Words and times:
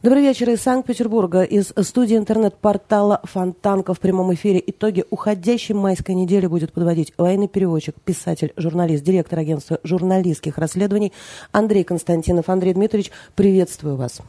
Добрый 0.00 0.22
вечер 0.22 0.48
из 0.50 0.60
Санкт-Петербурга, 0.60 1.42
из 1.42 1.72
студии 1.82 2.16
интернет-портала 2.16 3.20
Фонтанка 3.24 3.94
в 3.94 3.98
прямом 3.98 4.32
эфире. 4.32 4.62
Итоги 4.64 5.04
уходящей 5.10 5.74
майской 5.74 6.14
недели 6.14 6.46
будет 6.46 6.72
подводить 6.72 7.12
военный 7.18 7.48
переводчик, 7.48 7.96
писатель, 8.04 8.52
журналист, 8.56 9.02
директор 9.02 9.40
агентства 9.40 9.80
журналистских 9.82 10.56
расследований 10.56 11.12
Андрей 11.50 11.82
Константинов. 11.82 12.48
Андрей 12.48 12.74
Дмитриевич, 12.74 13.10
приветствую 13.34 13.96
вас. 13.96 14.20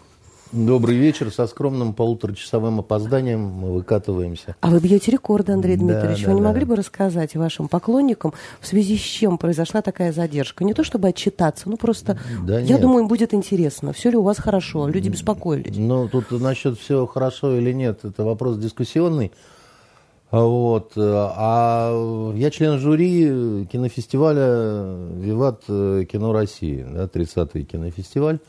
Добрый 0.52 0.96
вечер. 0.98 1.32
Со 1.32 1.46
скромным 1.46 1.94
полуторачасовым 1.94 2.80
опозданием 2.80 3.40
мы 3.40 3.72
выкатываемся. 3.72 4.56
А 4.62 4.70
вы 4.70 4.80
бьете 4.80 5.12
рекорды, 5.12 5.52
Андрей 5.52 5.78
Дмитриевич. 5.78 6.24
Да, 6.24 6.30
вы 6.30 6.34
да, 6.34 6.40
не 6.40 6.42
могли 6.42 6.66
бы 6.66 6.76
рассказать 6.76 7.36
вашим 7.36 7.68
поклонникам, 7.68 8.34
в 8.60 8.66
связи 8.66 8.98
с 8.98 9.02
чем 9.02 9.38
произошла 9.38 9.84
такая 9.84 10.12
задержка? 10.12 10.64
Не 10.64 10.74
то 10.74 10.84
чтобы 10.84 11.10
отчитаться, 11.10 11.70
ну 11.70 11.78
просто, 11.78 12.18
да 12.48 12.60
я 12.60 12.66
нет. 12.66 12.82
думаю, 12.82 13.02
им 13.02 13.08
будет 13.08 13.36
интересно. 13.36 13.94
Все 13.94 14.10
ли 14.10 14.18
у 14.18 14.24
вас 14.24 14.40
хорошо? 14.40 14.88
Люди 14.88 15.10
беспокоились. 15.10 15.78
Ну, 15.78 16.08
тут 16.08 16.32
насчет 16.32 16.80
все 16.80 17.06
хорошо 17.06 17.56
или 17.56 17.72
нет, 17.72 18.00
это 18.04 18.24
вопрос 18.24 18.58
дискуссионный. 18.58 19.32
Вот. 20.32 20.94
А 20.98 22.34
я 22.36 22.50
член 22.50 22.80
жюри 22.80 23.68
кинофестиваля 23.72 24.96
«Виват 25.14 25.66
кино 25.66 26.34
России», 26.34 26.84
да, 26.92 27.06
30-й 27.06 27.64
кинофестиваль. 27.66 28.40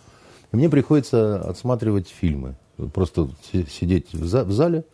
И 0.52 0.56
мне 0.56 0.68
приходится 0.68 1.40
отсматривать 1.40 2.08
фильмы. 2.08 2.54
Просто 2.92 3.30
сидеть 3.52 4.12
в, 4.12 4.26
за, 4.26 4.44
в 4.44 4.52
зале. 4.52 4.84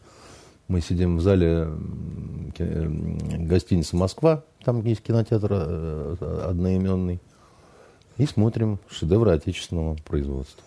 Мы 0.69 0.80
сидим 0.80 1.19
в 1.19 1.20
зале 1.20 1.69
гостиницы 2.59 3.96
«Москва», 3.96 4.42
там 4.65 4.84
есть 4.84 5.01
кинотеатр 5.02 5.49
э, 5.52 6.16
одноименный, 6.49 7.21
и 8.16 8.27
смотрим 8.27 8.80
шедевры 8.90 9.30
отечественного 9.30 9.96
производства. 10.04 10.65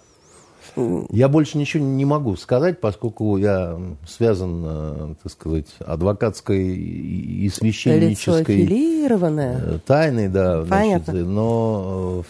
Я 1.10 1.28
больше 1.30 1.58
ничего 1.58 1.84
не 1.84 2.06
могу 2.06 2.36
сказать, 2.36 2.80
поскольку 2.80 3.38
я 3.38 3.78
связан, 4.08 4.64
э, 4.66 5.16
так 5.22 5.32
сказать, 5.32 5.68
адвокатской 5.80 6.66
и 6.66 7.50
священнической 7.50 8.56
Лицо 8.56 9.80
тайной, 9.86 10.30
да. 10.30 10.64
Понятно. 10.64 11.14
Значит, 11.14 11.28
но 11.28 12.24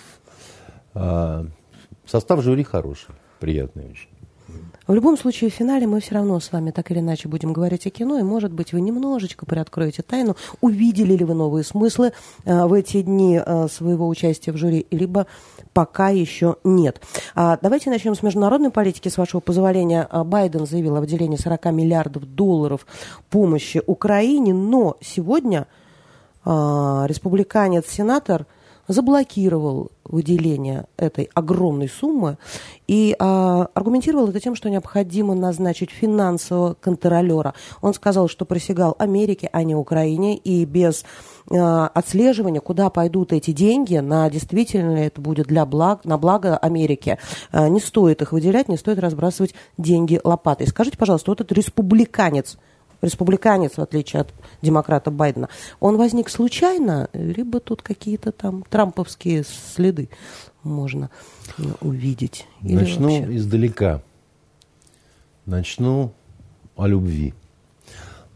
а, 0.93 1.45
Состав 2.09 2.41
жюри 2.41 2.63
хороший, 2.63 3.13
приятный 3.39 3.85
очень. 3.85 4.09
В 4.87 4.95
любом 4.95 5.15
случае, 5.15 5.51
в 5.51 5.53
финале 5.53 5.85
мы 5.85 5.99
все 5.99 6.15
равно 6.15 6.39
с 6.39 6.51
вами 6.51 6.71
так 6.71 6.89
или 6.89 7.01
иначе 7.01 7.27
будем 7.27 7.53
говорить 7.53 7.85
о 7.85 7.91
кино, 7.91 8.17
и, 8.17 8.23
может 8.23 8.51
быть, 8.51 8.73
вы 8.73 8.81
немножечко 8.81 9.45
приоткроете 9.45 10.01
тайну, 10.01 10.35
увидели 10.59 11.13
ли 11.13 11.23
вы 11.23 11.35
новые 11.35 11.63
смыслы 11.63 12.13
э, 12.45 12.65
в 12.65 12.73
эти 12.73 13.03
дни 13.03 13.39
э, 13.39 13.67
своего 13.67 14.07
участия 14.07 14.51
в 14.51 14.57
жюри, 14.57 14.87
либо 14.89 15.27
пока 15.73 16.09
еще 16.09 16.55
нет. 16.63 16.99
А, 17.35 17.59
давайте 17.61 17.91
начнем 17.91 18.15
с 18.15 18.23
международной 18.23 18.71
политики, 18.71 19.07
с 19.07 19.19
вашего 19.19 19.39
позволения. 19.39 20.07
А, 20.09 20.23
Байден 20.23 20.65
заявил 20.65 20.95
о 20.95 21.01
выделении 21.01 21.37
40 21.37 21.65
миллиардов 21.65 22.25
долларов 22.25 22.87
помощи 23.29 23.83
Украине, 23.85 24.55
но 24.55 24.97
сегодня 24.99 25.67
а, 26.43 27.05
республиканец-сенатор– 27.07 28.47
заблокировал 28.89 29.91
выделение 30.03 30.87
этой 30.97 31.29
огромной 31.35 31.87
суммы 31.87 32.37
и 32.87 33.15
а, 33.19 33.69
аргументировал 33.75 34.27
это 34.29 34.39
тем, 34.39 34.55
что 34.55 34.67
необходимо 34.69 35.35
назначить 35.35 35.91
финансового 35.91 36.73
контролера. 36.73 37.53
Он 37.81 37.93
сказал, 37.93 38.27
что 38.27 38.45
присягал 38.45 38.95
Америке, 38.97 39.47
а 39.53 39.63
не 39.63 39.75
Украине, 39.75 40.35
и 40.37 40.65
без 40.65 41.05
а, 41.51 41.87
отслеживания, 41.93 42.61
куда 42.61 42.89
пойдут 42.89 43.31
эти 43.31 43.51
деньги, 43.51 43.97
на 43.97 44.27
действительно 44.31 44.95
ли 44.95 45.03
это 45.03 45.21
будет 45.21 45.45
для 45.45 45.67
благ, 45.67 46.03
на 46.03 46.17
благо 46.17 46.57
Америки, 46.57 47.19
а, 47.51 47.69
не 47.69 47.79
стоит 47.79 48.23
их 48.23 48.31
выделять, 48.31 48.69
не 48.69 48.77
стоит 48.77 48.97
разбрасывать 48.97 49.53
деньги 49.77 50.19
лопатой. 50.23 50.65
Скажите, 50.65 50.97
пожалуйста, 50.97 51.29
вот 51.29 51.41
этот 51.41 51.55
республиканец– 51.55 52.57
республиканец, 53.01 53.77
в 53.77 53.81
отличие 53.81 54.21
от 54.21 54.33
демократа 54.61 55.11
Байдена, 55.11 55.49
он 55.79 55.97
возник 55.97 56.29
случайно, 56.29 57.09
либо 57.13 57.59
тут 57.59 57.81
какие-то 57.81 58.31
там 58.31 58.63
трамповские 58.69 59.43
следы 59.43 60.09
можно 60.63 61.09
увидеть? 61.81 62.45
Начну 62.61 63.19
вообще? 63.19 63.37
издалека. 63.37 64.01
Начну 65.45 66.13
о 66.75 66.87
любви. 66.87 67.33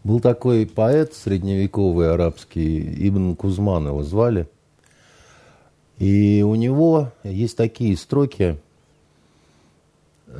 Был 0.04 0.20
такой 0.20 0.66
поэт 0.66 1.14
средневековый 1.14 2.12
арабский, 2.12 3.08
Ибн 3.08 3.36
Кузман 3.36 3.88
его 3.88 4.04
звали. 4.04 4.50
И 5.98 6.44
у 6.46 6.56
него 6.56 7.12
есть 7.24 7.56
такие 7.56 7.96
строки, 7.96 8.58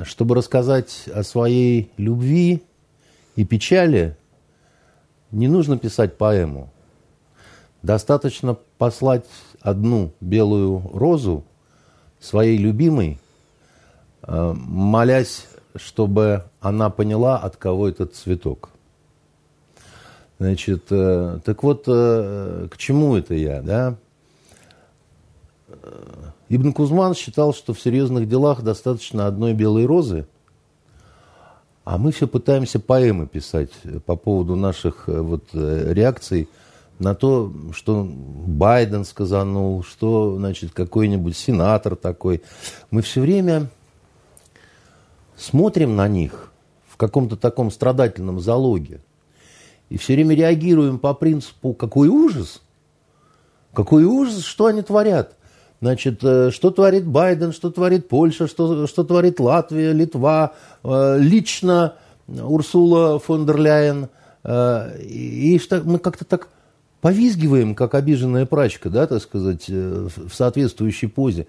чтобы 0.02 0.34
рассказать 0.34 1.04
о 1.14 1.22
своей 1.22 1.90
любви, 1.96 2.62
и 3.36 3.44
печали 3.44 4.16
не 5.30 5.48
нужно 5.48 5.78
писать 5.78 6.16
поэму. 6.16 6.70
Достаточно 7.82 8.56
послать 8.78 9.26
одну 9.60 10.12
белую 10.20 10.80
розу 10.94 11.44
своей 12.20 12.56
любимой, 12.56 13.18
э, 14.22 14.54
молясь, 14.56 15.46
чтобы 15.74 16.44
она 16.60 16.88
поняла, 16.88 17.36
от 17.36 17.56
кого 17.56 17.88
этот 17.88 18.14
цветок. 18.14 18.70
Значит, 20.38 20.86
э, 20.90 21.40
так 21.44 21.62
вот, 21.62 21.84
э, 21.86 22.68
к 22.70 22.76
чему 22.76 23.16
это 23.16 23.34
я, 23.34 23.60
да? 23.60 23.96
Ибн 26.48 26.72
Кузман 26.72 27.14
считал, 27.14 27.52
что 27.52 27.74
в 27.74 27.80
серьезных 27.80 28.28
делах 28.28 28.62
достаточно 28.62 29.26
одной 29.26 29.52
белой 29.52 29.84
розы– 29.84 30.26
а 31.84 31.98
мы 31.98 32.12
все 32.12 32.26
пытаемся 32.26 32.80
поэмы 32.80 33.26
писать 33.26 33.70
по 34.06 34.16
поводу 34.16 34.56
наших 34.56 35.08
э, 35.08 35.20
вот, 35.20 35.44
э, 35.52 35.92
реакций 35.92 36.48
на 36.98 37.14
то, 37.14 37.52
что 37.72 38.06
Байден 38.06 39.04
сказанул, 39.04 39.82
что, 39.82 40.36
значит, 40.36 40.72
какой-нибудь 40.72 41.36
сенатор 41.36 41.96
такой. 41.96 42.42
Мы 42.90 43.02
все 43.02 43.20
время 43.20 43.68
смотрим 45.36 45.96
на 45.96 46.08
них 46.08 46.52
в 46.86 46.96
каком-то 46.96 47.36
таком 47.36 47.70
страдательном 47.70 48.40
залоге 48.40 49.00
и 49.90 49.98
все 49.98 50.14
время 50.14 50.34
реагируем 50.34 50.98
по 50.98 51.14
принципу 51.14 51.74
«какой 51.74 52.08
ужас!» 52.08 52.60
Какой 53.74 54.04
ужас, 54.04 54.44
что 54.44 54.66
они 54.66 54.82
творят? 54.82 55.36
Значит, 55.84 56.20
э, 56.24 56.50
что 56.50 56.70
творит 56.70 57.04
Байден, 57.06 57.52
что 57.52 57.70
творит 57.70 58.08
Польша, 58.08 58.46
что, 58.46 58.86
что 58.86 59.04
творит 59.04 59.38
Латвия, 59.38 59.92
Литва, 59.92 60.54
э, 60.82 61.18
лично 61.18 61.96
Урсула 62.26 63.18
фон 63.18 63.44
дер 63.44 63.58
Ляйен. 63.58 64.08
Э, 64.44 64.98
и 64.98 65.58
что 65.58 65.82
мы 65.84 65.98
как-то 65.98 66.24
так 66.24 66.48
повизгиваем, 67.02 67.74
как 67.74 67.94
обиженная 67.94 68.46
прачка, 68.46 68.88
да, 68.88 69.06
так 69.06 69.20
сказать, 69.20 69.68
в 69.68 70.30
соответствующей 70.32 71.08
позе. 71.08 71.48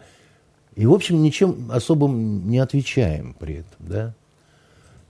И, 0.76 0.86
в 0.86 0.92
общем, 0.92 1.24
ничем 1.24 1.72
особым 1.72 2.50
не 2.50 2.60
отвечаем 2.60 3.38
при 3.40 3.60
этом, 3.60 3.80
да. 3.80 4.14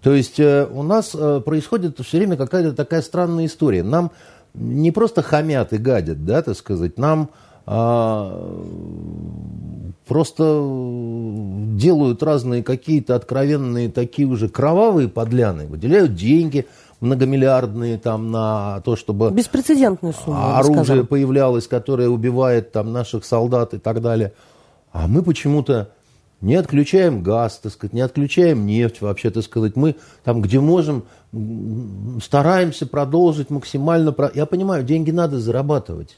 То 0.03 0.13
есть 0.13 0.39
у 0.39 0.83
нас 0.83 1.15
происходит 1.43 1.99
все 1.99 2.19
время 2.19 2.37
какая-то 2.37 2.73
такая 2.73 3.01
странная 3.01 3.47
история. 3.47 3.81
Нам 3.81 4.11
не 4.53 4.91
просто 4.91 5.23
хамят 5.23 5.73
и 5.73 5.77
гадят, 5.77 6.25
да, 6.25 6.43
так 6.43 6.55
сказать, 6.55 6.99
нам 6.99 7.31
просто 10.07 10.43
делают 11.75 12.21
разные 12.21 12.61
какие-то 12.63 13.15
откровенные 13.15 13.89
такие 13.89 14.27
уже 14.27 14.49
кровавые 14.49 15.07
подляны, 15.09 15.65
выделяют 15.65 16.13
деньги 16.15 16.67
многомиллиардные 17.01 17.97
там 17.97 18.31
на 18.31 18.81
то, 18.81 18.95
чтобы 18.95 19.31
беспрецедентную 19.31 20.13
сумму 20.13 20.55
оружие 20.55 21.03
появлялось, 21.03 21.67
которое 21.67 22.07
убивает 22.07 22.71
там 22.71 22.93
наших 22.93 23.25
солдат 23.25 23.73
и 23.73 23.79
так 23.79 24.01
далее. 24.01 24.33
А 24.91 25.07
мы 25.07 25.23
почему-то 25.23 25.89
не 26.41 26.55
отключаем 26.55 27.23
газ, 27.23 27.59
так 27.61 27.71
сказать, 27.71 27.93
не 27.93 28.01
отключаем 28.01 28.65
нефть 28.65 29.01
вообще, 29.01 29.29
так 29.31 29.43
сказать. 29.43 29.75
Мы 29.75 29.95
там, 30.23 30.41
где 30.41 30.59
можем, 30.59 31.03
стараемся 32.21 32.85
продолжить 32.85 33.49
максимально. 33.49 34.15
Я 34.35 34.45
понимаю, 34.45 34.83
деньги 34.83 35.11
надо 35.11 35.39
зарабатывать. 35.39 36.17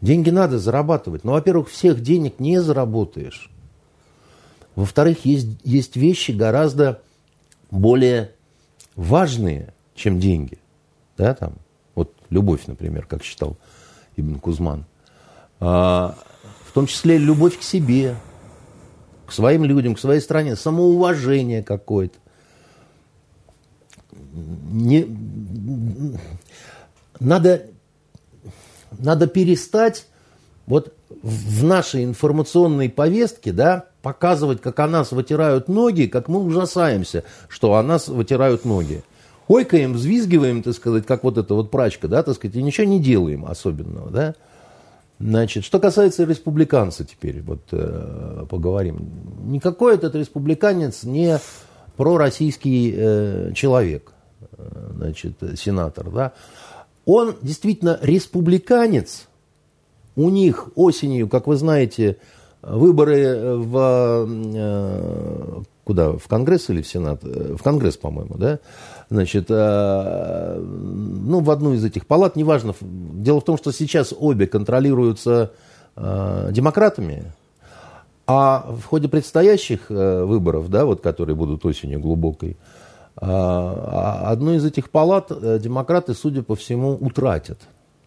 Деньги 0.00 0.30
надо 0.30 0.58
зарабатывать. 0.58 1.24
Но, 1.24 1.32
во-первых, 1.32 1.68
всех 1.70 2.02
денег 2.02 2.38
не 2.38 2.60
заработаешь. 2.60 3.50
Во-вторых, 4.74 5.24
есть, 5.24 5.48
есть 5.64 5.96
вещи 5.96 6.32
гораздо 6.32 7.00
более 7.70 8.32
важные, 8.94 9.72
чем 9.94 10.20
деньги. 10.20 10.58
Да, 11.16 11.34
там, 11.34 11.54
вот 11.94 12.14
любовь, 12.28 12.66
например, 12.66 13.06
как 13.06 13.22
считал 13.22 13.56
Ибн 14.16 14.38
Кузман. 14.38 14.84
А, 15.60 16.14
в 16.66 16.72
том 16.72 16.86
числе 16.86 17.16
любовь 17.16 17.58
к 17.58 17.62
себе, 17.62 18.16
к 19.24 19.32
своим 19.32 19.64
людям, 19.64 19.94
к 19.94 19.98
своей 19.98 20.20
стране, 20.20 20.56
самоуважение 20.56 21.62
какое-то. 21.62 22.18
Не, 24.34 25.06
надо 27.18 27.66
надо 28.98 29.26
перестать 29.26 30.06
вот 30.66 30.92
в 31.22 31.64
нашей 31.64 32.04
информационной 32.04 32.88
повестке, 32.88 33.52
да, 33.52 33.86
показывать, 34.02 34.60
как 34.60 34.78
о 34.80 34.86
нас 34.86 35.12
вытирают 35.12 35.68
ноги, 35.68 36.06
как 36.06 36.28
мы 36.28 36.40
ужасаемся, 36.40 37.24
что 37.48 37.74
о 37.74 37.82
нас 37.82 38.08
вытирают 38.08 38.64
ноги. 38.64 39.02
Ойкаем, 39.48 39.92
взвизгиваем, 39.92 40.62
так 40.62 40.74
сказать, 40.74 41.06
как 41.06 41.22
вот 41.22 41.38
эта 41.38 41.54
вот 41.54 41.70
прачка, 41.70 42.08
да, 42.08 42.22
так 42.22 42.34
сказать, 42.34 42.56
и 42.56 42.62
ничего 42.62 42.86
не 42.86 43.00
делаем 43.00 43.44
особенного, 43.46 44.10
да. 44.10 44.34
Значит, 45.18 45.64
что 45.64 45.80
касается 45.80 46.24
республиканца 46.24 47.04
теперь, 47.04 47.40
вот 47.40 47.62
э, 47.72 48.44
поговорим. 48.50 49.08
Никакой 49.46 49.94
этот 49.94 50.14
республиканец 50.14 51.04
не 51.04 51.38
пророссийский 51.96 52.92
э, 52.94 53.52
человек, 53.54 54.12
э, 54.58 54.90
значит, 54.96 55.32
сенатор, 55.56 56.10
да. 56.10 56.32
Он 57.06 57.36
действительно 57.40 57.98
республиканец. 58.02 59.28
У 60.16 60.28
них 60.28 60.68
осенью, 60.74 61.28
как 61.28 61.46
вы 61.46 61.56
знаете, 61.56 62.18
выборы 62.62 63.56
в 63.56 64.26
э, 64.28 65.62
куда? 65.84 66.12
В 66.12 66.26
Конгресс 66.26 66.68
или 66.68 66.82
в 66.82 66.88
Сенат? 66.88 67.22
В 67.22 67.62
Конгресс, 67.62 67.96
по-моему, 67.96 68.34
да? 68.36 68.58
Значит, 69.08 69.46
э, 69.50 70.58
ну, 70.58 71.40
в 71.40 71.50
одну 71.50 71.74
из 71.74 71.84
этих 71.84 72.06
палат, 72.06 72.34
неважно. 72.34 72.74
Дело 72.80 73.40
в 73.40 73.44
том, 73.44 73.56
что 73.56 73.70
сейчас 73.70 74.12
обе 74.18 74.48
контролируются 74.48 75.52
э, 75.94 76.48
демократами, 76.50 77.30
а 78.26 78.66
в 78.68 78.84
ходе 78.84 79.06
предстоящих 79.06 79.88
выборов, 79.88 80.68
да, 80.68 80.84
вот, 80.84 81.00
которые 81.00 81.36
будут 81.36 81.64
осенью 81.64 82.00
глубокой, 82.00 82.56
одну 83.18 84.54
из 84.54 84.64
этих 84.64 84.90
палат 84.90 85.32
демократы, 85.60 86.14
судя 86.14 86.42
по 86.42 86.54
всему, 86.54 86.92
утратят. 86.92 87.58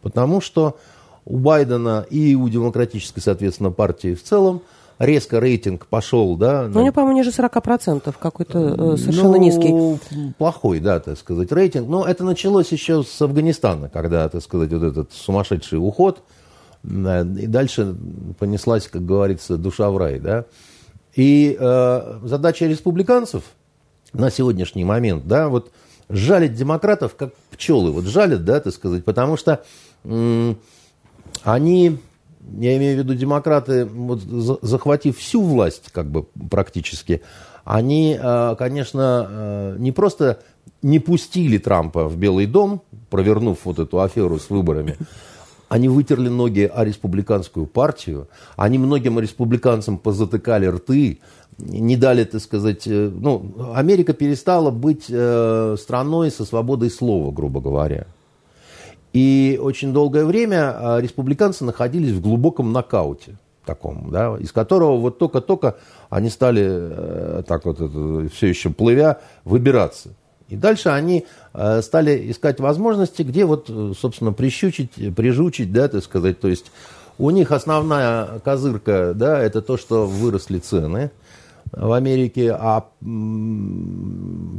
Потому 0.01 0.39
что 0.39 0.77
у 1.25 1.37
Байдена 1.37 2.05
и 2.09 2.35
у 2.35 2.47
демократической, 2.47 3.19
соответственно, 3.19 3.71
партии 3.71 4.13
в 4.15 4.23
целом– 4.23 4.61
резко 4.99 5.39
рейтинг 5.39 5.87
пошел, 5.87 6.35
да. 6.35 6.67
Ну, 6.67 6.81
у 6.81 6.83
него, 6.83 6.93
по-моему, 6.93 7.17
ниже 7.17 7.31
40%, 7.31 8.13
какой-то 8.19 8.93
э, 8.93 8.97
совершенно 8.97 9.37
ну, 9.37 9.37
низкий. 9.37 10.33
Плохой, 10.37 10.79
да, 10.81 10.99
так 10.99 11.17
сказать, 11.17 11.51
рейтинг. 11.51 11.87
Но 11.87 12.05
это 12.05 12.23
началось 12.23 12.71
еще 12.71 13.03
с 13.03 13.21
Афганистана, 13.21 13.89
когда, 13.89 14.27
так 14.29 14.43
сказать, 14.43 14.71
вот 14.71 14.83
этот 14.83 15.13
сумасшедший 15.13 15.79
уход, 15.79 16.21
и 16.83 17.47
дальше 17.47 17.95
понеслась, 18.37 18.87
как 18.87 19.05
говорится, 19.05 19.57
душа 19.57 19.89
в 19.89 19.97
рай, 19.97 20.19
да. 20.19 20.45
И 21.15 21.57
э, 21.59 22.19
задача 22.23 22.67
республиканцев 22.67 23.43
на 24.13 24.31
сегодняшний 24.31 24.85
момент, 24.85 25.27
да, 25.27 25.49
вот 25.49 25.71
жалить 26.09 26.55
демократов, 26.55 27.15
как 27.15 27.33
пчелы, 27.51 27.91
вот 27.91 28.05
жалят, 28.05 28.43
да, 28.43 28.59
так 28.59 28.73
сказать, 28.73 29.05
потому 29.05 29.37
что 29.37 29.63
они 31.43 31.99
я 32.57 32.77
имею 32.77 32.95
в 32.95 32.99
виду 32.99 33.13
демократы, 33.13 33.85
вот, 33.85 34.21
захватив 34.21 35.17
всю 35.17 35.41
власть, 35.41 35.91
как 35.91 36.09
бы 36.09 36.25
практически, 36.49 37.21
они, 37.63 38.17
э, 38.19 38.55
конечно, 38.57 39.27
э, 39.29 39.75
не 39.77 39.91
просто 39.91 40.39
не 40.81 40.99
пустили 40.99 41.57
Трампа 41.57 42.07
в 42.07 42.17
Белый 42.17 42.45
дом, 42.45 42.81
провернув 43.09 43.59
вот 43.65 43.79
эту 43.79 44.01
аферу 44.01 44.39
с 44.39 44.49
выборами, 44.49 44.97
они 45.69 45.87
вытерли 45.87 46.27
ноги 46.27 46.69
о 46.71 46.83
республиканскую 46.83 47.65
партию, 47.65 48.27
они 48.57 48.77
многим 48.77 49.19
республиканцам 49.19 49.97
позатыкали 49.97 50.65
рты, 50.65 51.19
не 51.57 51.95
дали, 51.95 52.23
так 52.25 52.41
сказать, 52.41 52.87
э, 52.87 53.11
ну, 53.13 53.73
Америка 53.73 54.13
перестала 54.13 54.71
быть 54.71 55.05
страной 55.05 56.31
со 56.31 56.45
свободой 56.45 56.89
слова, 56.89 57.31
грубо 57.31 57.61
говоря. 57.61 58.05
И 59.13 59.59
очень 59.61 59.91
долгое 59.91 60.25
время 60.25 60.75
а, 60.77 60.99
республиканцы 60.99 61.63
находились 61.65 62.11
в 62.11 62.21
глубоком 62.21 62.71
нокауте 62.71 63.37
таком, 63.65 64.09
да, 64.11 64.35
из 64.39 64.51
которого 64.51 64.97
вот 64.97 65.19
только-только 65.19 65.77
они 66.09 66.29
стали 66.29 66.63
э, 66.65 67.43
так 67.47 67.65
вот 67.65 67.77
все 68.33 68.47
еще 68.47 68.69
плывя 68.71 69.19
выбираться. 69.43 70.09
И 70.49 70.55
дальше 70.55 70.89
они 70.89 71.25
э, 71.53 71.81
стали 71.81 72.31
искать 72.31 72.59
возможности, 72.59 73.21
где 73.21 73.45
вот, 73.45 73.69
собственно, 73.99 74.33
прищучить, 74.33 74.91
прижучить, 75.15 75.71
да, 75.71 75.87
так 75.87 76.03
сказать. 76.03 76.39
То 76.39 76.47
есть 76.47 76.71
у 77.17 77.29
них 77.29 77.51
основная 77.51 78.39
козырка, 78.39 79.13
да, 79.13 79.41
это 79.41 79.61
то, 79.61 79.77
что 79.77 80.05
выросли 80.07 80.59
цены 80.59 81.11
в 81.71 81.91
Америке, 81.91 82.51
а 82.51 82.89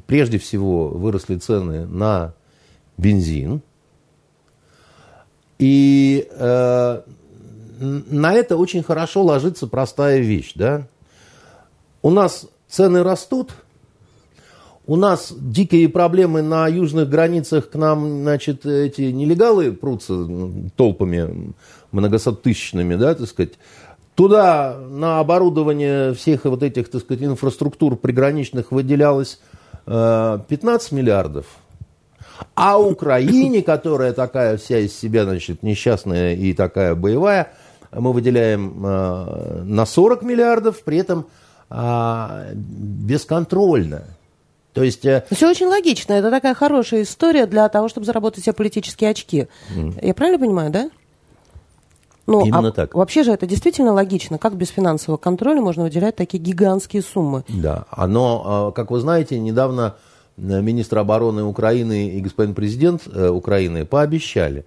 прежде 0.07 0.39
всего 0.39 0.89
выросли 0.89 1.37
цены 1.37 1.87
на 1.87 2.35
бензин, 2.97 3.63
и 5.59 6.27
э, 6.31 7.01
на 7.81 8.33
это 8.33 8.57
очень 8.57 8.83
хорошо 8.83 9.23
ложится 9.23 9.67
простая 9.67 10.19
вещь. 10.19 10.53
Да? 10.55 10.87
У 12.03 12.11
нас 12.11 12.47
цены 12.69 13.03
растут, 13.03 13.53
у 14.87 14.97
нас 14.97 15.33
дикие 15.37 15.89
проблемы 15.89 16.43
на 16.43 16.67
южных 16.69 17.09
границах, 17.09 17.71
к 17.71 17.75
нам, 17.75 18.23
значит, 18.23 18.67
эти 18.67 19.03
нелегалы 19.03 19.73
прутся 19.73 20.27
толпами 20.77 21.53
многосоттысячными, 21.93 22.97
да, 22.97 23.15
так 23.15 23.29
сказать. 23.29 23.53
Туда 24.15 24.77
на 24.77 25.21
оборудование 25.21 26.13
всех 26.15 26.45
вот 26.45 26.63
этих, 26.63 26.91
так 26.91 27.01
сказать, 27.01 27.23
инфраструктур 27.23 27.97
приграничных 27.97 28.73
выделялось 28.73 29.41
15 29.87 30.93
э, 30.93 30.95
миллиардов– 30.95 31.47
а 32.55 32.79
Украине, 32.79 33.63
которая 33.67 34.13
такая 34.13 34.57
вся 34.57 34.79
из 34.79 34.99
себя, 34.99 35.25
значит, 35.25 35.63
несчастная 35.63 36.35
и 36.35 36.53
такая 36.53 36.95
боевая, 36.95 37.53
мы 37.93 38.13
выделяем 38.13 38.85
э, 38.85 39.63
на 39.65 39.87
40 39.87 40.23
миллиардов, 40.23 40.83
при 40.83 40.99
этом 40.99 41.27
э, 41.71 42.53
бесконтрольно. 42.55 44.05
То 44.73 44.83
есть... 44.83 45.05
Э... 45.05 45.25
Все 45.31 45.49
очень 45.49 45.67
логично. 45.67 46.13
Это 46.15 46.31
такая 46.31 46.55
хорошая 46.55 47.03
история 47.03 47.47
для 47.47 47.69
того, 47.69 47.89
чтобы 47.89 48.07
заработать 48.07 48.45
себе 48.45 48.53
политические 48.53 49.11
очки. 49.11 49.49
Mm. 49.75 50.07
Я 50.07 50.15
правильно 50.15 50.39
понимаю, 50.39 50.71
да? 50.71 50.91
Ну, 52.27 52.45
Именно 52.45 52.69
а 52.69 52.73
так. 52.73 52.95
Вообще 52.95 53.25
же 53.25 53.33
это 53.33 53.47
действительно 53.47 53.93
логично. 53.93 54.39
Как 54.39 54.55
без 54.55 54.69
финансового 54.69 55.19
контроля 55.19 55.61
можно 55.61 55.83
выделять 55.83 56.15
такие 56.15 56.39
гигантские 56.39 57.03
суммы? 57.03 57.45
Да. 57.49 57.87
Оно, 57.91 58.71
э, 58.71 58.77
как 58.77 58.91
вы 58.93 59.01
знаете, 59.01 59.39
недавно 59.41 59.97
Э, 60.41 60.61
министр 60.61 60.99
обороны 60.99 61.43
Украины 61.43 62.09
и 62.09 62.21
господин 62.21 62.55
президент 62.55 63.03
э, 63.07 63.29
Украины 63.29 63.85
пообещали 63.85 64.65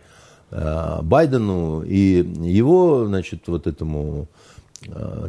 Байдену 1.01 1.81
и 1.81 2.24
его, 2.43 3.07
значит, 3.07 3.48
вот 3.48 3.65
этому 3.65 4.27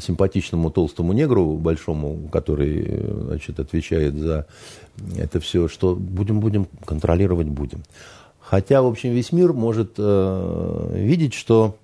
симпатичному 0.01 0.71
толстому 0.71 1.13
негру 1.13 1.57
большому, 1.57 2.29
который, 2.33 3.05
значит, 3.23 3.61
отвечает 3.61 4.15
за 4.15 4.47
это 5.17 5.41
все, 5.41 5.69
что 5.69 5.95
будем, 5.95 6.41
будем, 6.41 6.67
контролировать 6.85 7.49
будем. 7.49 7.83
Хотя, 8.41 8.83
в 8.83 8.87
общем, 8.87 9.11
весь 9.11 9.33
мир 9.33 9.53
может 9.53 9.97
видеть, 9.97 11.35
что 11.35 11.77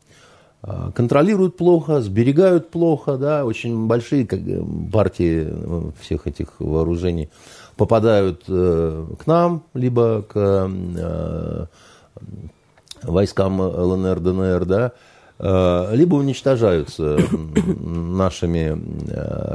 контролируют 0.94 1.56
плохо, 1.56 2.02
сберегают 2.02 2.70
плохо, 2.70 3.16
да, 3.16 3.44
очень 3.46 3.86
большие 3.86 4.26
партии 4.92 5.48
всех 6.00 6.26
этих 6.26 6.48
вооружений 6.58 7.30
попадают 7.80 8.44
э, 8.46 9.06
к 9.18 9.26
нам, 9.26 9.62
либо 9.72 10.20
к 10.20 10.34
э, 10.36 11.66
войскам 13.02 13.58
ЛНР, 13.58 14.20
ДНР, 14.20 14.64
да, 14.66 14.86
э, 14.86 14.90
либо 15.42 16.16
уничтожаются 16.16 17.18
нашими 17.80 18.78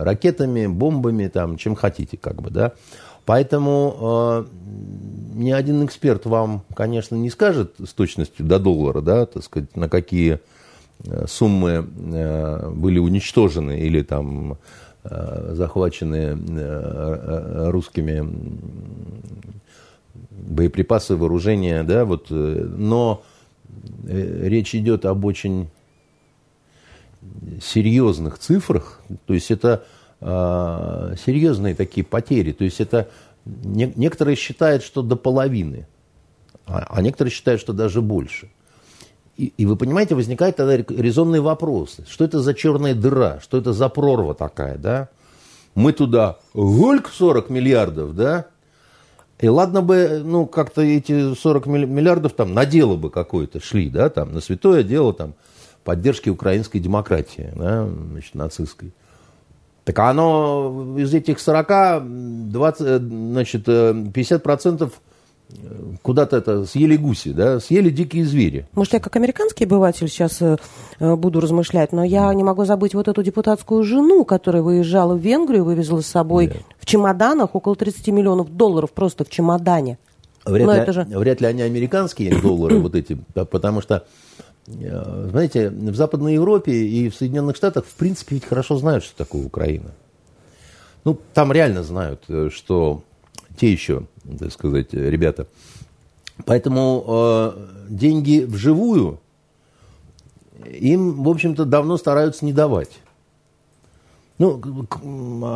ракетами, 0.03 0.65
бомбами, 0.65 1.27
там, 1.27 1.57
чем 1.57 1.75
хотите, 1.75 2.17
как 2.17 2.41
бы, 2.41 2.49
да. 2.49 2.71
Поэтому 3.25 4.47
ни 5.33 5.51
один 5.51 5.85
эксперт 5.85 6.25
вам, 6.25 6.63
конечно, 6.75 7.15
не 7.15 7.29
скажет 7.29 7.75
с 7.77 7.93
точностью 7.93 8.45
до 8.47 8.57
доллара, 8.57 9.01
да, 9.01 9.27
так 9.27 9.43
сказать, 9.43 9.77
на 9.77 9.87
какие 9.87 10.39
суммы 11.27 11.83
были 11.83 12.97
уничтожены 12.97 13.79
или 13.79 14.01
там 14.01 14.57
Э, 15.07 15.51
захваченные 15.53 16.35
э, 16.35 16.37
э, 16.57 17.69
русскими 17.69 18.27
боеприпасы, 20.31 21.15
вооружения, 21.15 21.83
да, 21.83 22.05
вот, 22.05 22.31
но 22.31 23.21
речь 24.07 24.73
идет 24.73 25.05
об 25.05 25.25
очень 25.25 25.69
серьезных 27.61 28.39
цифрах, 28.39 29.01
то 29.25 29.33
есть 29.33 29.51
это 29.51 29.85
серьезные 30.21 31.75
такие 31.75 32.05
потери, 32.05 32.51
то 32.51 32.63
есть 32.63 32.79
это 32.79 33.09
некоторые 33.45 34.35
считают, 34.35 34.83
что 34.83 35.01
до 35.01 35.15
половины, 35.15 35.87
а, 36.65 36.85
а 36.89 37.01
некоторые 37.01 37.31
считают, 37.31 37.61
что 37.61 37.73
даже 37.73 38.01
больше. 38.01 38.49
И, 39.37 39.53
и 39.57 39.65
вы 39.65 39.75
понимаете, 39.75 40.15
возникает 40.15 40.55
тогда 40.55 40.77
резонный 40.77 41.41
вопрос. 41.41 41.97
Что 42.09 42.23
это 42.23 42.39
за 42.39 42.53
черная 42.53 42.95
дыра? 42.95 43.39
Что 43.41 43.57
это 43.57 43.73
за 43.73 43.89
прорва 43.89 44.33
такая, 44.33 44.77
да? 44.77 45.09
Мы 45.75 45.91
туда 45.91 46.37
гольк 46.53 47.09
40 47.09 47.49
миллиардов, 47.49 48.15
да? 48.15 48.45
И 49.39 49.49
ладно 49.49 49.81
бы, 49.81 50.21
ну, 50.23 50.45
как-то 50.45 50.81
эти 50.81 51.35
40 51.35 51.65
миллиардов 51.65 52.33
там 52.33 52.53
на 52.53 52.65
дело 52.65 52.95
бы 52.95 53.09
какое-то 53.09 53.59
шли, 53.59 53.89
да, 53.89 54.09
там, 54.09 54.33
на 54.33 54.39
святое 54.39 54.81
дело, 54.83 55.13
там, 55.13 55.33
поддержки 55.85 56.29
украинской 56.29 56.79
демократии, 56.79 57.53
да, 57.55 57.87
значит, 58.11 58.35
нацистской. 58.35 58.91
Так 59.85 59.99
оно 59.99 60.95
из 60.97 61.13
этих 61.13 61.39
40, 61.39 62.49
20, 62.51 63.01
значит, 63.01 63.67
50% 63.67 64.91
куда-то 66.01 66.37
это 66.37 66.65
съели 66.65 66.97
гуси, 66.97 67.31
да, 67.31 67.59
съели 67.59 67.91
дикие 67.91 68.25
звери. 68.25 68.65
Может, 68.73 68.93
я 68.93 68.99
как 68.99 69.15
американский 69.15 69.65
обыватель 69.65 70.07
сейчас 70.07 70.41
э, 70.41 70.57
э, 70.99 71.15
буду 71.15 71.39
размышлять, 71.39 71.91
но 71.91 72.03
я 72.03 72.33
не 72.33 72.43
могу 72.43 72.65
забыть 72.65 72.95
вот 72.95 73.07
эту 73.07 73.21
депутатскую 73.21 73.83
жену, 73.83 74.25
которая 74.25 74.63
выезжала 74.63 75.13
в 75.13 75.19
Венгрию, 75.19 75.63
вывезла 75.63 76.01
с 76.01 76.07
собой 76.07 76.47
Нет. 76.47 76.57
в 76.79 76.85
чемоданах 76.85 77.53
около 77.53 77.75
30 77.75 78.07
миллионов 78.07 78.55
долларов 78.55 78.91
просто 78.91 79.23
в 79.23 79.29
чемодане. 79.29 79.97
Вряд, 80.45 80.67
ли, 80.67 80.81
это 80.81 80.93
же... 80.93 81.03
вряд 81.09 81.41
ли 81.41 81.47
они 81.47 81.61
американские 81.61 82.39
доллары 82.41 82.79
вот 82.79 82.95
эти, 82.95 83.17
потому 83.33 83.81
что, 83.81 83.95
э, 83.95 84.01
знаете, 84.67 85.69
в 85.69 85.95
Западной 85.95 86.33
Европе 86.33 86.71
и 86.71 87.09
в 87.09 87.15
Соединенных 87.15 87.55
Штатах, 87.55 87.85
в 87.85 87.93
принципе, 87.95 88.35
ведь 88.35 88.45
хорошо 88.45 88.77
знают, 88.77 89.03
что 89.03 89.15
такое 89.15 89.45
Украина. 89.45 89.91
Ну, 91.03 91.19
там 91.33 91.51
реально 91.51 91.83
знают, 91.83 92.23
э, 92.27 92.49
что 92.51 93.03
те 93.57 93.71
еще, 93.71 94.07
так 94.39 94.51
сказать, 94.51 94.93
ребята. 94.93 95.47
Поэтому 96.45 97.05
э, 97.07 97.67
деньги 97.89 98.43
вживую 98.43 99.19
им, 100.65 101.23
в 101.23 101.29
общем-то, 101.29 101.65
давно 101.65 101.97
стараются 101.97 102.43
не 102.43 102.53
давать. 102.53 102.99
Ну, 104.37 104.59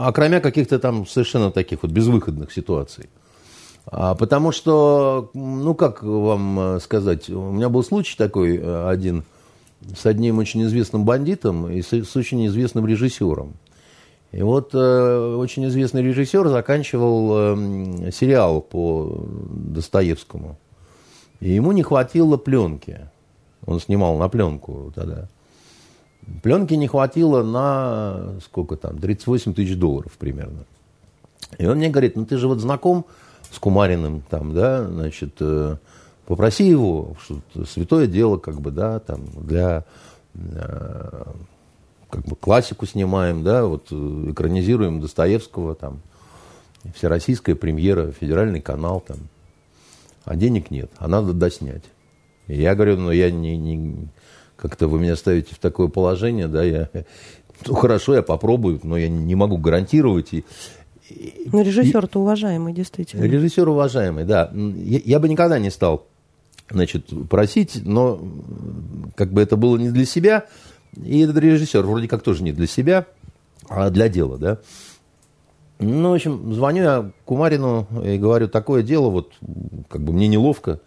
окромя 0.06 0.40
каких-то 0.40 0.80
там 0.80 1.06
совершенно 1.06 1.52
таких 1.52 1.84
вот 1.84 1.92
безвыходных 1.92 2.54
ситуаций. 2.54 3.10
А, 3.86 4.16
потому 4.16 4.52
что, 4.52 5.30
ну, 5.34 5.74
как 5.74 6.04
вам 6.04 6.60
э, 6.60 6.80
сказать, 6.80 7.30
у 7.30 7.52
меня 7.52 7.70
был 7.70 7.84
случай 7.84 8.16
такой 8.18 8.58
э, 8.58 8.88
один 8.88 9.24
с 9.96 10.06
одним 10.06 10.38
очень 10.38 10.64
известным 10.64 11.06
бандитом 11.06 11.70
и 11.70 11.82
с, 11.82 11.94
очень 12.16 12.46
известным 12.48 12.86
режиссером. 12.86 13.54
И 14.32 14.44
вот 14.44 14.72
э, 14.74 15.36
очень 15.36 15.66
известный 15.68 16.04
режиссер 16.04 16.50
заканчивал 16.50 17.58
э, 17.58 18.12
сериал 18.12 18.62
по 18.62 19.26
Достоевскому. 19.50 20.58
И 21.40 21.52
ему 21.52 21.72
не 21.72 21.82
хватило 21.82 22.38
пленки. 22.38 23.10
Он 23.66 23.80
снимал 23.80 24.18
на 24.18 24.30
пленку 24.30 24.92
тогда. 24.96 25.28
Пленки 26.44 26.76
не 26.76 26.88
хватило 26.88 27.42
на, 27.42 28.40
сколько 28.44 28.76
там, 28.76 29.00
38 29.00 29.54
тысяч 29.56 29.76
долларов 29.76 30.12
примерно. 30.20 30.66
И 31.58 31.66
он 31.66 31.78
мне 31.78 31.90
говорит, 31.90 32.16
ну 32.16 32.26
ты 32.26 32.38
же 32.38 32.48
вот 32.48 32.60
знаком 32.60 33.06
с 33.52 33.60
Кумариным, 33.60 34.22
там, 34.30 34.54
да, 34.54 34.86
значит, 34.86 35.36
э, 35.40 35.78
попроси 36.26 36.68
его, 36.68 37.16
что 37.24 37.42
святое 37.66 38.08
дело, 38.08 38.38
как 38.38 38.62
бы, 38.62 38.72
да, 38.72 39.00
там, 39.00 39.26
для 39.36 39.86
э, 40.36 41.24
как 42.10 42.26
бы 42.26 42.36
классику 42.36 42.86
снимаем, 42.86 43.44
да, 43.44 43.66
вот 43.66 43.88
э, 43.92 44.26
экранизируем 44.32 45.02
Достоевского, 45.02 45.76
там, 45.76 46.02
всероссийская 46.96 47.56
премьера, 47.56 48.12
федеральный 48.12 48.62
канал, 48.62 49.04
там, 49.06 49.18
а 50.26 50.36
денег 50.36 50.72
нет, 50.72 50.92
а 50.98 51.08
надо 51.08 51.34
доснять. 51.34 51.84
И 52.48 52.62
я 52.62 52.76
говорю, 52.76 52.98
ну, 52.98 53.12
я 53.12 53.32
не, 53.32 53.58
не 53.58 54.08
как-то 54.56 54.88
вы 54.88 55.00
меня 55.00 55.16
ставите 55.16 55.56
в 55.56 55.60
такое 55.60 55.88
положение, 55.88 56.48
да, 56.48 56.64
я, 56.64 56.90
ну, 57.66 57.76
хорошо, 57.76 58.16
я 58.16 58.22
попробую, 58.22 58.80
но 58.84 58.98
я 58.98 59.10
не 59.10 59.36
могу 59.36 59.58
гарантировать. 59.58 60.34
И, 60.34 60.46
ну, 61.52 61.64
режиссер-то 61.64 62.20
уважаемый, 62.20 62.74
действительно. 62.74 63.24
Режиссер 63.24 63.68
уважаемый, 63.68 64.26
да. 64.26 64.52
Я, 64.54 65.00
я 65.04 65.20
бы 65.20 65.30
никогда 65.30 65.60
не 65.60 65.70
стал, 65.70 66.08
значит, 66.70 67.08
просить, 67.30 67.82
но 67.84 68.22
как 69.16 69.32
бы 69.32 69.42
это 69.42 69.58
было 69.58 69.78
не 69.78 69.90
для 69.90 70.06
себя, 70.06 70.46
и 70.96 71.20
этот 71.20 71.38
режиссер 71.38 71.82
вроде 71.84 72.08
как 72.08 72.22
тоже 72.22 72.44
не 72.44 72.52
для 72.52 72.68
себя, 72.68 73.06
а 73.68 73.90
для 73.90 74.10
дела, 74.10 74.38
да. 74.38 74.60
Ну, 75.80 76.12
в 76.12 76.14
общем, 76.14 76.54
звоню 76.54 76.84
я 76.84 77.12
Кумарину 77.26 77.88
и 78.04 78.18
говорю, 78.18 78.50
такое 78.50 78.84
дело, 78.84 79.10
вот, 79.10 79.32
как 79.88 80.02
бы 80.02 80.12
мне 80.12 80.28
неловко, 80.28 80.82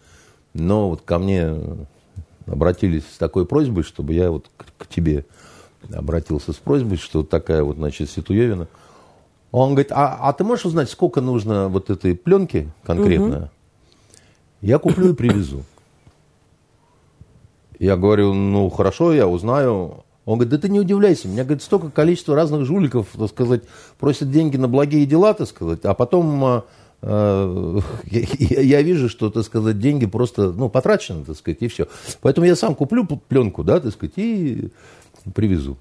но 0.53 0.89
вот 0.89 1.01
ко 1.01 1.17
мне 1.17 1.55
обратились 2.45 3.03
с 3.13 3.17
такой 3.17 3.45
просьбой, 3.45 3.83
чтобы 3.83 4.13
я 4.13 4.29
вот 4.29 4.49
к, 4.77 4.87
тебе 4.87 5.25
обратился 5.91 6.53
с 6.53 6.57
просьбой, 6.57 6.97
что 6.97 7.23
такая 7.23 7.63
вот, 7.63 7.77
значит, 7.77 8.09
Ситуевина. 8.09 8.67
Он 9.53 9.75
говорит, 9.75 9.91
а, 9.91 10.17
а 10.19 10.33
ты 10.33 10.43
можешь 10.43 10.65
узнать, 10.65 10.89
сколько 10.89 11.21
нужно 11.21 11.69
вот 11.69 11.91
этой 11.91 12.15
пленки 12.15 12.71
конкретно? 12.83 13.37
Угу. 13.37 13.49
Я 14.61 14.79
куплю 14.79 15.11
и 15.11 15.13
привезу. 15.13 15.63
Я 17.77 17.95
говорю, 17.95 18.33
ну 18.33 18.67
хорошо, 18.71 19.13
я 19.13 19.27
узнаю. 19.27 20.05
Он 20.25 20.39
говорит, 20.39 20.49
да 20.49 20.57
ты 20.57 20.69
не 20.69 20.79
удивляйся, 20.79 21.27
у 21.27 21.31
меня, 21.31 21.43
говорит, 21.43 21.61
столько 21.61 21.91
количества 21.91 22.35
разных 22.35 22.65
жуликов, 22.65 23.09
так 23.15 23.29
сказать, 23.29 23.61
просят 23.99 24.31
деньги 24.31 24.57
на 24.57 24.67
благие 24.67 25.05
дела, 25.05 25.35
так 25.35 25.47
сказать, 25.47 25.81
а 25.83 25.93
потом 25.93 26.63
э, 27.03 27.79
я, 28.05 28.61
я 28.61 28.81
вижу, 28.81 29.07
что, 29.07 29.29
так 29.29 29.43
сказать, 29.43 29.77
деньги 29.77 30.07
просто, 30.07 30.51
ну, 30.51 30.67
потрачены, 30.67 31.25
так 31.25 31.37
сказать, 31.37 31.61
и 31.61 31.67
все. 31.67 31.87
Поэтому 32.21 32.47
я 32.47 32.55
сам 32.55 32.73
куплю 32.73 33.05
пленку, 33.05 33.63
да, 33.63 33.79
так 33.79 33.91
сказать, 33.91 34.13
и 34.15 34.71
привезу. 35.35 35.77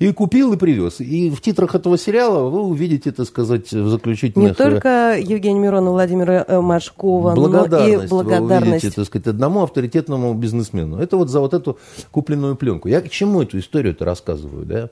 И 0.00 0.12
купил, 0.12 0.54
и 0.54 0.56
привез. 0.56 1.00
И 1.00 1.28
в 1.28 1.42
титрах 1.42 1.74
этого 1.74 1.98
сериала 1.98 2.48
вы 2.48 2.62
увидите, 2.62 3.12
так 3.12 3.26
сказать, 3.26 3.70
в 3.70 3.88
заключительных... 3.90 4.48
Не 4.48 4.54
только 4.54 5.18
Евгения 5.18 5.60
Мирона, 5.60 5.90
Владимира 5.90 6.42
э, 6.48 6.58
Машкова, 6.58 7.34
но 7.34 7.66
и 7.86 8.06
благодарность. 8.08 8.10
Вы 8.10 8.70
увидите, 8.70 8.90
так 8.92 9.04
сказать, 9.04 9.26
одному 9.26 9.62
авторитетному 9.62 10.32
бизнесмену. 10.32 10.96
Это 10.96 11.18
вот 11.18 11.28
за 11.28 11.40
вот 11.40 11.52
эту 11.52 11.78
купленную 12.12 12.56
пленку. 12.56 12.88
Я 12.88 13.02
к 13.02 13.10
чему 13.10 13.42
эту 13.42 13.58
историю-то 13.58 14.06
рассказываю, 14.06 14.64
да? 14.64 14.88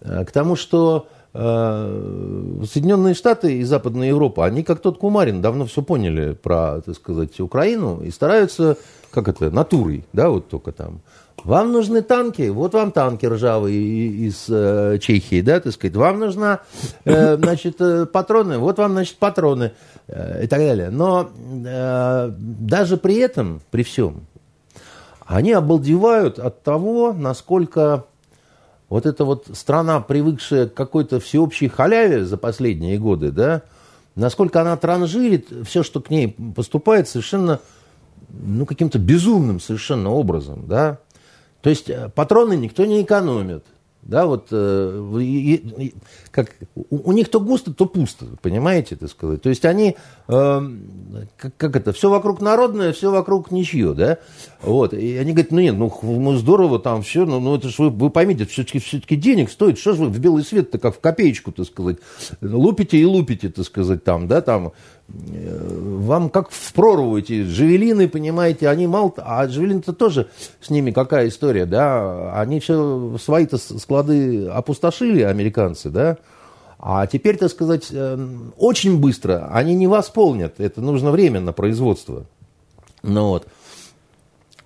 А, 0.00 0.24
к 0.24 0.32
тому, 0.32 0.56
что 0.56 1.08
э, 1.34 2.62
Соединенные 2.72 3.12
Штаты 3.12 3.58
и 3.58 3.64
Западная 3.64 4.08
Европа, 4.08 4.46
они 4.46 4.62
как 4.62 4.80
тот 4.80 4.96
Кумарин 4.96 5.42
давно 5.42 5.66
все 5.66 5.82
поняли 5.82 6.32
про, 6.32 6.80
так 6.80 6.94
сказать, 6.94 7.38
Украину 7.40 8.00
и 8.02 8.10
стараются, 8.10 8.78
как 9.10 9.28
это, 9.28 9.50
натурой, 9.50 10.04
да, 10.14 10.30
вот 10.30 10.48
только 10.48 10.72
там 10.72 11.00
вам 11.44 11.72
нужны 11.72 12.02
танки, 12.02 12.48
вот 12.48 12.74
вам 12.74 12.92
танки 12.92 13.26
ржавые 13.26 13.78
из 13.78 14.46
э, 14.48 14.98
Чехии, 15.00 15.40
да, 15.40 15.60
так 15.60 15.72
сказать. 15.72 15.96
Вам 15.96 16.18
нужна, 16.18 16.60
э, 17.04 17.36
значит, 17.40 17.80
э, 17.80 18.06
патроны, 18.06 18.58
вот 18.58 18.78
вам, 18.78 18.92
значит, 18.92 19.16
патроны 19.16 19.72
э, 20.06 20.44
и 20.44 20.46
так 20.46 20.58
далее. 20.60 20.90
Но 20.90 21.30
э, 21.66 22.32
даже 22.38 22.96
при 22.96 23.16
этом, 23.16 23.60
при 23.70 23.82
всем, 23.82 24.26
они 25.26 25.52
обалдевают 25.52 26.38
от 26.38 26.62
того, 26.62 27.12
насколько 27.12 28.04
вот 28.88 29.06
эта 29.06 29.24
вот 29.24 29.46
страна, 29.52 30.00
привыкшая 30.00 30.68
к 30.68 30.74
какой-то 30.74 31.20
всеобщей 31.20 31.68
халяве 31.68 32.24
за 32.24 32.36
последние 32.36 32.98
годы, 32.98 33.30
да, 33.30 33.62
насколько 34.14 34.60
она 34.60 34.76
транжирит 34.76 35.48
все, 35.66 35.82
что 35.82 36.00
к 36.00 36.10
ней 36.10 36.36
поступает, 36.56 37.08
совершенно, 37.08 37.60
ну, 38.28 38.66
каким-то 38.66 38.98
безумным 38.98 39.60
совершенно 39.60 40.10
образом, 40.10 40.64
да. 40.66 40.98
То 41.60 41.70
есть 41.70 41.90
э, 41.90 42.10
патроны 42.14 42.56
никто 42.56 42.84
не 42.84 43.02
экономит. 43.02 43.64
Да, 44.02 44.24
вот 44.24 44.48
э, 44.52 45.90
как, 46.30 46.54
у, 46.74 47.10
у 47.10 47.12
них 47.12 47.28
то 47.28 47.40
густо, 47.40 47.74
то 47.74 47.84
пусто, 47.84 48.24
понимаете, 48.40 48.96
так 48.96 49.10
сказать. 49.10 49.42
То 49.42 49.50
есть 49.50 49.66
они, 49.66 49.96
э, 50.28 50.60
как, 51.36 51.56
как 51.58 51.76
это, 51.76 51.92
все 51.92 52.08
вокруг 52.08 52.40
народное, 52.40 52.94
все 52.94 53.10
вокруг 53.10 53.50
ничье, 53.50 53.92
да. 53.92 54.16
Вот, 54.62 54.94
и 54.94 55.16
они 55.18 55.32
говорят, 55.32 55.50
ну 55.50 55.60
нет, 55.60 55.74
ну, 55.76 55.92
ну 56.02 56.36
здорово 56.36 56.78
там 56.78 57.02
все, 57.02 57.26
но 57.26 57.38
ну 57.38 57.56
это 57.56 57.68
же 57.68 57.74
вы, 57.82 57.90
вы 57.90 58.08
поймите, 58.08 58.46
все-таки 58.46 58.78
все 58.78 58.98
денег 58.98 59.50
стоит, 59.50 59.78
что 59.78 59.92
же 59.92 60.04
вы 60.04 60.08
в 60.08 60.18
белый 60.18 60.42
свет-то 60.42 60.78
как 60.78 60.96
в 60.96 61.00
копеечку, 61.00 61.52
так 61.52 61.66
сказать, 61.66 61.98
лупите 62.40 62.96
и 62.96 63.04
лупите, 63.04 63.50
так 63.50 63.66
сказать, 63.66 64.04
там, 64.04 64.26
да, 64.26 64.40
там, 64.40 64.72
вам 65.08 66.28
как 66.28 66.50
в 66.50 66.72
прорву 66.74 67.18
эти 67.18 67.42
джавелины, 67.44 68.08
понимаете, 68.08 68.68
они 68.68 68.86
мало... 68.86 69.12
А 69.16 69.46
джавелины-то 69.46 69.92
тоже 69.92 70.28
с 70.60 70.68
ними 70.70 70.90
какая 70.90 71.28
история, 71.28 71.64
да? 71.64 72.38
Они 72.38 72.60
все 72.60 73.16
свои-то 73.18 73.56
склады 73.56 74.46
опустошили, 74.48 75.22
американцы, 75.22 75.90
да? 75.90 76.18
А 76.78 77.06
теперь, 77.06 77.36
так 77.38 77.50
сказать, 77.50 77.88
эм, 77.90 78.52
очень 78.56 79.00
быстро 79.00 79.48
они 79.52 79.74
не 79.74 79.86
восполнят. 79.86 80.60
Это 80.60 80.80
нужно 80.80 81.10
время 81.10 81.40
на 81.40 81.52
производство. 81.52 82.26
Ну 83.02 83.28
вот. 83.28 83.48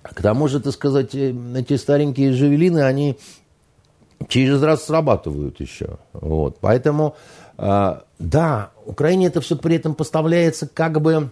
К 0.02 0.20
тому 0.20 0.49
же, 0.49 0.61
так 0.61 0.75
сказать, 0.75 1.14
э, 1.14 1.34
эти 1.56 1.76
старенькие 1.76 2.32
джавелины, 2.32 2.80
они 2.80 3.16
через 4.28 4.62
раз 4.62 4.84
срабатывают 4.84 5.61
еще. 5.61 5.99
Вот. 6.12 6.58
Поэтому 6.61 7.14
да, 7.56 8.71
Украине 8.85 9.26
это 9.26 9.40
все 9.40 9.56
при 9.56 9.76
этом 9.76 9.94
поставляется 9.94 10.66
как 10.66 11.00
бы... 11.00 11.30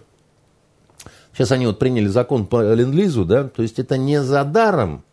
Сейчас 1.33 1.51
они 1.51 1.65
вот 1.65 1.79
приняли 1.79 2.07
закон 2.07 2.45
по 2.45 2.73
ленд-лизу, 2.73 3.25
да, 3.25 3.45
то 3.45 3.61
есть 3.61 3.79
это 3.79 3.97
не 3.97 4.21
за 4.21 4.43
даром, 4.43 5.03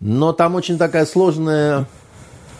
но 0.00 0.32
там 0.32 0.54
очень 0.54 0.78
такая 0.78 1.06
сложная 1.06 1.86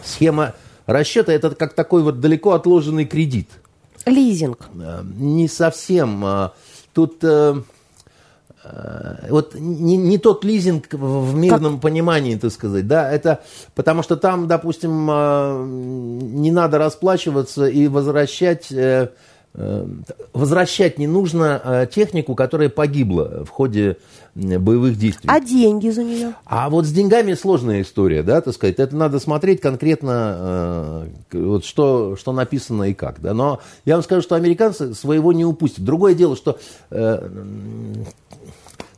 схема 0.05 0.55
расчета, 0.87 1.33
это 1.33 1.55
как 1.55 1.75
такой 1.75 2.03
вот 2.03 2.21
далеко 2.21 2.53
отложенный 2.53 3.07
кредит. 3.07 3.49
Лизинг. 4.07 4.69
Не 4.75 5.49
совсем. 5.49 6.25
А, 6.25 6.53
тут 6.93 7.23
э, 7.23 7.55
э, 7.57 7.63
вот 9.31 9.55
не, 9.55 9.97
не 9.97 10.19
тот 10.19 10.45
лизинг 10.45 10.93
в 10.93 11.35
мирном 11.35 11.75
как? 11.75 11.83
понимании, 11.83 12.37
так 12.37 12.53
сказать, 12.53 12.87
да, 12.87 13.11
это 13.11 13.41
потому 13.75 14.03
что 14.03 14.17
там, 14.17 14.49
допустим, 14.49 15.09
э, 15.11 15.65
не 15.67 16.51
надо 16.51 16.79
расплачиваться 16.79 17.67
и 17.67 17.89
возвращать 17.89 18.71
э, 18.71 19.09
Э, 19.53 19.85
возвращать 20.33 20.97
не 20.99 21.09
нужно 21.09 21.61
э, 21.65 21.87
технику, 21.93 22.37
которая 22.37 22.69
погибла 22.69 23.45
в 23.45 23.49
ходе 23.49 23.97
боевых 24.37 24.97
действий. 24.97 25.29
А 25.29 25.41
деньги 25.41 25.89
за 25.89 26.05
нее? 26.05 26.35
А 26.45 26.71
вот 26.71 26.87
с 26.87 26.93
деньгами 26.93 27.35
сложная 27.35 27.83
история, 27.83 28.23
да, 28.23 28.41
так 28.43 28.55
сказать. 28.55 28.79
Это 28.79 28.95
надо 28.95 29.19
смотреть 29.19 29.61
конкретно, 29.61 31.09
э, 31.33 31.39
вот 31.39 31.65
что, 31.65 32.15
что 32.15 32.31
написано 32.33 32.85
и 32.85 32.95
как. 32.95 33.21
Да. 33.21 33.35
Но 33.35 33.59
я 33.85 33.95
вам 33.95 34.05
скажу, 34.05 34.23
что 34.23 34.37
американцы 34.37 34.95
своего 34.95 35.33
не 35.33 35.45
упустят. 35.45 35.85
Другое 35.85 36.15
дело, 36.15 36.37
что 36.37 36.57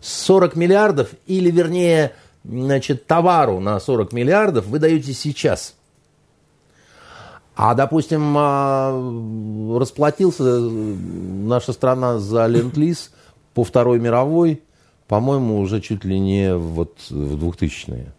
40 0.02 0.56
миллиардов, 0.56 1.10
или 1.26 1.50
вернее, 1.50 2.12
значит, 2.44 3.06
товару 3.06 3.60
на 3.60 3.80
40 3.80 4.12
миллиардов 4.12 4.66
вы 4.66 4.78
даете 4.78 5.12
сейчас– 5.12 5.74
а, 7.54 7.74
допустим, 7.74 8.34
а, 8.36 9.78
расплатился 9.78 10.42
наша 10.42 11.72
страна 11.72 12.18
за 12.18 12.46
ленд-лиз 12.46 13.10
по 13.54 13.62
Второй 13.62 14.00
мировой, 14.00 14.62
по-моему, 15.06 15.58
уже 15.58 15.80
чуть 15.80 16.04
ли 16.04 16.18
не 16.18 16.56
вот 16.56 16.96
в 17.10 17.44
2000-е. 17.44 18.12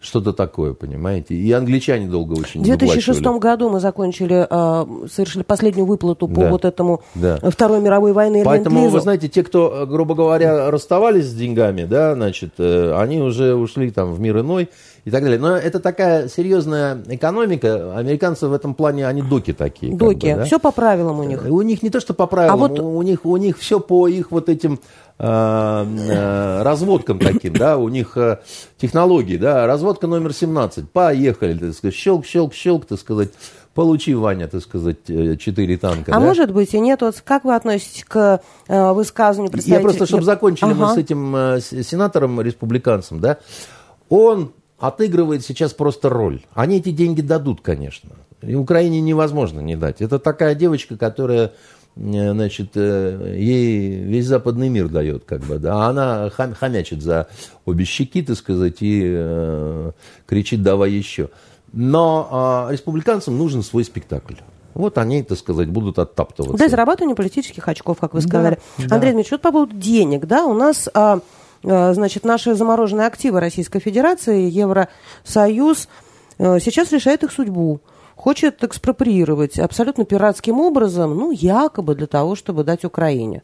Что-то 0.00 0.32
такое, 0.32 0.72
понимаете? 0.72 1.34
И 1.34 1.52
англичане 1.52 2.06
долго 2.06 2.32
очень 2.32 2.62
В 2.62 2.64
2006 2.64 3.20
году 3.38 3.68
мы 3.68 3.80
закончили, 3.80 4.46
э, 4.48 5.08
совершили 5.08 5.42
последнюю 5.42 5.84
выплату 5.84 6.26
по 6.26 6.40
да. 6.40 6.50
вот 6.50 6.64
этому 6.64 7.02
да. 7.14 7.38
Второй 7.50 7.82
мировой 7.82 8.14
войны. 8.14 8.42
Поэтому, 8.42 8.88
вы 8.88 9.00
знаете, 9.00 9.28
те, 9.28 9.42
кто, 9.42 9.86
грубо 9.86 10.14
говоря, 10.14 10.70
расставались 10.70 11.26
с 11.26 11.34
деньгами, 11.34 11.84
да, 11.84 12.14
значит, 12.14 12.54
э, 12.56 12.94
они 12.96 13.20
уже 13.20 13.54
ушли 13.54 13.90
там 13.90 14.14
в 14.14 14.20
мир 14.20 14.40
иной 14.40 14.70
и 15.04 15.10
так 15.10 15.22
далее. 15.22 15.38
Но 15.38 15.56
это 15.56 15.80
такая 15.80 16.28
серьезная 16.28 17.02
экономика. 17.08 17.96
Американцы 17.96 18.46
в 18.48 18.52
этом 18.52 18.74
плане, 18.74 19.06
они 19.06 19.22
доки 19.22 19.52
такие. 19.52 19.94
Доки. 19.94 20.26
Как 20.26 20.30
бы, 20.30 20.40
да? 20.40 20.44
Все 20.44 20.58
по 20.58 20.72
правилам 20.72 21.20
у 21.20 21.24
них. 21.24 21.44
У 21.46 21.62
них 21.62 21.82
не 21.82 21.90
то, 21.90 22.00
что 22.00 22.14
по 22.14 22.26
правилам, 22.26 22.54
а 22.54 22.68
вот... 22.68 22.78
у, 22.78 23.02
них, 23.02 23.24
у 23.24 23.36
них 23.36 23.58
все 23.58 23.80
по 23.80 24.08
их 24.08 24.30
вот 24.30 24.48
этим 24.48 24.80
э, 25.18 25.24
э, 25.24 26.62
разводкам 26.62 27.18
таким, 27.18 27.54
да, 27.54 27.78
у 27.78 27.88
них 27.88 28.16
э, 28.16 28.40
технологии, 28.78 29.36
да, 29.36 29.66
разводка 29.66 30.06
номер 30.06 30.32
17, 30.32 30.90
поехали, 30.90 31.54
так 31.54 31.74
сказать, 31.74 31.94
щелк, 31.94 32.26
щелк, 32.26 32.54
щелк, 32.54 32.86
так 32.86 32.98
сказать, 32.98 33.30
получи, 33.74 34.14
Ваня, 34.14 34.48
так 34.48 34.62
сказать, 34.62 35.04
четыре 35.06 35.76
танка. 35.78 36.12
А 36.12 36.20
да? 36.20 36.20
может 36.20 36.52
быть 36.52 36.74
и 36.74 36.80
нет, 36.80 37.00
вот 37.02 37.22
как 37.24 37.44
вы 37.44 37.54
относитесь 37.54 38.04
к 38.04 38.40
э, 38.68 38.92
высказыванию 38.92 39.52
представителя? 39.52 39.78
Я 39.78 39.82
просто, 39.82 40.06
чтобы 40.06 40.24
закончили 40.24 40.70
ага. 40.70 40.86
мы 40.86 40.94
с 40.94 40.96
этим 40.96 41.36
э, 41.36 41.60
сенатором, 41.60 42.40
республиканцем, 42.40 43.20
да, 43.20 43.38
он 44.08 44.52
отыгрывает 44.80 45.44
сейчас 45.44 45.72
просто 45.74 46.08
роль. 46.08 46.42
Они 46.54 46.78
эти 46.78 46.90
деньги 46.90 47.20
дадут, 47.20 47.60
конечно. 47.60 48.10
И 48.42 48.54
Украине 48.54 49.00
невозможно 49.00 49.60
не 49.60 49.76
дать. 49.76 50.00
Это 50.00 50.18
такая 50.18 50.54
девочка, 50.54 50.96
которая 50.96 51.52
э, 51.96 52.32
значит, 52.32 52.70
э, 52.74 53.34
ей 53.38 54.02
весь 54.02 54.26
западный 54.26 54.70
мир 54.70 54.88
дает, 54.88 55.24
как 55.24 55.42
бы, 55.42 55.58
да, 55.58 55.74
а 55.74 55.90
она 55.90 56.30
хам, 56.30 56.54
хомячит 56.54 57.02
за 57.02 57.28
обе 57.66 57.84
щеки, 57.84 58.22
так 58.22 58.36
сказать, 58.36 58.78
и 58.80 59.02
э, 59.04 59.92
кричит 60.26 60.62
«давай 60.62 60.90
еще». 60.92 61.28
Но 61.72 62.66
э, 62.68 62.72
республиканцам 62.72 63.36
нужен 63.36 63.62
свой 63.62 63.84
спектакль. 63.84 64.34
Вот 64.72 64.96
они, 64.98 65.22
так 65.22 65.36
сказать, 65.36 65.68
будут 65.68 65.98
оттаптываться. 65.98 66.56
Да, 66.56 66.68
зарабатывание 66.68 67.14
политических 67.14 67.68
очков, 67.68 67.98
как 68.00 68.14
вы 68.14 68.22
сказали. 68.22 68.58
Да, 68.78 68.84
Андрей 68.84 68.88
да. 68.88 68.98
Дмитриевич, 68.98 69.30
вот 69.32 69.42
по 69.42 69.52
поводу 69.52 69.76
денег, 69.76 70.26
да, 70.26 70.46
у 70.46 70.54
нас... 70.54 70.88
А, 70.94 71.18
Э, 71.18 71.20
значит, 71.62 72.24
наши 72.24 72.54
замороженные 72.54 73.06
активы 73.06 73.40
Российской 73.40 73.80
Федерации, 73.80 74.48
Евросоюз, 74.50 75.88
э, 76.38 76.58
сейчас 76.60 76.92
решает 76.92 77.22
их 77.22 77.32
судьбу. 77.32 77.80
Хочет 78.16 78.62
экспроприировать 78.64 79.58
абсолютно 79.58 80.04
пиратским 80.04 80.60
образом, 80.60 81.14
ну, 81.16 81.32
якобы 81.32 81.94
для 81.94 82.06
того, 82.06 82.34
чтобы 82.34 82.64
дать 82.64 82.84
Украине. 82.84 83.42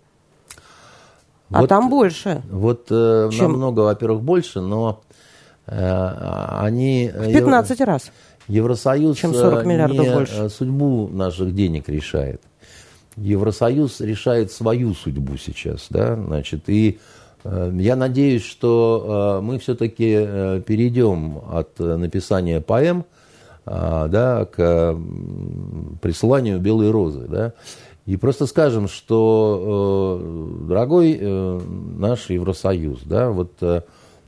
А 1.51 1.61
вот, 1.61 1.69
там 1.69 1.89
больше. 1.89 2.43
Вот 2.51 2.87
э, 2.91 3.31
чем... 3.33 3.53
намного, 3.53 3.81
во-первых, 3.81 4.23
больше, 4.23 4.61
но 4.61 5.03
э, 5.67 6.59
они... 6.61 7.11
В 7.15 7.33
15 7.33 7.79
Евро... 7.79 7.93
раз. 7.93 8.11
Евросоюз 8.49 9.17
чем 9.17 9.35
40 9.35 9.67
миллиардов 9.67 10.07
не 10.07 10.13
больше. 10.13 10.49
судьбу 10.51 11.09
наших 11.09 11.55
денег 11.55 11.89
решает. 11.89 12.41
Евросоюз 13.17 14.01
решает 14.01 14.53
свою 14.53 14.95
судьбу 14.95 15.37
сейчас, 15.37 15.87
да, 15.91 16.17
значит, 16.17 16.69
и 16.69 16.99
Э, 16.99 17.16
я 17.73 17.97
надеюсь, 17.97 18.45
что 18.45 19.39
э, 19.39 19.45
мы 19.45 19.59
все-таки 19.59 20.15
э, 20.17 20.63
перейдем 20.67 21.39
от 21.51 21.79
написания 21.79 22.61
поэм 22.61 23.05
да, 23.65 24.47
к 24.53 24.97
присыланию 26.01 26.61
белой 26.61 26.89
розы. 26.93 27.27
Да, 27.29 27.53
и 28.05 28.17
просто 28.17 28.47
скажем, 28.47 28.87
что, 28.87 30.23
дорогой 30.69 31.19
наш 31.19 32.31
Евросоюз, 32.31 33.01
да, 33.05 33.31
вот 33.31 33.61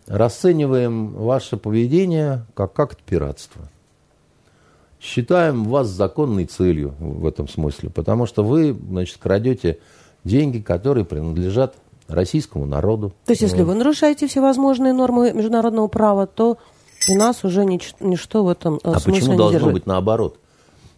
расцениваем 0.08 1.10
ваше 1.10 1.56
поведение 1.56 2.46
как 2.54 2.76
акт 2.80 2.98
пиратства. 2.98 3.62
Считаем 5.00 5.64
вас 5.64 5.86
законной 5.86 6.46
целью 6.46 6.94
в 6.98 7.24
этом 7.24 7.46
смысле, 7.46 7.90
потому 7.90 8.26
что 8.26 8.42
вы, 8.42 8.76
значит, 8.90 9.18
крадете 9.18 9.78
деньги, 10.24 10.58
которые 10.58 11.04
принадлежат 11.04 11.76
российскому 12.08 12.66
народу. 12.66 13.12
То 13.24 13.32
есть, 13.32 13.42
если 13.42 13.62
вы 13.62 13.74
нарушаете 13.74 14.26
всевозможные 14.26 14.92
нормы 14.92 15.32
международного 15.32 15.88
права, 15.88 16.26
то 16.26 16.58
и 17.06 17.14
нас 17.14 17.44
уже 17.44 17.62
нич- 17.62 17.94
ничто 18.00 18.44
в 18.44 18.48
этом 18.48 18.76
э, 18.76 18.78
а 18.84 18.98
смысле 18.98 19.12
почему 19.12 19.32
не 19.32 19.38
должно 19.38 19.58
держит. 19.58 19.72
быть 19.74 19.86
наоборот? 19.86 20.38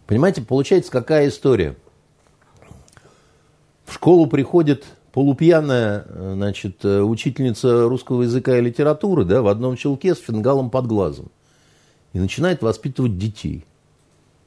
Понимаете, 0.07 0.41
получается 0.41 0.91
какая 0.91 1.27
история? 1.27 1.75
В 3.85 3.93
школу 3.93 4.27
приходит 4.27 4.85
полупьяная 5.11 6.05
э, 6.07 6.33
значит, 6.35 6.83
э, 6.83 7.01
учительница 7.01 7.87
русского 7.87 8.23
языка 8.23 8.57
и 8.57 8.61
литературы 8.61 9.25
да, 9.25 9.41
в 9.41 9.47
одном 9.47 9.75
челке 9.75 10.15
с 10.15 10.19
фингалом 10.19 10.69
под 10.69 10.87
глазом 10.87 11.31
и 12.13 12.19
начинает 12.19 12.61
воспитывать 12.61 13.17
детей. 13.17 13.65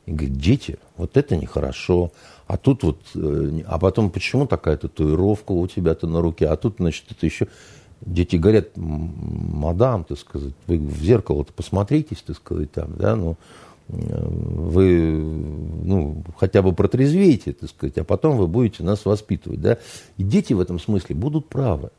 И 0.06 0.12
говорит, 0.12 0.36
дети, 0.36 0.78
вот 0.96 1.16
это 1.16 1.36
нехорошо, 1.36 2.12
а 2.54 2.56
тут 2.56 2.84
вот, 2.84 3.00
э, 3.16 3.62
а 3.66 3.80
потом 3.80 4.10
почему 4.10 4.46
такая 4.46 4.76
татуировка 4.76 5.50
у 5.50 5.66
тебя-то 5.66 6.06
на 6.06 6.20
руке, 6.20 6.46
а 6.46 6.56
тут, 6.56 6.76
значит, 6.78 7.06
это 7.10 7.26
еще... 7.26 7.48
Дети 8.00 8.36
говорят, 8.36 8.68
мадам, 8.76 10.04
так 10.04 10.18
сказать, 10.18 10.52
вы 10.68 10.78
в 10.78 11.02
зеркало-то 11.02 11.52
посмотритесь, 11.52 12.22
так 12.22 12.36
сказать, 12.36 12.70
там, 12.70 12.94
да, 12.96 13.16
ну, 13.16 13.36
э, 13.88 14.28
вы, 14.28 15.18
ну, 15.18 16.22
хотя 16.36 16.62
бы 16.62 16.72
протрезвейте, 16.72 17.54
так 17.54 17.70
сказать, 17.70 17.98
а 17.98 18.04
потом 18.04 18.36
вы 18.36 18.46
будете 18.46 18.84
нас 18.84 19.04
воспитывать, 19.04 19.60
да. 19.60 19.78
И 20.16 20.22
дети 20.22 20.52
в 20.52 20.60
этом 20.60 20.78
смысле 20.78 21.16
будут 21.16 21.48
правы. 21.48 21.90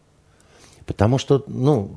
Потому 0.86 1.18
что, 1.18 1.44
ну, 1.48 1.91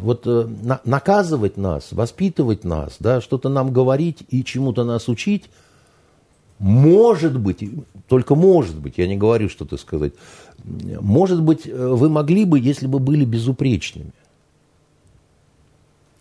вот 0.00 0.22
э, 0.26 0.48
на, 0.62 0.80
наказывать 0.86 1.58
нас, 1.58 1.92
воспитывать 1.92 2.64
нас, 2.64 2.96
да, 2.98 3.20
что-то 3.20 3.50
нам 3.50 3.74
говорить 3.74 4.24
и 4.30 4.42
чему-то 4.42 4.84
нас 4.84 5.06
учить– 5.10 5.50
может 6.62 7.36
быть, 7.40 7.68
только 8.06 8.36
может 8.36 8.76
быть, 8.76 8.94
я 8.96 9.08
не 9.08 9.16
говорю 9.16 9.48
что-то 9.48 9.76
сказать, 9.76 10.12
может 10.62 11.42
быть, 11.42 11.66
э, 11.66 11.88
вы 11.88 12.08
могли 12.08 12.44
бы, 12.44 12.60
если 12.60 12.86
бы 12.86 13.00
были 13.00 13.24
безупречными. 13.24 14.12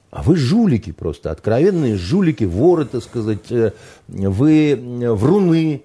А 0.10 0.24
вы 0.24 0.36
жулики 0.36 0.92
просто, 0.92 1.30
откровенные 1.30 1.96
жулики, 1.96 2.44
воры, 2.44 2.86
так 2.86 3.04
сказать, 3.04 3.52
э, 3.52 3.74
вы 4.08 5.14
вруны, 5.14 5.84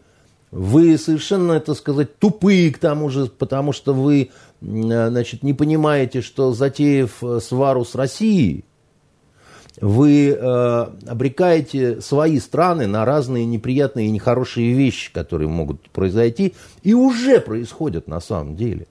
вы 0.50 0.96
совершенно, 0.96 1.60
так 1.60 1.76
сказать, 1.76 2.18
тупые 2.18 2.72
к 2.72 2.78
тому 2.78 3.10
же, 3.10 3.26
потому 3.26 3.74
что 3.74 3.92
вы, 3.92 4.30
значит, 4.62 5.42
не 5.42 5.52
понимаете, 5.52 6.22
что 6.22 6.54
затеяв 6.54 7.22
свару 7.42 7.84
с 7.84 7.94
Россией, 7.94 8.64
вы 9.80 10.30
э, 10.30 10.86
обрекаете 11.06 12.00
свои 12.00 12.38
страны 12.40 12.86
на 12.86 13.04
разные 13.04 13.44
неприятные 13.44 14.08
и 14.08 14.10
нехорошие 14.10 14.72
вещи, 14.72 15.12
которые 15.12 15.48
могут 15.48 15.90
произойти, 15.90 16.54
и 16.82 16.94
уже 16.94 17.40
происходят 17.40 18.08
на 18.08 18.20
самом 18.20 18.56
деле. 18.56 18.86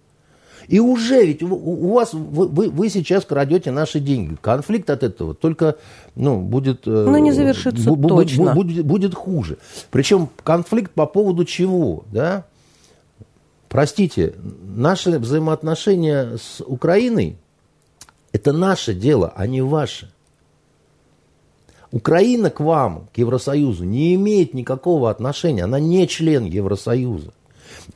И 0.68 0.80
уже 0.80 1.24
ведь 1.24 1.44
у, 1.44 1.94
вас 1.94 2.14
вы, 2.14 2.70
вы 2.70 2.90
сейчас 2.90 3.24
крадете 3.26 3.72
наши 3.72 4.00
деньги. 4.00 4.36
Конфликт 4.42 4.90
от 4.90 5.04
этого 5.04 5.36
только 5.36 5.76
ну, 6.16 6.42
будет, 6.42 6.88
э, 6.88 6.90
Но 6.90 7.18
не 7.20 7.32
завершится 7.32 7.90
бу- 7.90 8.08
точно. 8.08 8.52
Бу- 8.52 8.54
будет, 8.56 8.86
будет 8.86 9.16
хуже. 9.16 9.58
Причем 9.92 10.30
конфликт 10.44 10.92
по 10.92 11.06
поводу 11.06 11.46
чего? 11.46 12.04
Да? 12.12 12.46
Простите, 13.70 14.34
наши 14.64 15.20
взаимоотношения 15.20 16.38
с 16.38 16.64
Украиной 16.66 17.38
это 18.32 18.52
наше 18.52 18.94
дело, 18.94 19.34
а 19.36 19.48
не 19.48 19.62
ваше. 19.62 20.12
Украина 21.96 22.50
к 22.50 22.60
вам, 22.60 23.08
к 23.14 23.18
Евросоюзу, 23.18 23.86
не 23.86 24.16
имеет 24.16 24.54
никакого 24.54 25.10
отношения. 25.10 25.64
Она 25.64 25.80
не 25.80 26.06
член 26.10 26.44
Евросоюза. 26.44 27.32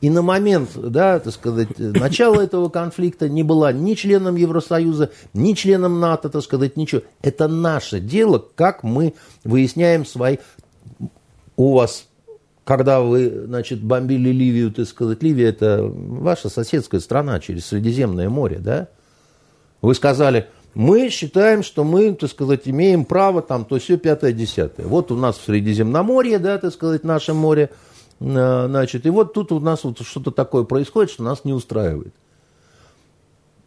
И 0.00 0.08
на 0.08 0.22
момент, 0.22 0.70
да, 0.74 1.18
так 1.20 1.34
сказать, 1.34 1.78
начала 1.78 2.40
этого 2.42 2.70
конфликта 2.70 3.28
не 3.28 3.42
была 3.42 3.72
ни 3.72 3.92
членом 3.92 4.36
Евросоюза, 4.36 5.10
ни 5.34 5.52
членом 5.52 6.00
НАТО, 6.00 6.30
так 6.30 6.42
сказать, 6.42 6.78
ничего. 6.78 7.02
Это 7.20 7.46
наше 7.46 8.00
дело, 8.00 8.42
как 8.54 8.82
мы 8.84 9.12
выясняем 9.44 10.06
свои... 10.06 10.38
У 11.56 11.74
вас 11.74 12.06
когда 12.64 13.00
вы, 13.00 13.46
значит, 13.46 13.82
бомбили 13.82 14.30
Ливию, 14.30 14.70
так 14.70 14.86
сказать, 14.86 15.22
Ливия 15.22 15.48
это 15.48 15.82
ваша 15.82 16.48
соседская 16.48 17.00
страна 17.00 17.40
через 17.40 17.66
Средиземное 17.66 18.30
море, 18.30 18.60
да? 18.60 18.88
Вы 19.82 19.94
сказали, 19.94 20.46
мы 20.74 21.08
считаем, 21.08 21.62
что 21.62 21.84
мы, 21.84 22.14
так 22.14 22.30
сказать, 22.30 22.62
имеем 22.64 23.04
право 23.04 23.42
там 23.42 23.64
то 23.64 23.78
все 23.78 23.96
пятое, 23.96 24.32
десятое. 24.32 24.86
Вот 24.86 25.10
у 25.10 25.16
нас 25.16 25.38
в 25.38 25.44
Средиземноморье, 25.44 26.38
да, 26.38 26.58
так 26.58 26.72
сказать, 26.72 27.04
наше 27.04 27.34
море, 27.34 27.70
э, 28.20 28.66
значит, 28.68 29.06
и 29.06 29.10
вот 29.10 29.32
тут 29.32 29.52
у 29.52 29.60
нас 29.60 29.84
вот 29.84 30.00
что-то 30.00 30.30
такое 30.30 30.64
происходит, 30.64 31.10
что 31.10 31.24
нас 31.24 31.44
не 31.44 31.52
устраивает. 31.52 32.14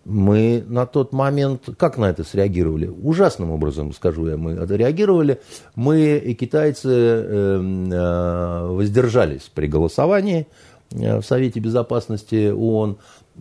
Мы 0.06 0.64
на 0.68 0.86
тот 0.86 1.14
момент, 1.14 1.70
как 1.78 1.98
на 1.98 2.10
это 2.10 2.26
среагировали? 2.26 2.88
Ужасным 2.88 3.52
образом, 3.52 3.94
скажу 3.94 4.28
я, 4.28 4.36
мы 4.36 4.56
реагировали. 4.56 5.40
Мы 5.76 6.18
и 6.18 6.34
китайцы 6.34 6.90
э, 6.90 7.62
э, 7.92 8.68
воздержались 8.68 9.50
при 9.54 9.68
голосовании 9.68 10.48
в 10.92 11.24
Совете 11.24 11.60
Безопасности 11.60 12.52
ООН. 12.52 12.98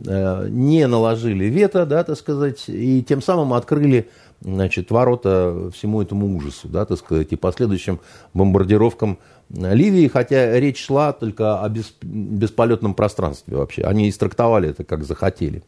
Э, 0.06 0.46
не 0.48 0.86
наложили 0.86 1.44
вето, 1.44 1.84
да, 1.84 2.02
так 2.02 2.16
сказать, 2.16 2.64
и 2.68 3.02
тем 3.02 3.20
самым 3.20 3.52
открыли 3.52 4.08
значит, 4.40 4.90
ворота 4.90 5.70
всему 5.74 6.00
этому 6.00 6.34
ужасу, 6.34 6.66
да, 6.68 6.86
так 6.86 6.98
сказать, 6.98 7.30
и 7.32 7.36
последующим 7.36 8.00
бомбардировкам 8.32 9.18
Ливии, 9.50 10.08
хотя 10.08 10.58
речь 10.58 10.82
шла 10.82 11.12
только 11.12 11.60
о 11.60 11.68
бес, 11.68 11.94
бесполетном 12.00 12.94
пространстве 12.94 13.58
вообще. 13.58 13.82
Они 13.82 14.08
истрактовали 14.08 14.70
это 14.70 14.82
как 14.82 15.04
захотели. 15.04 15.62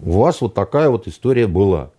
У 0.00 0.12
вас 0.12 0.40
вот 0.40 0.54
такая 0.54 0.88
вот 0.88 1.06
история 1.06 1.46
была. 1.46 1.90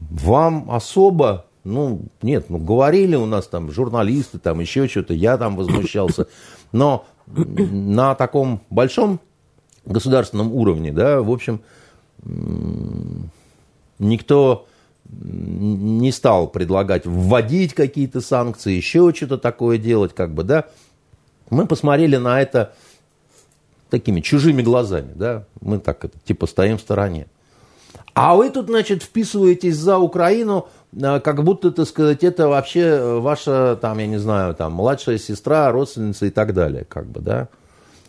Вам 0.00 0.70
особо, 0.70 1.44
ну, 1.62 2.00
нет, 2.22 2.48
ну, 2.48 2.56
говорили 2.56 3.16
у 3.16 3.26
нас 3.26 3.46
там 3.48 3.70
журналисты, 3.70 4.38
там 4.38 4.60
еще 4.60 4.88
что-то, 4.88 5.12
я 5.12 5.36
там 5.36 5.56
возмущался. 5.56 6.26
Но 6.72 7.04
на 7.26 8.14
таком 8.14 8.60
большом 8.70 9.20
государственном 9.84 10.52
уровне, 10.52 10.92
да, 10.92 11.20
в 11.20 11.30
общем, 11.30 11.60
никто 13.98 14.66
не 15.06 16.10
стал 16.12 16.48
предлагать 16.48 17.06
вводить 17.06 17.74
какие-то 17.74 18.20
санкции, 18.20 18.72
еще 18.72 19.12
что-то 19.14 19.38
такое 19.38 19.78
делать, 19.78 20.14
как 20.14 20.32
бы, 20.32 20.44
да. 20.44 20.64
Мы 21.50 21.66
посмотрели 21.66 22.16
на 22.16 22.40
это 22.40 22.74
такими 23.90 24.20
чужими 24.20 24.62
глазами, 24.62 25.12
да, 25.14 25.44
мы 25.60 25.78
так 25.78 26.06
типа 26.24 26.46
стоим 26.46 26.78
в 26.78 26.80
стороне. 26.80 27.26
А 28.14 28.36
вы 28.36 28.50
тут, 28.50 28.66
значит, 28.66 29.02
вписываетесь 29.02 29.76
за 29.76 29.98
Украину, 29.98 30.68
как 31.00 31.42
будто, 31.42 31.70
так 31.70 31.86
сказать, 31.86 32.22
это 32.22 32.48
вообще 32.48 33.18
ваша, 33.20 33.76
там, 33.80 33.98
я 33.98 34.06
не 34.06 34.18
знаю, 34.18 34.54
там, 34.54 34.72
младшая 34.72 35.18
сестра, 35.18 35.70
родственница 35.70 36.26
и 36.26 36.30
так 36.30 36.54
далее, 36.54 36.84
как 36.88 37.06
бы, 37.06 37.20
да. 37.20 37.48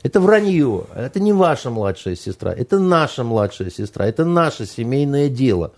Это 0.03 0.19
вранье, 0.19 0.85
это 0.93 1.19
не 1.19 1.33
ваша 1.33 1.71
младшая 1.71 2.15
сестра, 2.15 2.53
это 2.53 2.77
наша 2.77 3.23
младшая 3.23 3.71
сестра, 3.71 4.05
это 4.05 4.23
наше 4.23 4.65
семейное 4.65 5.29
дело. 5.29 5.71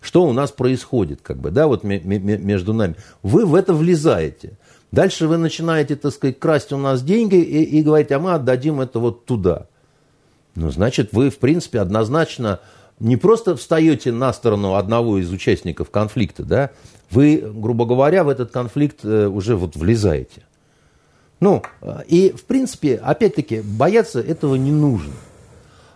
Что 0.00 0.24
у 0.24 0.32
нас 0.32 0.52
происходит, 0.52 1.20
как 1.22 1.38
бы, 1.38 1.50
да, 1.50 1.66
вот 1.66 1.82
между 1.84 2.72
нами. 2.72 2.96
Вы 3.22 3.46
в 3.46 3.54
это 3.54 3.72
влезаете. 3.72 4.58
Дальше 4.92 5.26
вы 5.26 5.38
начинаете, 5.38 5.96
так 5.96 6.12
сказать, 6.12 6.38
красть 6.38 6.72
у 6.72 6.78
нас 6.78 7.02
деньги 7.02 7.36
и, 7.36 7.62
и 7.78 7.82
говорите, 7.82 8.14
а 8.14 8.18
мы 8.18 8.32
отдадим 8.32 8.80
это 8.80 9.00
вот 9.00 9.24
туда. 9.24 9.66
Ну, 10.54 10.70
значит, 10.70 11.08
вы, 11.12 11.30
в 11.30 11.38
принципе, 11.38 11.80
однозначно 11.80 12.60
не 13.00 13.16
просто 13.16 13.56
встаете 13.56 14.12
на 14.12 14.32
сторону 14.32 14.74
одного 14.74 15.18
из 15.18 15.30
участников 15.30 15.90
конфликта, 15.90 16.44
да, 16.44 16.70
вы, 17.10 17.42
грубо 17.44 17.86
говоря, 17.86 18.24
в 18.24 18.28
этот 18.28 18.50
конфликт 18.50 19.00
э, 19.04 19.26
уже 19.26 19.56
вот 19.56 19.76
влезаете. 19.76 20.42
Ну, 21.40 21.62
и, 22.06 22.30
в 22.36 22.44
принципе, 22.44 22.96
опять-таки, 22.96 23.60
бояться 23.60 24.20
этого 24.20 24.54
не 24.54 24.70
нужно. 24.70 25.12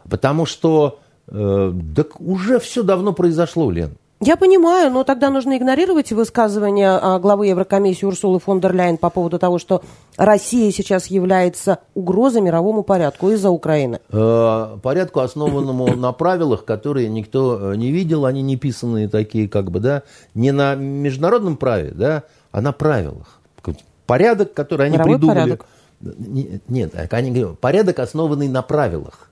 Потому 0.09 0.47
что 0.47 1.01
э, 1.29 1.75
так 1.95 2.21
уже 2.21 2.59
все 2.59 2.83
давно 2.83 3.13
произошло, 3.13 3.71
Лен. 3.71 3.97
Я 4.21 4.37
понимаю, 4.37 4.91
но 4.91 5.05
тогда 5.05 5.31
нужно 5.31 5.57
игнорировать 5.57 6.11
высказывания 6.11 6.91
а, 6.91 7.21
главы 7.21 7.47
Еврокомиссии 7.47 8.05
Урсулы 8.05 8.41
фон 8.41 8.61
дер 8.61 8.75
Ляйен 8.75 8.97
по 8.97 9.11
поводу 9.11 9.39
того, 9.39 9.59
что 9.59 9.83
Россия 10.17 10.73
сейчас 10.73 11.07
является 11.07 11.79
угрозой 11.95 12.41
мировому 12.41 12.83
порядку 12.83 13.31
из-за 13.31 13.51
Украины. 13.51 14.01
Э, 14.11 14.77
порядку, 14.83 15.21
основанному 15.21 15.87
на 15.97 16.11
правилах, 16.11 16.65
которые 16.65 17.09
никто 17.09 17.73
э, 17.73 17.77
не 17.77 17.93
видел, 17.93 18.27
они 18.27 18.43
не 18.43 18.57
писанные 18.57 19.09
такие, 19.09 19.49
как 19.49 19.71
бы, 19.71 19.79
да, 19.79 20.03
не 20.35 20.51
на 20.51 20.75
международном 20.75 21.57
праве, 21.57 21.93
да, 21.95 22.25
а 22.51 22.61
на 22.61 22.73
правилах. 22.73 23.41
Порядок, 24.07 24.53
который 24.53 24.87
они 24.87 24.97
Мировой 24.97 25.15
придумали. 25.15 25.39
Порядок. 25.39 25.67
Нет, 26.69 26.93
они 27.13 27.31
говорят, 27.31 27.61
порядок, 27.61 28.01
основанный 28.01 28.49
на 28.49 28.63
правилах. 28.63 29.31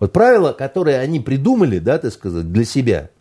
Вот 0.00 0.12
правила, 0.12 0.52
которые 0.52 1.00
они 1.00 1.20
придумали, 1.20 1.80
да, 1.80 1.98
так 1.98 2.14
сказать, 2.14 2.50
для 2.50 2.64
себя– 2.64 3.10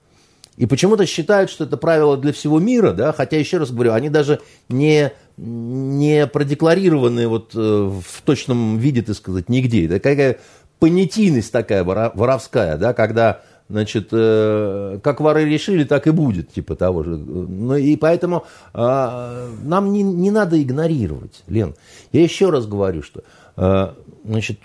и 0.58 0.66
почему-то 0.66 1.06
считают, 1.06 1.50
что 1.50 1.66
это 1.66 1.76
правило 1.78 2.18
для 2.18 2.32
всего 2.32 2.60
мира, 2.60 2.94
да, 2.94 3.12
хотя, 3.12 3.38
еще 3.38 3.58
раз 3.58 3.72
говорю, 3.72 3.94
они 3.94 4.10
даже 4.10 4.40
не, 4.70 5.12
не 5.38 6.28
продекларированы 6.28 7.28
вот 7.28 7.52
э, 7.56 7.60
в 7.60 8.22
точном 8.24 8.78
виде, 8.78 9.02
так 9.02 9.16
сказать, 9.16 9.50
нигде. 9.50 9.86
Это 9.86 10.00
какая 10.00 10.38
понятийность 10.80 11.52
такая 11.52 11.84
воровская, 11.84 12.78
да, 12.78 12.94
когда, 12.94 13.42
значит, 13.68 14.10
э, 14.12 15.00
как 15.04 15.20
воры 15.20 15.44
решили, 15.44 15.84
так 15.84 16.08
и 16.08 16.12
будет, 16.12 16.54
типа 16.54 16.76
того 16.76 17.04
же. 17.04 17.18
Ну, 17.18 17.76
и 17.76 17.98
поэтому 17.98 18.46
э, 18.74 19.50
нам 19.64 19.92
не, 19.92 20.04
не 20.04 20.32
надо 20.32 20.62
игнорировать, 20.62 21.44
Лен. 21.48 21.76
Я 22.14 22.24
еще 22.24 22.50
раз 22.50 22.66
говорю, 22.66 23.04
что, 23.04 23.24
э, 23.58 23.94
значит, 24.24 24.60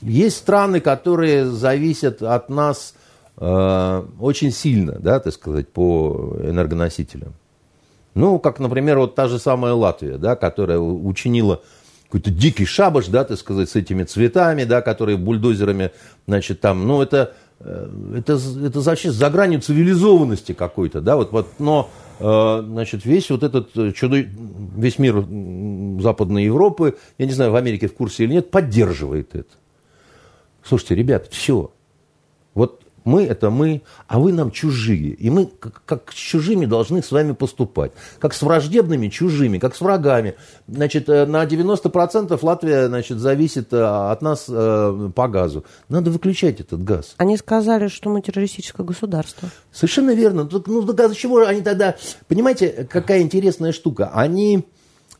есть 0.00 0.36
страны, 0.36 0.80
которые 0.80 1.46
зависят 1.46 2.22
от 2.22 2.48
нас 2.48 2.94
очень 3.36 4.52
сильно, 4.52 4.98
да, 4.98 5.18
так 5.20 5.32
сказать, 5.32 5.68
по 5.68 6.36
энергоносителям. 6.42 7.34
Ну, 8.14 8.38
как, 8.38 8.60
например, 8.60 8.98
вот 8.98 9.14
та 9.14 9.28
же 9.28 9.38
самая 9.38 9.72
Латвия, 9.72 10.18
да, 10.18 10.36
которая 10.36 10.78
учинила 10.78 11.62
какой-то 12.04 12.30
дикий 12.30 12.66
шабаш, 12.66 13.06
да, 13.06 13.24
так 13.24 13.38
сказать, 13.38 13.70
с 13.70 13.76
этими 13.76 14.04
цветами, 14.04 14.64
да, 14.64 14.82
которые 14.82 15.16
бульдозерами, 15.16 15.92
значит, 16.26 16.60
там, 16.60 16.86
ну, 16.86 17.00
это, 17.00 17.32
э, 17.60 18.18
это, 18.18 18.38
это 18.62 18.80
вообще 18.80 19.10
за 19.12 19.30
гранью 19.30 19.62
цивилизованности 19.62 20.52
какой-то, 20.52 21.00
да, 21.00 21.16
вот, 21.16 21.32
вот 21.32 21.48
но, 21.58 21.88
э, 22.18 22.62
значит, 22.66 23.06
весь 23.06 23.30
вот 23.30 23.42
этот 23.42 23.72
чудо, 23.94 24.18
весь 24.18 24.98
мир 24.98 25.24
Западной 26.02 26.44
Европы, 26.44 26.98
я 27.16 27.24
не 27.24 27.32
знаю, 27.32 27.50
в 27.50 27.56
Америке 27.56 27.88
в 27.88 27.94
курсе 27.94 28.24
или 28.24 28.32
нет, 28.32 28.50
поддерживает 28.50 29.34
это. 29.34 29.54
Слушайте, 30.62 30.96
ребят, 30.96 31.28
все. 31.30 31.72
Вот 32.52 32.81
мы– 33.04 33.24
это 33.26 33.50
мы, 33.50 33.82
а 34.08 34.18
вы 34.18 34.32
нам 34.32 34.50
чужие. 34.50 35.10
И 35.10 35.30
мы 35.30 35.46
как, 35.46 35.82
как 35.84 36.12
с 36.12 36.16
чужими 36.16 36.66
должны 36.66 37.02
с 37.02 37.10
вами 37.10 37.32
поступать. 37.32 37.92
Как 38.18 38.34
с 38.34 38.42
враждебными 38.42 39.08
чужими, 39.08 39.58
как 39.58 39.74
с 39.74 39.80
врагами. 39.80 40.34
Значит, 40.68 41.08
э, 41.08 41.26
на 41.26 41.44
90% 41.44 42.38
Латвия 42.42 42.86
значит, 42.86 43.18
зависит 43.18 43.72
э, 43.72 43.82
от 43.82 44.22
нас 44.22 44.46
э, 44.48 45.10
по 45.14 45.28
газу. 45.28 45.64
Надо 45.88 46.10
выключать 46.10 46.60
этот 46.60 46.84
газ. 46.84 47.14
Они 47.16 47.36
сказали, 47.36 47.88
что 47.88 48.10
мы 48.10 48.22
террористическое 48.22 48.86
государство. 48.86 49.48
Совершенно 49.72 50.14
верно. 50.14 50.48
Ну, 50.50 50.92
так 50.92 51.10
а 51.10 51.14
чего 51.14 51.46
они 51.46 51.62
тогда... 51.62 51.96
Понимаете, 52.28 52.86
какая 52.90 53.22
интересная 53.22 53.72
штука? 53.72 54.10
Они 54.14 54.64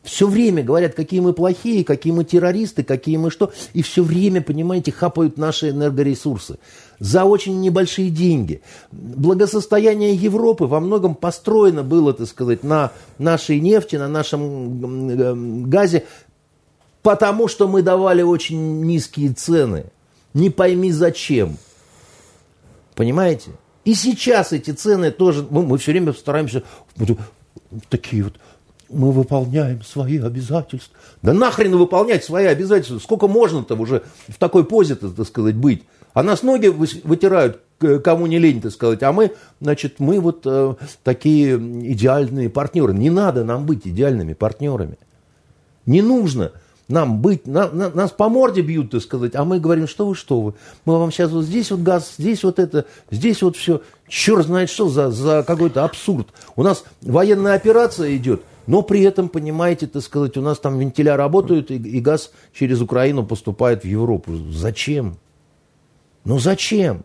все 0.03 0.27
время 0.27 0.63
говорят, 0.63 0.93
какие 0.93 1.21
мы 1.21 1.33
плохие, 1.33 1.83
какие 1.83 2.11
мы 2.11 2.25
террористы, 2.25 2.83
какие 2.83 3.17
мы 3.17 3.31
что. 3.31 3.51
И 3.73 3.81
все 3.81 4.03
время, 4.03 4.41
понимаете, 4.41 4.91
хапают 4.91 5.37
наши 5.37 5.69
энергоресурсы 5.69 6.59
за 7.03 7.25
очень 7.25 7.59
небольшие 7.59 8.09
деньги. 8.09 8.61
Благосостояние 8.93 10.15
Европы 10.15 10.67
во 10.67 10.79
многом 10.79 11.15
построено 11.15 11.83
было, 11.83 12.13
так 12.13 12.27
сказать, 12.27 12.63
на 12.63 12.93
нашей 13.17 13.59
нефти, 13.59 13.97
на 13.97 14.07
нашем 14.07 15.69
газе, 15.69 16.05
потому 17.01 17.49
что 17.49 17.67
мы 17.67 17.81
давали 17.81 18.21
очень 18.21 18.85
низкие 18.85 19.33
цены. 19.33 19.87
Не 20.33 20.49
пойми 20.49 20.93
зачем. 20.93 21.57
Понимаете? 22.95 23.51
И 23.83 23.95
сейчас 23.95 24.53
эти 24.53 24.71
цены 24.71 25.11
тоже, 25.11 25.45
мы, 25.49 25.63
мы 25.63 25.77
все 25.79 25.91
время 25.91 26.13
стараемся, 26.13 26.63
такие 27.89 28.23
вот 28.23 28.35
мы 28.87 29.11
выполняем 29.11 29.81
свои 29.83 30.19
обязательства. 30.19 30.95
Да 31.21 31.33
нахрен 31.33 31.75
выполнять 31.75 32.23
свои 32.23 32.45
обязательства? 32.45 32.99
Сколько 32.99 33.27
можно-то 33.27 33.75
уже 33.75 34.03
в 34.29 34.37
такой 34.37 34.63
позе, 34.63 34.95
так 34.95 35.27
сказать, 35.27 35.55
быть? 35.55 35.83
А 36.13 36.23
нас 36.23 36.43
ноги 36.43 36.67
вытирают, 36.67 37.61
кому 38.03 38.27
не 38.27 38.39
лень, 38.39 38.61
так 38.61 38.71
сказать. 38.71 39.01
А 39.03 39.11
мы, 39.11 39.31
значит, 39.59 39.99
мы 39.99 40.19
вот 40.19 40.41
э, 40.45 40.75
такие 41.03 41.55
идеальные 41.55 42.49
партнеры. 42.49 42.93
Не 42.93 43.09
надо 43.09 43.43
нам 43.43 43.65
быть 43.65 43.87
идеальными 43.87 44.33
партнерами. 44.33 44.97
Не 45.85 46.01
нужно. 46.01 46.51
нам 46.87 47.21
быть, 47.21 47.47
на, 47.47 47.69
на, 47.69 47.89
нас 47.89 48.11
по 48.11 48.29
морде 48.29 48.61
бьют, 48.61 48.91
так 48.91 49.01
сказать, 49.01 49.35
а 49.35 49.45
мы 49.45 49.59
говорим, 49.59 49.87
что 49.87 50.05
вы, 50.05 50.15
что 50.15 50.41
вы, 50.41 50.53
мы 50.85 50.99
вам 50.99 51.11
сейчас 51.11 51.31
вот 51.31 51.45
здесь 51.45 51.71
вот 51.71 51.79
газ, 51.79 52.13
здесь 52.17 52.43
вот 52.43 52.59
это, 52.59 52.85
здесь 53.09 53.41
вот 53.41 53.55
все, 53.55 53.81
черт 54.07 54.45
знает 54.45 54.69
что 54.69 54.89
за, 54.89 55.09
за 55.09 55.43
какой-то 55.47 55.83
абсурд. 55.85 56.27
У 56.55 56.63
нас 56.63 56.83
военная 57.01 57.55
операция 57.55 58.15
идет, 58.15 58.43
но 58.67 58.81
при 58.81 59.01
этом, 59.01 59.29
понимаете, 59.29 59.87
так 59.87 60.03
сказать, 60.03 60.37
у 60.37 60.41
нас 60.41 60.59
там 60.59 60.77
вентиля 60.77 61.15
работают, 61.17 61.71
и, 61.71 61.75
и 61.75 61.99
газ 61.99 62.31
через 62.53 62.81
Украину 62.81 63.25
поступает 63.25 63.83
в 63.83 63.87
Европу. 63.87 64.33
Зачем? 64.51 65.17
Ну 66.25 66.39
зачем? 66.39 67.03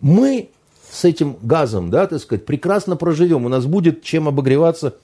Мы 0.00 0.50
с 0.90 1.04
этим 1.04 1.36
газом, 1.42 1.90
да, 1.90 2.06
так 2.06 2.20
сказать, 2.20 2.44
прекрасно 2.44 2.96
проживем. 2.96 3.46
У 3.46 3.48
нас 3.48 3.66
будет 3.66 4.02
чем 4.02 4.28
обогреваться 4.28 4.94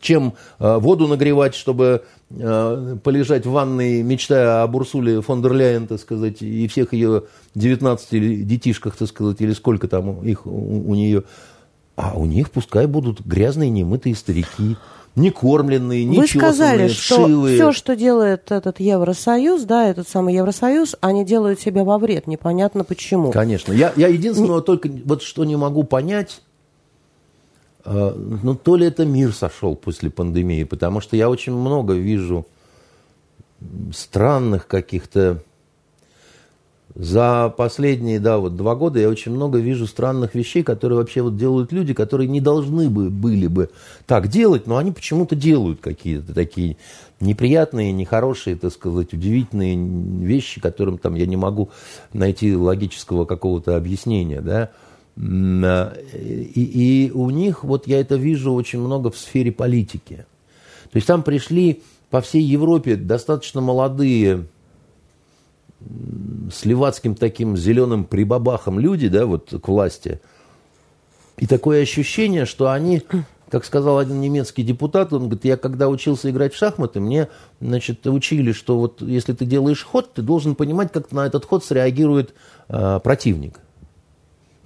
чем 0.00 0.34
э, 0.58 0.78
воду 0.78 1.08
нагревать, 1.08 1.54
чтобы 1.54 2.04
э, 2.30 2.96
полежать 3.02 3.46
в 3.46 3.50
ванной, 3.50 4.02
мечтая 4.02 4.62
об 4.62 4.74
Урсуле 4.74 5.20
фон 5.22 5.42
дер 5.42 5.52
Ляйен, 5.52 5.86
так 5.86 6.00
сказать, 6.00 6.42
и 6.42 6.68
всех 6.68 6.92
ее 6.92 7.24
19 7.54 8.46
детишках, 8.46 8.96
так 8.96 9.08
сказать, 9.08 9.40
или 9.40 9.52
сколько 9.52 9.88
там 9.88 10.22
их 10.22 10.46
у, 10.46 10.90
у 10.90 10.94
нее. 10.94 11.24
А 11.96 12.16
у 12.16 12.26
них 12.26 12.50
пускай 12.50 12.86
будут 12.86 13.20
грязные, 13.26 13.70
немытые 13.70 14.14
старики, 14.14 14.76
не 15.16 15.30
кормленные, 15.30 16.04
не 16.04 16.18
Вы 16.18 16.26
сказали, 16.26 16.88
что 16.88 17.24
вшивые. 17.24 17.56
все, 17.56 17.72
что 17.72 17.96
делает 17.96 18.52
этот 18.52 18.80
Евросоюз, 18.80 19.62
да, 19.62 19.88
этот 19.88 20.08
самый 20.08 20.34
Евросоюз, 20.34 20.96
они 21.00 21.24
делают 21.24 21.60
себя 21.60 21.84
во 21.84 21.98
вред. 21.98 22.26
Непонятно 22.26 22.84
почему. 22.84 23.32
Конечно. 23.32 23.72
Я, 23.72 23.92
я 23.96 24.08
единственное, 24.08 24.60
только 24.60 24.88
вот 25.04 25.22
что 25.22 25.44
не 25.44 25.56
могу 25.56 25.84
понять, 25.84 26.42
а, 27.84 28.14
ну, 28.14 28.54
то 28.54 28.76
ли 28.76 28.86
это 28.86 29.04
мир 29.04 29.32
сошел 29.32 29.74
после 29.74 30.10
пандемии, 30.10 30.64
потому 30.64 31.00
что 31.00 31.16
я 31.16 31.30
очень 31.30 31.54
много 31.54 31.94
вижу 31.94 32.46
странных 33.92 34.66
каких-то... 34.66 35.42
За 36.94 37.52
последние, 37.56 38.18
да, 38.18 38.38
вот 38.38 38.56
два 38.56 38.74
года 38.74 38.98
я 38.98 39.08
очень 39.08 39.32
много 39.32 39.58
вижу 39.58 39.86
странных 39.86 40.34
вещей, 40.34 40.62
которые 40.62 40.98
вообще 40.98 41.22
вот 41.22 41.36
делают 41.36 41.70
люди, 41.70 41.92
которые 41.92 42.28
не 42.28 42.40
должны 42.40 42.88
бы, 42.88 43.10
были 43.10 43.46
бы 43.46 43.70
так 44.06 44.28
делать, 44.28 44.66
но 44.66 44.78
они 44.78 44.90
почему-то 44.90 45.36
делают 45.36 45.80
какие-то 45.80 46.34
такие 46.34 46.76
неприятные, 47.20 47.92
нехорошие, 47.92 48.56
так 48.56 48.72
сказать, 48.72 49.12
удивительные 49.12 49.76
вещи, 50.24 50.60
которым 50.60 50.98
там 50.98 51.14
я 51.14 51.26
не 51.26 51.36
могу 51.36 51.70
найти 52.12 52.56
логического 52.56 53.26
какого-то 53.26 53.76
объяснения, 53.76 54.40
да. 54.40 54.70
А, 55.20 55.94
и, 56.14 57.06
и 57.06 57.10
у 57.12 57.28
них, 57.30 57.64
вот 57.64 57.86
я 57.86 58.00
это 58.00 58.16
вижу 58.16 58.52
очень 58.54 58.80
много 58.80 59.10
в 59.10 59.18
сфере 59.18 59.52
политики. 59.52 60.24
То 60.90 60.96
есть 60.96 61.06
там 61.06 61.22
пришли 61.22 61.82
по 62.08 62.20
всей 62.22 62.42
Европе 62.42 62.96
достаточно 62.96 63.60
молодые, 63.60 64.46
с 66.50 66.64
левацким 66.64 67.14
таким 67.14 67.56
зеленым 67.56 68.04
прибабахом 68.04 68.78
люди, 68.78 69.08
да, 69.08 69.26
вот 69.26 69.54
к 69.62 69.68
власти. 69.68 70.20
И 71.36 71.46
такое 71.46 71.82
ощущение, 71.82 72.46
что 72.46 72.70
они, 72.70 73.02
как 73.48 73.64
сказал 73.64 73.98
один 73.98 74.20
немецкий 74.20 74.64
депутат, 74.64 75.12
он 75.12 75.24
говорит, 75.24 75.44
я 75.44 75.56
когда 75.56 75.88
учился 75.88 76.30
играть 76.30 76.52
в 76.52 76.58
шахматы, 76.58 77.00
мне, 77.00 77.28
значит, 77.60 78.06
учили, 78.06 78.52
что 78.52 78.78
вот 78.78 79.02
если 79.02 79.32
ты 79.32 79.46
делаешь 79.46 79.84
ход, 79.84 80.14
ты 80.14 80.22
должен 80.22 80.54
понимать, 80.54 80.90
как 80.92 81.12
на 81.12 81.26
этот 81.26 81.44
ход 81.44 81.64
среагирует 81.64 82.34
э, 82.68 83.00
противник 83.02 83.60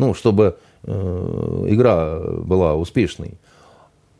ну, 0.03 0.15
чтобы 0.15 0.57
э, 0.83 1.67
игра 1.69 2.19
была 2.19 2.75
успешной. 2.75 3.39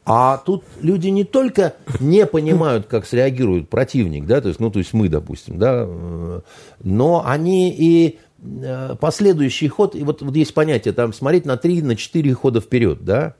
А 0.05 0.39
тут 0.39 0.65
люди 0.81 1.09
не 1.09 1.23
только 1.25 1.75
не 2.01 2.27
понимают, 2.27 2.87
как 2.87 3.07
среагирует 3.07 3.69
противник, 3.69 4.27
да, 4.27 4.41
то 4.41 4.49
есть, 4.49 4.59
ну, 4.59 4.71
то 4.71 4.81
есть 4.81 4.93
мы, 4.95 5.09
допустим, 5.09 5.59
да, 5.59 5.85
э, 5.87 6.41
но 6.83 7.23
они 7.25 7.71
и 7.71 8.19
э, 8.43 8.97
последующий 8.99 9.69
ход, 9.69 9.95
и 9.95 10.03
вот, 10.03 10.21
вот 10.23 10.35
есть 10.35 10.55
понятие, 10.55 10.93
там, 10.93 11.13
смотреть 11.13 11.45
на 11.45 11.57
три, 11.57 11.83
на 11.83 11.95
четыре 11.95 12.35
хода 12.35 12.61
вперед, 12.61 13.05
да, 13.05 13.37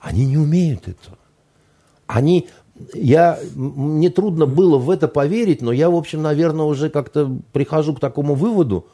они 0.00 0.26
не 0.26 0.38
умеют 0.38 0.88
этого. 0.88 1.18
Они, 2.08 2.48
я, 2.94 3.38
мне 3.54 4.10
трудно 4.10 4.46
было 4.46 4.78
в 4.78 4.90
это 4.90 5.06
поверить, 5.06 5.62
но 5.62 5.70
я, 5.70 5.88
в 5.88 5.94
общем, 5.94 6.20
наверное, 6.20 6.66
уже 6.66 6.90
как-то 6.90 7.30
прихожу 7.52 7.94
к 7.94 8.00
такому 8.00 8.34
выводу, 8.34 8.86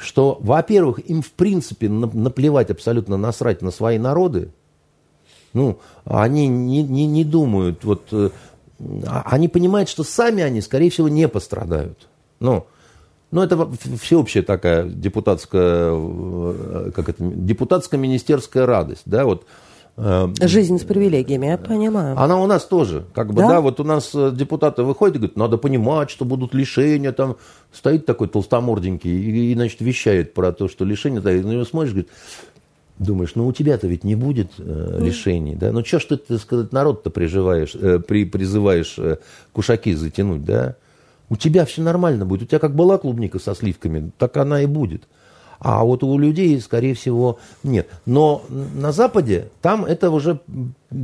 что, 0.00 0.38
во-первых, 0.40 1.00
им 1.10 1.20
в 1.20 1.32
принципе 1.32 1.88
наплевать 1.88 2.70
абсолютно 2.70 3.16
насрать 3.16 3.60
на 3.60 3.72
свои 3.72 3.98
народы. 3.98 4.50
Ну, 5.52 5.78
они 6.04 6.48
не, 6.48 6.82
не, 6.82 7.06
не 7.06 7.24
думают, 7.24 7.84
вот, 7.84 8.08
э, 8.12 8.30
а, 9.06 9.22
они 9.26 9.48
понимают, 9.48 9.88
что 9.88 10.04
сами 10.04 10.42
они, 10.42 10.60
скорее 10.60 10.90
всего, 10.90 11.08
не 11.08 11.28
пострадают. 11.28 12.08
Ну, 12.40 12.66
ну, 13.30 13.42
это 13.42 13.68
всеобщая 14.00 14.42
такая 14.42 14.84
депутатская, 14.84 15.90
э, 15.92 16.90
как 16.94 17.08
это, 17.08 17.24
депутатско-министерская 17.24 18.66
радость, 18.66 19.02
да, 19.06 19.24
вот 19.24 19.46
Эм, 19.98 20.34
Жизнь 20.38 20.78
с 20.78 20.84
привилегиями, 20.84 21.46
я 21.46 21.56
понимаю. 21.56 22.18
Она 22.18 22.38
у 22.38 22.46
нас 22.46 22.66
тоже. 22.66 23.04
Как 23.14 23.28
бы, 23.32 23.40
да? 23.40 23.48
да, 23.48 23.60
вот 23.62 23.80
у 23.80 23.84
нас 23.84 24.10
э, 24.14 24.30
депутаты 24.30 24.82
выходят 24.82 25.16
и 25.16 25.18
говорят, 25.20 25.36
надо 25.36 25.56
понимать, 25.56 26.10
что 26.10 26.26
будут 26.26 26.52
лишения. 26.52 27.12
Там 27.12 27.36
стоит 27.72 28.04
такой 28.04 28.28
толстоморденький 28.28 29.10
и, 29.10 29.52
и 29.52 29.54
значит, 29.54 29.80
вещает 29.80 30.34
про 30.34 30.52
то, 30.52 30.68
что 30.68 30.84
лишения. 30.84 31.20
На 31.22 31.30
него 31.30 31.64
смотришь, 31.64 31.92
говорит, 31.92 32.10
думаешь, 32.98 33.34
ну 33.34 33.46
у 33.46 33.52
тебя-то 33.52 33.86
ведь 33.86 34.04
не 34.04 34.14
будет 34.14 34.52
э, 34.58 34.98
лишений, 35.00 35.54
да? 35.54 35.72
Ну 35.72 35.84
что 35.84 35.98
ж 35.98 36.04
ты, 36.04 36.16
так 36.16 36.40
сказать, 36.40 36.72
народ-то 36.72 37.10
приживаешь, 37.10 37.74
э, 37.74 37.98
при, 37.98 38.24
призываешь 38.24 38.94
э, 38.98 39.18
кушаки 39.52 39.94
затянуть, 39.94 40.44
да? 40.44 40.76
У 41.28 41.36
тебя 41.36 41.64
все 41.64 41.82
нормально 41.82 42.24
будет. 42.24 42.42
У 42.42 42.46
тебя 42.46 42.58
как 42.58 42.74
была 42.74 42.98
клубника 42.98 43.38
со 43.38 43.54
сливками, 43.54 44.10
так 44.16 44.36
она 44.36 44.62
и 44.62 44.66
будет. 44.66 45.02
А 45.58 45.84
вот 45.84 46.02
у 46.02 46.18
людей, 46.18 46.60
скорее 46.60 46.94
всего, 46.94 47.38
нет. 47.62 47.88
Но 48.04 48.44
на 48.50 48.92
Западе 48.92 49.48
там 49.62 49.84
это 49.84 50.10
уже 50.10 50.40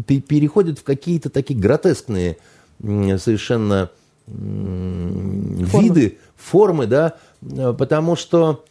переходит 0.06 0.78
в 0.78 0.84
какие-то 0.84 1.30
такие 1.30 1.58
гротескные 1.58 2.36
совершенно 2.78 3.90
формы. 4.26 5.66
виды, 5.82 6.18
формы, 6.36 6.86
да, 6.86 7.14
потому 7.40 8.14
что 8.14 8.64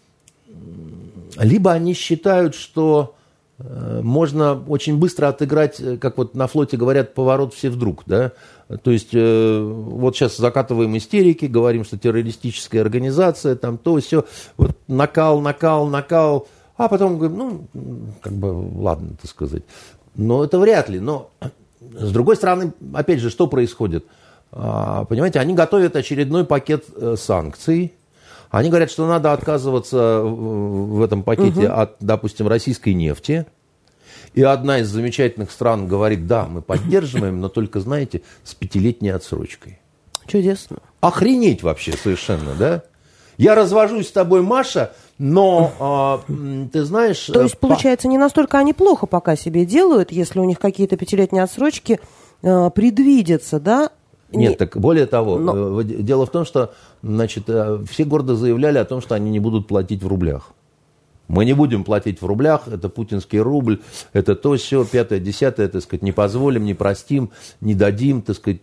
либо 1.38 1.72
они 1.72 1.94
считают, 1.94 2.56
что 2.56 3.16
э, 3.60 4.02
можно 4.04 4.62
очень 4.68 4.98
быстро 4.98 5.28
отыграть, 5.28 5.80
э, 5.80 5.98
как 5.98 6.18
вот 6.18 6.36
на 6.36 6.48
флоте 6.48 6.78
говорят, 6.78 7.14
поворот 7.14 7.54
все 7.54 7.70
вдруг, 7.70 8.04
да, 8.06 8.32
то 8.84 8.92
есть 8.92 9.10
э, 9.14 9.60
вот 9.62 10.16
сейчас 10.16 10.38
закатываем 10.38 10.96
истерики, 10.98 11.46
говорим, 11.46 11.84
что 11.84 11.98
террористическая 11.98 12.82
организация, 12.82 13.56
там 13.56 13.78
то, 13.78 13.98
все, 14.00 14.26
вот 14.58 14.78
накал, 14.88 15.42
накал, 15.42 15.88
накал, 15.88 16.48
а 16.78 16.88
потом 16.88 17.18
говорим, 17.18 17.38
ну, 17.38 18.16
как 18.22 18.34
бы, 18.34 18.48
ладно, 18.82 19.16
так 19.22 19.30
сказать. 19.30 19.64
Но 20.16 20.44
это 20.44 20.58
вряд 20.60 20.90
ли. 20.90 21.00
Но, 21.00 21.30
с 21.80 22.12
другой 22.12 22.36
стороны, 22.36 22.74
опять 22.94 23.20
же, 23.20 23.30
что 23.30 23.48
происходит? 23.48 24.06
А, 24.52 25.06
понимаете, 25.06 25.40
они 25.40 25.54
готовят 25.54 25.96
очередной 25.96 26.46
пакет 26.46 26.86
э, 26.96 27.16
санкций, 27.18 27.94
они 28.52 28.70
говорят, 28.70 28.92
что 28.92 29.08
надо 29.08 29.34
отказываться 29.34 30.22
в 30.22 31.02
этом 31.02 31.24
пакете 31.24 31.68
угу. 31.68 31.74
от, 31.74 31.96
допустим, 32.00 32.48
российской 32.48 32.94
нефти, 32.94 33.46
и 34.34 34.44
одна 34.44 34.80
из 34.80 34.90
замечательных 34.90 35.52
стран 35.52 35.88
говорит, 35.88 36.28
да, 36.28 36.46
мы 36.46 36.62
поддерживаем, 36.62 37.42
но 37.42 37.50
только, 37.50 37.80
знаете, 37.80 38.22
с 38.44 38.54
пятилетней 38.54 39.14
отсрочкой. 39.14 39.80
Чудесно. 40.28 40.78
Охренеть 41.00 41.64
вообще 41.64 41.94
совершенно, 41.94 42.54
да? 42.58 42.84
Я 43.38 43.56
развожусь 43.56 44.10
с 44.10 44.12
тобой, 44.12 44.42
Маша, 44.42 44.94
но 45.18 45.74
а, 45.80 46.22
ты 46.72 46.84
знаешь... 46.84 47.26
То 47.26 47.42
есть, 47.42 47.58
получается, 47.58 48.08
не 48.08 48.18
настолько 48.18 48.60
они 48.60 48.74
плохо 48.74 49.08
пока 49.08 49.36
себе 49.36 49.66
делают, 49.66 50.12
если 50.12 50.40
у 50.40 50.44
них 50.44 50.60
какие-то 50.60 50.96
пятилетние 50.96 51.44
отсрочки 51.44 52.00
а, 52.44 52.70
предвидятся, 52.70 53.60
да? 53.60 53.92
Нет, 54.32 54.52
не... 54.52 54.56
так 54.56 54.78
более 54.78 55.06
того, 55.06 55.38
но... 55.38 55.82
Э, 55.82 55.84
дело 55.84 56.26
в 56.26 56.32
том, 56.32 56.46
что 56.46 56.74
значит, 57.02 57.44
э, 57.48 57.84
все 57.90 58.04
гордо 58.06 58.36
заявляли 58.36 58.78
о 58.78 58.86
том, 58.86 59.02
что 59.02 59.16
они 59.16 59.30
не 59.30 59.40
будут 59.40 59.68
платить 59.68 60.04
в 60.04 60.08
рублях. 60.08 60.52
Мы 61.28 61.46
не 61.46 61.54
будем 61.54 61.86
платить 61.86 62.22
в 62.22 62.26
рублях, 62.26 62.68
это 62.68 62.90
путинский 62.90 63.40
рубль, 63.40 63.80
это 64.12 64.36
то, 64.36 64.58
все, 64.58 64.84
пятое, 64.84 65.20
десятое, 65.20 65.70
так 65.70 65.82
сказать, 65.82 66.02
не 66.02 66.12
позволим, 66.12 66.66
не 66.66 66.74
простим, 66.74 67.32
не 67.62 67.74
дадим, 67.74 68.22
так 68.22 68.36
сказать. 68.36 68.60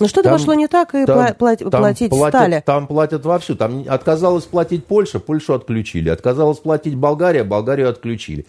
Ну 0.00 0.06
что-то 0.06 0.30
пошло 0.30 0.54
не 0.54 0.68
так, 0.68 0.94
и 0.94 1.04
там, 1.06 1.34
платить 1.34 1.70
там 1.70 1.80
платить 1.80 2.10
платят, 2.10 2.40
стали. 2.40 2.62
Там 2.64 2.86
платят 2.86 3.24
вовсю. 3.24 3.56
Там 3.56 3.84
отказалась 3.88 4.44
платить 4.44 4.84
Польша, 4.84 5.18
Польшу 5.18 5.54
отключили. 5.54 6.08
Отказалась 6.08 6.58
платить 6.58 6.94
Болгария, 6.94 7.42
Болгарию 7.42 7.88
отключили. 7.88 8.46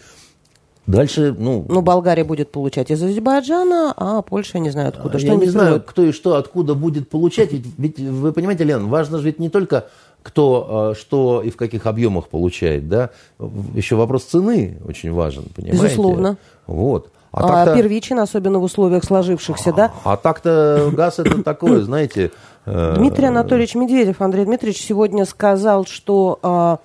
Дальше, 0.86 1.34
ну... 1.38 1.64
Ну, 1.68 1.82
Болгария 1.82 2.24
будет 2.24 2.50
получать 2.50 2.90
из 2.90 3.02
Азербайджана, 3.02 3.92
а 3.96 4.22
Польша 4.22 4.58
не 4.58 4.70
знаю 4.70 4.88
откуда. 4.88 5.18
Я 5.18 5.36
не 5.36 5.46
знаю, 5.46 5.80
кто 5.80 6.02
и 6.02 6.12
что, 6.12 6.34
откуда 6.34 6.74
будет 6.74 7.08
получать. 7.08 7.52
Ведь, 7.52 7.66
ведь 7.78 7.98
вы 8.00 8.32
понимаете, 8.32 8.64
Лен, 8.64 8.88
важно 8.88 9.18
же 9.18 9.26
ведь 9.26 9.38
не 9.38 9.50
только 9.50 9.86
кто 10.22 10.92
э, 10.92 10.98
что 10.98 11.42
и 11.42 11.50
в 11.50 11.56
каких 11.56 11.86
объемах 11.86 12.28
получает, 12.28 12.88
да, 12.88 13.10
еще 13.74 13.96
вопрос 13.96 14.24
цены 14.24 14.78
очень 14.86 15.12
важен, 15.12 15.44
понимаете? 15.54 15.84
Безусловно. 15.84 16.36
Вот. 16.66 17.10
а, 17.32 17.62
а 17.62 17.74
первичен, 17.74 18.18
особенно 18.18 18.58
в 18.58 18.62
условиях 18.62 19.04
сложившихся, 19.04 19.72
да? 19.72 19.92
А 20.04 20.16
так-то 20.16 20.90
газ 20.92 21.18
это 21.18 21.42
такое, 21.42 21.80
знаете... 21.82 22.32
Э, 22.66 22.96
Дмитрий 22.96 23.26
Анатольевич 23.26 23.74
Медведев, 23.74 24.20
Андрей 24.20 24.44
Дмитриевич, 24.44 24.82
сегодня 24.82 25.24
сказал, 25.24 25.86
что 25.86 26.38
а, 26.42 26.78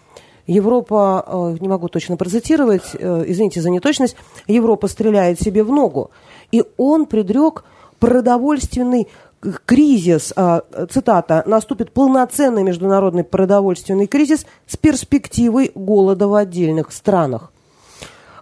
Европа, 0.48 1.24
а, 1.26 1.56
не 1.60 1.68
могу 1.68 1.88
точно 1.88 2.18
процитировать, 2.18 2.84
а, 2.94 3.24
извините 3.26 3.62
за 3.62 3.70
неточность, 3.70 4.16
Европа 4.48 4.88
стреляет 4.88 5.40
себе 5.42 5.64
в 5.64 5.72
ногу. 5.72 6.12
И 6.52 6.64
он 6.78 7.06
предрек 7.06 7.64
продовольственный 8.00 9.08
кризис, 9.66 10.34
а, 10.36 10.64
цитата, 10.90 11.44
наступит 11.46 11.92
полноценный 11.92 12.64
международный 12.64 13.24
продовольственный 13.24 14.08
кризис 14.08 14.46
с 14.68 14.78
перспективой 14.78 15.72
голода 15.76 16.28
в 16.28 16.36
отдельных 16.36 16.92
странах. 16.92 17.52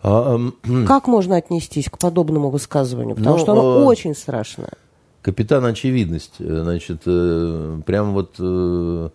А, 0.02 0.38
э, 0.38 0.86
как 0.88 1.08
можно 1.08 1.38
отнестись 1.38 1.90
к 1.90 1.98
подобному 1.98 2.50
высказыванию? 2.50 3.16
Потому 3.16 3.38
ну, 3.38 3.42
что 3.42 3.52
оно 3.54 3.82
э, 3.82 3.84
очень 3.84 4.16
страшное. 4.16 4.74
Капитан 5.22 5.66
очевидность. 5.66 6.36
Э, 6.40 6.62
значит, 6.64 7.02
э, 7.06 7.80
прям 7.86 8.14
вот 8.14 8.36
э, 8.40 9.10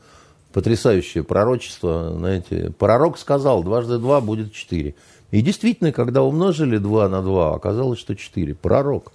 потрясающее 0.52 1.22
пророчество. 1.24 2.14
Знаете, 2.16 2.72
пророк 2.78 3.18
сказал, 3.18 3.62
дважды 3.62 3.98
два 3.98 4.20
будет 4.20 4.52
четыре. 4.52 4.94
И 5.30 5.42
действительно, 5.42 5.92
когда 5.92 6.22
умножили 6.22 6.78
два 6.78 7.08
на 7.08 7.22
два, 7.22 7.54
оказалось, 7.54 7.98
что 7.98 8.16
четыре. 8.16 8.54
Пророк 8.54 9.12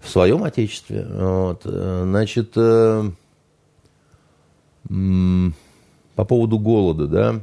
в 0.00 0.08
своем 0.08 0.42
отечестве. 0.42 1.06
Вот. 1.08 1.62
Значит, 1.64 2.52
э, 2.56 3.10
по 4.88 6.24
поводу 6.24 6.58
голода, 6.58 7.06
да, 7.06 7.40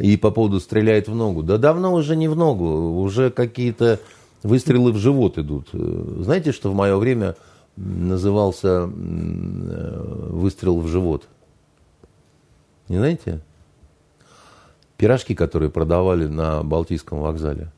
и 0.00 0.16
по 0.16 0.30
поводу 0.30 0.60
стреляет 0.60 1.08
в 1.08 1.14
ногу. 1.14 1.42
Да 1.42 1.58
давно 1.58 1.92
уже 1.92 2.16
не 2.16 2.28
в 2.28 2.36
ногу, 2.36 3.00
уже 3.00 3.30
какие-то 3.30 4.00
выстрелы 4.42 4.92
в 4.92 4.98
живот 4.98 5.38
идут. 5.38 5.68
Знаете, 5.72 6.52
что 6.52 6.70
в 6.70 6.74
мое 6.74 6.96
время 6.96 7.36
назывался 7.76 8.88
э, 8.88 10.28
выстрел 10.30 10.80
в 10.80 10.88
живот? 10.88 11.24
Не 12.88 12.98
знаете? 12.98 13.40
Пирожки, 14.96 15.34
которые 15.34 15.70
продавали 15.70 16.26
на 16.26 16.62
Балтийском 16.62 17.20
вокзале. 17.20 17.70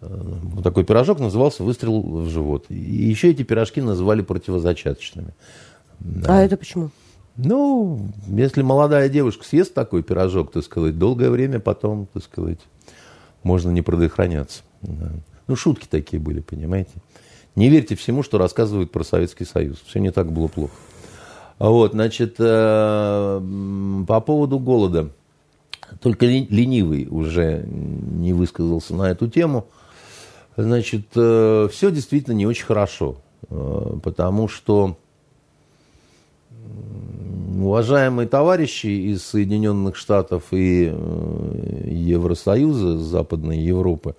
Э, 0.00 0.06
вот 0.08 0.64
такой 0.64 0.84
пирожок 0.84 1.18
назывался 1.18 1.62
выстрел 1.62 2.00
в 2.00 2.28
живот. 2.28 2.66
И 2.68 2.74
еще 2.74 3.30
эти 3.30 3.42
пирожки 3.42 3.80
называли 3.80 4.22
противозачаточными. 4.22 5.34
А 6.26 6.42
это 6.42 6.56
почему? 6.56 6.90
Ну, 7.36 8.12
если 8.26 8.62
молодая 8.62 9.08
девушка 9.08 9.44
съест 9.44 9.72
такой 9.72 10.02
пирожок, 10.02 10.52
так 10.52 10.64
сказать, 10.64 10.98
долгое 10.98 11.30
время 11.30 11.60
потом, 11.60 12.06
так 12.12 12.22
сказать, 12.24 12.58
можно 13.42 13.70
не 13.70 13.80
предохраняться. 13.80 14.62
Да. 14.82 15.12
Ну, 15.46 15.56
шутки 15.56 15.86
такие 15.88 16.20
были, 16.20 16.40
понимаете. 16.40 16.92
Не 17.56 17.68
верьте 17.68 17.96
всему, 17.96 18.22
что 18.22 18.38
рассказывают 18.38 18.92
про 18.92 19.04
Советский 19.04 19.44
Союз. 19.44 19.82
Все 19.86 19.98
не 19.98 20.10
так 20.10 20.30
было 20.30 20.48
плохо. 20.48 20.74
Вот, 21.58 21.92
значит, 21.92 22.36
э, 22.38 23.40
по 24.06 24.20
поводу 24.20 24.58
голода. 24.58 25.10
Только 26.00 26.26
ленивый 26.26 27.06
уже 27.10 27.64
не 27.66 28.32
высказался 28.32 28.94
на 28.94 29.10
эту 29.10 29.28
тему. 29.28 29.66
Значит, 30.56 31.06
э, 31.14 31.68
все 31.70 31.90
действительно 31.90 32.34
не 32.34 32.46
очень 32.46 32.64
хорошо. 32.64 33.16
Э, 33.50 33.96
потому 34.02 34.48
что 34.48 34.96
уважаемые 37.60 38.26
товарищи 38.26 38.86
из 38.86 39.22
Соединенных 39.22 39.96
Штатов 39.96 40.44
и 40.52 40.84
Евросоюза, 41.84 42.98
Западной 42.98 43.58
Европы, 43.58 44.16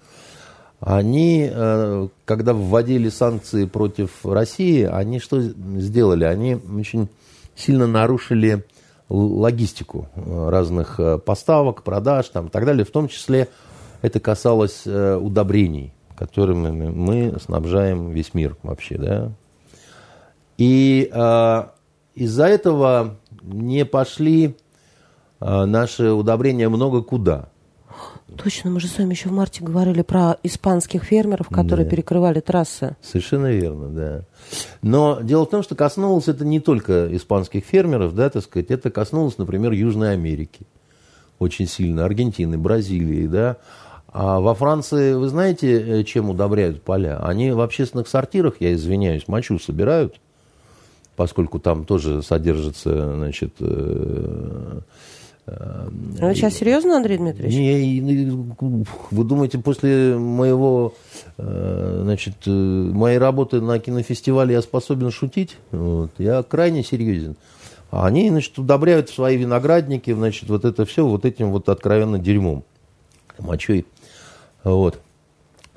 они, 0.80 1.50
когда 2.26 2.54
вводили 2.54 3.10
санкции 3.10 3.66
против 3.66 4.26
России, 4.26 4.84
они 4.84 5.20
что 5.20 5.42
сделали? 5.42 6.26
Они 6.26 6.56
очень 6.56 7.08
сильно 7.56 7.88
нарушили 7.88 8.66
логистику 9.10 10.08
э, 10.16 10.50
разных 10.50 11.00
поставок, 11.26 11.84
продаж 11.84 12.30
там, 12.30 12.48
и 12.48 12.50
так 12.50 12.66
далее. 12.66 12.86
В 12.86 12.92
том 12.92 13.08
числе 13.08 13.50
это 14.02 14.20
касалось 14.20 14.86
удобрений, 14.86 15.94
которыми 16.16 16.90
мы 16.90 17.40
снабжаем 17.40 18.12
весь 18.12 18.34
мир 18.34 18.58
вообще. 18.64 18.98
Да? 18.98 19.32
И 20.58 21.10
из-за 22.16 22.46
этого 22.46 23.16
не 23.42 23.86
пошли 23.86 24.58
наши 25.40 26.12
удобрения 26.12 26.70
много 26.70 27.02
куда. 27.02 27.50
Точно, 28.38 28.70
мы 28.70 28.80
же 28.80 28.88
с 28.88 28.98
вами 28.98 29.12
еще 29.12 29.30
в 29.30 29.32
марте 29.32 29.64
говорили 29.64 30.02
про 30.02 30.38
испанских 30.44 31.04
фермеров, 31.04 31.50
которые 31.50 31.86
да. 31.86 31.92
перекрывали 31.92 32.40
трассы. 32.40 32.96
Совершенно 33.02 33.52
верно, 33.52 33.90
да. 33.90 34.22
Но 34.82 35.20
дело 35.22 35.46
в 35.46 35.50
том, 35.50 35.64
что 35.64 35.76
коснулось 35.76 36.28
это 36.28 36.46
не 36.46 36.60
только 36.60 37.16
испанских 37.16 37.64
фермеров, 37.64 38.16
да, 38.16 38.30
так 38.30 38.44
сказать, 38.44 38.72
это 38.72 38.90
коснулось, 38.92 39.38
например, 39.38 39.72
Южной 39.72 40.14
Америки 40.14 40.66
очень 41.44 41.68
сильно, 41.68 42.06
Аргентины, 42.06 42.58
Бразилии, 42.58 43.28
да. 43.28 43.58
А 44.08 44.40
во 44.40 44.54
Франции, 44.54 45.14
вы 45.14 45.28
знаете, 45.28 46.02
э, 46.02 46.04
чем 46.04 46.30
удобряют 46.30 46.84
поля? 46.84 47.20
Они 47.24 47.52
в 47.52 47.62
общественных 47.62 48.08
сортирах, 48.08 48.56
я 48.60 48.74
извиняюсь, 48.74 49.28
мочу 49.28 49.58
собирают, 49.60 50.20
поскольку 51.16 51.60
там 51.60 51.86
тоже 51.86 52.22
содержится, 52.22 53.16
значит... 53.16 53.54
Э, 55.46 55.90
э, 56.20 56.28
вы 56.28 56.36
сейчас 56.36 56.54
серьезно, 56.54 56.98
Андрей 56.98 57.18
Дмитриевич? 57.18 57.56
Не, 57.56 58.30
вы 59.12 59.24
думаете, 59.24 59.58
после 59.60 60.18
моего, 60.18 60.94
э, 61.38 62.00
значит, 62.04 62.36
моей 62.46 63.18
работы 63.18 63.62
на 63.62 63.80
кинофестивале 63.80 64.54
я 64.54 64.62
способен 64.62 65.12
шутить? 65.12 65.58
Вот. 65.72 66.12
Я 66.18 66.44
крайне 66.44 66.84
серьезен. 66.84 67.36
А 67.92 68.08
они, 68.08 68.30
значит, 68.30 68.58
удобряют 68.58 69.10
свои 69.10 69.38
виноградники, 69.38 70.12
значит, 70.14 70.50
вот 70.50 70.66
это 70.66 70.86
все 70.86 71.06
вот 71.06 71.26
этим 71.26 71.52
вот 71.52 71.70
откровенно 71.70 72.18
дерьмом, 72.18 72.64
мочой. 73.38 73.86
Вот. 74.64 75.00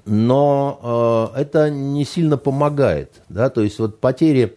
Но 0.07 1.33
э, 1.35 1.41
это 1.41 1.69
не 1.69 2.05
сильно 2.05 2.37
помогает, 2.39 3.23
да, 3.29 3.51
то 3.51 3.61
есть 3.61 3.79
вот 3.81 3.99
потери 3.99 4.57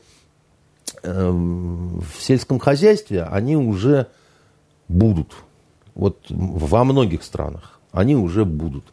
Эм, 1.03 2.01
в 2.01 2.21
сельском 2.21 2.59
хозяйстве 2.59 3.23
они 3.23 3.55
уже 3.55 4.07
будут. 4.89 5.33
Вот 5.95 6.17
во 6.29 6.83
многих 6.83 7.23
странах 7.23 7.79
они 7.91 8.15
уже 8.15 8.43
будут. 8.43 8.83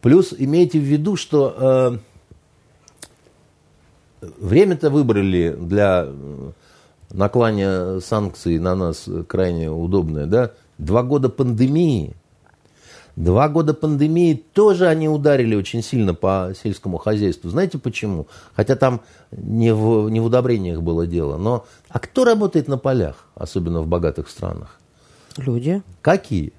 Плюс 0.00 0.32
имейте 0.36 0.78
в 0.78 0.82
виду, 0.82 1.16
что 1.16 2.00
э, 4.22 4.28
время-то 4.38 4.90
выбрали 4.90 5.56
для 5.58 6.04
э, 6.06 6.50
наклания 7.10 7.98
санкций 7.98 8.58
на 8.58 8.76
нас 8.76 9.08
крайне 9.26 9.70
удобное, 9.70 10.26
да? 10.26 10.52
Два 10.78 11.02
года 11.02 11.28
пандемии– 11.28 12.14
Два 13.16 13.48
года 13.48 13.74
пандемии 13.74 14.34
тоже 14.34 14.88
они 14.88 15.08
ударили 15.08 15.54
очень 15.54 15.82
сильно 15.82 16.14
по 16.14 16.52
сельскому 16.60 16.98
хозяйству. 16.98 17.48
Знаете 17.48 17.78
почему? 17.78 18.26
Хотя 18.54 18.74
там 18.74 19.02
не 19.30 19.72
в, 19.72 20.08
не 20.08 20.18
в 20.18 20.24
удобрениях 20.24 20.82
было 20.82 21.06
дело. 21.06 21.36
Но 21.36 21.64
а 21.88 22.00
кто 22.00 22.24
работает 22.24 22.66
на 22.66 22.76
полях, 22.76 23.28
особенно 23.36 23.82
в 23.82 23.86
богатых 23.86 24.28
странах? 24.28 24.80
Люди. 25.36 25.82
Какие? 26.02 26.52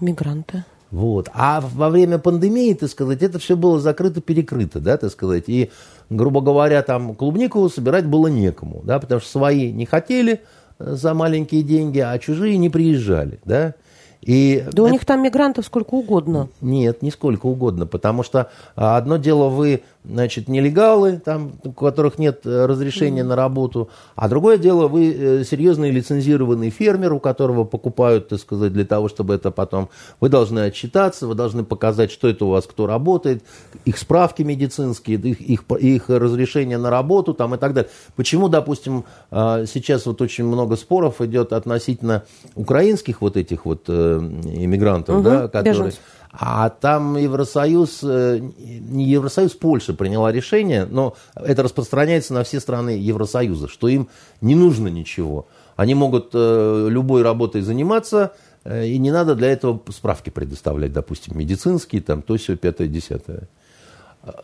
Иммигранты. 0.00 0.64
Вот. 0.90 1.28
А 1.34 1.60
во 1.60 1.90
время 1.90 2.18
пандемии, 2.18 2.72
так 2.74 2.88
сказать, 2.88 3.22
это 3.22 3.38
все 3.38 3.56
было 3.56 3.80
закрыто-перекрыто, 3.80 4.78
да, 4.78 4.96
так 4.96 5.10
сказать. 5.10 5.44
И, 5.48 5.70
грубо 6.08 6.40
говоря, 6.40 6.82
там 6.82 7.14
клубнику 7.16 7.68
собирать 7.68 8.06
было 8.06 8.28
некому, 8.28 8.80
да, 8.84 9.00
потому 9.00 9.20
что 9.20 9.28
свои 9.30 9.72
не 9.72 9.86
хотели 9.86 10.42
за 10.78 11.14
маленькие 11.14 11.62
деньги, 11.62 11.98
а 11.98 12.16
чужие 12.18 12.56
не 12.58 12.70
приезжали, 12.70 13.40
да. 13.44 13.74
И 14.22 14.62
да 14.64 14.70
это... 14.70 14.82
у 14.84 14.88
них 14.88 15.04
там 15.04 15.22
мигрантов 15.22 15.66
сколько 15.66 15.94
угодно. 15.94 16.48
Нет, 16.60 17.02
не 17.02 17.10
сколько 17.10 17.46
угодно, 17.46 17.86
потому 17.86 18.22
что 18.22 18.50
а, 18.74 18.96
одно 18.96 19.16
дело 19.18 19.48
вы 19.48 19.82
значит, 20.04 20.48
нелегалы, 20.48 21.20
там, 21.24 21.52
у 21.64 21.72
которых 21.72 22.18
нет 22.18 22.42
э, 22.44 22.66
разрешения 22.66 23.22
mm-hmm. 23.22 23.26
на 23.26 23.36
работу, 23.36 23.88
а 24.14 24.28
другое 24.28 24.58
дело, 24.58 24.86
вы 24.86 25.12
э, 25.12 25.44
серьезный 25.44 25.90
лицензированный 25.90 26.70
фермер, 26.70 27.14
у 27.14 27.20
которого 27.20 27.64
покупают, 27.64 28.28
так 28.28 28.38
сказать, 28.38 28.72
для 28.72 28.84
того, 28.84 29.08
чтобы 29.08 29.34
это 29.34 29.50
потом... 29.50 29.88
Вы 30.20 30.28
должны 30.28 30.60
отчитаться, 30.60 31.26
вы 31.26 31.34
должны 31.34 31.64
показать, 31.64 32.10
что 32.10 32.28
это 32.28 32.44
у 32.44 32.50
вас, 32.50 32.66
кто 32.66 32.86
работает, 32.86 33.42
их 33.84 33.96
справки 33.98 34.42
медицинские, 34.42 35.18
их, 35.18 35.40
их, 35.40 35.64
их 35.80 36.10
разрешение 36.10 36.78
на 36.78 36.90
работу 36.90 37.32
там, 37.32 37.54
и 37.54 37.58
так 37.58 37.72
далее. 37.72 37.90
Почему, 38.14 38.48
допустим, 38.48 39.04
а, 39.30 39.64
сейчас 39.66 40.06
вот 40.06 40.20
очень 40.20 40.44
много 40.44 40.76
споров 40.76 41.20
идет 41.20 41.52
относительно 41.52 42.24
украинских 42.54 43.22
вот 43.22 43.36
этих 43.36 43.64
вот 43.64 43.84
э, 43.88 44.18
иммигрантов, 44.18 45.16
угу, 45.16 45.24
да, 45.24 45.48
которые... 45.48 45.72
Беженцев 45.72 46.00
а 46.36 46.68
там 46.68 47.16
Евросоюз, 47.16 48.00
э, 48.02 48.40
не 48.40 49.04
Евросоюз, 49.04 49.52
Польша 49.52 49.94
приняла 49.94 50.32
решение, 50.32 50.84
но 50.84 51.14
это 51.36 51.62
распространяется 51.62 52.34
на 52.34 52.42
все 52.42 52.58
страны 52.58 52.90
Евросоюза, 52.90 53.68
что 53.68 53.86
им 53.86 54.08
не 54.40 54.56
нужно 54.56 54.88
ничего. 54.88 55.46
Они 55.76 55.94
могут 55.94 56.30
э, 56.34 56.86
любой 56.90 57.22
работой 57.22 57.60
заниматься, 57.60 58.32
э, 58.64 58.86
и 58.86 58.98
не 58.98 59.12
надо 59.12 59.36
для 59.36 59.52
этого 59.52 59.80
справки 59.90 60.30
предоставлять, 60.30 60.92
допустим, 60.92 61.38
медицинские, 61.38 62.02
там, 62.02 62.20
то, 62.20 62.36
все, 62.36 62.56
пятое, 62.56 62.88
десятое. 62.88 63.48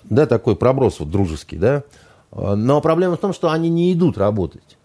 да, 0.05 0.27
такой 0.27 0.55
проброс 0.55 1.01
вот 1.01 1.11
дружеский, 1.11 1.57
да, 1.57 1.83
но 2.31 2.81
проблема 2.81 3.17
в 3.17 3.21
том, 3.21 3.33
что 3.33 3.51
они 3.51 3.69
не 3.69 3.93
идут 3.93 4.17
работать. 4.17 4.79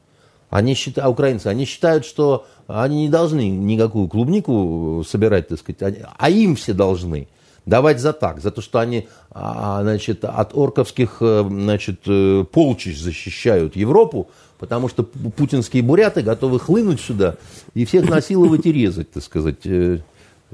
Они 0.55 0.73
считают, 0.73 1.05
а 1.05 1.09
украинцы, 1.09 1.47
они 1.47 1.65
считают, 1.65 2.05
что 2.05 2.45
они 2.67 3.01
не 3.01 3.09
должны 3.09 3.49
никакую 3.49 4.07
клубнику 4.07 5.03
собирать, 5.05 5.49
так 5.49 5.59
сказать, 5.59 5.99
а 6.17 6.29
им 6.29 6.55
все 6.55 6.71
должны 6.71 7.27
давать 7.65 7.99
за 7.99 8.13
так, 8.13 8.39
за 8.39 8.51
то, 8.51 8.61
что 8.61 8.79
они 8.79 9.09
а, 9.31 9.81
значит, 9.81 10.23
от 10.23 10.55
орковских 10.55 11.17
э, 11.19 11.43
значит, 11.45 12.03
э, 12.07 12.45
полчищ 12.49 12.97
защищают 12.97 13.75
Европу, 13.75 14.29
потому 14.57 14.87
что 14.87 15.03
путинские 15.03 15.83
буряты 15.83 16.21
готовы 16.21 16.57
хлынуть 16.61 17.01
сюда 17.01 17.35
и 17.73 17.83
всех 17.83 18.07
насиловать 18.09 18.65
и 18.65 18.71
резать, 18.71 19.11
так 19.11 19.23
сказать. 19.23 19.65
Э, 19.65 19.99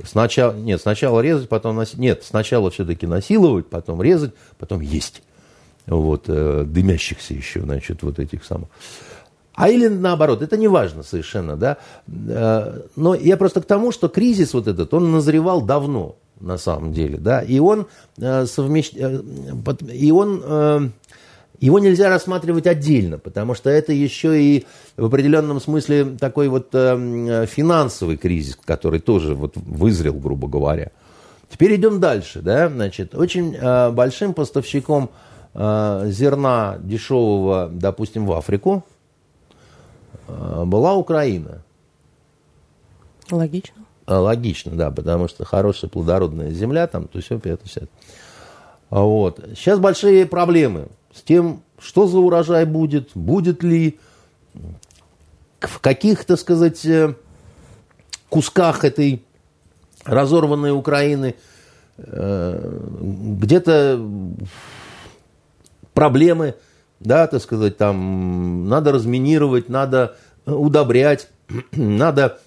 сначала, 0.04 0.54
нет, 0.54 0.82
сначала 0.82 1.20
резать, 1.20 1.48
потом 1.48 1.76
насиловать. 1.76 2.02
Нет, 2.02 2.24
сначала 2.24 2.72
все-таки 2.72 3.06
насиловать, 3.06 3.68
потом 3.68 4.02
резать, 4.02 4.34
потом 4.58 4.82
есть. 4.82 5.22
Вот, 5.86 6.26
дымящихся 6.26 7.36
еще, 7.36 7.62
значит, 7.62 8.02
вот 8.02 8.18
этих 8.18 8.46
самых. 8.46 8.70
А 9.54 9.70
или 9.70 9.88
наоборот, 9.88 10.42
это 10.42 10.58
не 10.58 10.68
важно 10.68 11.04
совершенно, 11.04 11.58
да. 11.58 11.78
Но 12.96 13.16
я 13.16 13.38
просто 13.38 13.62
к 13.62 13.66
тому, 13.66 13.92
что 13.92 14.08
кризис 14.08 14.54
вот 14.54 14.68
этот, 14.68 14.94
он 14.94 15.12
назревал 15.12 15.62
давно 15.62 16.16
на 16.42 16.58
самом 16.58 16.94
деле, 16.94 17.18
да, 17.18 17.42
и 17.42 17.60
он 17.60 17.88
э, 18.18 18.46
совмещ... 18.46 18.92
Э, 18.96 19.22
и 19.94 20.12
он 20.12 20.42
э, 20.44 20.90
его 21.60 21.78
нельзя 21.78 22.10
рассматривать 22.10 22.66
отдельно, 22.66 23.20
потому 23.20 23.54
что 23.54 23.70
это 23.70 23.94
еще 23.94 24.42
и 24.42 24.66
в 24.98 25.06
определенном 25.06 25.62
смысле 25.62 26.18
такой 26.20 26.48
вот 26.50 26.70
э, 26.74 27.46
финансовый 27.48 28.18
кризис, 28.18 28.58
который 28.66 29.00
тоже 29.00 29.36
вот 29.36 29.56
вызрел, 29.56 30.16
грубо 30.16 30.48
говоря. 30.48 30.90
Теперь 31.52 31.76
идем 31.76 32.00
дальше, 32.00 32.42
да, 32.42 32.70
значит, 32.70 33.14
очень 33.14 33.56
э, 33.56 33.92
большим 33.92 34.34
поставщиком 34.34 35.12
э, 35.54 36.06
зерна 36.08 36.78
дешевого, 36.80 37.70
допустим, 37.72 38.26
в 38.26 38.32
Африку 38.32 38.84
э, 38.88 38.91
была 40.66 40.96
Украина. 40.96 41.64
Логично. 43.30 43.86
А, 44.06 44.20
логично, 44.20 44.72
да, 44.74 44.92
потому 44.92 45.28
что 45.28 45.46
хорошая 45.46 45.90
плодородная 45.90 46.52
земля, 46.52 46.88
там, 46.88 47.08
то 47.08 47.22
все, 47.22 47.38
это 47.38 47.68
все. 47.68 47.88
Вот. 48.90 49.40
Сейчас 49.56 49.80
большие 49.80 50.26
проблемы 50.26 50.88
с 51.14 51.22
тем, 51.22 51.62
что 51.80 52.08
за 52.08 52.20
урожай 52.20 52.66
будет, 52.66 53.12
будет 53.16 53.64
ли, 53.64 54.00
в 55.62 55.80
каких, 55.80 56.26
так 56.26 56.40
сказать, 56.40 56.86
э, 56.86 57.16
кусках 58.30 58.84
этой 58.84 59.24
разорванной 60.04 60.72
Украины 60.72 61.36
э, 61.98 62.80
где-то 63.02 64.06
проблемы, 65.94 66.56
да, 67.02 67.28
так 67.28 67.42
сказать, 67.42 67.78
там 67.78 68.68
надо 68.70 68.92
разминировать, 68.92 69.70
надо 69.70 70.16
удобрять, 70.46 71.28
надо 71.72 72.40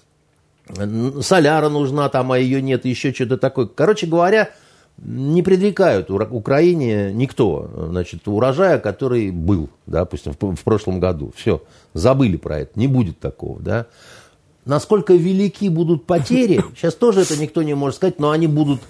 соляра 1.21 1.69
нужна 1.69 2.09
там, 2.09 2.31
а 2.31 2.39
ее 2.39 2.61
нет, 2.61 2.85
еще 2.85 3.13
что-то 3.13 3.37
такое. 3.37 3.67
Короче 3.67 4.07
говоря, 4.07 4.49
не 4.97 5.43
предрекают 5.43 6.09
Украине 6.09 7.11
никто, 7.13 7.69
значит, 7.89 8.27
урожая, 8.27 8.79
который 8.79 9.29
был, 9.29 9.69
допустим, 9.85 10.33
в, 10.33 10.55
в 10.55 10.63
прошлом 10.63 10.99
году. 10.99 11.33
Все, 11.35 11.61
забыли 11.93 12.37
про 12.37 12.59
это, 12.59 12.79
не 12.79 12.87
будет 12.87 13.19
такого, 13.19 13.59
да. 13.59 13.87
Насколько 14.65 15.13
велики 15.13 15.69
будут 15.69 16.05
потери, 16.05 16.63
сейчас 16.75 16.95
тоже 16.95 17.21
это 17.21 17.37
никто 17.37 17.61
не 17.61 17.75
может 17.75 17.97
сказать, 17.97 18.19
но 18.19 18.31
они 18.31 18.47
будут 18.47 18.81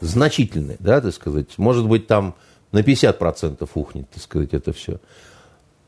значительные, 0.00 0.76
да, 0.80 1.00
так 1.00 1.14
сказать. 1.14 1.56
Может 1.56 1.88
быть, 1.88 2.06
там 2.06 2.34
на 2.72 2.80
50% 2.80 3.68
ухнет, 3.74 4.10
так 4.10 4.22
сказать, 4.22 4.52
это 4.52 4.72
все. 4.72 4.98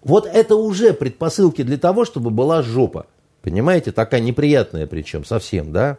Вот 0.03 0.27
это 0.27 0.55
уже 0.57 0.93
предпосылки 0.93 1.63
для 1.63 1.79
того, 1.79 2.05
чтобы 2.05 2.31
была 2.31 2.63
жопа. 2.63 3.07
Понимаете, 3.43 3.91
такая 3.91 4.21
неприятная 4.21 4.87
причем 4.87 5.25
совсем, 5.25 5.73
да, 5.73 5.99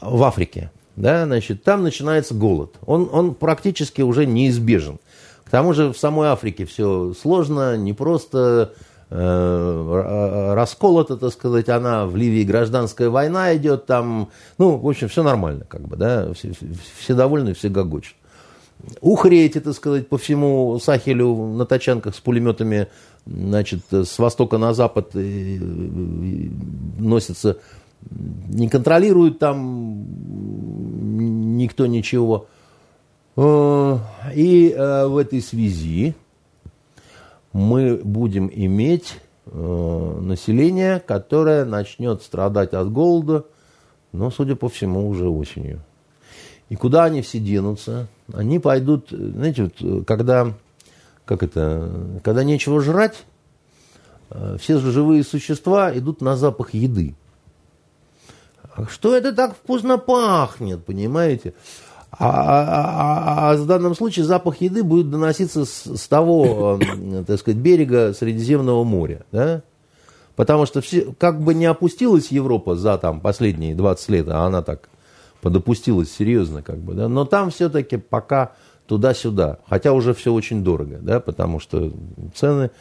в 0.00 0.22
Африке. 0.24 0.70
Да, 0.96 1.26
значит, 1.26 1.62
там 1.62 1.82
начинается 1.82 2.34
голод. 2.34 2.74
Он, 2.86 3.08
он 3.12 3.34
практически 3.34 4.02
уже 4.02 4.26
неизбежен. 4.26 4.98
К 5.44 5.50
тому 5.50 5.74
же 5.74 5.92
в 5.92 5.98
самой 5.98 6.28
Африке 6.28 6.64
все 6.64 7.14
сложно, 7.14 7.76
не 7.76 7.92
просто 7.92 8.72
э, 9.10 10.52
расколото, 10.56 11.16
так 11.16 11.32
сказать, 11.32 11.68
она 11.68 12.06
в 12.06 12.16
Ливии 12.16 12.42
гражданская 12.42 13.10
война 13.10 13.54
идет, 13.54 13.86
там, 13.86 14.30
ну, 14.58 14.76
в 14.76 14.88
общем, 14.88 15.08
все 15.08 15.22
нормально, 15.22 15.64
как 15.68 15.82
бы, 15.82 15.96
да, 15.96 16.32
все, 16.32 16.52
все 16.98 17.14
довольны, 17.14 17.54
все 17.54 17.68
гогочут. 17.68 18.15
Ухари 19.00 19.44
эти, 19.44 19.60
так 19.60 19.74
сказать, 19.74 20.08
по 20.08 20.18
всему 20.18 20.78
Сахелю 20.78 21.34
на 21.34 21.66
тачанках 21.66 22.14
с 22.14 22.20
пулеметами 22.20 22.88
значит, 23.26 23.80
с 23.90 24.18
востока 24.18 24.58
на 24.58 24.74
запад 24.74 25.10
носятся, 26.98 27.58
не 28.48 28.68
контролируют 28.68 29.38
там 29.38 30.04
никто 31.56 31.86
ничего. 31.86 32.46
Э, 33.36 33.98
и 34.34 34.70
э, 34.70 35.06
в 35.06 35.16
этой 35.16 35.40
связи 35.42 36.14
мы 37.52 38.00
будем 38.02 38.50
иметь 38.52 39.14
э, 39.46 40.18
население, 40.20 41.00
которое 41.00 41.64
начнет 41.64 42.22
страдать 42.22 42.72
от 42.72 42.90
голода, 42.92 43.44
но, 44.12 44.30
судя 44.30 44.56
по 44.56 44.68
всему, 44.68 45.08
уже 45.08 45.28
осенью. 45.28 45.80
И 46.68 46.76
куда 46.76 47.04
они 47.04 47.22
все 47.22 47.38
денутся? 47.38 48.08
Они 48.32 48.58
пойдут, 48.58 49.10
знаете, 49.10 49.70
вот, 49.80 50.06
когда 50.06 50.52
как 51.26 51.42
это, 51.42 51.90
когда 52.22 52.44
нечего 52.44 52.80
жрать, 52.80 53.24
э, 54.30 54.56
все 54.58 54.78
живые 54.78 55.24
существа 55.24 55.96
идут 55.96 56.22
на 56.22 56.36
запах 56.36 56.72
еды. 56.72 57.14
А 58.74 58.86
что 58.86 59.14
это 59.14 59.32
так 59.32 59.56
вкусно 59.56 59.98
пахнет, 59.98 60.84
понимаете? 60.84 61.54
А, 62.12 62.30
а, 62.30 63.50
а, 63.50 63.50
а 63.50 63.56
в 63.56 63.66
данном 63.66 63.94
случае 63.94 64.24
запах 64.24 64.60
еды 64.60 64.82
будет 64.82 65.10
доноситься 65.10 65.64
с, 65.64 65.84
с 65.84 66.08
того, 66.08 66.78
э, 66.80 67.24
так 67.26 67.40
сказать, 67.40 67.58
берега 67.58 68.14
Средиземного 68.14 68.84
моря, 68.84 69.26
да? 69.32 69.62
Потому 70.36 70.66
что 70.66 70.80
все, 70.80 71.12
как 71.18 71.40
бы 71.40 71.54
не 71.54 71.66
опустилась 71.66 72.30
Европа 72.30 72.76
за 72.76 72.98
там 72.98 73.20
последние 73.20 73.74
20 73.74 74.08
лет, 74.10 74.28
а 74.28 74.44
она 74.44 74.62
так 74.62 74.88
подопустилась 75.46 76.12
серьезно, 76.12 76.60
как 76.60 76.78
бы, 76.78 76.94
да, 76.94 77.06
но 77.06 77.24
там 77.24 77.50
все-таки 77.50 77.98
пока 77.98 78.54
туда-сюда. 78.88 79.58
Хотя 79.68 79.92
уже 79.92 80.12
все 80.12 80.32
очень 80.32 80.64
дорого, 80.64 80.98
да, 81.00 81.20
потому 81.20 81.60
что 81.60 81.92
цены... 82.34 82.72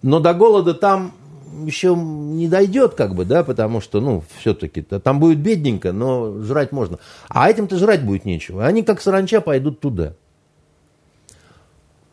Но 0.00 0.18
до 0.18 0.32
голода 0.32 0.72
там 0.72 1.12
еще 1.66 1.94
не 1.94 2.48
дойдет, 2.48 2.94
как 2.94 3.14
бы, 3.14 3.26
да, 3.26 3.44
потому 3.44 3.82
что, 3.82 4.00
ну, 4.00 4.24
все-таки 4.38 4.80
там 4.80 5.20
будет 5.20 5.40
бедненько, 5.40 5.92
но 5.92 6.40
жрать 6.40 6.72
можно. 6.72 6.98
А 7.28 7.50
этим-то 7.50 7.76
жрать 7.76 8.02
будет 8.02 8.24
нечего. 8.24 8.64
Они 8.64 8.82
как 8.82 9.02
саранча 9.02 9.42
пойдут 9.42 9.80
туда. 9.80 10.14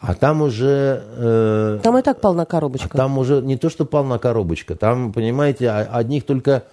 А 0.02 0.14
там 0.14 0.42
уже... 0.42 1.06
Э, 1.16 1.80
там 1.84 1.98
и 1.98 2.02
так 2.02 2.20
полна 2.20 2.44
коробочка. 2.44 2.90
А 2.92 2.98
там 2.98 3.18
уже 3.18 3.42
не 3.42 3.56
то, 3.56 3.70
что 3.70 3.86
полна 3.86 4.18
коробочка. 4.18 4.76
Там, 4.76 5.14
понимаете, 5.14 5.70
одних 5.70 6.26
только 6.26 6.66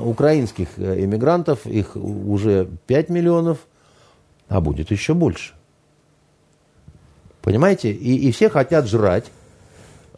украинских 0.00 0.68
э, 0.76 1.04
иммигрантов, 1.04 1.66
их 1.66 1.96
уже 1.96 2.68
5 2.86 3.08
миллионов, 3.08 3.58
а 4.48 4.60
будет 4.60 4.90
еще 4.90 5.14
больше. 5.14 5.54
Понимаете? 7.42 7.90
И, 7.92 8.28
и 8.28 8.32
все 8.32 8.48
хотят 8.48 8.86
жрать. 8.86 9.30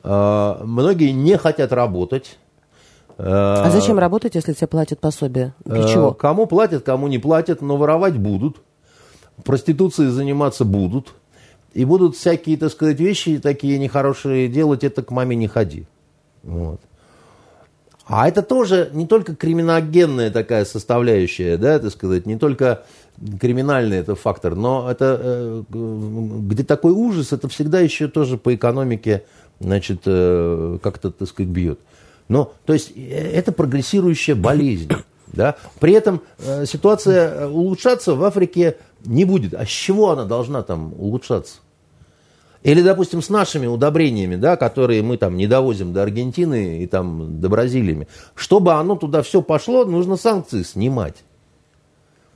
Э, 0.03 0.61
многие 0.63 1.11
не 1.11 1.37
хотят 1.39 1.73
работать. 1.73 2.39
А 3.17 3.71
зачем 3.71 3.99
работать, 4.01 4.35
если 4.35 4.55
тебе 4.55 4.67
платят 4.67 4.99
пособие? 4.99 5.55
Для 5.65 5.87
чего? 5.87 6.13
Кому 6.13 6.47
платят, 6.47 6.83
кому 6.83 7.07
не 7.07 7.19
платят, 7.19 7.63
но 7.63 7.77
воровать 7.77 8.19
будут. 8.19 8.57
Проституцией 9.45 10.11
заниматься 10.11 10.65
будут. 10.65 11.15
И 11.75 11.85
будут 11.85 12.17
всякие, 12.17 12.57
так 12.57 12.71
сказать, 12.71 12.99
вещи 12.99 13.39
такие 13.39 13.79
нехорошие 13.79 14.49
делать, 14.49 14.83
это 14.83 15.03
к 15.03 15.11
маме 15.13 15.37
не 15.37 15.47
ходи. 15.47 15.87
Вот. 16.43 16.81
А 18.07 18.29
это 18.29 18.43
тоже 18.43 18.91
не 18.93 19.07
только 19.07 19.35
криминогенная 19.35 20.31
такая 20.31 20.65
составляющая, 20.65 21.57
да, 21.57 21.79
так 21.79 21.91
сказать, 21.91 22.27
не 22.27 22.37
только 22.37 22.85
криминальный 23.41 23.99
это 23.99 24.15
фактор, 24.15 24.55
но 24.55 24.91
это 24.91 25.19
э, 25.23 25.63
где 25.71 26.65
такой 26.65 26.93
ужас, 26.93 27.33
это 27.33 27.49
всегда 27.49 27.81
еще 27.81 28.09
тоже 28.09 28.37
по 28.37 28.55
экономике, 28.55 29.25
значит, 29.59 30.03
э, 30.05 30.79
как-то, 30.83 31.11
так 31.11 31.29
сказать, 31.29 31.51
бьет. 31.51 31.81
Но, 32.29 32.53
то 32.67 32.75
есть, 32.75 32.93
э, 32.95 33.31
это 33.33 33.53
прогрессирующая 33.53 34.35
болезнь. 34.35 34.91
Да? 35.27 35.57
При 35.81 35.93
этом 35.95 36.21
ситуация 36.65 37.49
улучшаться 37.49 38.15
в 38.15 38.23
Африке 38.23 38.77
не 39.05 39.25
будет. 39.25 39.53
А 39.55 39.67
с 39.67 39.69
чего 39.69 40.13
она 40.13 40.27
должна 40.27 40.63
там 40.63 40.95
улучшаться? 40.97 41.57
Или, 42.65 42.81
допустим, 42.81 43.21
с 43.21 43.29
нашими 43.29 43.67
удобрениями, 43.67 44.37
да, 44.37 44.57
которые 44.57 45.03
мы 45.03 45.19
там 45.19 45.37
не 45.37 45.47
довозим 45.47 45.93
до 45.93 46.03
Аргентины 46.03 46.83
и 46.83 46.87
там 46.87 47.39
до 47.39 47.51
Бразилии. 47.51 48.09
Чтобы 48.35 48.73
оно 48.73 48.97
туда 48.97 49.23
все 49.23 49.43
пошло, 49.43 49.85
нужно 49.85 50.17
санкции 50.17 50.63
снимать. 50.63 51.25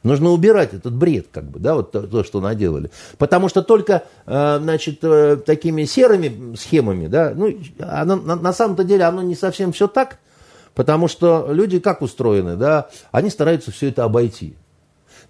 Нужно 0.02 0.30
убирать 0.30 0.74
этот 0.74 0.94
бред, 0.94 1.28
как 1.32 1.44
бы, 1.44 1.58
да, 1.58 1.74
вот 1.74 1.92
то, 1.92 2.02
то 2.02 2.22
что 2.24 2.40
наделали. 2.40 2.90
Потому 3.16 3.48
что 3.48 3.62
только, 3.62 4.04
э, 4.26 4.58
значит, 4.60 4.98
э, 5.02 5.38
такими 5.44 5.84
серыми 5.84 6.54
схемами, 6.56 7.08
да, 7.08 7.32
ну, 7.34 7.52
оно, 7.80 8.16
на, 8.16 8.36
на 8.36 8.52
самом-то 8.52 8.84
деле 8.84 9.04
оно 9.04 9.22
не 9.22 9.34
совсем 9.34 9.72
все 9.72 9.88
так, 9.88 10.18
потому 10.74 11.08
что 11.08 11.48
люди 11.50 11.80
как 11.80 12.02
устроены, 12.02 12.56
да, 12.56 12.90
они 13.10 13.30
стараются 13.30 13.72
все 13.72 13.88
это 13.88 14.04
обойти. 14.04 14.56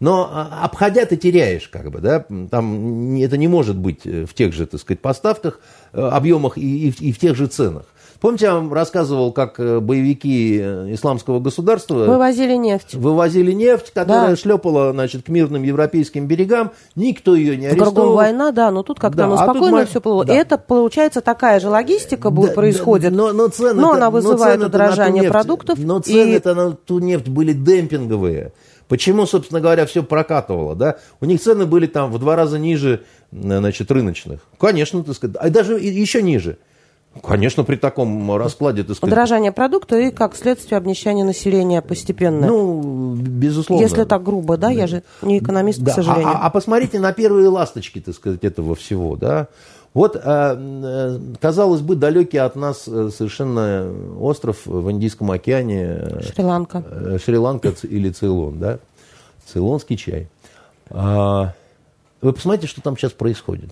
Но 0.00 0.30
а, 0.32 0.64
обходя 0.64 1.04
ты 1.06 1.16
теряешь, 1.16 1.68
как 1.68 1.90
бы, 1.90 2.00
да, 2.00 2.24
там 2.50 3.16
это 3.16 3.36
не 3.36 3.48
может 3.48 3.76
быть 3.76 4.04
в 4.04 4.32
тех 4.34 4.52
же, 4.52 4.66
так 4.66 4.80
сказать, 4.80 5.00
поставках, 5.00 5.60
э, 5.92 6.00
объемах 6.00 6.56
и, 6.56 6.88
и, 6.88 7.08
и 7.08 7.12
в 7.12 7.18
тех 7.18 7.36
же 7.36 7.46
ценах. 7.46 7.84
Помните, 8.20 8.46
я 8.46 8.54
вам 8.54 8.72
рассказывал, 8.72 9.30
как 9.30 9.60
э, 9.60 9.78
боевики 9.78 10.58
э, 10.60 10.92
исламского 10.92 11.38
государства... 11.38 12.04
Вывозили 12.04 12.54
нефть. 12.54 12.94
Вывозили 12.94 13.52
нефть, 13.52 13.92
которая 13.92 14.30
да. 14.30 14.36
шлепала, 14.36 14.92
значит, 14.92 15.26
к 15.26 15.28
мирным 15.28 15.62
европейским 15.62 16.26
берегам. 16.26 16.72
Никто 16.96 17.36
ее 17.36 17.56
не 17.56 17.66
арестовал. 17.66 17.94
Кругом 17.94 18.14
война, 18.14 18.50
да, 18.50 18.72
но 18.72 18.82
тут 18.82 18.98
как-то 18.98 19.18
да, 19.18 19.24
оно 19.26 19.34
а 19.34 19.44
спокойно 19.44 19.86
все 19.86 20.00
было. 20.00 20.24
Да. 20.24 20.34
И 20.34 20.36
это, 20.36 20.58
получается, 20.58 21.20
такая 21.20 21.60
же 21.60 21.68
логистика 21.68 22.30
будет, 22.30 22.50
да, 22.50 22.54
происходит. 22.54 23.12
но, 23.12 23.32
но, 23.32 23.48
цены 23.48 23.80
но 23.80 23.92
она 23.92 24.10
вызывает 24.10 24.58
но 24.58 24.66
удорожание 24.66 25.22
на 25.22 25.30
продуктов. 25.30 25.78
Но 25.78 26.00
цены-то 26.00 26.50
и... 26.50 26.54
на 26.54 26.72
ту 26.72 26.98
нефть 26.98 27.28
были 27.28 27.52
демпинговые. 27.52 28.52
Почему, 28.88 29.26
собственно 29.26 29.60
говоря, 29.60 29.86
все 29.86 30.02
прокатывало, 30.02 30.74
да? 30.74 30.96
У 31.20 31.26
них 31.26 31.40
цены 31.40 31.66
были 31.66 31.86
там 31.86 32.10
в 32.10 32.18
два 32.18 32.36
раза 32.36 32.58
ниже, 32.58 33.04
значит, 33.30 33.90
рыночных. 33.90 34.40
Конечно, 34.58 35.04
так 35.04 35.14
сказать, 35.14 35.36
а 35.36 35.50
даже 35.50 35.78
еще 35.78 36.22
ниже. 36.22 36.58
Конечно, 37.22 37.64
при 37.64 37.76
таком 37.76 38.36
раскладе, 38.36 38.84
так 38.84 38.96
сказать... 38.96 39.12
Удорожание 39.12 39.50
продукта 39.50 39.98
и, 39.98 40.10
как 40.10 40.36
следствие, 40.36 40.78
обнищание 40.78 41.24
населения 41.24 41.82
постепенно. 41.82 42.46
Ну, 42.46 43.14
безусловно. 43.14 43.82
Если 43.82 44.04
так 44.04 44.22
грубо, 44.22 44.56
да? 44.56 44.70
Я 44.70 44.86
же 44.86 45.02
не 45.22 45.38
экономист, 45.38 45.80
да. 45.80 45.92
к 45.92 45.94
сожалению. 45.94 46.28
А, 46.28 46.32
а, 46.32 46.46
а 46.46 46.50
посмотрите 46.50 47.00
на 47.00 47.12
первые 47.12 47.48
ласточки, 47.48 48.00
так 48.00 48.14
сказать, 48.14 48.44
этого 48.44 48.74
всего, 48.74 49.16
да? 49.16 49.48
Вот, 49.94 50.16
э, 50.16 50.20
э, 50.24 51.18
казалось 51.40 51.80
бы, 51.80 51.96
далекий 51.96 52.38
от 52.38 52.56
нас 52.56 52.86
э, 52.86 53.10
совершенно 53.14 53.90
остров 54.20 54.66
в 54.66 54.90
Индийском 54.90 55.30
океане. 55.30 56.20
Шри-Ланка. 56.22 57.18
Шри-Ланка 57.24 57.74
или 57.82 58.10
Цейлон, 58.10 58.58
да? 58.58 58.78
Цейлонский 59.46 59.96
чай. 59.96 60.28
А, 60.90 61.54
вы 62.20 62.32
посмотрите, 62.32 62.66
что 62.66 62.80
там 62.82 62.96
сейчас 62.96 63.12
происходит 63.12 63.70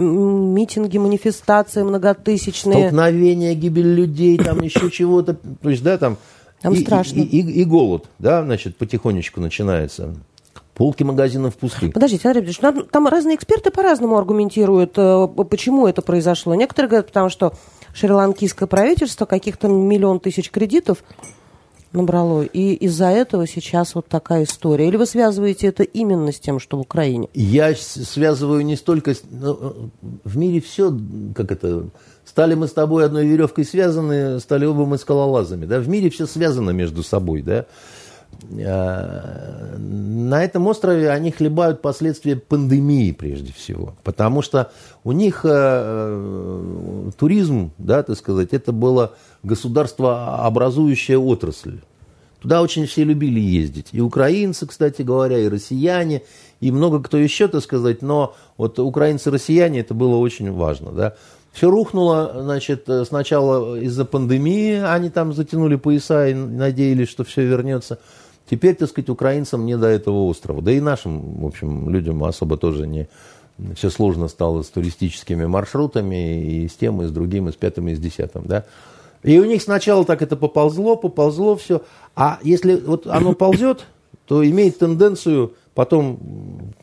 митинги, 0.00 0.98
манифестации 0.98 1.82
многотысячные. 1.82 2.88
Столкновения, 2.88 3.54
гибель 3.54 3.94
людей, 3.94 4.38
там 4.38 4.60
еще 4.62 4.90
чего-то. 4.90 5.34
То 5.34 5.70
есть, 5.70 5.82
да, 5.82 5.98
там... 5.98 6.16
Там 6.62 6.74
и, 6.74 6.82
страшно. 6.82 7.20
И, 7.20 7.22
и, 7.22 7.60
и 7.60 7.64
голод, 7.64 8.06
да, 8.18 8.42
значит, 8.42 8.76
потихонечку 8.76 9.40
начинается. 9.40 10.14
Полки 10.80 11.02
магазинов 11.02 11.56
пусты. 11.56 11.90
Подождите, 11.90 12.26
Андрей 12.26 12.40
Петрович, 12.40 12.58
там, 12.58 12.86
там 12.86 13.06
разные 13.06 13.36
эксперты 13.36 13.70
по-разному 13.70 14.16
аргументируют, 14.16 14.94
э, 14.96 15.28
почему 15.50 15.86
это 15.86 16.00
произошло. 16.00 16.54
Некоторые 16.54 16.88
говорят, 16.88 17.08
потому 17.08 17.28
что 17.28 17.52
шри-ланкийское 17.92 18.66
правительство 18.66 19.26
каких-то 19.26 19.68
миллион 19.68 20.20
тысяч 20.20 20.50
кредитов 20.50 21.04
набрало. 21.92 22.44
И 22.44 22.72
из-за 22.72 23.08
этого 23.08 23.46
сейчас 23.46 23.94
вот 23.94 24.06
такая 24.06 24.44
история. 24.44 24.88
Или 24.88 24.96
вы 24.96 25.04
связываете 25.04 25.66
это 25.66 25.82
именно 25.82 26.32
с 26.32 26.40
тем, 26.40 26.58
что 26.58 26.78
в 26.78 26.80
Украине? 26.80 27.28
Я 27.34 27.74
связываю 27.74 28.64
не 28.64 28.76
столько... 28.76 29.12
С... 29.12 29.20
Ну, 29.30 29.90
в 30.24 30.38
мире 30.38 30.62
все, 30.62 30.96
как 31.36 31.52
это... 31.52 31.90
Стали 32.24 32.54
мы 32.54 32.68
с 32.68 32.72
тобой 32.72 33.04
одной 33.04 33.26
веревкой 33.26 33.66
связаны, 33.66 34.40
стали 34.40 34.64
оба 34.64 34.86
мы 34.86 34.96
скалолазами. 34.96 35.66
Да? 35.66 35.78
В 35.78 35.90
мире 35.90 36.08
все 36.08 36.26
связано 36.26 36.70
между 36.70 37.02
собой. 37.02 37.42
Да? 37.42 37.66
А, 38.66 39.76
на 39.78 40.44
этом 40.44 40.66
острове 40.66 41.10
они 41.10 41.30
хлебают 41.30 41.82
последствия 41.82 42.36
пандемии 42.36 43.12
прежде 43.12 43.52
всего, 43.52 43.94
потому 44.02 44.42
что 44.42 44.72
у 45.04 45.12
них 45.12 45.44
э, 45.44 45.48
э, 45.52 47.10
туризм, 47.18 47.72
да, 47.78 48.02
так 48.02 48.16
сказать, 48.16 48.48
это 48.52 48.72
было 48.72 49.14
государство 49.42 50.44
образующая 50.44 51.18
отрасль. 51.18 51.80
Туда 52.40 52.62
очень 52.62 52.86
все 52.86 53.04
любили 53.04 53.38
ездить. 53.38 53.88
И 53.92 54.00
украинцы, 54.00 54.66
кстати 54.66 55.02
говоря, 55.02 55.38
и 55.38 55.48
россияне, 55.48 56.22
и 56.60 56.70
много 56.70 57.02
кто 57.02 57.18
еще, 57.18 57.48
так 57.48 57.62
сказать. 57.62 58.00
Но 58.00 58.34
вот 58.56 58.78
украинцы-россияне, 58.78 59.80
это 59.80 59.92
было 59.92 60.16
очень 60.16 60.50
важно, 60.50 60.92
да. 60.92 61.16
Все 61.52 61.68
рухнуло, 61.68 62.32
значит, 62.40 62.88
сначала 63.06 63.76
из-за 63.80 64.04
пандемии, 64.04 64.80
они 64.80 65.10
там 65.10 65.34
затянули 65.34 65.76
пояса 65.76 66.28
и 66.28 66.34
надеялись, 66.34 67.08
что 67.08 67.24
все 67.24 67.44
вернется. 67.44 67.98
Теперь, 68.50 68.74
так 68.74 68.88
сказать, 68.88 69.08
украинцам 69.08 69.64
не 69.64 69.76
до 69.76 69.86
этого 69.86 70.24
острова. 70.24 70.60
Да 70.60 70.72
и 70.72 70.80
нашим, 70.80 71.40
в 71.40 71.46
общем, 71.46 71.88
людям 71.88 72.24
особо 72.24 72.56
тоже 72.56 72.88
не... 72.88 73.08
Все 73.76 73.90
сложно 73.90 74.26
стало 74.26 74.62
с 74.62 74.68
туристическими 74.68 75.44
маршрутами, 75.46 76.42
и 76.42 76.68
с 76.68 76.74
тем, 76.74 77.00
и 77.00 77.06
с 77.06 77.12
другим, 77.12 77.48
и 77.48 77.52
с 77.52 77.54
пятым, 77.54 77.88
и 77.88 77.94
с 77.94 78.00
десятым, 78.00 78.46
да. 78.46 78.64
И 79.22 79.38
у 79.38 79.44
них 79.44 79.62
сначала 79.62 80.04
так 80.04 80.22
это 80.22 80.34
поползло, 80.34 80.96
поползло 80.96 81.56
все. 81.56 81.82
А 82.16 82.40
если 82.42 82.74
вот 82.74 83.06
оно 83.06 83.34
ползет, 83.34 83.86
то 84.26 84.44
имеет 84.44 84.78
тенденцию 84.78 85.54
потом 85.74 86.18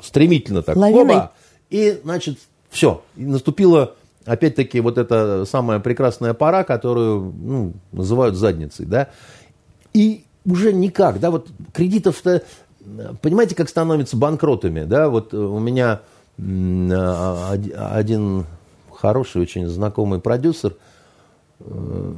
стремительно 0.01 0.61
так. 0.61 0.77
Оба, 0.77 1.33
и, 1.69 1.99
значит, 2.03 2.37
все. 2.69 3.01
И 3.17 3.25
наступила 3.25 3.95
опять-таки 4.23 4.79
вот 4.79 4.97
эта 4.97 5.43
самая 5.45 5.79
прекрасная 5.79 6.33
пора, 6.33 6.63
которую 6.63 7.33
ну, 7.37 7.73
называют 7.91 8.35
задницей, 8.35 8.85
да. 8.85 9.09
И 9.93 10.23
уже 10.47 10.73
никак, 10.73 11.19
да, 11.19 11.29
вот 11.29 11.49
кредитов-то, 11.73 12.43
понимаете, 13.21 13.53
как 13.53 13.69
становятся 13.69 14.17
банкротами, 14.17 14.83
да, 14.83 15.09
вот 15.09 15.33
у 15.33 15.59
меня 15.59 16.01
а, 16.39 17.57
один 17.93 18.45
хороший, 18.91 19.41
очень 19.41 19.67
знакомый 19.67 20.19
продюсер, 20.19 20.75
э, 21.59 22.13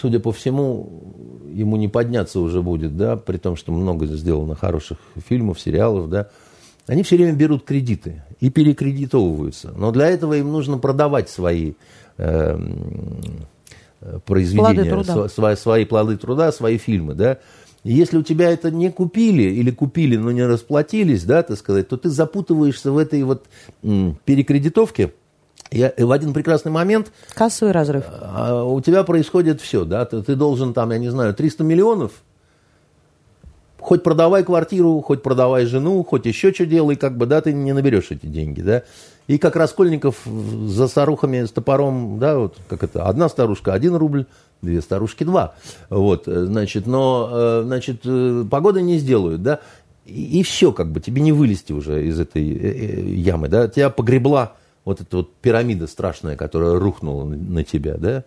судя 0.00 0.20
по 0.20 0.32
всему, 0.32 1.42
ему 1.52 1.76
не 1.76 1.88
подняться 1.88 2.40
уже 2.40 2.62
будет, 2.62 2.96
да, 2.96 3.16
при 3.16 3.36
том, 3.36 3.56
что 3.56 3.72
много 3.72 4.06
сделано 4.06 4.54
хороших 4.54 4.98
фильмов, 5.28 5.60
сериалов, 5.60 6.08
да, 6.08 6.28
они 6.86 7.02
все 7.02 7.16
время 7.16 7.32
берут 7.32 7.64
кредиты 7.64 8.22
и 8.40 8.50
перекредитовываются. 8.50 9.72
Но 9.76 9.90
для 9.90 10.08
этого 10.08 10.34
им 10.34 10.52
нужно 10.52 10.76
продавать 10.78 11.30
свои 11.30 11.74
э, 12.18 12.58
произведения, 14.26 14.84
плоды. 14.84 15.28
Свои, 15.28 15.56
свои 15.56 15.84
плоды 15.84 16.16
труда, 16.16 16.52
свои 16.52 16.78
фильмы, 16.78 17.14
да. 17.14 17.38
Если 17.84 18.16
у 18.16 18.22
тебя 18.22 18.50
это 18.50 18.70
не 18.70 18.90
купили 18.90 19.42
или 19.42 19.70
купили, 19.70 20.16
но 20.16 20.32
не 20.32 20.44
расплатились, 20.44 21.24
да, 21.24 21.42
так 21.42 21.58
сказать, 21.58 21.88
то 21.88 21.98
ты 21.98 22.08
запутываешься 22.08 22.90
в 22.90 22.98
этой 22.98 23.22
вот 23.22 23.44
перекредитовке. 23.82 25.12
И 25.70 25.90
в 25.98 26.12
один 26.12 26.32
прекрасный 26.32 26.72
момент... 26.72 27.12
Кассовый 27.34 27.72
разрыв. 27.72 28.04
А, 28.08 28.64
у 28.64 28.80
тебя 28.80 29.02
происходит 29.02 29.60
все, 29.60 29.84
да, 29.84 30.04
ты, 30.04 30.22
ты 30.22 30.34
должен 30.34 30.72
там, 30.72 30.92
я 30.92 30.98
не 30.98 31.10
знаю, 31.10 31.34
300 31.34 31.64
миллионов, 31.64 32.12
хоть 33.80 34.02
продавай 34.02 34.44
квартиру, 34.44 35.00
хоть 35.02 35.22
продавай 35.22 35.66
жену, 35.66 36.02
хоть 36.04 36.24
еще 36.26 36.52
что 36.52 36.64
делай, 36.64 36.96
как 36.96 37.18
бы, 37.18 37.26
да, 37.26 37.40
ты 37.40 37.52
не 37.52 37.72
наберешь 37.72 38.10
эти 38.10 38.26
деньги, 38.26 38.62
да. 38.62 38.82
И 39.26 39.36
как 39.36 39.56
Раскольников 39.56 40.22
за 40.24 40.86
старухами 40.86 41.44
с 41.44 41.50
топором, 41.50 42.18
да, 42.18 42.38
вот 42.38 42.56
как 42.68 42.82
это, 42.82 43.06
одна 43.06 43.28
старушка 43.28 43.72
один 43.72 43.96
рубль, 43.96 44.26
две 44.64 44.80
старушки 44.80 45.24
два. 45.24 45.54
Вот, 45.90 46.26
э, 46.26 46.44
значит, 46.46 46.86
но, 46.86 47.30
э, 47.32 47.62
значит, 47.64 48.00
э, 48.04 48.44
погоды 48.50 48.82
не 48.82 48.98
сделают, 48.98 49.42
да, 49.42 49.60
и, 50.06 50.40
и 50.40 50.42
все, 50.42 50.72
как 50.72 50.90
бы, 50.90 51.00
тебе 51.00 51.22
не 51.22 51.32
вылезти 51.32 51.72
уже 51.72 52.06
из 52.06 52.18
этой 52.18 52.42
ямы, 53.14 53.48
да, 53.48 53.68
тебя 53.68 53.90
погребла 53.90 54.54
вот 54.84 55.00
эта 55.00 55.18
вот 55.18 55.34
пирамида 55.36 55.86
страшная, 55.86 56.36
которая 56.36 56.78
рухнула 56.78 57.24
на 57.24 57.64
тебя, 57.64 57.96
да. 57.96 58.24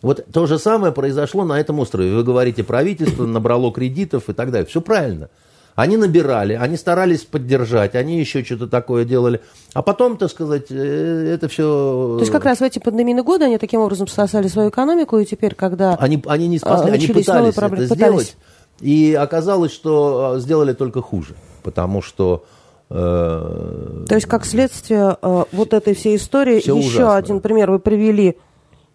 Вот 0.00 0.24
то 0.32 0.46
же 0.46 0.58
самое 0.58 0.92
произошло 0.92 1.44
на 1.44 1.60
этом 1.60 1.78
острове. 1.78 2.12
Вы 2.12 2.24
говорите, 2.24 2.64
правительство 2.64 3.24
набрало 3.24 3.72
кредитов 3.72 4.28
и 4.28 4.32
так 4.32 4.50
далее. 4.50 4.66
Все 4.66 4.80
правильно. 4.80 5.28
Они 5.74 5.96
набирали, 5.96 6.52
они 6.52 6.76
старались 6.76 7.20
поддержать, 7.20 7.94
они 7.94 8.18
еще 8.18 8.44
что-то 8.44 8.68
такое 8.68 9.04
делали. 9.04 9.40
А 9.72 9.80
потом, 9.82 10.18
так 10.18 10.30
сказать, 10.30 10.66
э, 10.70 11.32
это 11.34 11.48
все... 11.48 11.62
То 11.62 12.20
есть 12.20 12.32
как 12.32 12.44
раз 12.44 12.58
в 12.58 12.62
эти 12.62 12.78
пандемийные 12.78 13.22
годы 13.24 13.46
они 13.46 13.56
таким 13.56 13.80
образом 13.80 14.06
спасали 14.06 14.48
свою 14.48 14.68
экономику, 14.68 15.18
и 15.18 15.24
теперь, 15.24 15.54
когда 15.54 15.94
Они, 15.94 16.22
они 16.26 16.48
не 16.48 16.58
спасли, 16.58 16.90
они 16.90 17.06
пытались 17.06 17.56
это 17.56 17.68
пытались. 17.68 17.88
сделать, 17.88 18.36
и 18.80 19.14
оказалось, 19.18 19.72
что 19.72 20.34
а, 20.34 20.38
сделали 20.40 20.74
только 20.74 21.00
хуже, 21.00 21.36
потому 21.62 22.02
что... 22.02 22.44
Э, 22.90 24.04
То 24.06 24.14
есть, 24.14 24.26
как 24.26 24.44
следствие 24.44 25.16
э, 25.22 25.44
вот 25.52 25.72
этой 25.72 25.94
всей 25.94 26.16
истории, 26.16 26.56
еще 26.56 26.74
ужасно. 26.74 27.16
один 27.16 27.40
пример 27.40 27.70
вы 27.70 27.78
привели 27.78 28.36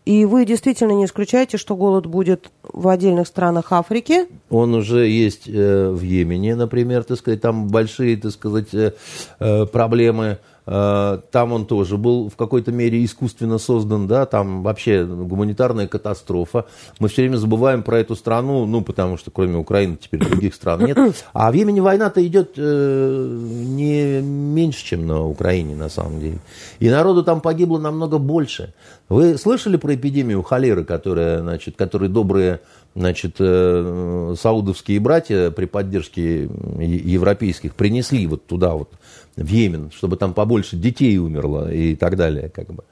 и 0.07 0.23
вы 0.23 0.45
действительно 0.45 0.93
не 0.93 1.03
исключаете, 1.03 1.57
что 1.57 1.75
голод 1.75 2.05
будет 2.05 2.49
в 2.63 2.87
отдельных 2.87 3.27
странах 3.27 3.73
Африки? 3.73 4.27
Он 4.49 4.73
уже 4.73 5.05
есть 5.05 5.49
э, 5.49 5.89
в 5.89 6.01
Йемене, 6.01 6.55
например, 6.55 7.03
так 7.03 7.17
сказать, 7.17 7.41
там 7.41 7.67
большие, 7.67 8.15
так 8.15 8.31
сказать, 8.31 8.73
э, 8.73 8.93
э 9.41 9.65
проблемы. 9.65 10.37
Э, 10.67 11.19
там 11.31 11.53
он 11.53 11.65
тоже 11.65 11.97
был 11.97 12.29
в 12.29 12.35
какой-то 12.35 12.73
мере 12.73 13.03
искусственно 13.03 13.57
создан, 13.57 14.05
да, 14.05 14.25
там 14.25 14.63
вообще 14.63 15.05
гуманитарная 15.05 15.87
катастрофа. 15.87 16.65
Мы 16.99 17.07
все 17.07 17.21
время 17.21 17.37
забываем 17.37 17.83
про 17.83 17.99
эту 17.99 18.15
страну, 18.15 18.65
ну, 18.65 18.81
потому 18.81 19.17
что 19.17 19.31
кроме 19.31 19.57
Украины 19.57 19.97
теперь 19.99 20.19
других 20.19 20.53
стран 20.53 20.85
нет. 20.85 20.97
А 21.33 21.51
в 21.51 21.55
Йемене 21.55 21.81
война-то 21.81 22.25
идет 22.25 22.53
э, 22.57 23.37
не 23.39 24.21
меньше, 24.21 24.85
чем 24.85 25.07
на 25.07 25.25
Украине, 25.25 25.75
на 25.75 25.87
самом 25.87 26.19
деле. 26.19 26.39
И 26.79 26.89
народу 26.89 27.23
там 27.23 27.39
погибло 27.39 27.79
намного 27.79 28.17
больше. 28.17 28.73
Вы 29.07 29.37
слышали 29.37 29.77
про 29.77 29.95
эпидемию 29.95 30.43
холеры, 30.43 30.83
которая, 30.83 31.39
значит, 31.39 31.77
которые 31.77 32.09
добрые 32.09 32.59
значит, 32.97 33.35
э, 33.39 34.35
саудовские 34.37 34.99
братья 34.99 35.51
при 35.51 35.65
поддержке 35.65 36.49
европейских 36.79 37.75
принесли 37.75 38.25
вот 38.27 38.47
туда 38.47 38.73
вот, 38.73 38.89
в 39.37 39.47
Йемен, 39.47 39.91
чтобы 39.91 40.17
там 40.17 40.33
побольше 40.33 40.75
детей 40.75 41.17
умерло 41.17 41.71
и 41.71 41.95
так 41.95 42.17
далее, 42.17 42.49
как 42.49 42.73
бы. 42.73 42.83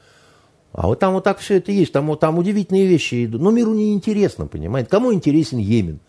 А 0.71 0.87
вот 0.87 0.99
там 0.99 1.13
вот 1.13 1.23
так 1.23 1.39
все 1.39 1.57
это 1.57 1.71
есть, 1.71 1.91
там, 1.91 2.15
там 2.17 2.37
удивительные 2.37 2.85
вещи 2.85 3.25
идут. 3.25 3.41
Но 3.41 3.51
миру 3.51 3.73
не 3.73 3.93
интересно, 3.93 4.45
понимаете? 4.45 4.89
Кому 4.89 5.13
интересен 5.13 5.57
Йемен? 5.57 5.99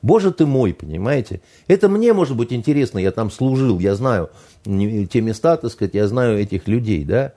Боже 0.00 0.32
ты 0.32 0.46
мой, 0.46 0.74
понимаете? 0.74 1.42
Это 1.68 1.88
мне, 1.88 2.12
может 2.12 2.36
быть, 2.36 2.52
интересно, 2.52 2.98
я 2.98 3.12
там 3.12 3.30
служил, 3.30 3.78
я 3.78 3.94
знаю 3.94 4.30
те 4.64 5.20
места, 5.20 5.56
так 5.56 5.70
сказать, 5.70 5.94
я 5.94 6.06
знаю 6.08 6.40
этих 6.40 6.66
людей, 6.68 7.04
да? 7.04 7.34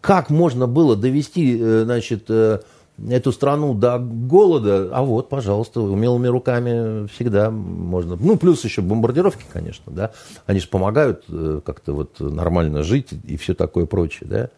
Как 0.00 0.28
можно 0.28 0.66
было 0.66 0.96
довести, 0.96 1.58
э, 1.58 1.84
значит, 1.84 2.24
э, 2.28 2.60
эту 3.10 3.32
страну 3.32 3.74
до 3.74 3.98
голода, 3.98 4.88
а 4.92 5.02
вот, 5.02 5.28
пожалуйста, 5.28 5.80
умелыми 5.80 6.28
руками 6.28 7.06
всегда 7.08 7.50
можно. 7.50 8.16
Ну, 8.18 8.36
плюс 8.36 8.64
еще 8.64 8.82
бомбардировки, 8.82 9.44
конечно, 9.52 9.92
да. 9.92 10.12
Они 10.46 10.60
же 10.60 10.68
помогают 10.68 11.24
э, 11.28 11.60
как-то 11.64 11.92
вот 11.92 12.20
нормально 12.20 12.82
жить 12.82 13.08
и 13.24 13.36
все 13.36 13.54
такое 13.54 13.86
прочее, 13.86 14.28
да. 14.28 14.48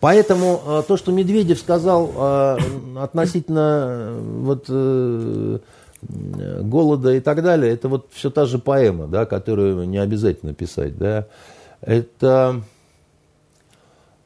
Поэтому 0.00 0.60
э, 0.64 0.82
то, 0.86 0.96
что 0.96 1.10
Медведев 1.12 1.58
сказал 1.58 2.12
э, 2.14 2.58
относительно 2.96 4.16
вот 4.20 4.68
голода 6.60 7.14
и 7.14 7.20
так 7.20 7.42
далее, 7.42 7.72
это 7.72 7.88
вот 7.88 8.08
все 8.12 8.30
та 8.30 8.44
же 8.44 8.58
поэма, 8.58 9.06
да, 9.06 9.24
которую 9.24 9.88
не 9.88 9.98
обязательно 9.98 10.54
писать, 10.54 10.98
да. 10.98 11.26
Это 11.80 12.62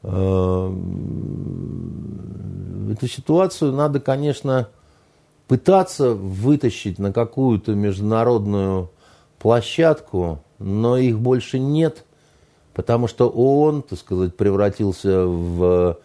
эту 0.01 0.77
ситуацию 3.07 3.73
надо, 3.73 3.99
конечно, 3.99 4.69
пытаться 5.47 6.13
вытащить 6.13 6.99
на 6.99 7.11
какую-то 7.11 7.73
международную 7.73 8.91
площадку, 9.39 10.43
но 10.59 10.97
их 10.97 11.19
больше 11.19 11.59
нет, 11.59 12.05
потому 12.73 13.07
что 13.07 13.27
ООН, 13.29 13.83
так 13.83 13.99
сказать, 13.99 14.35
превратился 14.35 15.25
в... 15.25 15.97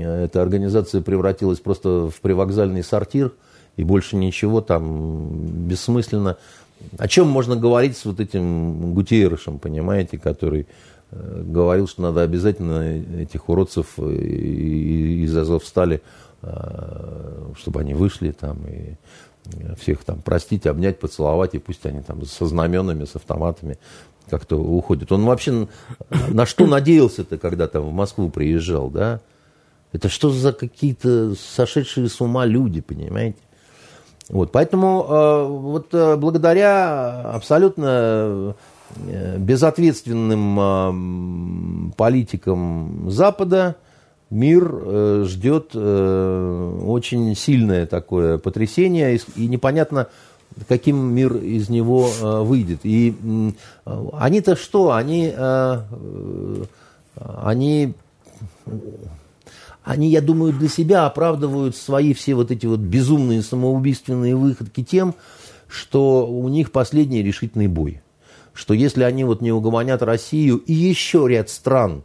Эта 0.00 0.42
организация 0.42 1.00
превратилась 1.00 1.60
просто 1.60 2.10
в 2.10 2.20
привокзальный 2.20 2.82
сортир, 2.82 3.32
и 3.76 3.84
больше 3.84 4.16
ничего 4.16 4.60
там 4.60 5.68
бессмысленно. 5.68 6.38
О 6.98 7.06
чем 7.06 7.28
можно 7.28 7.54
говорить 7.54 7.96
с 7.96 8.04
вот 8.04 8.18
этим 8.18 8.94
Гутиерышем, 8.94 9.58
понимаете, 9.58 10.18
который 10.18 10.66
говорил, 11.10 11.86
что 11.86 12.02
надо 12.02 12.22
обязательно 12.22 13.20
этих 13.20 13.48
уродцев 13.48 13.98
из 13.98 15.36
Азов 15.36 15.64
стали, 15.64 16.02
э, 16.42 17.52
чтобы 17.56 17.80
они 17.80 17.94
вышли 17.94 18.32
там 18.32 18.58
и 18.66 18.94
всех 19.78 20.04
там 20.04 20.22
простить, 20.22 20.66
обнять, 20.66 20.98
поцеловать, 20.98 21.54
и 21.54 21.58
пусть 21.58 21.84
они 21.84 22.00
там 22.00 22.24
со 22.24 22.46
знаменами, 22.46 23.04
с 23.04 23.14
автоматами 23.14 23.78
как-то 24.30 24.56
уходят. 24.56 25.12
Он 25.12 25.24
вообще 25.26 25.68
на 26.30 26.46
что 26.46 26.66
надеялся-то, 26.66 27.36
когда 27.36 27.68
там 27.68 27.82
в 27.82 27.92
Москву 27.92 28.30
приезжал, 28.30 28.88
да? 28.88 29.20
Это 29.92 30.08
что 30.08 30.30
за 30.30 30.52
какие-то 30.52 31.34
сошедшие 31.34 32.08
с 32.08 32.20
ума 32.20 32.46
люди, 32.46 32.80
понимаете? 32.80 33.38
Вот, 34.30 34.50
поэтому 34.50 35.06
э, 35.06 35.46
вот 35.46 35.88
благодаря 36.18 37.20
абсолютно 37.32 38.54
Э, 38.54 38.54
безответственным 38.96 41.92
политикам 41.96 43.10
Запада 43.10 43.76
мир 44.30 44.68
э, 44.68 45.24
ждет 45.26 45.70
э, 45.74 46.80
очень 46.84 47.34
сильное 47.36 47.86
такое 47.86 48.38
потрясение, 48.38 49.20
и 49.36 49.46
непонятно, 49.46 50.08
каким 50.68 51.14
мир 51.14 51.36
из 51.36 51.68
него 51.68 52.08
выйдет. 52.44 52.80
И 52.84 53.14
они-то 54.12 54.56
что? 54.56 54.92
Они, 54.92 55.34
они, 57.16 57.94
они, 59.82 60.10
я 60.10 60.20
думаю, 60.20 60.52
для 60.52 60.68
себя 60.68 61.06
оправдывают 61.06 61.74
свои 61.76 62.14
все 62.14 62.34
вот 62.34 62.52
эти 62.52 62.66
вот 62.66 62.80
безумные 62.80 63.42
самоубийственные 63.42 64.36
выходки 64.36 64.84
тем, 64.84 65.14
что 65.66 66.26
у 66.26 66.48
них 66.48 66.70
последний 66.70 67.22
решительный 67.22 67.66
бой 67.66 68.00
что 68.54 68.72
если 68.72 69.02
они 69.02 69.24
вот 69.24 69.40
не 69.40 69.52
угомонят 69.52 70.02
Россию 70.02 70.58
и 70.58 70.72
еще 70.72 71.26
ряд 71.28 71.50
стран, 71.50 72.04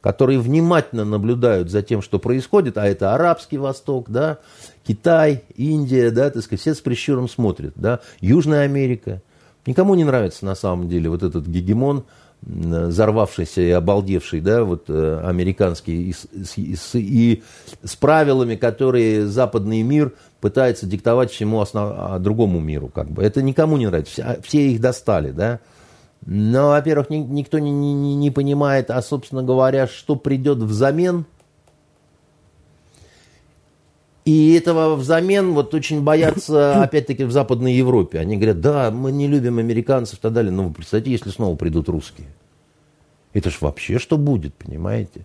которые 0.00 0.38
внимательно 0.38 1.04
наблюдают 1.04 1.70
за 1.70 1.82
тем, 1.82 2.02
что 2.02 2.18
происходит, 2.18 2.78
а 2.78 2.86
это 2.86 3.14
Арабский 3.14 3.58
Восток, 3.58 4.08
да, 4.08 4.38
Китай, 4.86 5.42
Индия, 5.56 6.10
да, 6.10 6.30
так 6.30 6.42
сказать, 6.42 6.60
все 6.60 6.74
с 6.74 6.80
прищуром 6.80 7.28
смотрят, 7.28 7.72
да, 7.76 8.00
Южная 8.20 8.62
Америка. 8.62 9.22
Никому 9.66 9.94
не 9.96 10.04
нравится 10.04 10.46
на 10.46 10.54
самом 10.54 10.88
деле 10.88 11.10
вот 11.10 11.22
этот 11.22 11.46
гегемон, 11.46 12.04
взорвавшийся 12.42 13.60
и 13.60 13.70
обалдевший, 13.70 14.40
да, 14.40 14.62
вот 14.62 14.84
э, 14.88 15.20
американский, 15.24 16.10
и, 16.10 16.14
и, 16.56 16.76
и 16.94 17.42
с 17.82 17.96
правилами, 17.96 18.54
которые 18.54 19.26
западный 19.26 19.82
мир 19.82 20.12
пытается 20.40 20.86
диктовать 20.86 21.32
всему 21.32 21.60
основ, 21.60 21.92
а, 21.96 22.18
другому 22.20 22.60
миру, 22.60 22.88
как 22.88 23.10
бы. 23.10 23.22
Это 23.24 23.42
никому 23.42 23.76
не 23.76 23.86
нравится, 23.86 24.12
все, 24.12 24.38
все 24.42 24.70
их 24.70 24.80
достали, 24.80 25.32
да. 25.32 25.58
Но, 26.26 26.68
во-первых, 26.68 27.10
ни, 27.10 27.16
никто 27.16 27.58
не, 27.58 27.70
не, 27.70 28.14
не 28.14 28.30
понимает, 28.30 28.90
а, 28.90 29.00
собственно 29.02 29.42
говоря, 29.42 29.86
что 29.86 30.16
придет 30.16 30.58
взамен. 30.58 31.24
И 34.24 34.52
этого 34.52 34.94
взамен 34.96 35.54
вот 35.54 35.72
очень 35.72 36.02
боятся, 36.02 36.82
опять-таки, 36.82 37.24
в 37.24 37.32
Западной 37.32 37.74
Европе. 37.74 38.18
Они 38.18 38.36
говорят, 38.36 38.60
да, 38.60 38.90
мы 38.90 39.10
не 39.10 39.26
любим 39.26 39.58
американцев 39.58 40.18
и 40.18 40.22
так 40.22 40.32
далее. 40.32 40.52
Но 40.52 40.64
вы 40.64 40.74
представьте, 40.74 41.10
если 41.10 41.30
снова 41.30 41.56
придут 41.56 41.88
русские. 41.88 42.28
Это 43.32 43.50
ж 43.50 43.60
вообще 43.60 43.98
что 43.98 44.18
будет, 44.18 44.54
понимаете? 44.54 45.24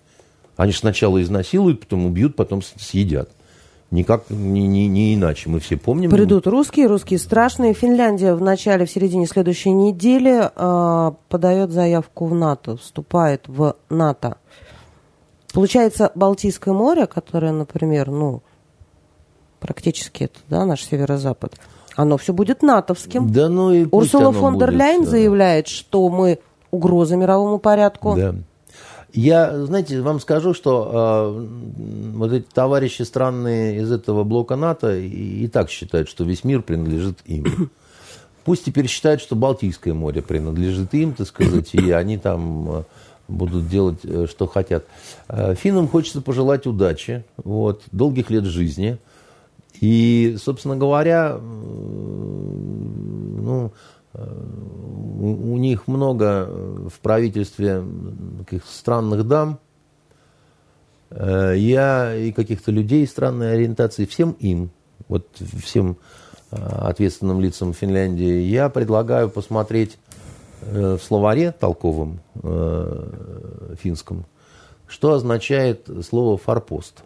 Они 0.55 0.71
же 0.71 0.77
сначала 0.77 1.21
изнасилуют, 1.21 1.81
потом 1.81 2.05
убьют, 2.05 2.35
потом 2.35 2.61
съедят. 2.61 3.29
Никак 3.93 4.23
не, 4.31 4.67
не, 4.67 4.87
не 4.87 5.13
иначе. 5.13 5.49
Мы 5.49 5.59
все 5.59 5.77
помним. 5.77 6.09
Придут 6.09 6.47
русские, 6.47 6.87
русские 6.87 7.19
страшные. 7.19 7.75
Финляндия 7.75 8.33
в 8.33 8.41
начале, 8.41 8.87
в 8.87 8.91
середине 8.91 9.27
следующей 9.27 9.69
недели 9.69 10.49
э, 10.55 11.11
подает 11.29 11.69
заявку 11.69 12.25
в 12.25 12.33
НАТО, 12.33 12.75
вступает 12.77 13.47
в 13.47 13.75
НАТО. 13.91 14.37
Получается, 15.53 16.11
Балтийское 16.15 16.73
море, 16.73 17.05
которое, 17.05 17.51
например, 17.51 18.09
ну, 18.09 18.41
практически 19.59 20.23
это, 20.23 20.39
да, 20.49 20.65
наш 20.65 20.83
северо-запад, 20.83 21.53
оно 21.95 22.17
все 22.17 22.33
будет 22.33 22.63
натовским. 22.63 23.31
Да, 23.31 23.47
ну 23.47 23.71
и 23.71 23.85
Урсула 23.91 24.31
фон 24.33 24.57
дер 24.57 24.71
Ляйн 24.71 25.05
заявляет, 25.05 25.67
что 25.67 26.09
мы 26.09 26.39
угроза 26.71 27.15
мировому 27.15 27.59
порядку. 27.59 28.15
Да. 28.17 28.33
Я, 29.13 29.65
знаете, 29.65 30.01
вам 30.01 30.19
скажу, 30.19 30.55
что 30.55 31.37
э, 31.37 31.47
вот 32.15 32.33
эти 32.33 32.47
товарищи 32.51 33.03
странные 33.03 33.77
из 33.81 33.91
этого 33.91 34.23
блока 34.23 34.55
НАТО 34.55 34.97
и, 34.97 35.43
и 35.43 35.47
так 35.47 35.69
считают, 35.69 36.09
что 36.09 36.23
весь 36.23 36.43
мир 36.43 36.63
принадлежит 36.63 37.19
им. 37.25 37.69
Пусть 38.43 38.65
теперь 38.65 38.87
считают, 38.87 39.21
что 39.21 39.35
Балтийское 39.35 39.93
море 39.93 40.23
принадлежит 40.23 40.95
им, 40.95 41.13
так 41.13 41.27
сказать, 41.27 41.75
и 41.75 41.91
они 41.91 42.17
там 42.17 42.69
э, 42.71 42.83
будут 43.27 43.67
делать, 43.67 43.99
э, 44.03 44.25
что 44.27 44.47
хотят. 44.47 44.85
Э, 45.27 45.53
финнам 45.53 45.87
хочется 45.87 46.21
пожелать 46.21 46.65
удачи, 46.65 47.23
вот, 47.37 47.83
долгих 47.91 48.31
лет 48.31 48.45
жизни. 48.45 48.97
И, 49.79 50.37
собственно 50.41 50.75
говоря, 50.75 51.37
ну, 53.43 53.71
у, 54.13 55.53
у 55.53 55.57
них 55.57 55.87
много 55.87 56.47
в 56.89 56.99
правительстве 56.99 57.83
таких 58.39 58.65
странных 58.65 59.27
дам. 59.27 59.59
Э, 61.15 61.53
я 61.55 62.15
и 62.15 62.31
каких-то 62.31 62.71
людей 62.71 63.07
странной 63.07 63.53
ориентации, 63.53 64.05
всем 64.05 64.31
им, 64.39 64.71
вот 65.07 65.27
всем 65.63 65.97
э, 66.51 66.55
ответственным 66.55 67.39
лицам 67.39 67.73
Финляндии, 67.73 68.41
я 68.41 68.69
предлагаю 68.69 69.29
посмотреть 69.29 69.97
э, 70.61 70.97
в 70.97 71.03
словаре 71.03 71.51
толковом 71.51 72.19
финском, 73.81 74.25
что 74.87 75.13
означает 75.13 75.87
слово 76.03 76.37
«форпост». 76.37 77.03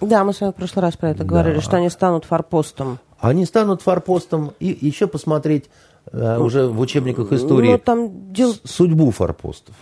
Да, 0.00 0.24
мы 0.24 0.32
с 0.32 0.40
вами 0.40 0.52
в 0.52 0.54
прошлый 0.54 0.82
раз 0.82 0.96
про 0.96 1.10
это 1.10 1.20
да. 1.20 1.24
говорили, 1.24 1.60
что 1.60 1.76
они 1.76 1.90
станут 1.90 2.24
форпостом. 2.24 2.98
Они 3.18 3.46
станут 3.46 3.82
форпостом 3.82 4.52
и 4.60 4.76
еще 4.80 5.06
посмотреть 5.06 5.64
э, 6.12 6.38
уже 6.38 6.66
в 6.66 6.80
учебниках 6.80 7.32
истории 7.32 7.72
ну, 7.72 7.78
там 7.78 8.32
дел... 8.32 8.54
судьбу 8.64 9.10
форпостов. 9.10 9.74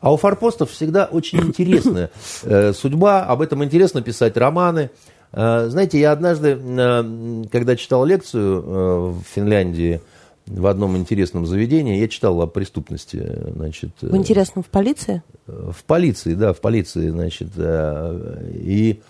А 0.00 0.12
у 0.12 0.16
форпостов 0.16 0.70
всегда 0.70 1.04
очень 1.04 1.40
интересная 1.48 2.10
э, 2.42 2.72
судьба, 2.72 3.24
об 3.24 3.42
этом 3.42 3.62
интересно 3.64 4.02
писать 4.02 4.36
романы. 4.36 4.90
Э, 5.32 5.68
знаете, 5.68 6.00
я 6.00 6.12
однажды, 6.12 6.58
э, 6.60 7.44
когда 7.50 7.76
читал 7.76 8.04
лекцию 8.04 8.62
э, 8.62 9.08
в 9.10 9.22
Финляндии, 9.34 10.00
в 10.46 10.66
одном 10.66 10.96
интересном 10.96 11.46
заведении, 11.46 12.00
я 12.00 12.08
читал 12.08 12.40
о 12.42 12.46
преступности. 12.48 13.24
Значит, 13.54 13.90
в 14.00 14.16
интересном 14.16 14.64
в 14.64 14.66
полиции? 14.66 15.22
В 15.46 15.84
полиции, 15.86 16.34
да, 16.34 16.52
в 16.52 16.60
полиции, 16.60 17.08
значит. 17.10 17.50
И 17.56 19.00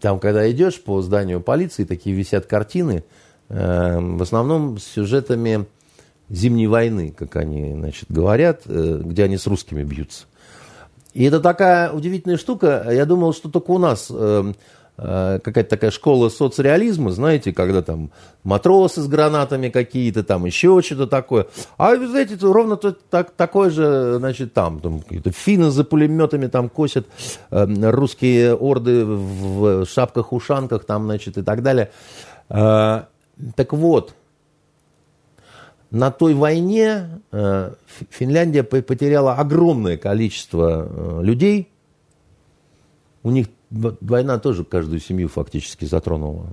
там, 0.00 0.18
когда 0.18 0.50
идешь 0.50 0.80
по 0.80 1.00
зданию 1.02 1.40
полиции, 1.40 1.84
такие 1.84 2.14
висят 2.14 2.46
картины, 2.46 3.04
в 3.48 4.22
основном 4.22 4.78
с 4.78 4.84
сюжетами 4.84 5.66
Зимней 6.28 6.66
войны, 6.66 7.14
как 7.16 7.36
они 7.36 7.72
значит, 7.72 8.10
говорят, 8.10 8.62
где 8.66 9.24
они 9.24 9.38
с 9.38 9.46
русскими 9.46 9.82
бьются. 9.82 10.26
И 11.14 11.24
это 11.24 11.40
такая 11.40 11.90
удивительная 11.90 12.36
штука. 12.36 12.86
Я 12.90 13.06
думал, 13.06 13.32
что 13.32 13.48
только 13.48 13.70
у 13.70 13.78
нас 13.78 14.08
Э, 14.10 14.52
какая-то 14.98 15.70
такая 15.70 15.92
школа 15.92 16.28
соцреализма, 16.28 17.12
знаете, 17.12 17.52
когда 17.52 17.82
там 17.82 18.10
матросы 18.42 19.00
с 19.00 19.06
гранатами 19.06 19.68
какие-то, 19.68 20.24
там 20.24 20.44
еще 20.44 20.82
что-то 20.82 21.06
такое. 21.06 21.46
А 21.76 21.94
вы 21.94 22.08
знаете, 22.08 22.36
ровно 22.40 22.76
то, 22.76 22.90
так, 22.92 23.30
такое 23.30 23.70
же, 23.70 24.16
значит, 24.18 24.54
там, 24.54 24.80
там 24.80 25.00
какие-то 25.00 25.30
финны 25.30 25.70
за 25.70 25.84
пулеметами 25.84 26.48
там 26.48 26.68
косят, 26.68 27.06
э, 27.50 27.90
русские 27.90 28.56
орды 28.56 29.04
в 29.04 29.86
шапках-ушанках 29.86 30.84
там, 30.84 31.04
значит, 31.04 31.38
и 31.38 31.42
так 31.42 31.62
далее. 31.62 31.90
Э, 32.48 33.02
так 33.54 33.72
вот, 33.72 34.14
на 35.90 36.10
той 36.10 36.34
войне 36.34 37.20
э, 37.32 37.72
Финляндия 38.10 38.62
потеряла 38.62 39.34
огромное 39.34 39.96
количество 39.96 40.86
э, 40.88 41.22
людей. 41.22 41.68
У 43.22 43.30
них 43.30 43.48
война 43.70 44.38
тоже 44.38 44.64
каждую 44.64 45.00
семью 45.00 45.28
фактически 45.28 45.84
затронула. 45.84 46.46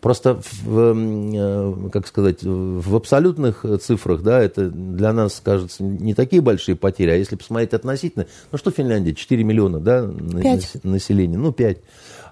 Просто, 0.00 0.40
в, 0.62 0.94
э, 0.94 1.90
как 1.90 2.06
сказать, 2.06 2.42
в 2.42 2.94
абсолютных 2.94 3.64
цифрах, 3.80 4.22
да, 4.22 4.40
это 4.40 4.68
для 4.70 5.12
нас 5.12 5.40
кажется 5.42 5.82
не 5.82 6.14
такие 6.14 6.42
большие 6.42 6.76
потери, 6.76 7.10
а 7.10 7.14
если 7.14 7.34
посмотреть 7.34 7.72
относительно, 7.72 8.26
ну 8.52 8.58
что 8.58 8.70
Финляндия, 8.70 9.14
4 9.14 9.42
миллиона, 9.42 9.80
да, 9.80 10.06
5. 10.06 10.84
населения, 10.84 11.38
ну 11.38 11.50
5. 11.50 11.78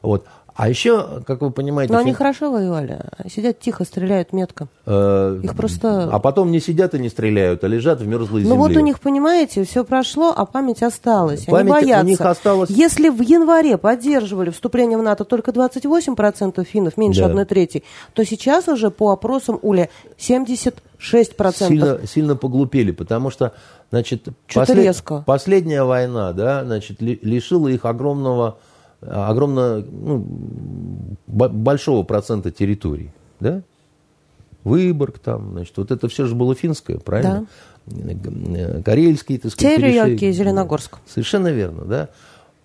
Вот. 0.02 0.26
А 0.56 0.68
еще, 0.68 1.22
как 1.26 1.40
вы 1.40 1.50
понимаете... 1.50 1.92
Но 1.92 1.98
фин... 1.98 2.06
они 2.06 2.14
хорошо 2.14 2.52
воевали. 2.52 3.00
Сидят 3.28 3.58
тихо, 3.58 3.84
стреляют 3.84 4.32
метко. 4.32 4.68
Э, 4.86 5.40
Их 5.42 5.56
просто... 5.56 6.08
А 6.12 6.20
потом 6.20 6.52
не 6.52 6.60
сидят 6.60 6.94
и 6.94 7.00
не 7.00 7.08
стреляют, 7.08 7.64
а 7.64 7.66
лежат 7.66 8.00
в 8.00 8.06
мерзлой 8.06 8.42
земле. 8.42 8.54
Ну 8.54 8.60
вот 8.60 8.70
у 8.76 8.80
них, 8.80 9.00
понимаете, 9.00 9.64
все 9.64 9.84
прошло, 9.84 10.32
а 10.34 10.46
память 10.46 10.84
осталась. 10.84 11.46
Память 11.46 11.72
они 11.72 11.86
боятся. 11.86 12.04
у 12.04 12.08
них 12.08 12.20
осталась... 12.20 12.70
Если 12.70 13.08
в 13.08 13.20
январе 13.20 13.78
поддерживали 13.78 14.50
вступление 14.50 14.96
в 14.96 15.02
НАТО 15.02 15.24
только 15.24 15.50
28% 15.50 16.64
финнов, 16.64 16.96
меньше 16.96 17.22
да. 17.22 17.26
1 17.26 17.46
трети, 17.46 17.82
то 18.12 18.24
сейчас 18.24 18.68
уже 18.68 18.90
по 18.90 19.10
опросам 19.10 19.58
Уля 19.60 19.88
76%. 20.18 20.72
Сильно, 21.66 22.06
сильно 22.06 22.36
поглупели, 22.36 22.92
потому 22.92 23.30
что, 23.30 23.54
значит, 23.90 24.28
послед... 24.52 24.78
резко. 24.78 25.24
последняя 25.26 25.82
война, 25.82 26.32
да, 26.32 26.64
значит, 26.64 27.00
лишила 27.00 27.66
их 27.66 27.84
огромного 27.84 28.58
огромно 29.06 29.84
ну, 29.90 30.26
большого 31.26 32.02
процента 32.02 32.50
территорий, 32.50 33.10
да? 33.40 33.62
Выборг 34.62 35.18
там, 35.18 35.52
значит, 35.52 35.76
вот 35.76 35.90
это 35.90 36.08
все 36.08 36.24
же 36.24 36.34
было 36.34 36.54
финское, 36.54 36.98
правильно? 36.98 37.46
Да. 37.86 38.80
Карельский, 38.82 39.36
так 39.38 39.52
сказать. 39.52 39.76
Терриоки, 39.76 40.32
Зеленогорск. 40.32 40.98
Совершенно 41.06 41.48
верно, 41.48 41.84
да. 41.84 42.08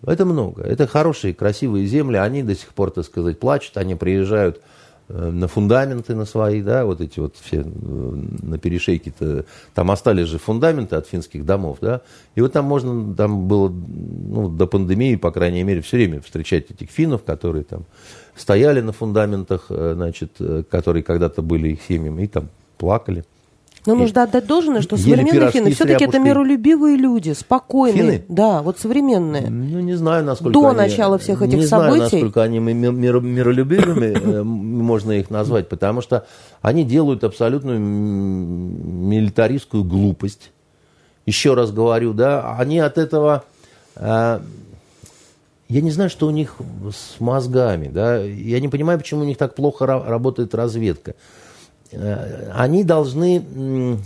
Это 0.06 0.26
много. 0.26 0.64
Это 0.64 0.88
хорошие, 0.88 1.34
красивые 1.34 1.86
земли. 1.86 2.16
Они 2.16 2.42
до 2.42 2.56
сих 2.56 2.70
пор, 2.70 2.92
так 2.92 3.04
сказать, 3.04 3.38
плачут. 3.38 3.76
Они 3.76 3.96
приезжают 3.96 4.62
Э, 4.62 4.62
на 5.10 5.47
фундаменты 5.47 6.14
на 6.14 6.26
свои, 6.26 6.62
да, 6.62 6.86
вот 6.86 7.01
эти 7.01 7.20
вот 7.20 7.36
все 7.36 7.62
э, 7.62 7.64
на 7.64 8.60
перешейке-то, 8.60 9.45
там 9.74 9.89
остались 9.89 10.28
же 10.28 10.38
фундаменты 10.38 10.95
от 10.95 11.07
финских 11.07 11.45
домов, 11.45 11.80
да, 11.82 12.01
и 12.36 12.41
вот 12.41 12.53
там 12.53 12.66
можно, 12.66 13.16
там 13.16 13.47
было, 13.47 13.70
ну, 13.70 14.49
до 14.49 14.68
пандемии, 14.68 15.16
по 15.16 15.32
крайней 15.32 15.64
мере, 15.64 15.82
все 15.82 15.97
время 15.97 16.22
встречать 16.22 16.70
этих 16.70 16.91
финнов, 16.91 17.24
которые 17.24 17.64
там 17.64 17.86
стояли 18.36 18.82
на 18.82 18.91
фундаментах, 18.91 19.66
э, 19.70 19.93
значит, 19.95 20.38
которые 20.70 21.03
когда-то 21.03 21.41
были 21.41 21.70
их 21.70 21.82
семьями, 21.82 22.24
и 22.24 22.28
там 22.28 22.49
плакали. 22.78 23.26
Но 23.86 23.95
нужно 23.95 24.23
отдать 24.23 24.45
должное, 24.45 24.82
что 24.82 24.97
современные 24.97 25.51
финны 25.51 25.71
все-таки 25.71 26.05
это 26.05 26.19
миролюбивые 26.19 26.97
люди, 26.97 27.32
спокойные. 27.32 28.01
Финны? 28.01 28.25
Да, 28.27 28.61
вот 28.61 28.80
современные. 28.80 29.49
Ну, 29.49 29.80
не 29.80 29.95
знаю, 29.95 30.25
насколько 30.25 30.53
До 30.53 30.69
они, 30.69 30.77
начала 30.77 31.17
всех 31.17 31.41
этих 31.41 31.59
не 31.59 31.65
событий. 31.65 31.91
Не 31.91 31.97
знаю, 31.97 32.11
насколько 32.11 32.43
они 32.43 32.59
мир, 32.59 33.21
миролюбивыми, 33.21 34.07
э, 34.07 34.43
можно 34.43 35.13
их 35.13 35.30
назвать, 35.30 35.69
потому 35.69 36.01
что 36.01 36.25
они 36.61 36.84
делают 36.84 37.23
абсолютную 37.23 37.80
милитаристскую 37.80 39.84
глупость. 39.84 40.51
Еще 41.25 41.53
раз 41.53 41.71
говорю, 41.71 42.13
да, 42.13 42.57
они 42.57 42.80
от 42.80 42.97
этого... 42.97 43.45
Э, 43.95 44.39
я 45.69 45.82
не 45.82 45.91
знаю, 45.91 46.09
что 46.09 46.25
у 46.25 46.32
них 46.32 46.55
с 46.91 47.19
мозгами, 47.19 47.89
да, 47.89 48.17
я 48.17 48.59
не 48.59 48.69
понимаю, 48.69 48.97
почему 48.97 49.21
у 49.21 49.25
них 49.25 49.38
так 49.38 49.53
плохо 49.53 49.86
работает 49.86 50.55
разведка. 50.55 51.13
Э, 51.92 52.52
они 52.54 52.84
должны 52.84 54.00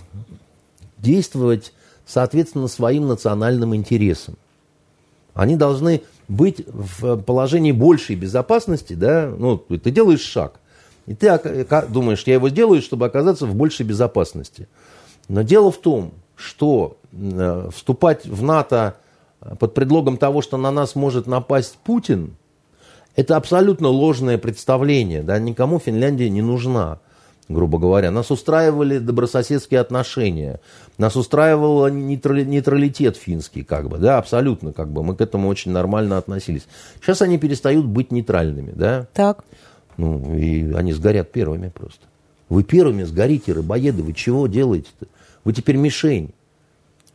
действовать 0.98 1.74
соответственно 2.06 2.68
своим 2.68 3.08
национальным 3.08 3.76
интересам. 3.76 4.36
Они 5.34 5.56
должны 5.56 6.02
быть 6.28 6.64
в 6.68 7.18
положении 7.22 7.72
большей 7.72 8.16
безопасности, 8.16 8.94
да, 8.94 9.34
ну, 9.38 9.58
ты 9.58 9.92
делаешь 9.92 10.22
шаг, 10.22 10.60
и 11.06 11.16
ты 11.16 11.40
думаешь, 11.90 12.24
я 12.26 12.36
его 12.36 12.50
сделаю, 12.50 12.82
чтобы 12.82 13.06
оказаться 13.06 13.46
в 13.46 13.56
большей 13.56 13.86
безопасности. 13.86 14.68
Но 15.28 15.42
дело 15.42 15.72
в 15.72 15.78
том, 15.78 16.14
что 16.36 16.98
э, 17.12 17.70
вступать 17.74 18.26
в 18.26 18.44
НАТО 18.44 18.96
под 19.60 19.74
предлогом 19.74 20.18
того, 20.18 20.42
что 20.42 20.58
на 20.58 20.72
нас 20.72 20.96
может 20.96 21.28
напасть 21.28 21.78
Путин, 21.84 22.36
это 23.16 23.36
абсолютно 23.36 23.90
ложное 23.90 24.38
представление, 24.38 25.24
да, 25.24 25.38
никому 25.40 25.80
Финляндия 25.80 26.30
не 26.30 26.42
нужна 26.42 27.00
грубо 27.50 27.78
говоря. 27.78 28.12
Нас 28.12 28.32
устраивали 28.32 29.00
добрососедские 29.00 29.80
отношения, 29.80 30.60
нас 30.98 31.16
устраивал 31.16 31.88
нейтралитет 31.90 33.18
финский, 33.18 33.64
как 33.64 33.90
бы, 33.90 33.98
да, 33.98 34.18
абсолютно, 34.18 34.74
как 34.74 34.92
бы, 34.92 35.04
мы 35.04 35.16
к 35.16 35.22
этому 35.22 35.48
очень 35.48 35.72
нормально 35.72 36.18
относились. 36.18 36.68
Сейчас 37.02 37.22
они 37.22 37.38
перестают 37.38 37.86
быть 37.86 38.12
нейтральными, 38.12 38.72
да. 38.72 39.08
Так. 39.14 39.44
Ну, 39.98 40.36
и 40.36 40.74
они 40.74 40.94
сгорят 40.94 41.32
первыми 41.32 41.70
просто. 41.70 42.02
Вы 42.50 42.64
первыми 42.64 43.04
сгорите, 43.04 43.54
рыбоеды, 43.54 44.04
вы 44.04 44.14
чего 44.14 44.48
делаете-то? 44.48 45.08
Вы 45.44 45.54
теперь 45.54 45.76
мишень. 45.76 46.34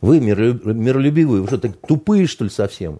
Вы 0.01 0.21
миролюбивые, 0.21 1.41
вы 1.41 1.47
что, 1.47 1.57
так 1.57 1.75
тупые, 1.85 2.25
что 2.25 2.45
ли, 2.45 2.49
совсем? 2.49 2.99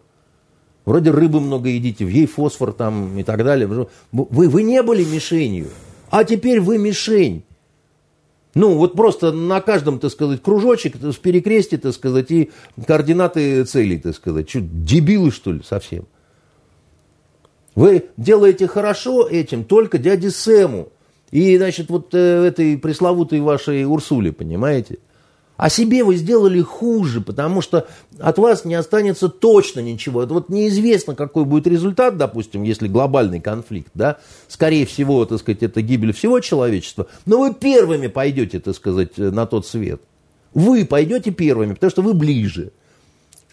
Вроде 0.85 1.11
рыбы 1.11 1.39
много 1.39 1.69
едите, 1.69 2.03
в 2.03 2.09
ей 2.09 2.25
фосфор 2.25 2.73
там 2.73 3.17
и 3.17 3.23
так 3.23 3.43
далее. 3.43 3.67
Вы, 3.67 3.87
вы 4.11 4.63
не 4.63 4.81
были 4.83 5.05
мишенью 5.05 5.67
а 6.09 6.23
теперь 6.23 6.59
вы 6.59 6.77
мишень. 6.77 7.43
Ну, 8.55 8.75
вот 8.75 8.95
просто 8.95 9.31
на 9.31 9.61
каждом, 9.61 9.99
так 9.99 10.11
сказать, 10.11 10.41
кружочек, 10.41 10.95
в 10.95 11.19
перекресте, 11.19 11.77
так 11.77 11.93
сказать, 11.93 12.31
и 12.31 12.51
координаты 12.85 13.63
целей, 13.63 13.99
так 13.99 14.15
сказать. 14.15 14.49
Что, 14.49 14.61
дебилы, 14.61 15.31
что 15.31 15.51
ли, 15.51 15.61
совсем? 15.63 16.07
Вы 17.75 18.05
делаете 18.17 18.67
хорошо 18.67 19.27
этим 19.27 19.63
только 19.63 19.99
дяде 19.99 20.31
Сэму 20.31 20.89
и, 21.31 21.57
значит, 21.57 21.89
вот 21.89 22.13
э, 22.13 22.17
этой 22.17 22.77
пресловутой 22.77 23.39
вашей 23.39 23.85
Урсуле, 23.85 24.33
понимаете? 24.33 24.97
А 25.59 25.69
себе 25.69 26.05
вы 26.05 26.15
сделали 26.15 26.61
хуже, 26.61 27.19
потому 27.19 27.59
что 27.59 27.85
от 28.17 28.37
вас 28.37 28.63
не 28.63 28.75
останется 28.75 29.27
точно 29.27 29.81
ничего. 29.81 30.23
Это 30.23 30.33
вот 30.33 30.47
неизвестно, 30.47 31.15
какой 31.15 31.43
будет 31.43 31.67
результат, 31.67 32.15
допустим, 32.15 32.63
если 32.63 32.87
глобальный 32.87 33.41
конфликт, 33.41 33.91
да, 33.93 34.19
скорее 34.47 34.85
всего, 34.85 35.25
так 35.25 35.37
сказать, 35.39 35.61
это 35.61 35.81
гибель 35.81 36.13
всего 36.13 36.39
человечества, 36.39 37.07
но 37.25 37.39
вы 37.39 37.53
первыми 37.53 38.07
пойдете, 38.07 38.61
так 38.61 38.73
сказать, 38.73 39.17
на 39.17 39.45
тот 39.45 39.67
свет. 39.67 40.01
Вы 40.53 40.85
пойдете 40.85 41.31
первыми, 41.31 41.73
потому 41.73 41.91
что 41.91 42.03
вы 42.03 42.13
ближе. 42.13 42.71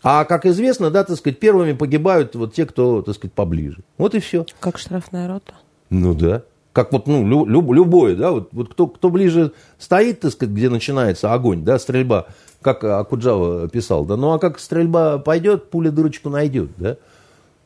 А, 0.01 0.25
как 0.27 0.47
известно, 0.47 0.93
да, 0.93 1.03
так 1.03 1.17
сказать, 1.17 1.41
первыми 1.41 1.73
погибают 1.73 2.37
вот 2.37 2.55
те, 2.55 2.67
кто, 2.67 3.03
так 3.03 3.17
сказать, 3.17 3.33
поближе. 3.33 3.79
Вот 3.99 4.15
и 4.15 4.21
все. 4.21 4.47
Как 4.61 4.79
штрафная 4.79 5.27
рота. 5.27 5.55
Ну 5.91 6.15
да 6.15 6.45
как 6.77 6.93
вот, 6.93 7.07
ну, 7.07 7.25
люб, 7.47 7.73
любое, 7.73 8.15
да, 8.17 8.33
вот, 8.33 8.51
вот 8.53 8.69
кто, 8.69 8.87
кто 8.87 9.09
ближе 9.09 9.53
стоит, 9.79 10.21
так 10.21 10.33
сказать, 10.33 10.55
где 10.55 10.69
начинается 10.69 11.33
огонь, 11.33 11.65
да, 11.65 11.79
стрельба, 11.79 12.27
как 12.61 12.85
Акуджава 12.85 13.67
писал, 13.67 14.05
да, 14.05 14.19
ну, 14.19 14.33
а 14.33 14.39
как 14.39 14.59
стрельба 14.59 15.17
пойдет, 15.17 15.71
пуля 15.71 15.91
дырочку 15.91 16.29
найдет, 16.29 16.69
да, 16.77 16.99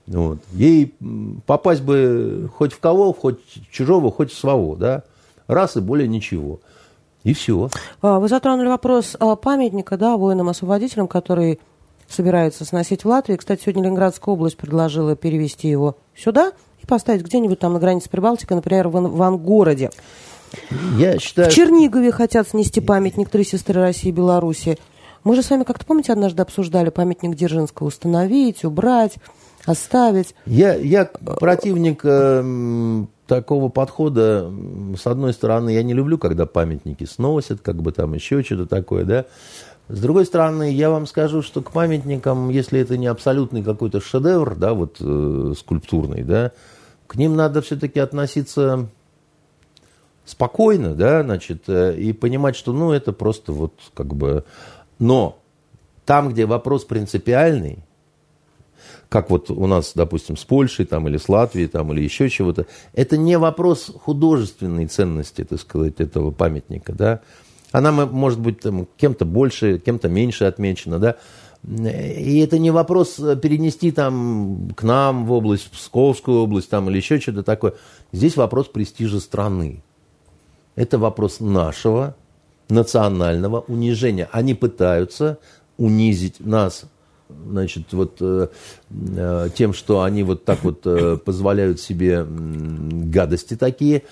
вот. 0.07 0.39
Ей 0.53 0.95
попасть 1.45 1.83
бы 1.83 2.49
хоть 2.57 2.73
в 2.73 2.79
кого, 2.79 3.13
хоть 3.13 3.41
чужого, 3.73 4.13
хоть 4.13 4.31
в 4.31 4.39
своего, 4.39 4.77
да, 4.77 5.03
раз 5.49 5.77
и 5.77 5.81
более 5.81 6.07
ничего. 6.07 6.61
И 7.25 7.35
все. 7.35 7.69
А, 8.03 8.21
вы 8.21 8.29
затронули 8.29 8.69
вопрос 8.69 9.17
памятника, 9.43 9.99
да, 9.99 10.17
воинам-освободителям, 10.17 11.09
который 11.09 11.59
собирается 12.09 12.65
сносить 12.65 13.03
в 13.03 13.09
Латвии. 13.09 13.35
Кстати, 13.35 13.63
сегодня 13.63 13.83
Ленинградская 13.83 14.33
область 14.33 14.57
предложила 14.57 15.17
перевести 15.17 15.67
его 15.67 15.97
сюда 16.17 16.53
поставить 16.91 17.22
где-нибудь 17.22 17.59
там 17.59 17.72
на 17.72 17.78
границе 17.78 18.11
Прибалтики, 18.11 18.53
например, 18.53 18.88
в, 18.88 18.93
в 18.93 19.22
Ангороде. 19.22 19.91
Я 20.99 21.18
считаю... 21.18 21.51
В 21.51 21.55
Чернигове 21.55 22.12
хотят 22.12 22.49
снести 22.49 22.80
памятник 22.80 23.30
«Три 23.30 23.45
сестры 23.45 23.80
России 23.80 24.09
и 24.09 24.12
Беларуси». 24.12 24.78
Мы 25.24 25.36
же 25.36 25.43
с 25.43 25.51
вами 25.51 25.64
как-то, 25.64 25.84
помните, 25.84 26.12
однажды 26.12 26.43
обсуждали 26.43 26.91
памятник 26.91 27.36
Дзержинского 27.36 27.88
установить, 27.88 28.64
убрать, 28.64 29.14
оставить. 29.66 30.34
Я, 30.47 30.74
я 30.74 31.05
противник 31.05 32.01
э, 32.05 33.05
такого 33.26 33.68
подхода. 33.68 34.51
С 34.99 35.07
одной 35.07 35.32
стороны, 35.34 35.70
я 35.70 35.82
не 35.82 35.93
люблю, 35.93 36.18
когда 36.18 36.47
памятники 36.47 37.05
сносят, 37.05 37.61
как 37.61 37.76
бы 37.82 37.93
там 37.93 38.14
еще 38.14 38.43
что-то 38.43 38.66
такое, 38.66 39.05
да. 39.05 39.26
С 39.88 40.01
другой 40.01 40.24
стороны, 40.24 40.72
я 40.72 40.88
вам 40.88 41.07
скажу, 41.07 41.43
что 41.43 41.62
к 41.62 41.72
памятникам, 41.72 42.49
если 42.49 42.80
это 42.80 42.97
не 42.97 43.09
абсолютный 43.09 43.62
какой-то 43.62 44.01
шедевр, 44.01 44.55
да, 44.55 44.72
вот 44.72 44.97
э, 45.01 45.53
скульптурный, 45.59 46.22
да, 46.22 46.53
к 47.11 47.17
ним 47.17 47.35
надо 47.35 47.61
все-таки 47.61 47.99
относиться 47.99 48.89
спокойно, 50.25 50.95
да, 50.95 51.25
значит, 51.25 51.65
э, 51.67 51.97
и 51.99 52.13
понимать, 52.13 52.55
что, 52.55 52.73
ну, 52.73 52.93
это 52.93 53.13
просто 53.13 53.53
вот 53.53 53.75
как 53.95 54.15
бы... 54.15 54.45
Но 55.01 55.41
там, 56.05 56.29
где 56.29 56.47
вопрос 56.47 56.85
принципиальный, 56.85 57.81
как 59.09 59.29
вот 59.29 59.51
у 59.51 59.67
нас, 59.67 59.91
допустим, 59.97 60.37
с 60.37 60.45
Польшей 60.45 60.87
там, 60.87 61.09
или 61.09 61.17
с 61.17 61.29
Латвией 61.29 61.67
там, 61.67 61.93
или 61.93 62.01
еще 62.01 62.29
чего-то, 62.29 62.67
это 62.93 63.17
не 63.17 63.39
вопрос 63.39 63.91
художественной 64.05 64.87
ценности, 64.87 65.43
так 65.43 65.59
сказать, 65.59 65.95
этого 65.99 66.31
памятника, 66.31 66.93
да. 66.93 67.23
Она 67.73 67.91
может 67.91 68.39
быть 68.39 68.61
там, 68.61 68.87
кем-то 68.97 69.25
больше, 69.25 69.81
кем-то 69.81 70.09
меньше 70.09 70.45
отмечена, 70.45 71.01
да. 71.01 71.17
И 71.67 72.39
это 72.39 72.59
не 72.59 72.71
вопрос 72.71 73.17
перенести 73.43 73.91
там 73.91 74.71
к 74.75 74.83
нам 74.83 75.27
в 75.27 75.33
область, 75.33 75.65
в 75.65 75.71
Псковскую 75.71 76.41
область 76.41 76.71
там, 76.71 76.89
или 76.89 76.97
еще 76.97 77.21
что-то 77.21 77.43
такое. 77.43 77.75
Здесь 78.13 78.37
вопрос 78.37 78.69
престижа 78.69 79.21
страны. 79.21 79.83
Это 80.75 80.99
вопрос 80.99 81.41
нашего 81.41 82.17
национального 82.71 83.61
унижения. 83.61 84.29
Они 84.33 84.55
пытаются 84.55 85.39
унизить 85.77 86.41
нас 86.41 86.85
значит, 87.47 87.93
вот 87.93 88.17
э, 88.21 88.49
э, 88.91 89.49
тем, 89.55 89.73
что 89.73 90.03
они 90.03 90.23
вот 90.23 90.45
так 90.45 90.65
вот 90.65 90.81
э, 90.85 91.17
позволяют 91.17 91.81
себе 91.81 92.27
гадости 92.27 93.57
такие, 93.57 94.03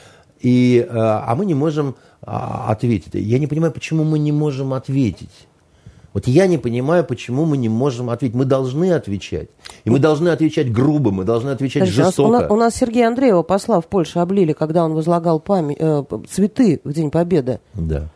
и, 0.40 0.86
э, 0.88 0.92
а 0.92 1.34
мы 1.34 1.44
не 1.44 1.54
можем 1.54 1.96
а, 2.22 2.70
ответить. 2.70 3.14
Я 3.14 3.38
не 3.38 3.46
понимаю, 3.46 3.72
почему 3.72 4.04
мы 4.04 4.18
не 4.18 4.32
можем 4.32 4.72
ответить. 4.72 5.47
Вот 6.18 6.26
я 6.26 6.48
не 6.48 6.58
понимаю, 6.58 7.04
почему 7.04 7.44
мы 7.44 7.56
не 7.56 7.68
можем 7.68 8.10
ответить. 8.10 8.34
Мы 8.34 8.44
должны 8.44 8.90
отвечать. 8.90 9.50
И 9.84 9.90
мы 9.90 10.00
должны 10.00 10.30
отвечать 10.30 10.72
грубо, 10.72 11.12
мы 11.12 11.22
должны 11.22 11.50
отвечать 11.50 11.82
Подожди, 11.82 12.02
жестоко. 12.02 12.26
У 12.26 12.32
нас, 12.32 12.50
у 12.50 12.56
нас 12.56 12.74
Сергея 12.74 13.06
Андреева, 13.06 13.44
посла 13.44 13.80
в 13.80 13.86
Польше, 13.86 14.18
облили, 14.18 14.52
когда 14.52 14.84
он 14.84 14.94
возлагал 14.94 15.38
память, 15.38 15.76
э, 15.78 16.02
цветы 16.28 16.80
в 16.82 16.92
День 16.92 17.12
Победы. 17.12 17.60
Да. 17.74 18.08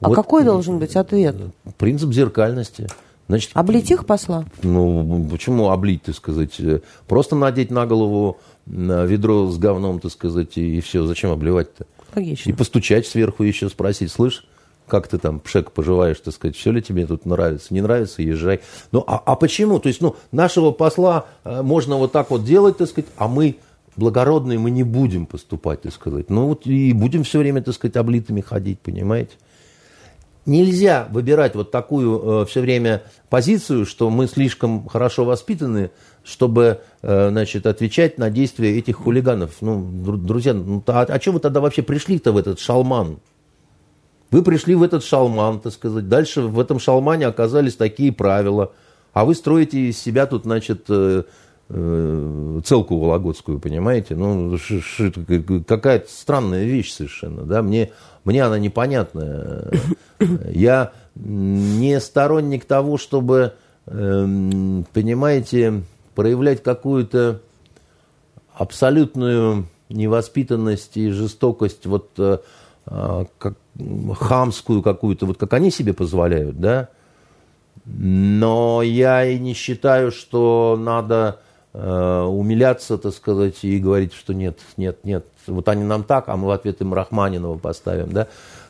А 0.00 0.08
вот 0.08 0.14
какой 0.14 0.44
должен 0.44 0.78
быть 0.78 0.96
ответ? 0.96 1.36
Принцип 1.76 2.14
зеркальности. 2.14 2.86
Значит, 3.28 3.50
облить 3.52 3.90
их 3.90 4.06
посла? 4.06 4.46
Ну, 4.62 5.28
почему 5.30 5.68
облить, 5.68 6.04
так 6.04 6.14
сказать? 6.14 6.58
Просто 7.06 7.36
надеть 7.36 7.70
на 7.70 7.84
голову 7.84 8.38
ведро 8.64 9.50
с 9.50 9.58
говном, 9.58 10.00
так 10.00 10.10
сказать, 10.10 10.56
и, 10.56 10.78
и 10.78 10.80
все. 10.80 11.04
Зачем 11.04 11.30
обливать-то? 11.30 11.84
Логично. 12.16 12.48
И 12.48 12.54
постучать 12.54 13.06
сверху 13.06 13.42
еще, 13.42 13.68
спросить, 13.68 14.10
слышь, 14.10 14.46
как 14.86 15.08
ты 15.08 15.18
там, 15.18 15.40
Пшек, 15.40 15.72
поживаешь, 15.72 16.18
так 16.20 16.34
сказать, 16.34 16.56
все 16.56 16.70
ли 16.70 16.82
тебе 16.82 17.06
тут 17.06 17.24
нравится, 17.24 17.72
не 17.72 17.80
нравится, 17.80 18.22
езжай. 18.22 18.60
Ну, 18.90 19.02
а, 19.06 19.22
а 19.24 19.36
почему? 19.36 19.78
То 19.78 19.88
есть, 19.88 20.00
ну, 20.00 20.16
нашего 20.32 20.70
посла 20.70 21.26
э, 21.44 21.62
можно 21.62 21.96
вот 21.96 22.12
так 22.12 22.30
вот 22.30 22.44
делать, 22.44 22.76
так 22.76 22.88
сказать, 22.88 23.10
а 23.16 23.28
мы 23.28 23.56
благородные, 23.96 24.58
мы 24.58 24.70
не 24.70 24.82
будем 24.82 25.26
поступать, 25.26 25.82
так 25.82 25.92
сказать. 25.92 26.30
Ну, 26.30 26.48
вот 26.48 26.66
и 26.66 26.92
будем 26.92 27.24
все 27.24 27.38
время, 27.38 27.62
так 27.62 27.74
сказать, 27.74 27.96
облитыми 27.96 28.40
ходить, 28.40 28.80
понимаете? 28.80 29.32
Нельзя 30.44 31.06
выбирать 31.10 31.54
вот 31.54 31.70
такую 31.70 32.42
э, 32.42 32.46
все 32.46 32.60
время 32.60 33.04
позицию, 33.30 33.86
что 33.86 34.10
мы 34.10 34.26
слишком 34.26 34.88
хорошо 34.88 35.24
воспитаны, 35.24 35.92
чтобы 36.24 36.80
э, 37.02 37.28
значит, 37.30 37.66
отвечать 37.66 38.18
на 38.18 38.28
действия 38.28 38.76
этих 38.76 38.96
хулиганов. 38.96 39.52
Ну, 39.60 39.84
друзья, 40.16 40.52
ну, 40.52 40.82
а, 40.88 41.02
а 41.02 41.20
что 41.20 41.32
вы 41.32 41.40
тогда 41.40 41.60
вообще 41.60 41.82
пришли-то 41.82 42.32
в 42.32 42.36
этот 42.36 42.58
шалман? 42.58 43.18
Вы 44.32 44.42
пришли 44.42 44.74
в 44.74 44.82
этот 44.82 45.04
шалман, 45.04 45.60
так 45.60 45.74
сказать. 45.74 46.08
Дальше 46.08 46.40
в 46.40 46.58
этом 46.58 46.78
шалмане 46.78 47.26
оказались 47.26 47.76
такие 47.76 48.12
правила. 48.12 48.72
А 49.12 49.26
вы 49.26 49.34
строите 49.34 49.78
из 49.78 49.98
себя 49.98 50.24
тут, 50.24 50.44
значит, 50.44 50.86
э, 50.88 51.24
э, 51.68 52.60
целку 52.64 52.98
вологодскую, 52.98 53.60
понимаете? 53.60 54.16
Ну, 54.16 54.56
какая-то 55.68 56.10
странная 56.10 56.64
вещь 56.64 56.92
совершенно, 56.92 57.42
да? 57.42 57.60
Мне, 57.60 57.92
мне 58.24 58.42
она 58.42 58.58
непонятная. 58.58 59.70
Я 60.50 60.92
не 61.14 62.00
сторонник 62.00 62.64
того, 62.64 62.96
чтобы, 62.96 63.52
эм, 63.86 64.86
понимаете, 64.94 65.82
проявлять 66.14 66.62
какую-то 66.62 67.42
абсолютную 68.54 69.66
невоспитанность 69.90 70.96
и 70.96 71.10
жестокость 71.10 71.84
вот 71.84 72.12
э, 72.16 72.38
а, 72.86 73.26
как, 73.38 73.54
хамскую 73.78 74.82
какую-то, 74.82 75.26
вот 75.26 75.38
как 75.38 75.52
они 75.54 75.70
себе 75.70 75.92
позволяют, 75.92 76.60
да. 76.60 76.88
Но 77.84 78.82
я 78.82 79.24
и 79.24 79.38
не 79.38 79.54
считаю, 79.54 80.12
что 80.12 80.78
надо 80.78 81.40
э, 81.72 82.22
умиляться, 82.22 82.98
так 82.98 83.12
сказать, 83.12 83.64
и 83.64 83.78
говорить, 83.78 84.12
что 84.12 84.34
нет, 84.34 84.58
нет, 84.76 85.04
нет, 85.04 85.26
вот 85.46 85.68
они 85.68 85.84
нам 85.84 86.04
так, 86.04 86.28
а 86.28 86.36
мы 86.36 86.48
в 86.48 86.50
ответ 86.50 86.80
им 86.80 86.94
Рахманинова 86.94 87.58
поставим, 87.58 88.12
да. 88.12 88.28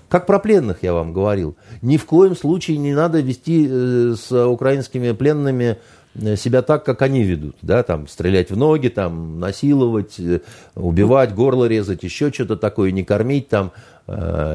Как 0.09 0.27
про 0.27 0.39
пленных 0.39 0.83
я 0.83 0.93
вам 0.93 1.15
говорил. 1.15 1.57
Ни 1.81 1.97
в 1.97 2.05
коем 2.05 2.37
случае 2.37 2.77
не 2.77 2.95
надо 2.95 3.21
вести 3.21 3.67
э, 3.69 4.15
с 4.15 4.47
украинскими 4.47 5.13
пленными 5.13 5.79
Э, 6.15 6.37
себя 6.37 6.61
так, 6.63 6.85
как 6.85 7.01
они 7.03 7.23
ведут, 7.23 7.57
да, 7.63 7.83
там, 7.83 8.07
стрелять 8.07 8.51
в 8.51 8.57
ноги, 8.57 8.89
там, 8.89 9.41
насиловать, 9.41 10.21
э, 10.21 10.41
убивать, 10.75 11.35
горло 11.35 11.65
резать, 11.65 12.03
еще 12.03 12.31
что-то 12.31 12.57
такое, 12.57 12.91
не 12.91 13.03
кормить, 13.03 13.49
там, 13.49 13.73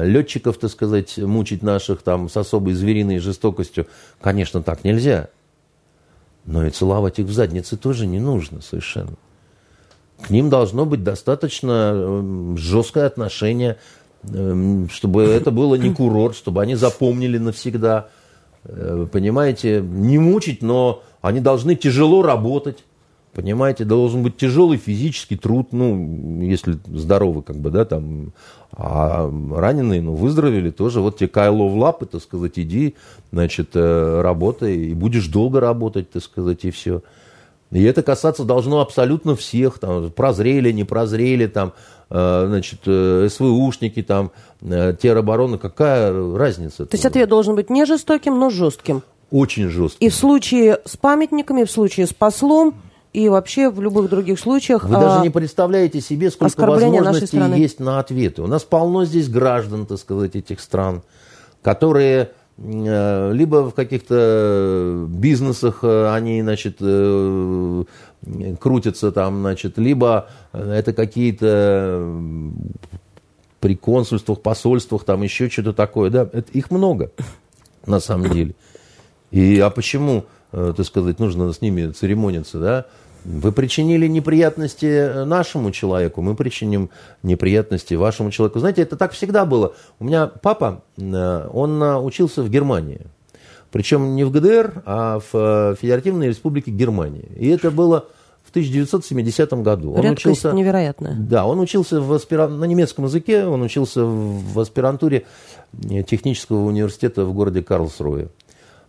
летчиков, 0.02 0.58
так 0.58 0.70
сказать, 0.70 1.18
мучить 1.18 1.62
наших, 1.62 2.02
там, 2.02 2.28
с 2.28 2.36
особой 2.36 2.74
звериной 2.74 3.18
жестокостью, 3.18 3.86
конечно, 4.20 4.62
так 4.62 4.84
нельзя. 4.84 5.28
Но 6.44 6.66
и 6.66 6.70
целовать 6.70 7.18
их 7.18 7.26
в 7.26 7.32
заднице 7.32 7.76
тоже 7.76 8.06
не 8.06 8.20
нужно 8.20 8.60
совершенно. 8.62 9.16
К 10.20 10.30
ним 10.30 10.50
должно 10.50 10.84
быть 10.84 11.04
достаточно 11.04 12.54
жесткое 12.56 13.06
отношение, 13.06 13.76
чтобы 14.22 15.24
это 15.24 15.50
было 15.50 15.76
не 15.76 15.94
курорт, 15.94 16.36
чтобы 16.36 16.62
они 16.62 16.74
запомнили 16.74 17.38
навсегда. 17.38 18.08
Понимаете, 18.64 19.80
не 19.80 20.18
мучить, 20.18 20.62
но 20.62 21.02
они 21.20 21.40
должны 21.40 21.74
тяжело 21.74 22.22
работать, 22.22 22.84
понимаете, 23.38 23.84
должен 23.84 24.24
быть 24.24 24.36
тяжелый 24.36 24.78
физический 24.78 25.36
труд, 25.36 25.68
ну, 25.70 26.42
если 26.42 26.76
здоровы, 26.86 27.42
как 27.42 27.54
бы, 27.54 27.70
да, 27.70 27.84
там, 27.84 28.32
а 28.72 29.30
раненые, 29.54 30.02
ну, 30.02 30.14
выздоровели 30.14 30.72
тоже, 30.72 31.00
вот 31.00 31.18
тебе 31.18 31.28
кайло 31.28 31.68
в 31.68 31.76
лапы, 31.76 32.06
так 32.06 32.20
сказать, 32.20 32.54
иди, 32.56 32.96
значит, 33.30 33.70
э, 33.74 34.20
работай, 34.22 34.74
и 34.76 34.92
будешь 34.92 35.28
долго 35.28 35.60
работать, 35.60 36.10
так 36.10 36.24
сказать, 36.24 36.64
и 36.64 36.72
все. 36.72 37.02
И 37.70 37.80
это 37.84 38.02
касаться 38.02 38.42
должно 38.42 38.80
абсолютно 38.80 39.36
всех, 39.36 39.78
там, 39.78 40.10
прозрели, 40.10 40.72
не 40.72 40.82
прозрели, 40.82 41.46
там, 41.46 41.74
э, 42.10 42.44
значит, 42.48 42.80
э, 42.86 43.28
СВУшники, 43.30 44.02
там, 44.02 44.32
теробороны, 44.60 45.58
какая 45.58 46.12
разница? 46.36 46.86
То 46.86 46.94
есть 46.96 47.06
ответ 47.06 47.28
должен 47.28 47.54
быть 47.54 47.70
не 47.70 47.84
жестоким, 47.84 48.36
но 48.36 48.50
жестким 48.50 49.04
очень 49.30 49.68
жесткий. 49.68 50.04
И 50.04 50.08
в 50.08 50.14
случае 50.14 50.80
с 50.84 50.96
памятниками, 50.96 51.64
в 51.64 51.70
случае 51.70 52.06
с 52.06 52.12
послом, 52.12 52.74
и 53.18 53.28
вообще 53.28 53.68
в 53.68 53.80
любых 53.80 54.08
других 54.08 54.38
случаях. 54.38 54.84
Вы 54.84 54.94
а, 54.94 55.00
даже 55.00 55.22
не 55.22 55.30
представляете 55.30 56.00
себе, 56.00 56.30
сколько 56.30 56.66
возможностей 56.66 57.38
есть 57.58 57.80
на 57.80 57.98
ответы. 57.98 58.42
У 58.42 58.46
нас 58.46 58.62
полно 58.62 59.04
здесь 59.04 59.28
граждан, 59.28 59.86
так 59.86 59.98
сказать, 59.98 60.36
этих 60.36 60.60
стран, 60.60 61.02
которые 61.60 62.30
э, 62.58 63.32
либо 63.32 63.68
в 63.68 63.74
каких-то 63.74 65.06
бизнесах 65.08 65.80
э, 65.82 66.12
они, 66.14 66.42
значит, 66.42 66.76
э, 66.80 67.84
крутятся 68.60 69.10
там, 69.10 69.40
значит, 69.40 69.78
либо 69.78 70.28
это 70.52 70.92
какие-то 70.92 72.08
при 73.58 73.74
консульствах, 73.74 74.42
посольствах, 74.42 75.02
там 75.02 75.24
еще 75.24 75.48
что-то 75.48 75.72
такое, 75.72 76.10
да, 76.10 76.22
это, 76.32 76.52
их 76.52 76.70
много 76.70 77.10
на 77.84 77.98
самом 77.98 78.30
деле. 78.30 78.54
И, 79.32 79.58
а 79.58 79.70
почему, 79.70 80.24
так 80.52 80.84
сказать, 80.84 81.18
нужно 81.18 81.52
с 81.52 81.60
ними 81.60 81.90
церемониться, 81.90 82.60
да? 82.60 82.86
Вы 83.28 83.52
причинили 83.52 84.06
неприятности 84.06 84.86
э, 84.86 85.24
нашему 85.24 85.70
человеку, 85.70 86.22
мы 86.22 86.34
причиним 86.34 86.88
неприятности 87.22 87.92
вашему 87.92 88.30
человеку. 88.30 88.58
Знаете, 88.58 88.80
это 88.80 88.96
так 88.96 89.12
всегда 89.12 89.44
было. 89.44 89.74
У 89.98 90.04
меня 90.04 90.28
папа, 90.28 90.82
э, 90.96 91.48
он 91.52 91.82
учился 91.82 92.42
в 92.42 92.48
Германии. 92.48 93.02
Причем 93.70 94.16
не 94.16 94.24
в 94.24 94.30
ГДР, 94.30 94.82
а 94.86 95.20
в 95.30 95.76
Федеративной 95.78 96.28
Республике 96.28 96.70
Германии. 96.70 97.28
И 97.36 97.48
это 97.48 97.70
было 97.70 98.06
в 98.46 98.50
1970 98.50 99.52
году. 99.62 99.92
Он 99.92 100.00
Редкость 100.00 100.24
учился, 100.24 100.52
невероятная. 100.52 101.14
Да, 101.18 101.44
он 101.44 101.60
учился 101.60 102.00
в 102.00 102.10
аспира... 102.14 102.48
на 102.48 102.64
немецком 102.64 103.04
языке, 103.04 103.44
он 103.44 103.60
учился 103.60 104.06
в 104.06 104.58
аспирантуре 104.58 105.26
технического 106.06 106.64
университета 106.64 107.26
в 107.26 107.34
городе 107.34 107.62
Карлсруэ. 107.62 108.28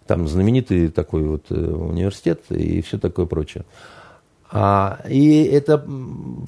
Там 0.07 0.29
знаменитый 0.29 0.87
такой 0.87 1.23
вот 1.23 1.47
э, 1.49 1.55
университет 1.55 2.39
и 2.49 2.81
все 2.81 2.97
такое 2.97 3.25
прочее. 3.25 3.65
А, 4.51 5.01
и 5.07 5.43
это 5.43 5.85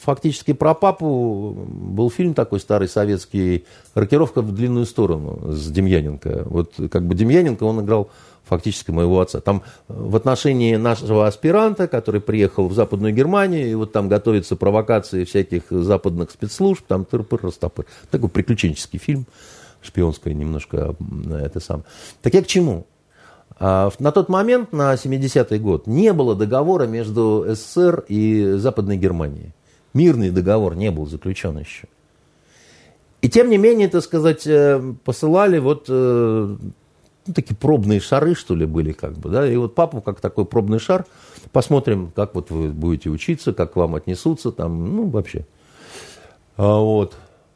фактически 0.02 0.54
про 0.54 0.74
папу 0.74 1.56
был 1.68 2.10
фильм 2.10 2.34
такой 2.34 2.60
старый 2.60 2.88
советский 2.88 3.66
«Рокировка 3.94 4.42
в 4.42 4.52
длинную 4.54 4.86
сторону» 4.88 5.52
с 5.52 5.70
Демьяненко. 5.70 6.44
Вот 6.46 6.74
как 6.90 7.06
бы 7.06 7.14
Демьяненко, 7.14 7.64
он 7.64 7.82
играл 7.82 8.10
фактически 8.44 8.90
моего 8.90 9.22
отца. 9.22 9.40
Там 9.40 9.62
в 9.88 10.16
отношении 10.16 10.76
нашего 10.78 11.28
аспиранта, 11.28 11.88
который 11.88 12.22
приехал 12.22 12.68
в 12.68 12.74
Западную 12.74 13.14
Германию, 13.14 13.70
и 13.70 13.76
вот 13.76 13.92
там 13.92 14.10
готовятся 14.10 14.56
провокации 14.56 15.24
всяких 15.24 15.64
западных 15.70 16.32
спецслужб, 16.32 16.84
там 16.88 17.06
тыр-пыр, 17.06 17.40
растопыр. 17.44 17.86
Такой 18.10 18.30
приключенческий 18.30 18.98
фильм, 18.98 19.26
шпионское 19.84 20.34
немножко 20.34 20.96
это 21.32 21.60
сам. 21.60 21.84
Так 22.24 22.34
я 22.34 22.42
к 22.42 22.48
чему? 22.48 22.88
А, 23.64 23.92
на 24.00 24.12
тот 24.12 24.28
момент, 24.28 24.74
на 24.74 24.96
70-й 24.96 25.60
год, 25.60 25.86
не 25.86 26.14
было 26.14 26.36
договора 26.36 26.88
между 26.88 27.46
СССР 27.48 28.06
и 28.08 28.54
Западной 28.54 28.98
Германией. 28.98 29.54
Мирный 29.94 30.32
договор 30.32 30.76
не 30.76 30.90
был 30.90 31.06
заключен 31.06 31.60
еще. 31.60 31.88
И 33.22 33.30
тем 33.30 33.52
не 33.52 33.60
менее, 33.60 33.88
так 33.88 34.04
сказать, 34.04 34.48
э, 34.48 34.82
посылали 35.04 35.60
вот 35.60 35.86
э, 35.90 36.56
ну, 37.28 37.34
такие 37.36 37.56
пробные 37.56 38.00
шары, 38.00 38.34
что 38.34 38.56
ли, 38.56 38.66
были 38.66 38.94
как 38.94 39.14
бы, 39.14 39.30
да, 39.30 39.48
и 39.48 39.56
вот 39.58 39.76
папа 39.76 40.02
как 40.02 40.22
такой 40.22 40.46
пробный 40.46 40.80
шар, 40.80 41.06
посмотрим, 41.52 42.12
как 42.16 42.34
вот 42.34 42.50
вы 42.50 42.70
будете 42.70 43.12
учиться, 43.12 43.54
как 43.54 43.74
к 43.74 43.76
вам 43.76 43.94
отнесутся, 43.94 44.52
там, 44.52 44.96
ну, 44.96 45.08
вообще. 45.08 45.46
А 46.58 46.80
вот, 46.80 47.14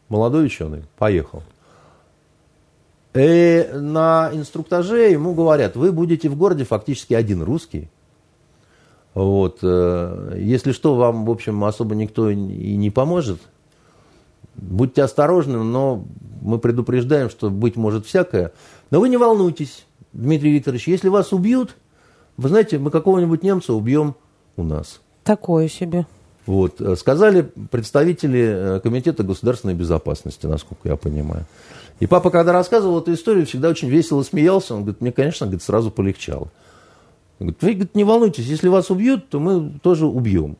молодой 0.10 0.45
ученый, 0.45 0.84
поехал. 0.99 1.41
И 3.16 3.70
на 3.74 4.30
инструктаже 4.34 5.09
ему 5.09 5.34
говорят, 5.34 5.78
вы 5.78 5.93
будете 5.93 6.28
в 6.28 6.36
городе 6.36 6.66
фактически 6.66 7.13
один 7.13 7.41
русский. 7.41 7.89
Вот. 9.13 9.59
Э, 9.63 10.36
если 10.38 10.74
что, 10.74 10.95
вам, 10.95 11.26
в 11.26 11.32
общем, 11.32 11.63
особо 11.63 11.95
никто 11.95 12.30
и 12.30 12.36
не 12.36 12.89
поможет. 12.89 13.39
Будьте 14.55 15.01
осторожны, 15.01 15.63
но 15.63 16.05
мы 16.41 16.59
предупреждаем, 16.59 17.30
что 17.30 17.49
быть 17.49 17.78
может 17.78 18.05
всякое. 18.05 18.51
Но 18.91 18.99
вы 18.99 19.07
не 19.07 19.18
волнуйтесь, 19.18 19.86
Дмитрий 20.11 20.51
Викторович, 20.51 20.89
если 20.89 21.07
вас 21.07 21.32
убьют, 21.32 21.76
вы 22.36 22.49
знаете, 22.49 22.78
мы 22.78 22.91
какого-нибудь 22.91 23.43
немца 23.43 23.74
убьем 23.74 24.16
у 24.57 24.63
нас. 24.63 24.99
Такое 25.24 25.70
себе. 25.70 26.05
Вот. 26.45 26.82
Э, 26.82 26.97
сказали 26.97 27.41
представители 27.72 28.76
э, 28.76 28.80
Комитета 28.82 29.24
государственной 29.24 29.74
безопасности, 29.74 30.45
насколько 30.45 30.89
я 30.89 30.97
понимаю. 30.97 31.45
И 31.99 32.07
папа, 32.07 32.29
когда 32.29 32.51
рассказывал 32.51 32.99
эту 32.99 33.13
историю, 33.13 33.45
всегда 33.45 33.69
очень 33.69 33.89
весело 33.89 34.21
смеялся. 34.23 34.75
Он 34.75 34.81
говорит, 34.81 35.01
мне, 35.01 35.11
конечно, 35.11 35.45
говорит, 35.45 35.63
сразу 35.63 35.91
полегчало. 35.91 36.49
Он 37.39 37.47
говорит, 37.47 37.61
вы 37.61 37.71
говорит, 37.73 37.95
не 37.95 38.03
волнуйтесь, 38.03 38.45
если 38.45 38.67
вас 38.67 38.89
убьют, 38.89 39.29
то 39.29 39.39
мы 39.39 39.71
тоже 39.81 40.05
убьем. 40.05 40.57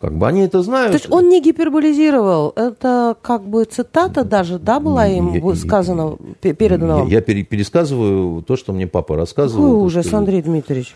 Как 0.00 0.16
бы 0.16 0.26
они 0.28 0.42
это 0.42 0.62
знают. 0.62 0.92
То 0.92 0.98
есть 0.98 1.10
он 1.10 1.28
не 1.28 1.40
гиперболизировал. 1.40 2.52
Это 2.54 3.16
как 3.22 3.44
бы 3.48 3.64
цитата 3.64 4.24
даже, 4.24 4.58
да, 4.58 4.78
была 4.78 5.06
им 5.06 5.32
я, 5.32 5.54
сказана, 5.54 6.16
передана 6.40 6.98
вам? 6.98 7.08
Я, 7.08 7.16
я 7.16 7.22
пересказываю 7.22 8.42
то, 8.42 8.56
что 8.56 8.72
мне 8.72 8.86
папа 8.86 9.16
рассказывал. 9.16 9.64
Какой 9.64 9.86
ужас, 9.86 10.06
что... 10.06 10.18
Андрей 10.18 10.42
Дмитриевич. 10.42 10.94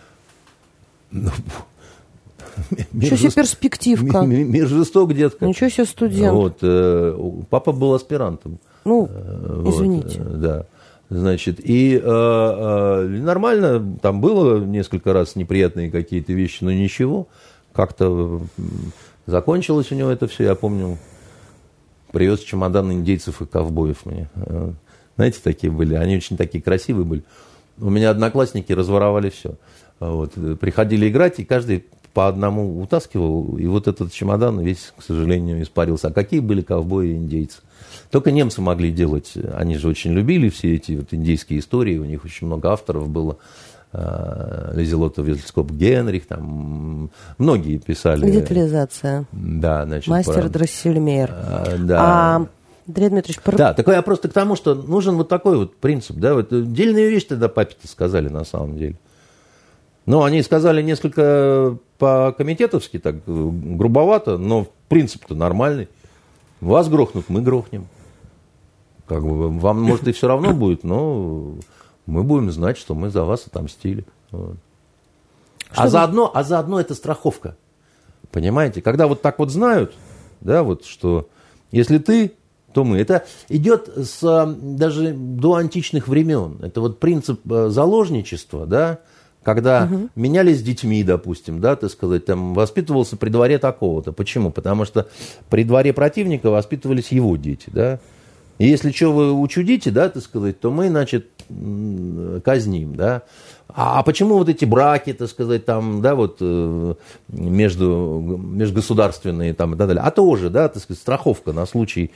Ну, 1.11 1.31
Ничего 2.93 3.17
себе 3.17 3.31
перспективка. 3.31 4.21
Мир, 4.21 4.45
мир 4.45 4.67
жесток, 4.67 5.15
детка. 5.15 5.47
Ничего 5.47 5.71
себе 5.71 5.87
студент. 5.87 6.35
Вот, 6.35 6.59
э, 6.63 7.17
папа 7.49 7.73
был 7.73 7.95
аспирантом. 7.95 8.59
Ну, 8.85 9.09
э, 9.11 9.65
извините. 9.67 10.23
Вот, 10.23 10.41
да. 10.41 10.67
Значит, 11.11 11.59
и 11.59 11.97
э, 11.97 12.01
э, 12.03 13.07
нормально, 13.21 13.99
там 14.01 14.21
было 14.21 14.61
несколько 14.61 15.13
раз 15.13 15.35
неприятные 15.35 15.91
какие-то 15.91 16.33
вещи, 16.33 16.63
но 16.63 16.71
ничего. 16.71 17.27
Как-то 17.73 18.41
закончилось 19.27 19.91
у 19.91 19.97
него 19.97 20.11
это 20.11 20.29
все, 20.29 20.45
я 20.45 20.55
помню. 20.55 20.99
Привез 22.13 22.41
чемодан 22.41 22.93
индейцев 22.93 23.43
и 23.43 23.47
ковбоев 23.47 24.07
мне. 24.07 24.29
Э, 24.37 24.73
знаете, 25.17 25.41
такие 25.43 25.73
были, 25.73 25.95
они 25.95 26.17
очень 26.17 26.37
такие 26.37 26.63
красивые 26.63 27.05
были. 27.05 27.23
У 27.79 27.91
меня 27.91 28.11
одноклассники 28.11 28.73
разворовали 28.73 29.31
все. 29.31 29.55
Вот. 29.99 30.33
Приходили 30.61 31.09
играть, 31.09 31.41
и 31.41 31.45
каждый 31.45 31.87
по 32.13 32.29
одному 32.29 32.81
утаскивал, 32.81 33.57
и 33.57 33.67
вот 33.67 33.89
этот 33.89 34.13
чемодан 34.13 34.61
весь, 34.61 34.93
к 34.97 35.03
сожалению, 35.03 35.63
испарился. 35.63 36.09
А 36.09 36.13
какие 36.13 36.41
были 36.41 36.63
ковбои 36.63 37.11
и 37.11 37.17
индейцы? 37.17 37.59
Только 38.11 38.33
немцы 38.33 38.61
могли 38.61 38.91
делать, 38.91 39.33
они 39.55 39.77
же 39.77 39.89
очень 39.89 40.13
любили 40.13 40.49
все 40.49 40.75
эти 40.75 40.93
вот 40.93 41.13
индейские 41.13 41.61
истории, 41.61 41.99
у 41.99 42.05
них 42.05 42.25
очень 42.25 42.47
много 42.47 42.73
авторов 42.73 43.09
было. 43.09 43.37
А, 43.93 44.73
Лизелота 44.75 45.23
Вильскоп 45.23 45.71
Генрих, 45.73 46.27
там 46.27 47.11
многие 47.39 47.79
писали. 47.79 48.31
Детализация. 48.31 49.27
Да, 49.33 49.85
значит. 49.85 50.09
Мастер 50.09 50.43
про... 50.43 50.49
Дроссельмейр. 50.49 51.31
А, 51.33 51.77
да. 51.79 51.99
А, 52.01 52.47
Андрей 52.87 53.09
Дмитриевич, 53.09 53.43
про... 53.43 53.57
Да, 53.57 53.75
такое 53.75 53.97
я 53.97 54.03
просто 54.03 54.29
к 54.29 54.33
тому, 54.33 54.57
что 54.57 54.75
нужен 54.75 55.17
вот 55.17 55.29
такой 55.29 55.57
вот 55.57 55.77
принцип, 55.77 56.17
да, 56.17 56.35
вот 56.35 56.49
дельную 56.73 57.11
вещь 57.11 57.25
тогда 57.25 57.49
папе-то 57.49 57.89
сказали 57.89 58.29
на 58.29 58.45
самом 58.45 58.77
деле. 58.77 58.97
Ну, 60.07 60.23
они 60.23 60.43
сказали 60.43 60.83
несколько 60.83 61.77
по-комитетовски, 62.01 62.99
так 62.99 63.17
грубовато, 63.27 64.39
но 64.39 64.67
принцип-то 64.89 65.35
нормальный. 65.35 65.89
Вас 66.61 66.89
грохнут, 66.89 67.29
мы 67.29 67.43
грохнем. 67.43 67.87
Как 69.07 69.23
бы, 69.23 69.51
вам, 69.51 69.83
может, 69.83 70.09
и 70.09 70.13
все 70.13 70.27
равно 70.27 70.55
будет, 70.55 70.83
но 70.83 71.55
мы 72.07 72.23
будем 72.23 72.51
знать, 72.51 72.79
что 72.79 72.95
мы 72.95 73.11
за 73.11 73.25
вас 73.25 73.47
отомстили. 73.47 74.05
Вот. 74.31 74.57
А, 75.75 75.85
вы... 75.85 75.91
заодно, 75.91 76.31
а 76.33 76.43
заодно 76.43 76.81
это 76.81 76.95
страховка. 76.95 77.57
Понимаете? 78.33 78.81
Когда 78.81 79.07
вот 79.07 79.21
так 79.21 79.39
вот 79.39 79.51
знают, 79.51 79.95
да, 80.41 80.63
вот 80.63 80.87
что 80.87 81.29
если 81.71 81.99
ты, 81.99 82.33
то 82.73 82.85
мы. 82.85 82.99
Это 82.99 83.27
идет 83.49 83.89
с, 83.89 84.57
даже 84.59 85.13
до 85.13 85.57
античных 85.57 86.09
времен. 86.09 86.59
Это 86.63 86.81
вот 86.81 86.99
принцип 86.99 87.41
э, 87.51 87.69
заложничества, 87.69 88.65
да, 88.65 89.01
когда 89.43 89.89
угу. 89.91 90.09
менялись 90.17 90.63
детьми, 90.63 91.03
допустим, 91.03 91.61
да, 91.61 91.77
так 91.77 91.91
сказать, 91.91 92.27
там 92.27 92.55
воспитывался 92.55 93.17
при 93.17 93.31
дворе 93.31 93.59
такого-то. 93.59 94.13
Почему? 94.13 94.51
Потому 94.51 94.85
что 94.85 95.09
при 95.49 95.65
дворе 95.65 95.93
противника 95.93 96.51
воспитывались 96.51 97.09
его 97.09 97.37
дети, 97.37 97.71
да. 97.73 98.01
И 98.59 98.67
если 98.67 98.91
что 98.91 99.13
вы 99.13 99.33
учудите, 99.33 99.91
да, 99.91 100.11
так 100.11 100.23
сказать, 100.23 100.61
то 100.61 100.71
мы, 100.71 100.89
значит, 100.89 101.31
казним, 102.45 102.95
да. 102.95 103.23
А, 103.69 104.01
а 104.01 104.03
почему 104.03 104.37
вот 104.37 104.51
эти 104.51 104.67
браки, 104.67 105.15
так 105.15 105.31
сказать, 105.31 105.65
там, 105.65 106.03
да, 106.03 106.15
вот 106.15 106.39
э, 106.41 106.95
между, 107.29 108.21
межгосударственные 108.39 109.55
там 109.55 109.75
и 109.75 109.79
так 109.79 109.89
далее, 109.89 110.03
а 110.03 110.11
тоже, 110.11 110.51
да, 110.51 110.69
так 110.69 110.83
сказать, 110.83 111.01
страховка 111.01 111.53
на 111.53 111.65
случай 111.65 112.11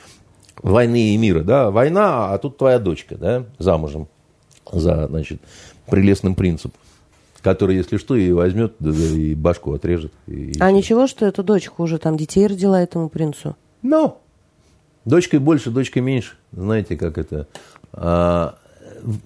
войны 0.62 1.14
и 1.14 1.16
мира, 1.16 1.42
да, 1.42 1.70
война, 1.70 2.32
а 2.32 2.38
тут 2.38 2.58
твоя 2.58 2.78
дочка, 2.78 3.16
да, 3.16 3.44
замужем 3.58 4.08
за, 4.70 5.06
значит, 5.08 5.40
прелестным 5.86 6.34
принцем 6.34 6.72
который, 7.44 7.76
если 7.76 7.98
что, 7.98 8.16
и 8.16 8.32
возьмет, 8.32 8.74
и 8.80 9.34
башку 9.34 9.74
отрежет. 9.74 10.12
И, 10.26 10.54
а 10.60 10.72
ничего, 10.72 11.06
что 11.06 11.26
эта 11.26 11.42
дочка 11.42 11.74
уже 11.76 11.98
там 11.98 12.16
детей 12.16 12.46
родила 12.46 12.80
этому 12.80 13.10
принцу? 13.10 13.54
Ну, 13.82 14.16
дочкой 15.04 15.40
больше, 15.40 15.70
дочкой 15.70 16.00
меньше. 16.00 16.36
Знаете, 16.52 16.96
как 16.96 17.18
это? 17.18 17.46
А, 17.92 18.56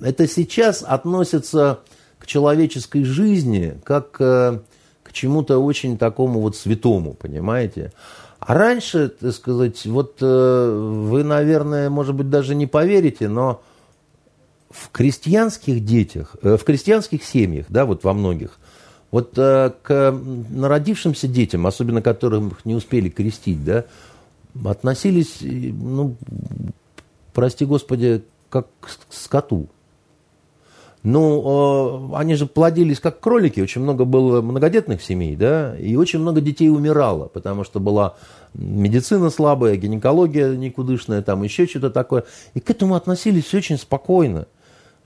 это 0.00 0.26
сейчас 0.26 0.82
относится 0.82 1.78
к 2.18 2.26
человеческой 2.26 3.04
жизни 3.04 3.78
как 3.84 4.10
к, 4.10 4.62
к 5.04 5.12
чему-то 5.12 5.58
очень 5.58 5.96
такому 5.96 6.40
вот 6.40 6.56
святому, 6.56 7.14
понимаете? 7.14 7.92
А 8.40 8.54
раньше, 8.54 9.10
так 9.10 9.32
сказать, 9.32 9.86
вот 9.86 10.16
э, 10.20 11.04
вы, 11.08 11.22
наверное, 11.22 11.88
может 11.88 12.16
быть, 12.16 12.30
даже 12.30 12.56
не 12.56 12.66
поверите, 12.66 13.28
но 13.28 13.62
в 14.70 14.90
крестьянских 14.90 15.84
детях, 15.84 16.36
э, 16.42 16.56
в 16.56 16.64
крестьянских 16.64 17.24
семьях, 17.24 17.66
да, 17.68 17.86
вот 17.86 18.04
во 18.04 18.12
многих, 18.12 18.58
вот 19.10 19.32
э, 19.36 19.72
к 19.82 20.20
народившимся 20.50 21.28
детям, 21.28 21.66
особенно 21.66 22.02
которых 22.02 22.64
не 22.64 22.74
успели 22.74 23.08
крестить, 23.08 23.64
да, 23.64 23.84
относились, 24.64 25.38
ну, 25.40 26.16
прости 27.32 27.64
господи, 27.64 28.22
как 28.50 28.66
к 28.80 28.88
скоту. 29.10 29.68
Ну, 31.04 32.10
э, 32.12 32.16
они 32.16 32.34
же 32.34 32.46
плодились 32.46 33.00
как 33.00 33.20
кролики, 33.20 33.60
очень 33.60 33.80
много 33.80 34.04
было 34.04 34.42
многодетных 34.42 35.00
семей, 35.00 35.36
да, 35.36 35.78
и 35.78 35.94
очень 35.96 36.18
много 36.18 36.40
детей 36.40 36.68
умирало, 36.68 37.28
потому 37.28 37.64
что 37.64 37.78
была 37.80 38.16
медицина 38.52 39.30
слабая, 39.30 39.76
гинекология 39.76 40.56
никудышная, 40.56 41.22
там 41.22 41.44
еще 41.44 41.66
что-то 41.66 41.90
такое. 41.90 42.24
И 42.54 42.60
к 42.60 42.68
этому 42.68 42.96
относились 42.96 43.54
очень 43.54 43.78
спокойно. 43.78 44.46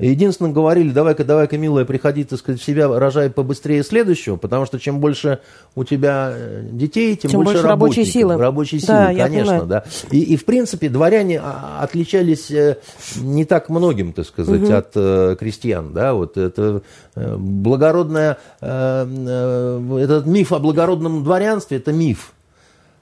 Единственное, 0.08 0.50
говорили, 0.52 0.90
давай-ка, 0.90 1.24
давай-ка, 1.24 1.56
милая, 1.58 1.84
приходи, 1.84 2.24
так 2.24 2.38
сказать, 2.38 2.60
в 2.60 2.64
себя, 2.64 2.88
рожай 2.88 3.30
побыстрее 3.30 3.84
следующего, 3.84 4.36
потому 4.36 4.66
что 4.66 4.80
чем 4.80 4.98
больше 4.98 5.38
у 5.76 5.84
тебя 5.84 6.32
э, 6.34 6.68
детей, 6.72 7.14
тем, 7.14 7.30
Чем 7.30 7.44
больше 7.44 7.62
рабочей 7.62 8.04
силы. 8.04 8.36
Рабочей 8.36 8.84
Да, 8.84 9.12
силы, 9.12 9.20
конечно, 9.20 9.58
понимаю. 9.60 9.66
да. 9.66 9.84
И, 10.10 10.20
и, 10.20 10.36
в 10.36 10.44
принципе, 10.44 10.88
дворяне 10.88 11.40
а, 11.40 11.78
отличались 11.82 12.50
э, 12.50 12.78
не 13.20 13.44
так 13.44 13.68
многим, 13.68 14.12
так 14.12 14.26
сказать, 14.26 14.68
от 14.70 14.90
э, 14.96 15.36
крестьян, 15.38 15.92
да, 15.92 16.14
вот 16.14 16.36
это 16.36 16.82
э, 17.14 17.36
благородная, 17.36 18.38
э, 18.60 19.06
э, 19.06 19.98
этот 20.02 20.26
миф 20.26 20.52
о 20.52 20.58
благородном 20.58 21.22
дворянстве, 21.22 21.76
это 21.76 21.92
миф. 21.92 22.32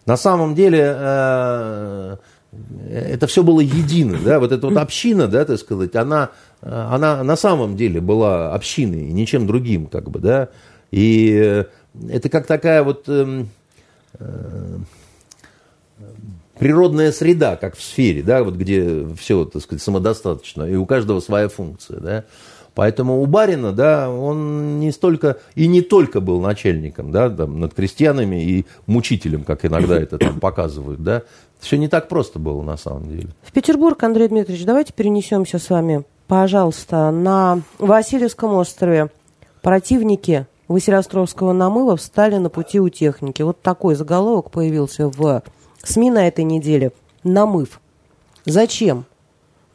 На 0.06 0.16
самом 0.16 0.54
деле 0.54 0.94
э, 0.98 2.16
это 2.90 3.26
все 3.26 3.42
было 3.42 3.60
едино, 3.60 4.18
да, 4.24 4.40
вот 4.40 4.52
эта 4.52 4.66
вот 4.66 4.76
община, 4.76 5.28
да, 5.28 5.44
так 5.44 5.58
сказать, 5.58 5.94
она, 5.94 6.30
э, 6.62 6.68
она 6.70 7.22
на 7.22 7.36
самом 7.36 7.76
деле 7.76 8.00
была 8.00 8.52
общиной, 8.52 9.12
ничем 9.12 9.46
другим, 9.46 9.86
как 9.86 10.10
бы, 10.10 10.18
да, 10.18 10.48
и 10.90 11.38
э, 11.40 11.64
это 12.08 12.28
как 12.28 12.46
такая 12.46 12.82
вот 12.82 13.08
эм, 13.08 13.50
э, 14.18 14.78
природная 16.58 17.12
среда, 17.12 17.56
как 17.56 17.76
в 17.76 17.82
сфере, 17.82 18.22
да, 18.22 18.42
вот 18.42 18.56
где 18.56 19.06
все, 19.16 19.44
так 19.44 19.62
сказать, 19.62 19.82
самодостаточно, 19.82 20.64
и 20.64 20.74
у 20.74 20.86
каждого 20.86 21.20
своя 21.20 21.48
функция, 21.48 22.00
да. 22.00 22.24
Поэтому 22.80 23.20
у 23.20 23.26
барина, 23.26 23.72
да, 23.72 24.08
он 24.08 24.80
не 24.80 24.90
столько 24.90 25.36
и 25.54 25.66
не 25.66 25.82
только 25.82 26.22
был 26.22 26.40
начальником, 26.40 27.12
да, 27.12 27.28
там, 27.28 27.60
над 27.60 27.74
крестьянами 27.74 28.42
и 28.42 28.66
мучителем, 28.86 29.44
как 29.44 29.66
иногда 29.66 30.00
это 30.00 30.16
там 30.16 30.40
показывают, 30.40 31.02
да. 31.02 31.24
Все 31.58 31.76
не 31.76 31.88
так 31.88 32.08
просто 32.08 32.38
было 32.38 32.62
на 32.62 32.78
самом 32.78 33.06
деле. 33.06 33.28
В 33.42 33.52
Петербург, 33.52 34.02
Андрей 34.02 34.28
Дмитриевич, 34.28 34.64
давайте 34.64 34.94
перенесемся 34.94 35.58
с 35.58 35.68
вами, 35.68 36.04
пожалуйста, 36.26 37.10
на 37.10 37.60
Васильевском 37.78 38.54
острове. 38.54 39.10
Противники 39.60 40.46
Василиостровского 40.66 41.52
намыва 41.52 41.98
встали 41.98 42.36
на 42.36 42.48
пути 42.48 42.80
у 42.80 42.88
техники. 42.88 43.42
Вот 43.42 43.60
такой 43.60 43.94
заголовок 43.94 44.50
появился 44.50 45.08
в 45.08 45.42
СМИ 45.82 46.12
на 46.12 46.26
этой 46.26 46.44
неделе. 46.44 46.92
Намыв. 47.24 47.78
Зачем? 48.46 49.04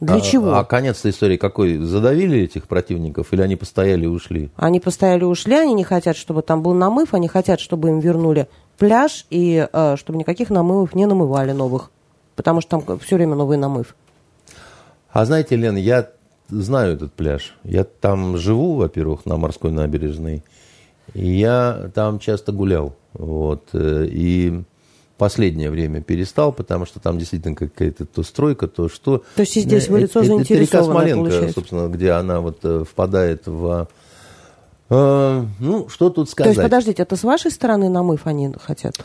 Для 0.05 0.17
а, 0.17 0.21
чего? 0.21 0.53
А 0.53 0.63
конец 0.63 1.03
истории 1.03 1.37
какой? 1.37 1.77
Задавили 1.77 2.39
этих 2.39 2.67
противников 2.67 3.33
или 3.33 3.41
они 3.41 3.55
постояли 3.55 4.03
и 4.03 4.07
ушли? 4.07 4.51
Они 4.55 4.79
постояли, 4.79 5.23
ушли, 5.23 5.55
они 5.55 5.73
не 5.73 5.83
хотят, 5.83 6.15
чтобы 6.15 6.43
там 6.43 6.61
был 6.61 6.73
намыв, 6.73 7.13
они 7.15 7.27
хотят, 7.27 7.59
чтобы 7.59 7.89
им 7.89 7.99
вернули 7.99 8.47
пляж 8.77 9.25
и 9.31 9.67
э, 9.71 9.95
чтобы 9.97 10.19
никаких 10.19 10.51
намывов 10.51 10.93
не 10.93 11.07
намывали 11.07 11.53
новых. 11.53 11.89
Потому 12.35 12.61
что 12.61 12.79
там 12.79 12.99
все 12.99 13.15
время 13.15 13.35
новый 13.35 13.57
намыв. 13.57 13.95
А 15.11 15.25
знаете, 15.25 15.55
Лен, 15.55 15.75
я 15.75 16.09
знаю 16.49 16.93
этот 16.93 17.13
пляж. 17.13 17.55
Я 17.63 17.83
там 17.83 18.37
живу, 18.37 18.75
во-первых, 18.75 19.25
на 19.25 19.37
морской 19.37 19.71
набережной. 19.71 20.43
И 21.13 21.25
я 21.25 21.89
там 21.95 22.19
часто 22.19 22.51
гулял. 22.51 22.93
Вот. 23.13 23.69
э, 23.73 24.05
И 24.07 24.61
последнее 25.17 25.69
время 25.71 26.01
перестал, 26.01 26.51
потому 26.51 26.85
что 26.85 26.99
там 26.99 27.17
действительно 27.17 27.55
какая-то 27.55 28.05
то 28.05 28.23
стройка, 28.23 28.67
то 28.67 28.89
что. 28.89 29.23
То 29.35 29.41
есть 29.41 29.55
и 29.57 29.61
здесь 29.61 29.87
вы 29.87 29.99
Э, 29.99 30.01
лицо 30.01 30.21
это- 30.21 30.41
это 30.41 30.53
река 30.55 30.83
Смоленка, 30.83 31.21
получается. 31.21 31.53
собственно, 31.53 31.87
где 31.87 32.11
она 32.11 32.41
вот 32.41 32.59
э, 32.63 32.83
впадает 32.89 33.47
в... 33.47 33.87
э, 34.89 35.45
Ну, 35.59 35.89
что 35.89 36.09
тут 36.09 36.27
То 36.27 36.31
сказать? 36.31 36.53
есть, 36.55 36.61
подождите, 36.63 37.03
это 37.03 37.15
с 37.15 37.23
вашей 37.23 37.51
стороны 37.51 37.89
намыв 37.89 38.21
они 38.25 38.53
хотят? 38.61 38.95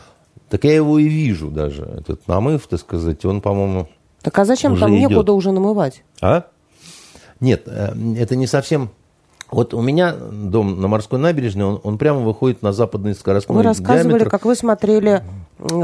Так 0.49 0.63
я 0.65 0.75
его 0.75 0.99
и 0.99 1.07
вижу 1.07 1.49
даже, 1.49 1.83
этот 1.83 2.27
намыв, 2.27 2.67
так 2.67 2.79
сказать, 2.81 3.23
он, 3.25 3.39
по-моему... 3.41 3.87
Так 4.21 4.37
а 4.37 4.45
зачем 4.45 4.77
там 4.77 4.91
идет. 4.95 5.09
некуда 5.11 5.33
уже 5.33 5.51
намывать? 5.51 6.03
А? 6.21 6.45
Нет, 7.39 7.63
э, 7.67 7.93
это 8.17 8.35
не 8.35 8.47
совсем... 8.47 8.89
Вот 9.49 9.73
у 9.73 9.81
меня 9.81 10.13
дом 10.13 10.79
на 10.79 10.87
морской 10.87 11.19
набережной, 11.19 11.65
он, 11.65 11.81
он 11.83 11.97
прямо 11.97 12.21
выходит 12.21 12.61
на 12.61 12.71
западный 12.71 13.13
скоростной 13.13 13.57
Вы 13.57 13.63
рассказывали, 13.63 14.03
диаметр. 14.13 14.29
как 14.29 14.45
вы 14.45 14.55
смотрели 14.55 15.11
э, 15.11 15.21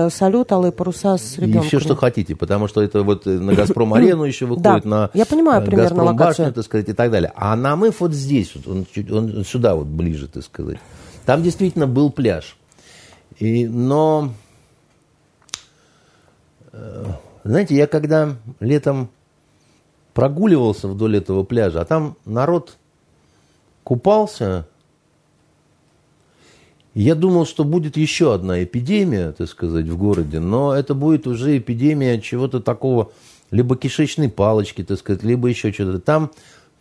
салют 0.10 0.52
«Алые 0.52 0.72
паруса» 0.72 1.18
с 1.18 1.38
И 1.38 1.42
ребенком. 1.42 1.68
все, 1.68 1.80
что 1.80 1.96
хотите, 1.96 2.36
потому 2.36 2.68
что 2.68 2.82
это 2.82 3.04
вот 3.04 3.26
на 3.26 3.54
«Газпром-арену» 3.54 4.24
еще 4.26 4.46
выходит, 4.46 4.84
Да, 4.84 4.90
на 4.90 5.10
я 5.14 5.26
понимаю 5.26 5.62
э, 5.62 5.66
примерно 5.66 6.04
«Газпром-башню», 6.14 6.54
так 6.54 6.64
сказать, 6.66 6.90
и 6.90 6.94
так 6.94 7.12
далее. 7.12 7.32
А 7.36 7.56
намыв 7.56 8.00
вот 8.00 8.14
здесь, 8.14 8.54
вот, 8.56 8.68
он, 8.68 8.86
чуть- 8.92 9.12
он 9.12 9.44
сюда 9.46 9.76
вот 9.76 9.88
ближе, 9.88 10.28
так 10.28 10.44
сказать. 10.44 10.78
Там 11.26 11.44
действительно 11.44 11.88
был 11.88 12.10
пляж. 12.12 12.58
И, 13.38 13.68
но, 13.68 14.32
э, 16.74 17.06
знаете, 17.44 17.76
я 17.76 17.88
когда 17.88 18.36
летом 18.60 19.10
прогуливался 20.14 20.88
вдоль 20.88 21.18
этого 21.18 21.44
пляжа, 21.44 21.82
а 21.82 21.86
там 21.86 22.18
народ 22.26 22.78
купался, 23.84 24.68
я 27.02 27.16
думал, 27.16 27.46
что 27.46 27.64
будет 27.64 27.96
еще 27.96 28.34
одна 28.34 28.64
эпидемия, 28.64 29.32
так 29.32 29.48
сказать, 29.48 29.86
в 29.86 29.98
городе, 29.98 30.40
но 30.40 30.74
это 30.74 30.96
будет 30.96 31.28
уже 31.28 31.58
эпидемия 31.58 32.20
чего-то 32.20 32.60
такого, 32.60 33.12
либо 33.52 33.76
кишечной 33.78 34.30
палочки, 34.30 34.84
так 34.84 34.98
сказать, 34.98 35.24
либо 35.24 35.48
еще 35.48 35.72
что-то. 35.72 36.00
Там 36.00 36.32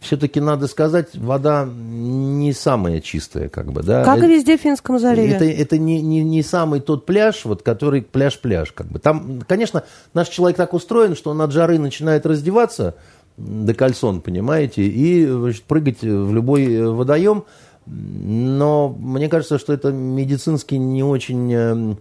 все-таки, 0.00 0.40
надо 0.40 0.68
сказать, 0.68 1.08
вода 1.14 1.68
не 1.68 2.52
самая 2.52 3.00
чистая, 3.00 3.48
как 3.48 3.72
бы, 3.72 3.82
да. 3.82 4.04
Как 4.04 4.22
и 4.22 4.26
везде 4.26 4.56
в 4.56 4.60
Финском 4.62 4.98
заливе. 4.98 5.32
это, 5.32 5.44
это 5.44 5.78
не, 5.78 6.00
не, 6.00 6.22
не 6.22 6.42
самый 6.42 6.80
тот 6.80 7.04
пляж, 7.06 7.44
вот, 7.44 7.62
который 7.62 8.02
пляж-пляж. 8.02 8.72
Как 8.72 8.86
бы. 8.86 8.98
Там, 8.98 9.42
конечно, 9.46 9.84
наш 10.14 10.28
человек 10.28 10.56
так 10.56 10.74
устроен, 10.74 11.14
что 11.14 11.30
он 11.30 11.42
от 11.42 11.52
жары 11.52 11.78
начинает 11.78 12.24
раздеваться 12.24 12.94
до 13.36 13.74
кальсон, 13.74 14.22
понимаете, 14.22 14.82
и 14.82 15.26
значит, 15.26 15.64
прыгать 15.64 16.00
в 16.00 16.32
любой 16.32 16.72
э, 16.72 16.86
водоем. 16.86 17.44
Но 17.86 18.88
мне 18.98 19.28
кажется, 19.28 19.58
что 19.58 19.72
это 19.72 19.92
медицински 19.92 20.74
не 20.74 21.04
очень 21.04 21.52
э, 21.52 21.94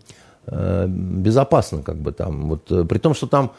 э, 0.47 0.88
безопасно, 0.88 1.83
как 1.83 1.97
бы 1.97 2.11
там. 2.11 2.49
Вот, 2.49 2.71
э, 2.71 2.86
при 2.86 2.97
том, 2.97 3.13
что 3.13 3.27
там, 3.27 3.51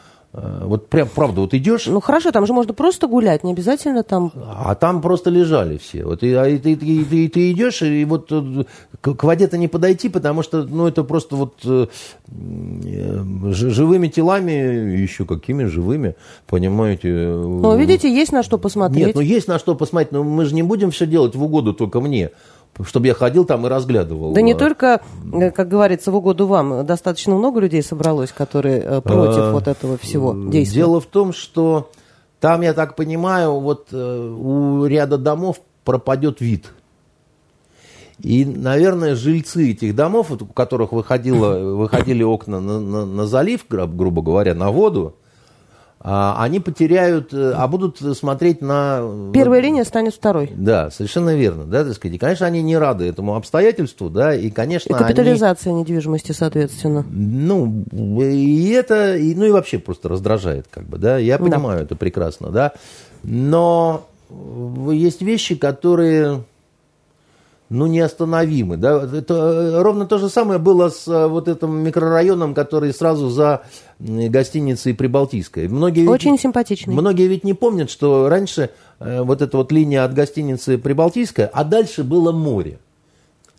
вот 0.65 0.87
прям, 0.89 1.07
правда, 1.13 1.41
вот 1.41 1.53
идешь, 1.53 1.87
Ну 1.87 1.99
хорошо, 1.99 2.31
там 2.31 2.45
же 2.45 2.53
можно 2.53 2.73
просто 2.73 3.07
гулять, 3.07 3.43
не 3.43 3.53
обязательно 3.53 4.03
там... 4.03 4.31
а 4.35 4.75
там 4.75 5.01
просто 5.01 5.29
лежали 5.29 5.77
все. 5.77 6.05
Вот 6.05 6.21
и, 6.23 6.33
а 6.33 6.47
и 6.47 6.57
ты, 6.57 6.75
ты- 6.75 7.05
ты- 7.05 7.29
ты 7.29 7.51
идешь, 7.51 7.81
и 7.81 8.05
вот 8.05 8.27
э, 8.31 8.63
к, 9.01 9.13
к 9.15 9.23
воде-то 9.23 9.57
не 9.57 9.67
подойти, 9.67 10.09
потому 10.09 10.43
что, 10.43 10.63
ну, 10.63 10.87
это 10.87 11.03
просто 11.03 11.35
вот 11.35 11.55
э, 11.65 11.87
э, 12.31 13.23
живыми 13.51 14.07
телами, 14.07 14.51
еще 15.01 15.25
какими 15.25 15.65
живыми, 15.65 16.15
понимаете. 16.47 17.07
Ну, 17.09 17.75
видите, 17.77 18.13
есть 18.13 18.31
на 18.31 18.43
что 18.43 18.57
посмотреть. 18.57 19.05
Нет, 19.07 19.15
ну 19.15 19.21
есть 19.21 19.47
на 19.47 19.59
что 19.59 19.75
посмотреть, 19.75 20.11
но 20.11 20.23
мы 20.23 20.45
же 20.45 20.55
не 20.55 20.63
будем 20.63 20.91
все 20.91 21.05
делать 21.07 21.35
в 21.35 21.43
угоду 21.43 21.73
только 21.73 21.99
мне, 22.01 22.31
чтобы 22.83 23.07
я 23.07 23.13
ходил 23.13 23.45
там 23.45 23.65
и 23.65 23.69
разглядывал. 23.69 24.33
Да 24.33 24.41
не 24.41 24.53
А, 24.53 24.57
только, 24.57 25.01
э, 25.33 25.51
как 25.51 25.67
говорится, 25.67 26.11
в 26.11 26.15
угоду 26.15 26.47
вам. 26.47 26.85
Достаточно 26.85 27.35
много 27.35 27.59
людей 27.59 27.81
собралось, 27.81 28.31
которые 28.31 28.79
э, 28.79 29.01
против 29.01 29.51
вот 29.51 29.67
этого 29.67 29.97
всего 29.97 30.33
действия. 30.49 30.81
Дело 30.81 30.99
в 31.01 31.05
том, 31.05 31.33
что 31.33 31.89
там, 32.39 32.61
я 32.61 32.73
так 32.73 32.95
понимаю, 32.95 33.59
вот 33.59 33.87
э, 33.91 34.29
у 34.39 34.85
ряда 34.85 35.17
домов 35.17 35.59
пропадет 35.83 36.41
вид. 36.41 36.71
И, 38.19 38.45
наверное, 38.45 39.15
жильцы 39.15 39.71
этих 39.71 39.95
домов, 39.95 40.31
у 40.31 40.45
которых 40.47 40.91
выходило, 40.91 41.75
выходили 41.75 42.23
окна 42.23 42.59
на, 42.59 42.79
на- 42.79 43.05
на 43.05 43.27
залив, 43.27 43.65
гру- 43.69 43.87
грубо 43.87 44.21
говоря, 44.23 44.55
на 44.55 44.71
воду, 44.71 45.15
они 46.09 46.61
потеряют, 46.61 47.33
э, 47.33 47.51
а 47.53 47.67
будут 47.67 47.99
смотреть 48.17 48.61
на... 48.61 48.99
э, 49.01 49.31
Первая 49.33 49.59
линия 49.59 49.83
станет 49.83 50.13
второй. 50.13 50.49
Да, 50.55 50.89
совершенно 50.89 51.35
верно, 51.35 51.65
да, 51.65 51.83
так 51.83 51.93
сказать. 51.95 52.15
И, 52.15 52.17
конечно, 52.17 52.45
они 52.47 52.61
не 52.61 52.77
рады 52.77 53.05
этому 53.05 53.35
обстоятельству, 53.35 54.09
да, 54.09 54.33
и, 54.33 54.47
И 54.47 54.49
конечно, 54.49 54.95
они... 54.95 55.03
капитализация 55.05 55.73
недвижимости, 55.73 56.31
соответственно. 56.31 57.05
Ну, 57.09 57.83
и 58.21 58.69
это, 58.69 59.17
и, 59.17 59.35
ну 59.35 59.45
и 59.45 59.51
вообще 59.51 59.79
просто 59.79 60.07
раздражает, 60.07 60.67
как 60.69 60.85
бы, 60.85 60.97
да, 60.97 61.17
я 61.17 61.37
Да. 61.37 61.43
понимаю 61.43 61.81
это 61.83 61.95
прекрасно, 61.97 62.51
да, 62.51 62.71
но 63.23 64.05
э, 64.29 64.91
есть 64.93 65.21
вещи, 65.21 65.55
которые, 65.55 66.43
ну, 67.69 67.85
неостановимы, 67.87 68.77
да, 68.77 69.03
это 69.03 69.33
э, 69.33 69.81
ровно 69.81 70.05
то 70.05 70.17
же 70.17 70.29
самое 70.29 70.59
было 70.59 70.89
с 70.89 71.07
э, 71.07 71.27
вот 71.27 71.47
этим 71.47 71.77
микрорайоном, 71.79 72.53
который 72.53 72.93
сразу 72.93 73.29
за 73.29 73.63
гостиницей 73.99 74.93
Прибалтийской. 74.93 75.67
Многие 75.67 76.01
ведь- 76.01 76.09
Очень 76.09 76.37
симпатичный. 76.39 76.93
Многие 76.93 77.27
ведь 77.27 77.43
не 77.43 77.53
помнят, 77.53 77.89
что 77.89 78.29
раньше 78.29 78.69
э, 78.99 79.21
вот 79.21 79.41
эта 79.41 79.57
вот 79.57 79.71
линия 79.71 80.03
от 80.05 80.13
гостиницы 80.13 80.77
Прибалтийская, 80.77 81.47
а 81.51 81.63
дальше 81.63 82.03
было 82.03 82.31
море. 82.31 82.79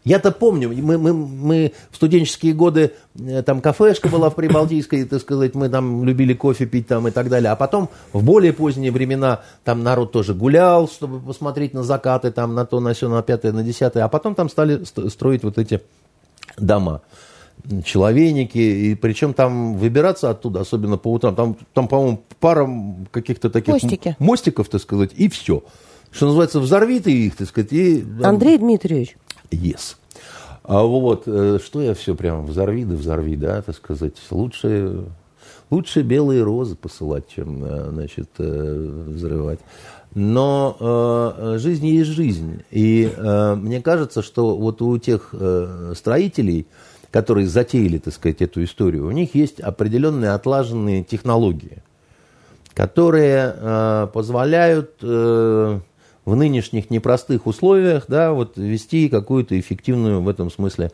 Я-то 0.08 0.32
помню, 0.32 0.70
мы, 0.70 0.96
мы, 0.98 1.12
мы 1.12 1.72
в 1.90 1.96
студенческие 1.96 2.54
годы, 2.54 2.92
э, 3.18 3.42
там 3.42 3.60
кафешка 3.60 4.08
была 4.08 4.30
в 4.30 4.34
Прибалтийской, 4.34 5.04
так 5.04 5.20
сказать, 5.20 5.54
мы 5.54 5.68
там 5.68 6.04
любили 6.04 6.34
кофе 6.34 6.66
пить 6.66 6.86
там 6.86 7.06
и 7.08 7.10
так 7.10 7.28
далее. 7.28 7.50
А 7.50 7.56
потом 7.56 7.88
в 8.12 8.24
более 8.24 8.52
поздние 8.52 8.90
времена 8.90 9.42
там 9.64 9.82
народ 9.82 10.12
тоже 10.12 10.34
гулял, 10.34 10.88
чтобы 10.88 11.20
посмотреть 11.20 11.74
на 11.74 11.82
закаты, 11.82 12.30
там 12.30 12.54
на 12.54 12.64
то, 12.64 12.80
на 12.80 12.94
все, 12.94 13.08
на 13.08 13.22
пятое, 13.22 13.52
на 13.52 13.62
десятое. 13.62 14.04
А 14.04 14.08
потом 14.08 14.34
там 14.34 14.48
стали 14.48 14.84
ст- 14.84 15.10
строить 15.10 15.44
вот 15.44 15.58
эти 15.58 15.80
дома 16.56 17.02
человейники, 17.84 18.58
и 18.58 18.94
причем 18.94 19.34
там 19.34 19.76
выбираться 19.76 20.30
оттуда, 20.30 20.60
особенно 20.60 20.96
по 20.96 21.12
утрам, 21.12 21.34
там, 21.34 21.56
там 21.74 21.88
по-моему, 21.88 22.22
пара 22.40 22.68
каких-то 23.10 23.50
таких 23.50 23.74
Мостики. 23.74 24.16
мостиков, 24.18 24.68
так 24.68 24.80
сказать, 24.80 25.10
и 25.16 25.28
все. 25.28 25.62
что 26.10 26.26
называется, 26.26 26.60
взорви 26.60 27.00
ты 27.00 27.12
их, 27.12 27.36
так 27.36 27.48
сказать. 27.48 27.72
И, 27.72 28.04
Андрей 28.22 28.58
Дмитриевич. 28.58 29.16
Yes. 29.50 29.96
А 30.68 30.82
вот, 30.82 31.22
э, 31.26 31.58
что 31.64 31.80
я 31.80 31.94
все 31.94 32.14
прям 32.14 32.44
взорви 32.44 32.84
да 32.84 32.94
взорви, 32.94 33.36
да, 33.36 33.62
так 33.62 33.74
сказать. 33.74 34.14
Лучше, 34.30 35.04
лучше 35.70 36.02
белые 36.02 36.42
розы 36.42 36.76
посылать, 36.76 37.24
чем, 37.34 37.64
э, 37.64 37.90
значит, 37.90 38.28
э, 38.38 39.04
взрывать. 39.08 39.60
Но 40.14 40.76
э, 40.78 41.58
жизнь 41.58 41.86
есть 41.86 42.10
жизнь. 42.10 42.62
И 42.70 43.10
э, 43.14 43.54
мне 43.54 43.80
кажется, 43.80 44.22
что 44.22 44.56
вот 44.56 44.82
у 44.82 44.98
тех 44.98 45.30
э, 45.32 45.94
строителей, 45.96 46.66
которые 47.10 47.46
затеяли, 47.46 47.96
так 47.98 48.12
сказать, 48.12 48.42
эту 48.42 48.62
историю, 48.62 49.06
у 49.06 49.10
них 49.10 49.34
есть 49.34 49.60
определенные 49.60 50.32
отлаженные 50.32 51.02
технологии, 51.02 51.82
которые 52.74 53.54
э, 53.56 54.08
позволяют 54.12 54.96
э, 55.02 55.80
в 56.28 56.36
нынешних 56.36 56.90
непростых 56.90 57.46
условиях 57.46 58.04
да, 58.08 58.32
вот, 58.32 58.56
вести 58.56 59.08
какую-то 59.08 59.58
эффективную 59.58 60.20
в 60.20 60.28
этом 60.28 60.50
смысле 60.50 60.92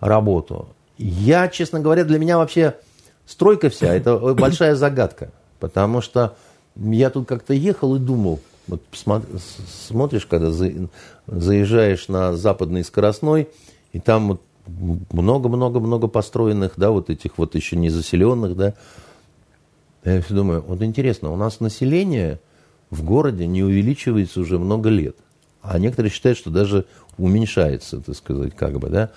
работу. 0.00 0.68
Я, 0.98 1.48
честно 1.48 1.80
говоря, 1.80 2.04
для 2.04 2.18
меня 2.18 2.38
вообще 2.38 2.74
стройка 3.26 3.70
вся– 3.70 3.94
это 3.94 4.16
большая 4.34 4.74
загадка, 4.74 5.30
потому 5.60 6.00
что 6.00 6.36
я 6.76 7.10
тут 7.10 7.28
как-то 7.28 7.54
ехал 7.54 7.96
и 7.96 7.98
думал– 7.98 8.40
вот 8.68 8.82
смотришь, 8.92 10.26
когда 10.26 10.50
заезжаешь 11.26 12.08
на 12.08 12.36
западный 12.36 12.84
скоростной, 12.84 13.48
и 13.92 13.98
там 13.98 14.28
вот 14.28 14.42
много-много-много 15.12 16.06
построенных, 16.06 16.74
да, 16.76 16.90
вот 16.90 17.10
этих 17.10 17.38
вот 17.38 17.54
еще 17.54 17.76
не 17.76 17.90
заселенных, 17.90 18.56
да. 18.56 18.74
Я 20.04 20.22
все 20.22 20.34
думаю, 20.34 20.64
вот 20.66 20.82
интересно, 20.82 21.32
у 21.32 21.36
нас 21.36 21.60
население 21.60 22.40
в 22.92 23.04
городе 23.04 23.46
не 23.46 23.62
увеличивается 23.62 24.40
уже 24.40 24.58
много 24.58 24.90
лет. 24.90 25.16
А 25.62 25.78
некоторые 25.78 26.12
считают, 26.12 26.36
что 26.36 26.50
даже 26.50 26.84
уменьшается, 27.16 28.02
так 28.02 28.14
сказать, 28.14 28.54
как 28.54 28.78
бы, 28.78 28.90
да. 28.90 29.10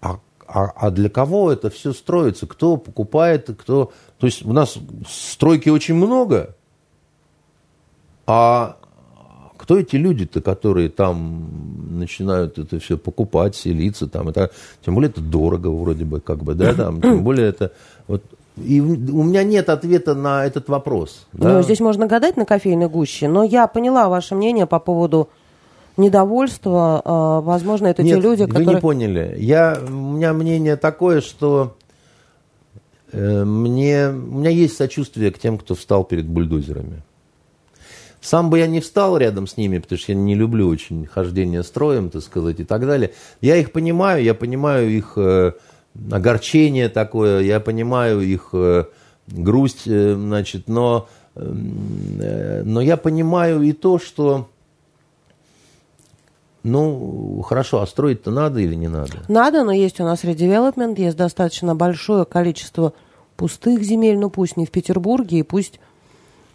А, 0.00 0.20
а, 0.46 0.72
а 0.76 0.90
для 0.92 1.10
кого 1.10 1.50
это 1.50 1.70
все 1.70 1.92
строится? 1.92 2.46
Кто 2.46 2.76
покупает, 2.76 3.50
кто... 3.58 3.92
То 4.18 4.26
есть 4.26 4.44
у 4.44 4.52
нас 4.52 4.78
стройки 5.08 5.68
очень 5.70 5.96
много, 5.96 6.54
а 8.26 8.76
кто 9.56 9.76
эти 9.76 9.96
люди-то, 9.96 10.40
которые 10.40 10.88
там 10.88 11.98
начинают 11.98 12.58
это 12.60 12.78
все 12.78 12.96
покупать, 12.96 13.56
селиться 13.56 14.06
там, 14.06 14.28
это, 14.28 14.52
тем 14.84 14.94
более 14.94 15.10
это 15.10 15.20
дорого 15.20 15.66
вроде 15.68 16.04
бы, 16.04 16.20
как 16.20 16.44
бы, 16.44 16.54
да, 16.54 16.74
там, 16.74 17.02
тем 17.02 17.24
более 17.24 17.48
это, 17.48 17.72
вот, 18.06 18.22
и 18.64 18.80
у 18.80 19.22
меня 19.22 19.42
нет 19.42 19.68
ответа 19.68 20.14
на 20.14 20.44
этот 20.44 20.68
вопрос. 20.68 21.26
Да? 21.32 21.54
Ну, 21.54 21.62
здесь 21.62 21.80
можно 21.80 22.06
гадать 22.06 22.36
на 22.36 22.44
кофейной 22.44 22.88
гуще, 22.88 23.28
но 23.28 23.42
я 23.44 23.66
поняла 23.66 24.08
ваше 24.08 24.34
мнение 24.34 24.66
по 24.66 24.78
поводу 24.78 25.28
недовольства. 25.96 27.02
А, 27.04 27.40
возможно, 27.40 27.86
это 27.88 28.02
нет, 28.02 28.16
те 28.16 28.22
люди, 28.22 28.46
которые... 28.46 28.66
вы 28.66 28.74
не 28.74 28.80
поняли. 28.80 29.36
Я, 29.38 29.78
у 29.86 29.90
меня 29.90 30.32
мнение 30.32 30.76
такое, 30.76 31.20
что 31.20 31.76
э, 33.12 33.44
мне, 33.44 34.08
у 34.08 34.38
меня 34.38 34.50
есть 34.50 34.76
сочувствие 34.76 35.30
к 35.30 35.38
тем, 35.38 35.58
кто 35.58 35.74
встал 35.74 36.04
перед 36.04 36.26
бульдозерами. 36.26 37.02
Сам 38.20 38.50
бы 38.50 38.58
я 38.58 38.66
не 38.66 38.80
встал 38.80 39.16
рядом 39.16 39.46
с 39.46 39.56
ними, 39.56 39.78
потому 39.78 39.98
что 39.98 40.12
я 40.12 40.18
не 40.18 40.34
люблю 40.34 40.68
очень 40.68 41.06
хождение 41.06 41.62
строем, 41.62 42.10
так 42.10 42.22
сказать, 42.22 42.58
и 42.60 42.64
так 42.64 42.84
далее. 42.84 43.12
Я 43.40 43.56
их 43.56 43.70
понимаю, 43.70 44.22
я 44.22 44.34
понимаю 44.34 44.90
их 44.90 45.12
э, 45.16 45.52
огорчение 46.10 46.88
такое, 46.88 47.40
я 47.40 47.60
понимаю 47.60 48.20
их 48.20 48.50
э, 48.52 48.84
грусть, 49.26 49.82
э, 49.86 50.14
значит, 50.14 50.68
но, 50.68 51.08
э, 51.34 52.62
но 52.64 52.80
я 52.80 52.96
понимаю 52.96 53.62
и 53.62 53.72
то, 53.72 53.98
что 53.98 54.48
ну, 56.64 57.42
хорошо, 57.46 57.80
а 57.80 57.86
строить-то 57.86 58.30
надо 58.30 58.60
или 58.60 58.74
не 58.74 58.88
надо? 58.88 59.24
Надо, 59.28 59.64
но 59.64 59.72
есть 59.72 60.00
у 60.00 60.04
нас 60.04 60.24
редевелопмент, 60.24 60.98
есть 60.98 61.16
достаточно 61.16 61.74
большое 61.74 62.24
количество 62.24 62.92
пустых 63.36 63.82
земель, 63.82 64.18
ну 64.18 64.30
пусть 64.30 64.56
не 64.56 64.66
в 64.66 64.70
Петербурге, 64.70 65.38
и 65.38 65.42
пусть 65.42 65.80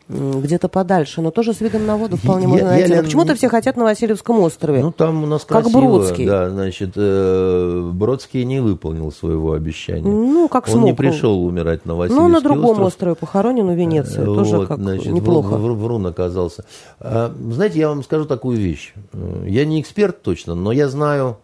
где-то 0.10 0.68
подальше, 0.68 1.22
но 1.22 1.32
тоже 1.32 1.54
с 1.54 1.62
видом 1.62 1.86
на 1.86 1.96
воду 1.96 2.18
вполне 2.18 2.44
я, 2.44 2.50
можно 2.50 2.68
найти. 2.68 2.90
Я, 2.90 2.98
но 2.98 3.04
почему-то 3.04 3.36
все 3.36 3.48
хотят 3.48 3.78
на 3.78 3.84
Васильевском 3.84 4.40
острове. 4.40 4.82
Ну, 4.82 4.92
там 4.92 5.24
у 5.24 5.28
нас 5.28 5.46
как 5.46 5.64
красиво. 5.64 5.80
Бродский. 5.80 6.28
Да, 6.28 6.50
значит, 6.50 6.92
э, 6.96 7.90
Бродский 7.94 8.44
не 8.44 8.60
выполнил 8.60 9.12
своего 9.12 9.54
обещания. 9.54 10.04
Ну, 10.04 10.50
как 10.50 10.68
Он 10.68 10.74
смог. 10.74 10.86
не 10.86 10.94
пришел 10.94 11.46
умирать 11.46 11.86
на 11.86 11.96
Васильевский 11.96 12.28
Ну, 12.28 12.34
на 12.34 12.42
другом 12.42 12.72
остров. 12.72 12.88
острове 12.88 13.16
похоронен 13.16 13.70
у 13.70 13.76
Венеции. 13.76 14.22
Э, 14.22 14.26
тоже 14.26 14.58
вот, 14.58 14.68
как 14.68 14.80
значит, 14.80 15.12
неплохо. 15.12 15.56
Врун, 15.58 15.78
врун 15.78 16.08
оказался. 16.08 16.66
А, 17.00 17.34
знаете, 17.52 17.80
я 17.80 17.88
вам 17.90 18.04
скажу 18.04 18.26
такую 18.26 18.58
вещь. 18.58 18.94
Э, 19.14 19.46
я 19.48 19.66
не 19.66 19.80
эксперт 19.80 20.22
точно, 20.22 20.54
но 20.54 20.72
я 20.74 20.90
знаю, 20.90 21.38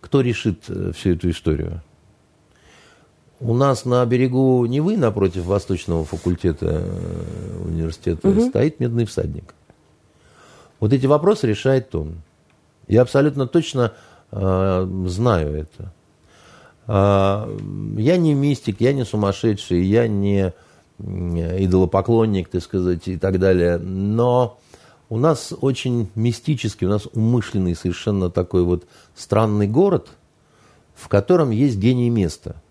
кто 0.00 0.22
решит 0.22 0.62
э, 0.68 0.92
всю 0.96 1.10
эту 1.10 1.30
историю. 1.30 1.82
У 3.38 3.52
нас 3.52 3.84
на 3.84 4.04
берегу 4.06 4.64
Невы, 4.64 4.96
напротив 4.96 5.44
Восточного 5.44 6.04
факультета 6.04 6.80
э, 6.84 7.62
университета, 7.66 8.28
угу. 8.28 8.48
стоит 8.48 8.80
медный 8.80 9.04
всадник. 9.04 9.54
Вот 10.80 10.92
эти 10.92 11.04
вопросы 11.06 11.46
решает 11.46 11.94
он. 11.94 12.22
Я 12.88 13.02
абсолютно 13.02 13.46
точно 13.46 13.92
э, 14.32 14.88
знаю 15.06 15.54
это. 15.54 15.92
Э, 16.86 17.58
я 17.98 18.16
не 18.16 18.32
мистик, 18.32 18.80
я 18.80 18.94
не 18.94 19.04
сумасшедший, 19.04 19.84
я 19.84 20.08
не 20.08 20.54
идолопоклонник, 20.98 22.48
так 22.48 22.62
сказать, 22.62 23.06
и 23.06 23.18
так 23.18 23.38
далее. 23.38 23.76
Но 23.76 24.58
у 25.10 25.18
нас 25.18 25.52
очень 25.60 26.08
мистический, 26.14 26.86
у 26.86 26.90
нас 26.90 27.06
умышленный 27.12 27.74
совершенно 27.74 28.30
такой 28.30 28.62
вот 28.62 28.86
странный 29.14 29.68
город, 29.68 30.08
в 30.94 31.08
котором 31.08 31.50
есть 31.50 31.76
гений 31.76 32.08
места– 32.08 32.56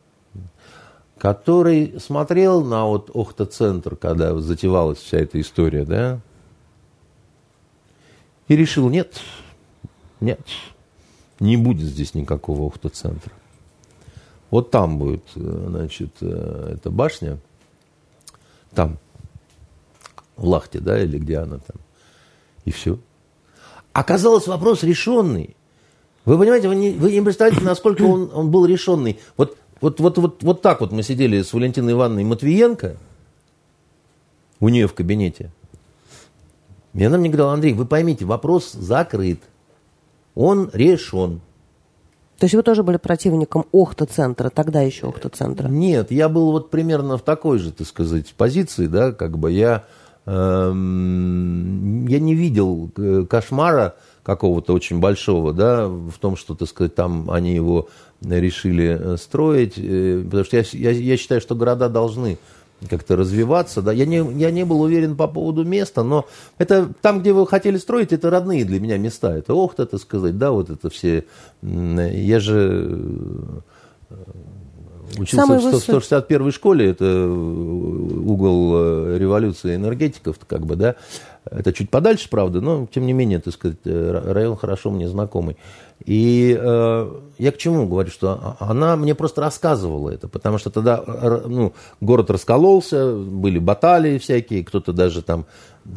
который 1.18 2.00
смотрел 2.00 2.64
на 2.64 2.86
вот 2.86 3.10
Охта-центр, 3.14 3.96
когда 3.96 4.38
затевалась 4.40 5.00
вся 5.00 5.20
эта 5.20 5.40
история, 5.40 5.86
да, 5.86 6.20
и 8.48 8.56
решил, 8.56 8.90
нет, 8.90 9.20
нет, 10.20 10.42
не 11.40 11.58
будет 11.58 11.88
здесь 11.88 12.14
никакого 12.14 12.68
Охта-центра. 12.68 13.32
Вот 14.52 14.72
там 14.72 15.00
будет, 15.00 15.24
э, 15.36 15.66
значит, 15.70 16.12
э, 16.22 16.76
эта 16.76 16.92
башня, 16.92 17.40
там, 18.74 19.00
в 20.36 20.46
Лахте, 20.48 20.80
да, 20.80 21.02
или 21.02 21.18
где 21.18 21.38
она 21.40 21.58
там, 21.58 21.78
и 22.66 22.72
все. 22.72 23.00
Оказалось, 23.94 24.48
вопрос 24.48 24.84
решенный. 24.84 25.56
Вы 26.26 26.38
понимаете, 26.38 26.68
вы 26.68 26.76
не, 26.76 26.92
вы 26.92 27.12
не 27.12 27.22
представляете, 27.22 27.64
насколько 27.64 28.02
он, 28.02 28.30
он 28.34 28.52
был 28.52 28.66
решенный. 28.66 29.20
Вот 29.38 29.58
вот, 29.82 30.00
вот, 30.00 30.18
вот, 30.18 30.44
вот 30.44 30.62
так 30.62 30.82
вот 30.82 30.92
мы 30.92 31.04
сидели 31.04 31.42
с 31.42 31.54
Валентиной 31.54 31.94
Ивановной 31.94 32.24
Матвиенко 32.24 32.98
у 34.60 34.70
нее 34.70 34.88
в 34.88 34.94
кабинете. 34.94 35.52
И 36.94 37.04
она 37.04 37.18
мне 37.18 37.30
говорила, 37.30 37.54
Андрей, 37.54 37.74
вы 37.74 37.86
поймите, 37.86 38.26
вопрос 38.26 38.72
закрыт. 38.72 39.42
Он 40.34 40.70
решен. 40.74 41.42
То 42.40 42.46
есть 42.46 42.56
вы 42.56 42.64
тоже 42.64 42.84
были 42.84 42.98
противником 42.98 43.66
Охта-центра, 43.72 44.50
тогда 44.50 44.82
еще 44.82 45.08
Охта-центра? 45.08 45.68
Нет, 45.68 46.12
я 46.12 46.30
был 46.30 46.52
вот 46.52 46.70
примерно 46.70 47.18
в 47.18 47.22
такой 47.22 47.60
же, 47.60 47.72
так 47.72 47.88
сказать, 47.88 48.34
позиции, 48.34 48.88
да, 48.88 49.14
как 49.14 49.38
бы 49.38 49.52
я, 49.52 49.86
эм, 50.26 52.06
я 52.08 52.20
не 52.20 52.36
видел 52.36 52.92
э, 52.98 53.26
кошмара 53.30 53.96
какого-то 54.24 54.74
очень 54.74 55.00
большого, 55.00 55.54
да, 55.54 55.88
в 55.88 56.18
том, 56.20 56.36
что, 56.36 56.56
так 56.56 56.68
сказать, 56.68 56.96
там 56.96 57.32
они 57.32 57.54
его 57.54 57.88
решили 58.30 58.98
э, 59.00 59.18
строить, 59.18 59.74
э, 59.78 60.22
потому 60.26 60.44
что 60.44 60.58
я, 60.58 60.64
я, 60.72 60.92
я 60.92 61.18
считаю, 61.18 61.42
что 61.42 61.56
города 61.56 61.90
должны 61.90 62.38
как-то 62.90 63.16
развиваться. 63.16 63.82
Да? 63.82 63.92
Я, 63.92 64.06
не, 64.06 64.18
я 64.40 64.52
не 64.52 64.66
был 64.66 64.82
уверен 64.82 65.16
по 65.16 65.28
поводу 65.28 65.64
места, 65.64 66.04
но 66.04 66.26
это 66.58 66.90
там, 67.02 67.22
где 67.22 67.34
вы 67.34 67.48
хотели 67.48 67.78
строить, 67.78 68.14
это 68.14 68.30
родные 68.30 68.66
для 68.66 68.80
меня 68.80 68.98
места. 68.98 69.36
Это 69.36 69.54
Охта, 69.54 69.86
так 69.86 70.00
сказать, 70.00 70.38
да, 70.38 70.52
вот 70.52 70.70
это 70.70 70.90
все. 70.90 71.26
Я 71.62 72.40
же 72.40 73.00
э, 74.10 74.16
учился 75.18 75.48
Самый 75.48 75.60
в 75.60 75.80
161 75.80 76.52
школе, 76.52 76.90
это 76.90 77.28
угол 77.28 79.16
революции 79.16 79.76
энергетиков, 79.76 80.38
как 80.48 80.66
бы, 80.66 80.76
да. 80.76 80.96
Это 81.50 81.74
чуть 81.74 81.90
подальше, 81.90 82.30
правда, 82.30 82.62
но 82.62 82.88
тем 82.88 83.06
не 83.06 83.14
менее, 83.14 83.40
так 83.40 83.54
сказать, 83.54 83.78
район 83.84 84.58
хорошо 84.58 84.90
мне 84.90 85.08
знакомый. 85.08 85.58
И 86.04 86.58
э, 86.60 87.12
я 87.38 87.52
к 87.52 87.58
чему 87.58 87.88
говорю, 87.88 88.10
что 88.10 88.58
она 88.60 88.96
мне 88.98 89.16
просто 89.16 89.42
рассказывала 89.42 90.10
это, 90.10 90.28
потому 90.28 90.58
что 90.58 90.70
тогда 90.70 91.04
ну, 91.46 91.74
город 92.02 92.30
раскололся, 92.30 93.16
были 93.16 93.60
баталии 93.60 94.18
всякие, 94.18 94.66
кто-то 94.66 94.92
даже 94.92 95.22
там 95.22 95.46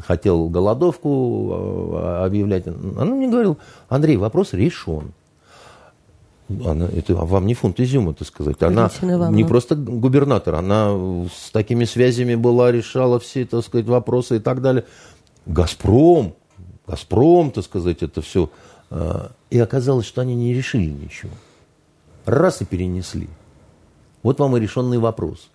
хотел 0.07 0.49
голодовку 0.49 1.93
э, 1.95 2.25
объявлять. 2.27 2.67
Она 2.67 3.07
мне 3.07 3.29
говорила, 3.29 3.57
Андрей, 3.89 4.17
вопрос 4.17 4.53
решен. 4.53 5.13
Она, 6.65 6.87
это 6.87 7.15
вам 7.15 7.47
не 7.47 7.53
фунт 7.53 7.79
изюма, 7.79 8.15
так 8.15 8.27
сказать. 8.27 8.63
Она 8.63 8.91
не 9.31 9.45
просто 9.45 9.75
губернатор, 9.77 10.55
она 10.55 11.27
с 11.31 11.51
такими 11.51 11.85
связями 11.85 12.37
была, 12.37 12.73
решала 12.73 13.19
все, 13.21 13.45
так 13.45 13.65
сказать, 13.65 13.87
вопросы 13.87 14.37
и 14.37 14.41
так 14.41 14.63
далее. 14.63 14.85
Газпром 15.49 16.35
Газпром, 16.89 17.51
так 17.51 17.65
сказать, 17.65 18.03
это 18.03 18.23
все. 18.23 18.51
А, 18.91 19.31
и 19.51 19.59
оказалось, 19.59 20.07
что 20.07 20.23
они 20.23 20.35
не 20.35 20.55
решили 20.55 20.91
ничего. 20.91 21.33
Раз 22.25 22.63
и 22.63 22.65
перенесли. 22.65 23.29
Вот 24.23 24.41
вам 24.41 24.57
и 24.57 24.61
решенный 24.61 24.99
вопрос. 24.99 25.51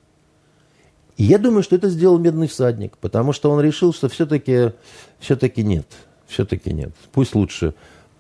И 1.18 1.24
я 1.24 1.38
думаю, 1.38 1.64
что 1.64 1.76
это 1.76 1.90
сделал 1.90 2.18
медный 2.18 2.48
всадник, 2.48 2.98
потому 2.98 3.34
что 3.34 3.52
он 3.52 3.61
решил, 3.61 3.94
что 3.94 4.10
все-таки 4.10 4.74
все 5.20 5.38
нет. 5.57 5.88
Все-таки 6.28 6.72
нет. 6.74 6.94
Пусть 7.11 7.36
лучше 7.36 7.74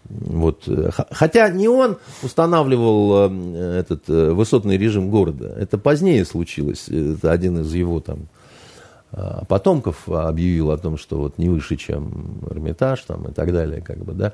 вот. 0.09 0.67
Хотя 1.11 1.49
не 1.49 1.67
он 1.67 1.97
устанавливал 2.21 3.31
э, 3.31 3.79
этот 3.79 4.09
э, 4.09 4.31
высотный 4.31 4.77
режим 4.77 5.09
города. 5.09 5.55
Это 5.57 5.77
позднее 5.77 6.25
случилось. 6.25 6.89
Это 6.89 7.31
один 7.31 7.61
из 7.61 7.73
его 7.73 8.01
там 8.01 8.27
потомков 9.47 10.09
объявил 10.09 10.71
о 10.71 10.77
том, 10.77 10.97
что 10.97 11.17
вот 11.17 11.37
не 11.37 11.49
выше, 11.49 11.75
чем 11.75 12.39
Эрмитаж 12.49 13.01
там, 13.01 13.27
и 13.27 13.31
так 13.31 13.53
далее. 13.53 13.81
Как 13.81 13.97
бы, 13.97 14.13
да. 14.13 14.33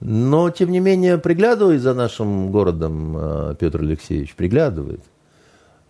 Но, 0.00 0.50
тем 0.50 0.70
не 0.70 0.80
менее, 0.80 1.18
приглядывает 1.18 1.82
за 1.82 1.94
нашим 1.94 2.50
городом 2.50 3.16
э, 3.16 3.54
Петр 3.58 3.80
Алексеевич, 3.80 4.34
приглядывает. 4.34 5.02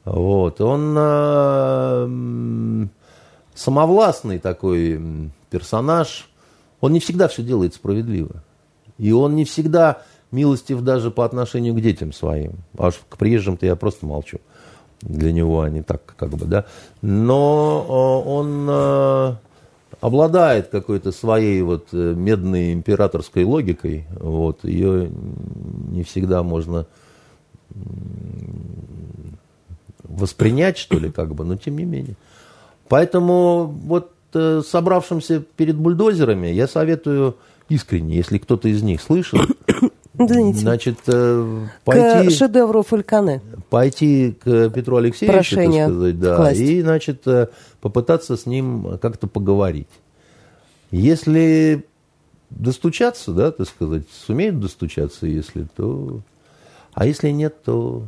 Вот. 0.05 0.61
Он 0.61 0.95
э, 0.99 2.87
самовластный 3.55 4.39
такой 4.39 5.31
персонаж. 5.51 6.29
Он 6.81 6.93
не 6.93 7.01
всегда 7.01 7.29
все 7.29 7.43
делает 7.43 7.75
справедливо. 7.75 8.43
И 8.99 9.13
он 9.13 9.37
не 9.37 9.45
всегда 9.45 10.03
милостив 10.31 10.81
даже 10.81 11.11
по 11.11 11.25
отношению 11.25 11.75
к 11.75 11.81
детям 11.81 12.13
своим. 12.13 12.55
А 12.79 12.89
уж 12.89 13.01
к 13.09 13.17
приезжим-то 13.17 13.67
я 13.67 13.77
просто 13.77 14.07
молчу. 14.07 14.39
Для 15.03 15.33
него 15.33 15.63
они 15.63 15.83
так 15.83 16.15
как 16.17 16.31
бы, 16.31 16.45
да. 16.47 16.67
Но 17.01 17.87
э, 17.89 18.29
он 18.29 18.67
э, 18.69 19.35
обладает 20.01 20.69
какой-то 20.69 21.11
своей 21.11 21.63
вот 21.63 21.89
э, 21.93 22.15
медной 22.15 22.75
императорской 22.75 23.45
логикой. 23.45 24.07
Вот. 24.19 24.65
Ее 24.65 25.11
не 25.91 26.03
всегда 26.03 26.43
можно 26.43 26.87
воспринять, 30.05 30.77
что 30.77 30.99
ли, 30.99 31.11
как 31.11 31.35
бы, 31.35 31.45
но 31.45 31.57
тем 31.57 31.79
не 31.79 31.85
менее. 31.85 32.17
Поэтому 32.89 33.65
вот 33.67 34.13
собравшимся 34.33 35.41
перед 35.41 35.77
бульдозерами 35.77 36.49
я 36.49 36.69
советую 36.69 37.37
искренне, 37.69 38.17
если 38.17 38.39
кто-то 38.39 38.69
из 38.69 38.83
них 38.83 39.01
слышал, 39.01 39.41
Извините. 40.27 40.59
Значит, 40.61 40.99
э, 41.07 41.67
пойти... 41.85 42.29
К 42.29 42.31
шедевру 42.31 42.83
Фальконе. 42.83 43.41
Пойти 43.71 44.33
к 44.33 44.71
Петру 44.71 44.99
Алексеевичу, 44.99 45.33
Прошение 45.33 45.87
так 45.87 45.95
сказать, 45.95 46.21
да, 46.21 46.53
и, 46.53 46.83
значит, 46.83 47.27
э, 47.27 47.49
попытаться 47.81 48.37
с 48.37 48.45
ним 48.45 48.99
как-то 49.01 49.27
поговорить. 49.27 49.89
Если 50.91 51.87
достучаться, 52.51 53.33
да, 53.33 53.51
так 53.51 53.67
сказать, 53.69 54.03
сумеют 54.27 54.61
достучаться, 54.61 55.27
если, 55.27 55.67
то... 55.77 56.21
А 56.93 57.07
если 57.07 57.31
нет, 57.31 57.63
то, 57.63 58.05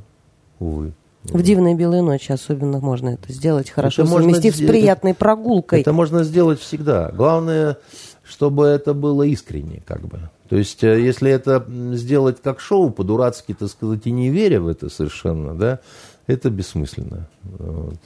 увы. 0.58 0.92
В 1.24 1.42
дивные 1.42 1.76
белые 1.76 2.02
ночи 2.02 2.32
особенно 2.32 2.80
можно 2.80 3.10
это 3.10 3.32
сделать 3.32 3.70
хорошо, 3.70 4.02
это 4.02 4.10
совместив 4.10 4.54
можно, 4.54 4.66
с 4.66 4.68
приятной 4.68 5.14
прогулкой. 5.14 5.80
Это 5.80 5.92
можно 5.92 6.24
сделать 6.24 6.60
всегда. 6.60 7.10
Главное, 7.12 7.78
чтобы 8.24 8.66
это 8.66 8.92
было 8.92 9.22
искренне, 9.22 9.82
как 9.86 10.00
бы. 10.02 10.30
То 10.52 10.58
есть, 10.58 10.84
э, 10.84 11.00
если 11.00 11.30
это 11.30 11.66
сделать 11.94 12.42
как 12.42 12.60
шоу, 12.60 12.90
по-дурацки, 12.90 13.54
так 13.54 13.70
сказать, 13.70 14.06
и 14.06 14.10
не 14.10 14.28
веря 14.28 14.60
в 14.60 14.68
это 14.68 14.90
совершенно, 14.90 15.54
да, 15.54 15.80
это 16.26 16.50
бессмысленно. 16.50 17.26
Вот. 17.42 17.96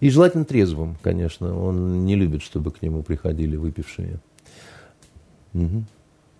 И 0.00 0.10
желательно 0.10 0.44
трезвым, 0.44 0.96
конечно. 1.02 1.56
Он 1.56 2.04
не 2.04 2.16
любит, 2.16 2.42
чтобы 2.42 2.72
к 2.72 2.82
нему 2.82 3.04
приходили 3.04 3.54
выпившие. 3.54 4.18
Угу. 5.54 5.84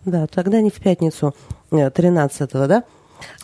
Да, 0.07 0.27
тогда 0.27 0.61
не 0.61 0.71
в 0.71 0.81
пятницу 0.81 1.37
13-го, 1.71 2.65
э, 2.65 2.67
да? 2.67 2.85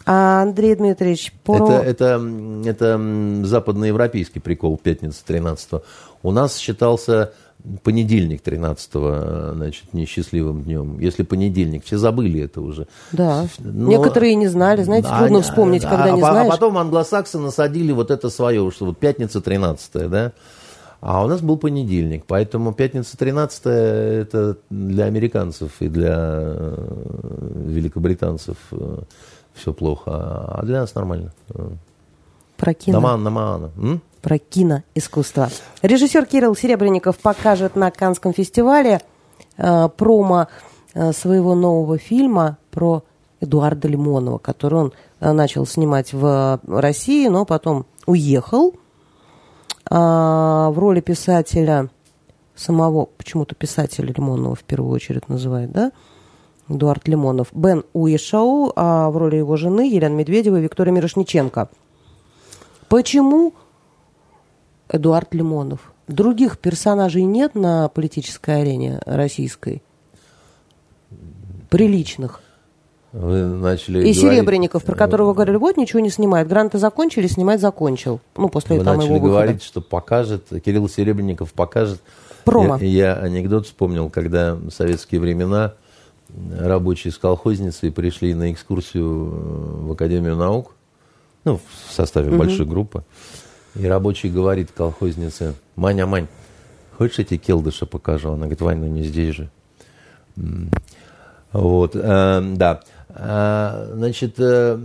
А 0.05 0.43
Андрей 0.43 0.75
Дмитриевич, 0.75 1.33
про... 1.45 1.65
Это, 1.75 2.19
это, 2.19 2.69
это 2.69 3.45
западноевропейский 3.45 4.41
прикол 4.41 4.79
пятница 4.79 5.25
13 5.25 5.71
-го. 5.71 5.83
У 6.25 6.33
нас 6.33 6.57
считался 6.57 7.33
понедельник 7.83 8.43
13-го, 8.43 9.55
значит, 9.55 9.93
несчастливым 9.93 10.63
днем. 10.63 10.99
Если 10.99 11.23
понедельник, 11.23 11.85
все 11.85 11.99
забыли 11.99 12.41
это 12.41 12.61
уже. 12.61 12.87
Да. 13.13 13.47
Но... 13.59 13.89
Некоторые 13.89 14.35
не 14.35 14.49
знали, 14.49 14.83
знаете, 14.83 15.09
а, 15.11 15.21
трудно 15.21 15.43
вспомнить, 15.43 15.85
а, 15.85 15.91
когда 15.91 16.05
а, 16.05 16.11
не 16.11 16.23
а 16.23 16.31
знаешь. 16.31 16.49
А 16.49 16.51
потом 16.51 16.79
англосаксы 16.79 17.39
насадили 17.39 17.93
вот 17.93 18.11
это 18.11 18.31
свое, 18.31 18.71
что 18.71 18.87
вот 18.87 18.99
пятница 18.99 19.41
13 19.41 20.11
да. 20.11 20.33
А 21.01 21.25
у 21.25 21.29
нас 21.29 21.41
был 21.41 21.57
понедельник, 21.57 22.25
поэтому 22.27 22.73
пятница 22.73 23.17
13 23.17 23.61
это 23.67 24.57
для 24.69 25.05
американцев 25.05 25.81
и 25.81 25.89
для 25.89 26.17
э, 26.19 26.75
великобританцев 27.67 28.57
э, 28.73 28.99
все 29.55 29.73
плохо, 29.73 30.11
а 30.11 30.63
для 30.65 30.81
нас 30.81 30.95
нормально. 30.97 31.33
Про 32.57 32.75
кино. 32.75 32.99
Наман, 32.99 33.23
намана. 33.23 33.71
М? 33.77 34.03
Про 34.19 34.39
киноискусство. 34.39 35.49
Режиссер 35.83 36.27
Кирилл 36.27 36.55
Серебренников 36.55 37.19
покажет 37.19 37.77
на 37.77 37.91
Канском 37.91 38.33
фестивале 38.33 39.01
э, 39.57 39.89
промо 39.97 40.49
э, 40.95 41.13
своего 41.13 41.55
нового 41.55 41.99
фильма 41.99 42.59
про 42.71 43.03
Эдуарда 43.41 43.89
Лимонова, 43.89 44.39
который 44.39 44.79
он 44.79 44.93
э, 45.21 45.33
начал 45.33 45.67
снимать 45.67 46.13
в 46.13 46.61
России, 46.67 47.29
но 47.29 47.45
потом 47.45 47.87
уехал 48.07 48.75
э, 49.89 49.95
в 49.95 50.75
роли 50.77 51.01
писателя 51.01 51.89
самого, 52.57 53.07
почему-то 53.07 53.55
писателя 53.55 54.13
Лимонова 54.13 54.55
в 54.55 54.65
первую 54.65 54.93
очередь 54.93 55.29
называют, 55.29 55.71
да, 55.73 55.93
Эдуард 56.69 57.09
Лимонов, 57.09 57.49
Бен 57.53 57.85
Уишау, 57.93 58.73
а 58.77 59.09
в 59.11 59.17
роли 59.17 59.37
его 59.37 59.57
жены 59.57 59.89
Елена 59.91 60.15
Медведева 60.15 60.59
и 60.59 60.63
Виктория 60.63 60.93
Мирошниченко. 60.93 61.71
Почему 62.89 63.55
Эдуард 64.89 65.35
Лимонов. 65.35 65.93
Других 66.07 66.59
персонажей 66.59 67.25
нет 67.25 67.55
на 67.55 67.89
политической 67.89 68.63
арене 68.63 69.01
российской? 69.05 69.83
Приличных. 71.69 72.41
Вы 73.13 73.45
начали 73.45 73.99
И 73.99 74.01
говорить... 74.01 74.21
Серебренников, 74.21 74.85
про 74.85 74.95
которого 74.95 75.35
говорили, 75.35 75.57
вот 75.57 75.77
ничего 75.77 76.01
не 76.01 76.11
снимает. 76.11 76.49
Гранты 76.49 76.79
закончили, 76.79 77.27
снимать 77.27 77.61
закончил. 77.61 78.21
Ну, 78.37 78.49
после 78.49 78.79
Вы 78.79 78.85
там, 78.85 78.97
начали 78.97 79.13
его 79.13 79.21
выхода. 79.21 79.33
говорить, 79.33 79.63
что 79.63 79.81
покажет, 79.81 80.47
Кирилл 80.65 80.89
Серебренников 80.89 81.53
покажет. 81.53 82.01
Промо. 82.45 82.77
Я, 82.79 82.87
я 82.87 83.15
анекдот 83.15 83.67
вспомнил, 83.67 84.09
когда 84.11 84.55
в 84.55 84.71
советские 84.71 85.21
времена 85.21 85.75
рабочие 86.59 87.13
с 87.13 87.19
колхозницей 87.19 87.91
пришли 87.91 88.35
на 88.35 88.53
экскурсию 88.53 89.87
в 89.87 89.93
Академию 89.93 90.37
наук, 90.37 90.75
ну, 91.45 91.61
в 91.89 91.93
составе 91.93 92.31
угу. 92.31 92.39
большой 92.39 92.67
группы. 92.67 93.05
И 93.79 93.87
рабочий 93.87 94.29
говорит 94.29 94.73
колхознице, 94.73 95.55
Маня, 95.77 96.07
Мань, 96.07 96.27
хочешь 96.97 97.21
эти 97.21 97.37
келдыша 97.37 97.87
покажу? 97.87 98.31
Она 98.31 98.43
говорит, 98.43 98.61
Вань, 98.61 98.79
ну 98.79 98.87
не 98.87 99.05
здесь 99.05 99.37
же. 99.37 99.51
Вот, 101.53 101.93
э, 101.95 102.55
да. 102.57 102.81
А, 103.11 103.91
значит, 103.95 104.35
э, 104.39 104.79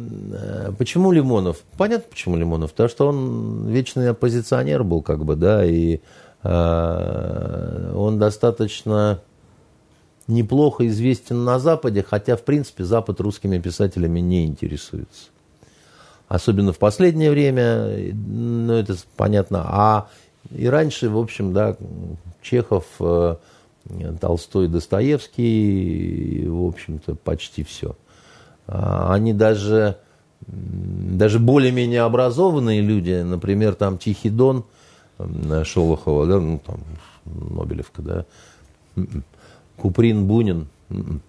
почему 0.77 1.11
Лимонов? 1.11 1.57
Понятно, 1.77 2.05
почему 2.09 2.37
Лимонов. 2.37 2.71
Потому 2.71 2.89
что 2.89 3.07
он 3.07 3.67
вечный 3.67 4.11
оппозиционер 4.11 4.83
был, 4.83 5.01
как 5.01 5.25
бы, 5.25 5.35
да, 5.35 5.65
и 5.65 5.99
э, 6.43 7.93
он 7.95 8.19
достаточно 8.19 9.19
неплохо 10.27 10.87
известен 10.87 11.43
на 11.43 11.59
Западе, 11.59 12.05
хотя, 12.07 12.37
в 12.37 12.43
принципе, 12.43 12.83
Запад 12.83 13.19
русскими 13.19 13.57
писателями 13.57 14.19
не 14.19 14.45
интересуется 14.45 15.32
особенно 16.33 16.73
в 16.73 16.79
последнее 16.79 17.29
время, 17.29 18.11
ну, 18.11 18.73
это 18.73 18.95
понятно. 19.15 19.63
А 19.67 20.07
и 20.49 20.65
раньше, 20.65 21.09
в 21.09 21.17
общем, 21.19 21.53
да, 21.53 21.77
Чехов, 22.41 22.85
э, 22.99 23.35
Толстой, 24.19 24.67
Достоевский, 24.67 26.47
в 26.47 26.65
общем-то, 26.65 27.13
почти 27.15 27.63
все. 27.63 27.95
А 28.65 29.13
они 29.13 29.31
даже, 29.33 29.97
даже 30.47 31.37
более-менее 31.37 32.01
образованные 32.01 32.81
люди, 32.81 33.21
например, 33.21 33.75
там 33.75 33.99
Тихий 33.99 34.31
Дон 34.31 34.65
Шолохова, 35.63 36.25
да, 36.25 36.39
ну, 36.39 36.59
там, 36.65 36.79
Нобелевка, 37.25 38.01
да, 38.01 38.25
м-м. 38.95 39.23
Куприн, 39.77 40.25
Бунин, 40.25 40.67
м-м 40.89 41.21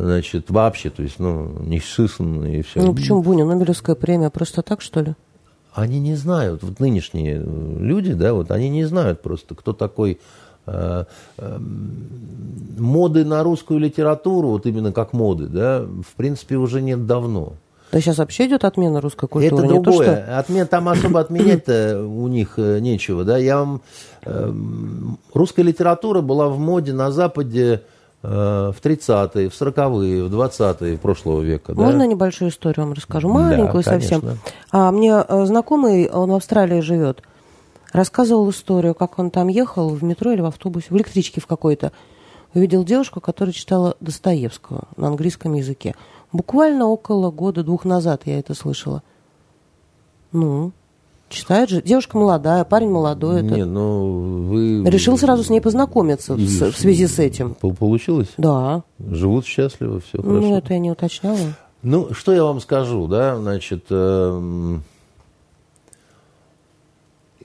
значит, 0.00 0.50
вообще, 0.50 0.90
то 0.90 1.02
есть, 1.02 1.18
ну, 1.18 1.58
не 1.60 1.80
Шисон 1.80 2.44
и 2.44 2.62
все. 2.62 2.80
Ну, 2.80 2.94
почему 2.94 3.22
Бунин? 3.22 3.48
Нобелевская 3.48 3.96
премия 3.96 4.30
просто 4.30 4.62
так, 4.62 4.80
что 4.80 5.00
ли? 5.00 5.14
Они 5.74 6.00
не 6.00 6.14
знают, 6.14 6.62
вот 6.62 6.80
нынешние 6.80 7.38
люди, 7.38 8.12
да, 8.12 8.34
вот 8.34 8.50
они 8.50 8.68
не 8.68 8.84
знают 8.84 9.22
просто, 9.22 9.54
кто 9.54 9.72
такой 9.72 10.20
э, 10.66 11.04
э, 11.38 11.58
моды 12.78 13.24
на 13.24 13.42
русскую 13.42 13.80
литературу, 13.80 14.48
вот 14.48 14.66
именно 14.66 14.92
как 14.92 15.14
моды, 15.14 15.46
да, 15.46 15.80
в 15.80 16.14
принципе, 16.16 16.56
уже 16.56 16.82
нет 16.82 17.06
давно. 17.06 17.54
Да 17.92 18.00
сейчас 18.00 18.16
вообще 18.18 18.46
идет 18.46 18.64
отмена 18.64 19.02
русской 19.02 19.28
культуры. 19.28 19.64
Это 19.64 19.68
другое. 19.68 20.06
То, 20.06 20.22
что... 20.22 20.38
Отмен, 20.38 20.66
там 20.66 20.88
особо 20.88 21.20
отменять-то 21.20 22.02
у 22.02 22.26
них 22.26 22.54
э, 22.56 22.78
нечего. 22.80 23.22
Да? 23.22 23.36
Я 23.36 23.58
вам... 23.58 23.82
Э, 24.24 24.50
русская 25.34 25.62
литература 25.62 26.22
была 26.22 26.48
в 26.48 26.58
моде 26.58 26.94
на 26.94 27.10
Западе 27.10 27.82
в 28.22 28.76
30-е, 28.82 29.48
в 29.48 29.52
40-е, 29.52 30.22
в 30.22 30.32
20-е 30.32 30.98
прошлого 30.98 31.40
века. 31.40 31.74
Можно 31.74 32.00
да? 32.00 32.06
небольшую 32.06 32.50
историю 32.50 32.86
вам 32.86 32.92
расскажу? 32.94 33.28
Маленькую 33.28 33.82
да, 33.82 33.90
совсем. 33.90 34.22
А, 34.70 34.92
мне 34.92 35.24
знакомый, 35.44 36.08
он 36.08 36.30
в 36.30 36.34
Австралии 36.34 36.80
живет, 36.80 37.22
рассказывал 37.92 38.48
историю, 38.50 38.94
как 38.94 39.18
он 39.18 39.30
там 39.30 39.48
ехал 39.48 39.88
в 39.88 40.04
метро 40.04 40.32
или 40.32 40.40
в 40.40 40.46
автобусе, 40.46 40.86
в 40.90 40.96
электричке 40.96 41.40
в 41.40 41.46
какой-то. 41.46 41.92
Увидел 42.54 42.84
девушку, 42.84 43.20
которая 43.20 43.52
читала 43.52 43.96
Достоевского 44.00 44.84
на 44.96 45.08
английском 45.08 45.54
языке. 45.54 45.94
Буквально 46.32 46.86
около 46.86 47.30
года-двух 47.30 47.84
назад 47.84 48.22
я 48.26 48.38
это 48.38 48.54
слышала. 48.54 49.02
Ну, 50.32 50.72
читает 51.32 51.70
же. 51.70 51.82
Девушка 51.82 52.16
молодая, 52.16 52.64
парень 52.64 52.90
молодой. 52.90 53.42
Не, 53.42 53.64
ну 53.64 54.42
вы... 54.48 54.84
Решил 54.88 55.18
сразу 55.18 55.42
с 55.42 55.50
ней 55.50 55.60
познакомиться 55.60 56.34
И 56.34 56.46
в, 56.46 56.72
в 56.72 56.78
связи 56.78 57.06
с 57.06 57.18
этим. 57.18 57.54
Получилось? 57.54 58.28
Да. 58.36 58.84
Живут 58.98 59.46
счастливо, 59.46 60.00
все 60.00 60.22
хорошо. 60.22 60.40
Ну, 60.40 60.56
это 60.56 60.72
я 60.74 60.78
не 60.78 60.90
уточняла. 60.90 61.38
Ну, 61.82 62.14
что 62.14 62.32
я 62.32 62.44
вам 62.44 62.60
скажу, 62.60 63.08
да, 63.08 63.36
значит, 63.36 63.86
э, 63.90 64.78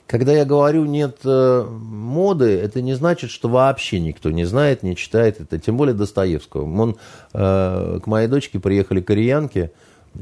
когда 0.08 0.32
я 0.32 0.44
говорю 0.44 0.86
нет 0.86 1.18
э, 1.24 1.66
моды, 1.68 2.46
это 2.46 2.80
не 2.80 2.94
значит, 2.94 3.30
что 3.30 3.48
вообще 3.48 4.00
никто 4.00 4.30
не 4.30 4.44
знает, 4.44 4.82
не 4.82 4.96
читает 4.96 5.40
это, 5.40 5.58
тем 5.58 5.76
более 5.76 5.94
Достоевского. 5.94 6.62
Он, 6.62 6.96
э, 7.34 8.00
к 8.02 8.06
моей 8.06 8.26
дочке 8.26 8.58
приехали 8.58 9.00
кореянки 9.00 9.70
э, 10.14 10.20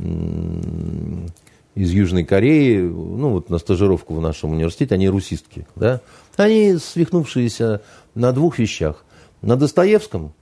из 1.77 1.90
Южной 1.93 2.24
Кореи, 2.24 2.81
ну 2.81 3.32
вот 3.32 3.51
на 3.51 3.59
стажировку 3.59 4.15
в 4.15 4.20
нашем 4.20 4.53
университете, 4.53 4.94
они 4.94 5.09
русистки, 5.09 5.69
да, 5.77 6.01
они 6.36 6.78
свихнувшиеся 6.78 7.82
на 8.15 8.32
двух 8.32 8.59
вещах, 8.59 9.05
на 9.43 9.57
Достоевском 9.57 10.32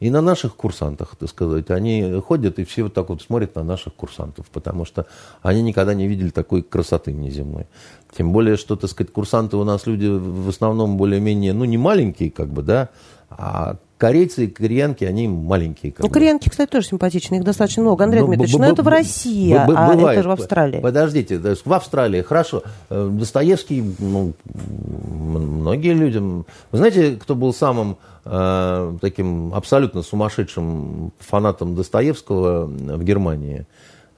и 0.00 0.10
на 0.10 0.20
наших 0.20 0.54
курсантах, 0.54 1.16
так 1.16 1.30
сказать. 1.30 1.70
Они 1.70 2.20
ходят 2.20 2.58
и 2.58 2.64
все 2.64 2.82
вот 2.82 2.92
так 2.92 3.08
вот 3.08 3.22
смотрят 3.22 3.54
на 3.54 3.62
наших 3.62 3.94
курсантов, 3.94 4.46
потому 4.52 4.84
что 4.84 5.06
они 5.40 5.62
никогда 5.62 5.94
не 5.94 6.06
видели 6.06 6.28
такой 6.28 6.62
красоты 6.62 7.12
неземной. 7.12 7.66
Тем 8.14 8.30
более, 8.30 8.58
что, 8.58 8.76
так 8.76 8.90
сказать, 8.90 9.12
курсанты 9.12 9.56
у 9.56 9.64
нас 9.64 9.86
люди 9.86 10.08
в 10.08 10.48
основном 10.48 10.98
более-менее, 10.98 11.54
ну, 11.54 11.64
не 11.64 11.78
маленькие, 11.78 12.30
как 12.30 12.48
бы, 12.48 12.62
да, 12.62 12.90
а 13.38 13.76
корейцы 14.02 14.46
и 14.46 14.48
кореянки, 14.48 15.04
они 15.04 15.28
маленькие. 15.28 15.94
ну, 15.96 16.08
кореянки, 16.08 16.48
кстати, 16.48 16.70
тоже 16.70 16.88
симпатичные, 16.88 17.38
их 17.38 17.44
достаточно 17.44 17.82
много. 17.82 18.02
Андрей 18.02 18.22
ну, 18.22 18.26
Дмитриевич, 18.26 18.56
но 18.58 18.66
это 18.66 18.82
в 18.82 18.88
России, 18.88 19.52
а 19.52 19.94
это 19.94 20.22
же 20.24 20.28
в 20.28 20.32
Австралии. 20.32 20.80
Подождите, 20.80 21.38
в 21.38 21.72
Австралии, 21.72 22.22
хорошо. 22.22 22.64
Э, 22.90 23.08
Достоевский, 23.12 23.94
ну, 24.00 24.32
многие 24.44 25.94
людям... 25.94 26.46
Вы 26.72 26.78
знаете, 26.78 27.12
кто 27.12 27.36
был 27.36 27.54
самым 27.54 27.96
э, 28.24 28.96
таким 29.00 29.54
абсолютно 29.54 30.02
сумасшедшим 30.02 31.12
фанатом 31.20 31.76
Достоевского 31.76 32.66
в 32.66 33.04
Германии 33.04 33.66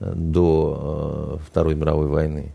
э, 0.00 0.12
до 0.14 1.38
э, 1.40 1.44
Второй 1.46 1.74
мировой 1.74 2.06
войны? 2.06 2.54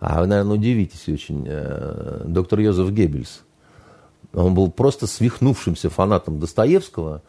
А 0.00 0.20
вы, 0.20 0.26
наверное, 0.26 0.56
удивитесь 0.56 1.08
очень. 1.08 1.44
Э, 1.46 2.22
доктор 2.24 2.58
Йозеф 2.58 2.90
Геббельс. 2.90 3.44
Он 4.34 4.54
был 4.54 4.70
просто 4.70 5.06
свихнувшимся 5.06 5.90
фанатом 5.90 6.40
Достоевского. 6.40 7.22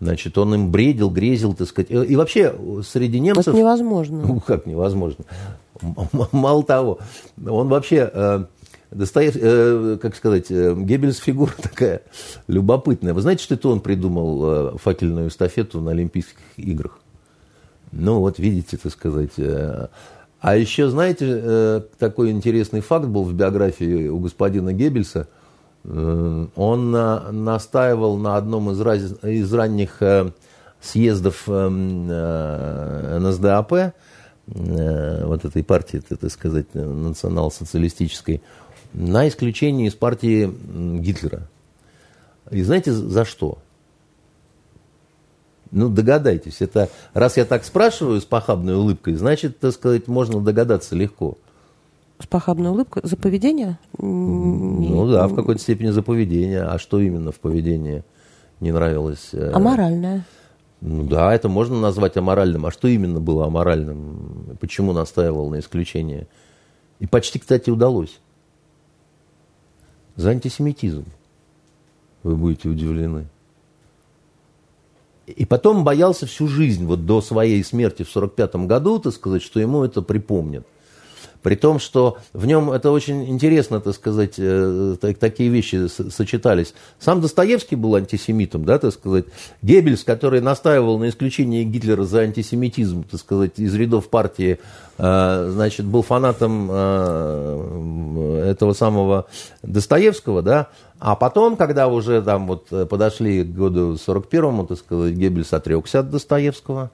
Значит, 0.00 0.36
он 0.38 0.54
им 0.54 0.70
бредил, 0.70 1.10
грезил, 1.10 1.54
так 1.54 1.68
сказать. 1.68 1.90
И 1.90 2.16
вообще 2.16 2.54
среди 2.84 3.20
немцев... 3.20 3.48
Это 3.48 3.56
невозможно. 3.56 4.22
Ну, 4.26 4.40
как 4.40 4.66
невозможно? 4.66 5.24
Мало 6.32 6.64
того, 6.64 6.98
он 7.44 7.68
вообще... 7.68 8.10
Э, 8.12 8.44
Достоев, 8.90 9.36
э, 9.40 9.96
как 10.02 10.14
сказать, 10.14 10.50
э, 10.50 10.74
Геббельс 10.76 11.16
фигура 11.16 11.52
такая 11.62 12.02
любопытная. 12.46 13.14
Вы 13.14 13.22
знаете, 13.22 13.42
что 13.42 13.54
это 13.54 13.68
он 13.68 13.80
придумал 13.80 14.76
факельную 14.76 15.28
эстафету 15.28 15.80
на 15.80 15.92
Олимпийских 15.92 16.36
играх? 16.56 16.98
Ну, 17.90 18.20
вот 18.20 18.38
видите, 18.38 18.76
так 18.76 18.92
сказать. 18.92 19.32
А 19.38 20.56
еще, 20.56 20.90
знаете, 20.90 21.84
такой 21.98 22.32
интересный 22.32 22.80
факт 22.80 23.06
был 23.06 23.22
в 23.22 23.32
биографии 23.32 24.08
у 24.08 24.18
господина 24.18 24.72
Геббельса– 24.72 25.26
Э, 25.38 25.41
он 25.84 26.90
настаивал 26.90 28.16
на 28.16 28.36
одном 28.36 28.70
из, 28.70 28.80
раз, 28.80 29.02
из 29.22 29.52
ранних 29.52 30.00
э, 30.00 30.30
съездов 30.80 31.42
э, 31.48 31.68
НСДАП, 33.18 33.94
вот 34.46 35.44
этой 35.44 35.64
партии, 35.64 35.98
так 35.98 36.30
сказать, 36.30 36.74
национал-социалистической, 36.74 38.42
на 38.92 39.28
исключение 39.28 39.88
из 39.88 39.94
партии 39.94 40.52
Гитлера. 40.98 41.48
И 42.50 42.62
знаете, 42.62 42.92
за 42.92 43.24
что? 43.24 43.58
Ну, 45.70 45.88
догадайтесь. 45.88 46.60
Это, 46.60 46.90
раз 47.14 47.36
я 47.36 47.44
так 47.44 47.64
спрашиваю 47.64 48.20
с 48.20 48.24
похабной 48.24 48.74
улыбкой, 48.74 49.14
значит, 49.14 49.58
так 49.58 49.72
сказать, 49.72 50.06
можно 50.06 50.40
догадаться 50.40 50.94
легко 50.94 51.38
с 52.22 52.26
похабной 52.26 52.70
улыбкой. 52.70 53.02
За 53.04 53.16
поведение? 53.16 53.78
Ну 53.98 55.10
да, 55.10 55.26
в 55.28 55.34
какой-то 55.34 55.60
степени 55.60 55.90
за 55.90 56.02
поведение. 56.02 56.62
А 56.62 56.78
что 56.78 57.00
именно 57.00 57.32
в 57.32 57.40
поведении 57.40 58.04
не 58.60 58.72
нравилось? 58.72 59.30
Э, 59.32 59.50
Аморальное. 59.52 60.24
Ну 60.80 61.04
да, 61.04 61.32
это 61.34 61.48
можно 61.48 61.80
назвать 61.80 62.16
аморальным. 62.16 62.66
А 62.66 62.72
что 62.72 62.88
именно 62.88 63.20
было 63.20 63.46
аморальным? 63.46 64.56
Почему 64.60 64.92
настаивал 64.92 65.48
на 65.48 65.60
исключение? 65.60 66.26
И 66.98 67.06
почти, 67.06 67.38
кстати, 67.38 67.70
удалось. 67.70 68.20
За 70.16 70.30
антисемитизм. 70.30 71.04
Вы 72.22 72.36
будете 72.36 72.68
удивлены. 72.68 73.26
И 75.26 75.44
потом 75.44 75.84
боялся 75.84 76.26
всю 76.26 76.48
жизнь, 76.48 76.84
вот 76.84 77.06
до 77.06 77.20
своей 77.20 77.62
смерти 77.62 78.02
в 78.02 78.10
45 78.10 78.56
году, 78.66 78.98
так 78.98 79.14
сказать, 79.14 79.42
что 79.42 79.60
ему 79.60 79.84
это 79.84 80.02
припомнят. 80.02 80.66
При 81.42 81.56
том, 81.56 81.78
что 81.80 82.18
в 82.32 82.46
нем 82.46 82.70
это 82.70 82.90
очень 82.90 83.28
интересно, 83.28 83.80
так 83.80 83.94
сказать, 83.94 84.34
э, 84.38 84.96
такие 85.18 85.48
вещи 85.48 85.88
сочетались. 85.88 86.72
Сам 87.00 87.20
Достоевский 87.20 87.74
был 87.74 87.96
антисемитом, 87.96 88.64
да, 88.64 88.78
так 88.78 88.92
сказать. 88.92 89.24
Геббельс, 89.60 90.04
который 90.04 90.40
настаивал 90.40 90.98
на 90.98 91.08
исключении 91.08 91.64
Гитлера 91.64 92.04
за 92.04 92.20
антисемитизм, 92.20 93.02
так 93.04 93.18
сказать, 93.18 93.58
из 93.58 93.74
рядов 93.74 94.08
партии, 94.08 94.60
э, 94.98 95.48
значит, 95.50 95.84
был 95.84 96.02
фанатом 96.02 96.68
э, 96.70 98.44
этого 98.50 98.72
самого 98.72 99.26
Достоевского, 99.62 100.42
да, 100.42 100.68
а 101.00 101.16
потом, 101.16 101.56
когда 101.56 101.88
уже 101.88 102.22
там 102.22 102.46
вот 102.46 102.68
подошли 102.88 103.42
к 103.42 103.48
году 103.48 103.94
41-му, 103.94 104.66
так 104.66 104.78
сказать, 104.78 105.14
Геббельс 105.14 105.52
отрекся 105.52 106.00
от 106.00 106.10
Достоевского, 106.10 106.92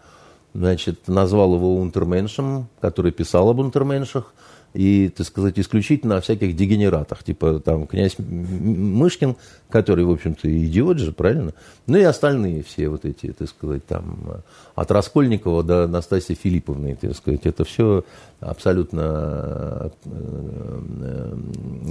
значит, 0.54 1.08
назвал 1.08 1.54
его 1.54 1.76
унтерменшем, 1.76 2.68
который 2.80 3.12
писал 3.12 3.48
об 3.50 3.58
унтерменшах, 3.58 4.32
и, 4.74 5.08
так 5.08 5.26
сказать, 5.26 5.58
исключительно 5.58 6.18
о 6.18 6.20
всяких 6.20 6.54
дегенератах, 6.54 7.24
типа 7.24 7.60
там 7.60 7.86
князь 7.86 8.16
Мышкин, 8.18 9.36
который, 9.70 10.04
в 10.04 10.10
общем-то, 10.10 10.48
идиот 10.48 10.98
же, 10.98 11.12
правильно? 11.12 11.54
Ну 11.86 11.96
и 11.96 12.02
остальные 12.02 12.62
все 12.64 12.88
вот 12.88 13.04
эти, 13.04 13.32
так 13.32 13.48
сказать, 13.48 13.86
там, 13.86 14.42
от 14.74 14.90
Раскольникова 14.90 15.62
до 15.62 15.86
Настасьи 15.86 16.36
Филипповны, 16.36 16.96
так 17.00 17.16
сказать, 17.16 17.40
это 17.44 17.64
все 17.64 18.04
абсолютно, 18.40 19.90
э, 20.04 21.36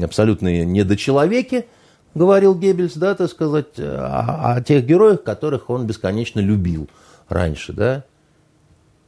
абсолютные 0.03 0.63
недочеловеки, 0.65 1.65
говорил 2.13 2.53
Геббельс, 2.55 2.93
да, 2.95 3.15
так 3.15 3.29
сказать, 3.29 3.79
о, 3.79 4.53
о 4.53 4.61
тех 4.61 4.85
героях, 4.85 5.23
которых 5.23 5.71
он 5.71 5.87
бесконечно 5.87 6.39
любил 6.39 6.87
раньше, 7.27 7.73
да, 7.73 8.05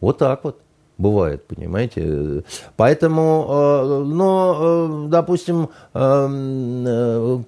вот 0.01 0.17
так 0.17 0.43
вот 0.43 0.61
бывает, 0.99 1.47
понимаете. 1.47 2.43
Поэтому, 2.75 3.47
э, 3.49 4.03
но, 4.05 4.57
э, 4.59 5.07
допустим, 5.07 5.69
э, 5.93 7.39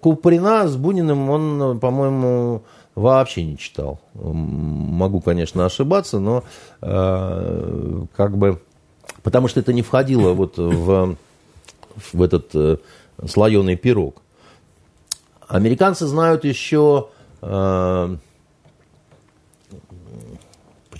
Куприна 0.00 0.66
с 0.66 0.76
Буниным 0.76 1.30
он, 1.30 1.78
по-моему, 1.78 2.62
вообще 2.94 3.44
не 3.44 3.58
читал. 3.58 4.00
Могу, 4.14 5.20
конечно, 5.20 5.66
ошибаться, 5.66 6.18
но 6.18 6.42
как 6.80 8.36
бы... 8.36 8.60
Потому 9.22 9.48
что 9.48 9.60
это 9.60 9.72
не 9.72 9.82
входило 9.82 10.32
вот 10.32 10.58
в, 10.58 11.16
в 12.12 12.22
этот 12.22 12.80
слоеный 13.26 13.76
пирог. 13.76 14.22
Американцы 15.48 16.06
знают 16.06 16.44
еще 16.44 17.08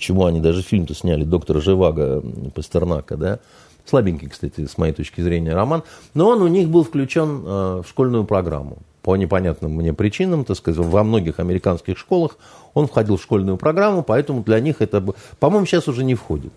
Почему 0.05 0.25
они 0.25 0.39
даже 0.39 0.61
фильм-то 0.61 0.93
сняли 0.93 1.23
«Доктора 1.23 1.61
Живаго» 1.61 2.21
Пастернака, 2.53 3.17
да? 3.17 3.39
Слабенький, 3.85 4.29
кстати, 4.29 4.67
с 4.67 4.77
моей 4.77 4.93
точки 4.93 5.19
зрения, 5.21 5.55
роман. 5.55 5.81
Но 6.13 6.29
он 6.29 6.43
у 6.43 6.47
них 6.47 6.69
был 6.69 6.83
включен 6.83 7.41
э, 7.43 7.81
в 7.83 7.89
школьную 7.89 8.23
программу. 8.23 8.77
По 9.01 9.15
непонятным 9.15 9.71
мне 9.71 9.93
причинам, 9.93 10.45
так 10.45 10.57
сказать, 10.57 10.79
во 10.85 11.03
многих 11.03 11.39
американских 11.39 11.97
школах 11.97 12.37
он 12.75 12.85
входил 12.85 13.17
в 13.17 13.23
школьную 13.23 13.57
программу, 13.57 14.03
поэтому 14.03 14.43
для 14.43 14.59
них 14.59 14.75
это, 14.79 15.03
по-моему, 15.39 15.65
сейчас 15.65 15.87
уже 15.87 16.03
не 16.03 16.13
входит. 16.13 16.53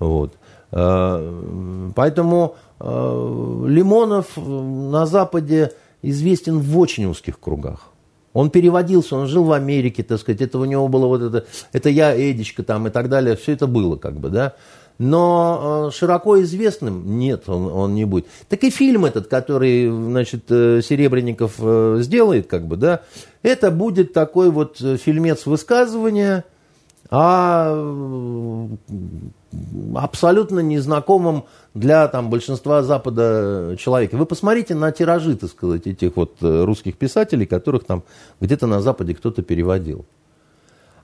Вот. 0.00 0.32
Э, 0.72 1.92
поэтому 1.94 2.56
э, 2.80 3.64
Лимонов 3.68 4.36
на 4.36 5.06
Западе 5.06 5.70
известен 6.02 6.58
в 6.58 6.76
очень 6.76 7.04
узких 7.04 7.38
кругах. 7.38 7.92
Он 8.38 8.50
переводился, 8.50 9.16
он 9.16 9.26
жил 9.26 9.42
в 9.42 9.50
Америке, 9.50 10.04
так 10.04 10.20
сказать, 10.20 10.40
это 10.40 10.60
у 10.60 10.64
него 10.64 10.86
было 10.86 11.06
вот 11.06 11.22
это, 11.22 11.46
это 11.72 11.88
я, 11.88 12.14
Эдичка 12.14 12.62
там 12.62 12.86
и 12.86 12.90
так 12.90 13.08
далее, 13.08 13.34
все 13.34 13.50
это 13.50 13.66
было 13.66 13.96
как 13.96 14.14
бы, 14.14 14.28
да. 14.28 14.54
Но 14.98 15.88
э, 15.88 15.92
широко 15.92 16.40
известным 16.42 17.18
нет, 17.18 17.48
он, 17.48 17.66
он 17.66 17.96
не 17.96 18.04
будет. 18.04 18.26
Так 18.48 18.62
и 18.62 18.70
фильм 18.70 19.06
этот, 19.06 19.26
который, 19.26 19.90
значит, 19.90 20.44
э, 20.50 20.82
Серебренников 20.84 21.54
э, 21.58 21.98
сделает, 22.02 22.46
как 22.46 22.68
бы, 22.68 22.76
да, 22.76 23.00
это 23.42 23.72
будет 23.72 24.12
такой 24.12 24.52
вот 24.52 24.76
фильмец 24.78 25.44
высказывания 25.44 26.44
о 27.10 28.68
абсолютно 29.96 30.60
незнакомом 30.60 31.46
для 31.78 32.08
там, 32.08 32.30
большинства 32.30 32.82
Запада 32.82 33.76
человека. 33.78 34.16
Вы 34.16 34.26
посмотрите 34.26 34.74
на 34.74 34.92
тиражи, 34.92 35.36
так 35.36 35.50
сказать, 35.50 35.86
этих 35.86 36.16
вот 36.16 36.36
русских 36.40 36.96
писателей, 36.96 37.46
которых 37.46 37.84
там 37.84 38.04
где-то 38.40 38.66
на 38.66 38.80
Западе 38.80 39.14
кто-то 39.14 39.42
переводил. 39.42 40.04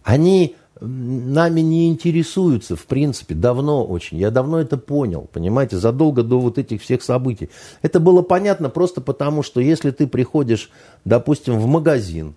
Они 0.03 0.55
нами 0.81 1.61
не 1.61 1.89
интересуются, 1.89 2.77
в 2.77 2.85
принципе, 2.87 3.35
давно 3.35 3.85
очень. 3.85 4.19
Я 4.19 4.31
давно 4.31 4.61
это 4.61 4.77
понял, 4.77 5.29
понимаете, 5.33 5.77
задолго 5.77 6.23
до 6.23 6.41
вот 6.41 6.59
этих 6.59 6.83
всех 6.83 7.03
событий. 7.03 7.49
Это 7.83 8.01
было 8.01 8.23
понятно 8.23 8.69
просто 8.69 9.01
потому, 9.01 9.43
что 9.43 9.61
если 9.61 9.93
ты 9.93 10.07
приходишь, 10.07 10.71
допустим, 11.05 11.59
в 11.59 11.67
магазин, 11.67 12.35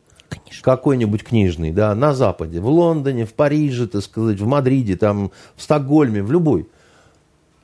какой-нибудь 0.61 1.23
книжный, 1.23 1.71
да, 1.71 1.95
на 1.95 2.13
Западе, 2.13 2.59
в 2.59 2.67
Лондоне, 2.67 3.25
в 3.25 3.33
Париже, 3.33 3.87
так 3.87 4.03
сказать, 4.03 4.39
в 4.39 4.45
Мадриде, 4.45 4.95
там, 4.95 5.31
в 5.55 5.63
Стокгольме, 5.63 6.21
в 6.21 6.31
любой, 6.31 6.67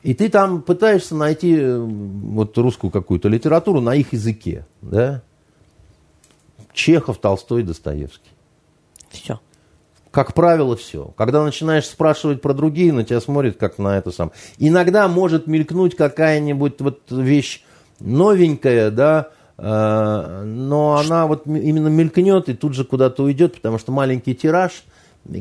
и 0.03 0.13
ты 0.13 0.29
там 0.29 0.61
пытаешься 0.61 1.15
найти 1.15 1.55
э, 1.57 1.77
вот 1.79 2.57
русскую 2.57 2.91
какую-то 2.91 3.29
литературу 3.29 3.81
на 3.81 3.95
их 3.95 4.13
языке, 4.13 4.65
да, 4.81 5.23
Чехов, 6.73 7.17
Толстой, 7.17 7.63
Достоевский. 7.63 8.31
Все 9.09 9.39
как 10.13 10.35
правило, 10.35 10.75
все. 10.75 11.11
Когда 11.17 11.43
начинаешь 11.43 11.87
спрашивать 11.87 12.39
про 12.39 12.53
другие, 12.53 12.93
на 12.93 13.03
тебя 13.03 13.19
смотрят 13.19 13.57
как 13.57 13.79
на 13.79 13.97
это 13.97 14.11
сам. 14.11 14.31
Иногда 14.59 15.07
может 15.07 15.47
мелькнуть 15.47 15.95
какая-нибудь 15.95 16.79
вот 16.81 17.01
вещь 17.09 17.63
новенькая, 17.99 18.91
да, 18.91 19.29
э, 19.57 20.43
но 20.45 20.97
она 20.97 21.25
вот 21.25 21.47
именно 21.47 21.87
мелькнет 21.87 22.47
и 22.47 22.53
тут 22.53 22.75
же 22.75 22.83
куда-то 22.83 23.23
уйдет, 23.23 23.55
потому 23.55 23.79
что 23.79 23.91
маленький 23.91 24.35
тираж, 24.35 24.83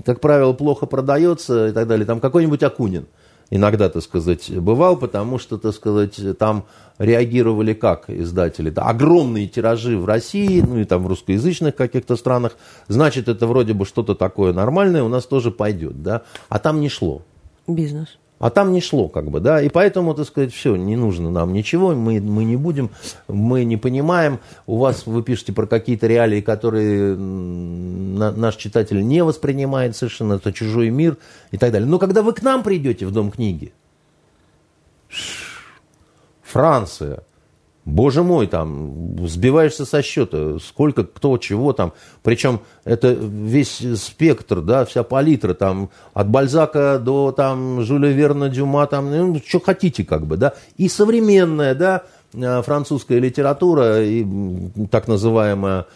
как 0.07 0.21
правило, 0.21 0.55
плохо 0.55 0.87
продается 0.87 1.69
и 1.69 1.73
так 1.73 1.87
далее. 1.87 2.07
Там 2.07 2.19
какой-нибудь 2.19 2.63
Акунин– 2.63 3.07
иногда, 3.53 3.91
так 3.91 4.03
сказать, 4.03 4.51
бывал, 4.51 4.97
потому 4.97 5.39
что, 5.39 5.59
так 5.59 5.75
сказать, 5.75 6.19
там 6.39 6.65
реагировали 6.99 7.75
как 7.75 8.09
издатели. 8.09 8.71
Да, 8.71 8.85
огромные 8.85 9.47
тиражи 9.47 9.97
в 9.99 10.07
России, 10.07 10.63
ну 10.63 10.79
и 10.79 10.85
там 10.85 11.05
в 11.05 11.07
русскоязычных 11.07 11.77
каких-то 11.77 12.17
странах, 12.17 12.57
значит, 12.89 13.29
это 13.29 13.47
вроде 13.47 13.75
бы 13.75 13.85
что-то 13.85 14.15
такое 14.15 14.55
нормальное, 14.55 15.03
у 15.03 15.09
нас 15.09 15.27
тоже 15.27 15.51
пойдет, 15.51 16.03
да, 16.03 16.23
а 16.49 16.59
там 16.59 16.81
не 16.81 16.89
шло. 16.89 17.23
Бизнес. 17.67 18.19
А 18.43 18.51
там 18.51 18.73
не 18.73 18.81
шло, 18.81 19.09
как 19.09 19.31
бы, 19.31 19.39
да, 19.39 19.63
и 19.63 19.69
поэтому, 19.69 20.15
так 20.15 20.27
сказать, 20.27 20.53
все, 20.53 20.75
не 20.75 20.97
нужно 20.97 21.31
нам 21.31 21.53
ничего, 21.53 21.95
мы, 21.95 22.21
мы 22.21 22.43
не 22.43 22.57
будем, 22.57 22.91
мы 23.29 23.63
не 23.63 23.77
понимаем, 23.77 24.41
у 24.67 24.79
вас 24.79 25.07
вы 25.07 25.23
пишете 25.23 25.53
про 25.53 25.69
какие-то 25.69 26.09
реалии, 26.09 26.41
которые 26.41 27.15
на, 27.15 28.33
наш 28.33 28.57
читатель 28.57 29.07
не 29.07 29.23
воспринимает 29.23 29.95
совершенно, 29.95 30.35
это 30.35 30.53
чужой 30.53 30.91
мир 30.91 31.19
и 31.53 31.57
так 31.57 31.71
далее. 31.71 31.89
Но 31.89 32.01
когда 32.01 32.23
вы 32.23 32.33
к 32.33 32.43
нам 32.43 32.65
придете 32.65 33.07
в 33.07 33.13
Дом 33.13 33.31
книги, 33.31 33.73
Франция, 36.43 37.23
Боже 37.85 38.23
мой, 38.23 38.47
там, 38.47 39.17
сбиваешься 39.27 39.85
со 39.85 40.03
счета, 40.03 40.59
сколько, 40.61 41.03
кто, 41.03 41.37
чего 41.39 41.73
там. 41.73 41.93
Причем 42.23 42.61
это 42.85 43.13
весь 43.13 43.83
спектр, 43.97 44.61
да, 44.61 44.85
вся 44.85 45.03
палитра, 45.03 45.55
там, 45.55 45.91
от 46.15 46.29
Бальзака 46.29 47.01
до, 47.03 47.33
там, 47.33 47.83
Жюля 47.83 48.11
Верна, 48.11 48.49
Дюма, 48.49 48.87
там, 48.87 49.11
ну, 49.11 49.41
что 49.45 49.59
хотите, 49.59 50.05
как 50.05 50.27
бы, 50.27 50.37
да. 50.37 50.55
И 50.77 50.89
современная, 50.89 51.75
да, 51.75 52.03
э, 52.35 52.63
французская 52.63 53.19
литература, 53.19 54.01
и 54.05 54.25
так 54.91 55.09
называемая 55.09 55.87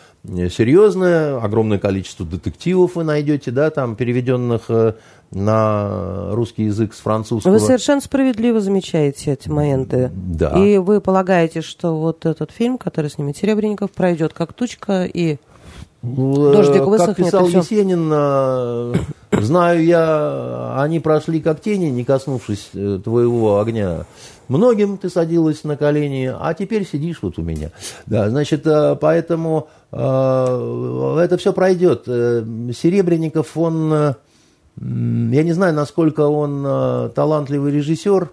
серьезная, 0.50 1.38
огромное 1.38 1.78
количество 1.78 2.26
детективов 2.26 2.96
вы 2.96 3.04
найдете, 3.04 3.50
да, 3.50 3.70
там, 3.70 3.96
переведенных 3.96 4.62
э, 4.68 4.94
на 5.30 6.30
русский 6.32 6.64
язык 6.64 6.94
с 6.94 6.98
французского. 6.98 7.52
Вы 7.52 7.60
совершенно 7.60 8.00
справедливо 8.00 8.60
замечаете 8.60 9.32
эти 9.32 9.48
моменты. 9.48 10.10
Да. 10.14 10.52
И 10.58 10.78
вы 10.78 11.00
полагаете, 11.00 11.62
что 11.62 11.96
вот 11.96 12.26
этот 12.26 12.50
фильм, 12.50 12.78
который 12.78 13.10
снимет 13.10 13.36
Серебренников, 13.36 13.90
пройдет 13.90 14.32
как 14.32 14.52
тучка 14.52 15.04
и 15.04 15.38
ну, 16.02 16.52
дождик 16.52 16.86
высохнет. 16.86 17.16
Как 17.16 17.26
писал 17.26 17.48
Есенин, 17.48 18.08
э, 18.12 18.94
знаю 19.40 19.84
я, 19.84 20.76
они 20.80 21.00
прошли 21.00 21.40
как 21.40 21.60
тени, 21.60 21.86
не 21.86 22.04
коснувшись 22.04 22.70
э, 22.74 23.00
твоего 23.02 23.58
огня. 23.58 24.06
Многим 24.48 24.98
ты 24.98 25.10
садилась 25.10 25.64
на 25.64 25.76
колени, 25.76 26.32
а 26.32 26.54
теперь 26.54 26.86
сидишь 26.86 27.18
вот 27.22 27.38
у 27.38 27.42
меня. 27.42 27.72
Да, 28.06 28.30
значит, 28.30 28.66
э, 28.66 28.96
поэтому 29.00 29.68
это 29.92 31.36
все 31.38 31.52
пройдет. 31.54 32.04
Серебренников, 32.04 33.56
он 33.56 34.14
я 34.78 35.42
не 35.42 35.52
знаю, 35.52 35.74
насколько 35.74 36.20
он 36.22 36.64
э, 36.66 37.10
талантливый 37.14 37.72
режиссер, 37.72 38.30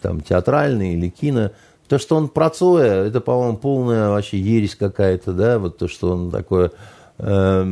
там, 0.00 0.20
театральный 0.20 0.94
или 0.94 1.08
кино. 1.08 1.50
То, 1.88 1.98
что 1.98 2.16
он 2.16 2.28
про 2.28 2.48
Цоя, 2.48 3.04
это, 3.04 3.20
по-моему, 3.20 3.58
полная 3.58 4.08
вообще 4.08 4.38
ересь 4.38 4.74
какая-то, 4.74 5.32
да, 5.32 5.58
вот 5.58 5.76
то, 5.76 5.88
что 5.88 6.12
он 6.12 6.30
такое, 6.30 6.72
э, 7.18 7.62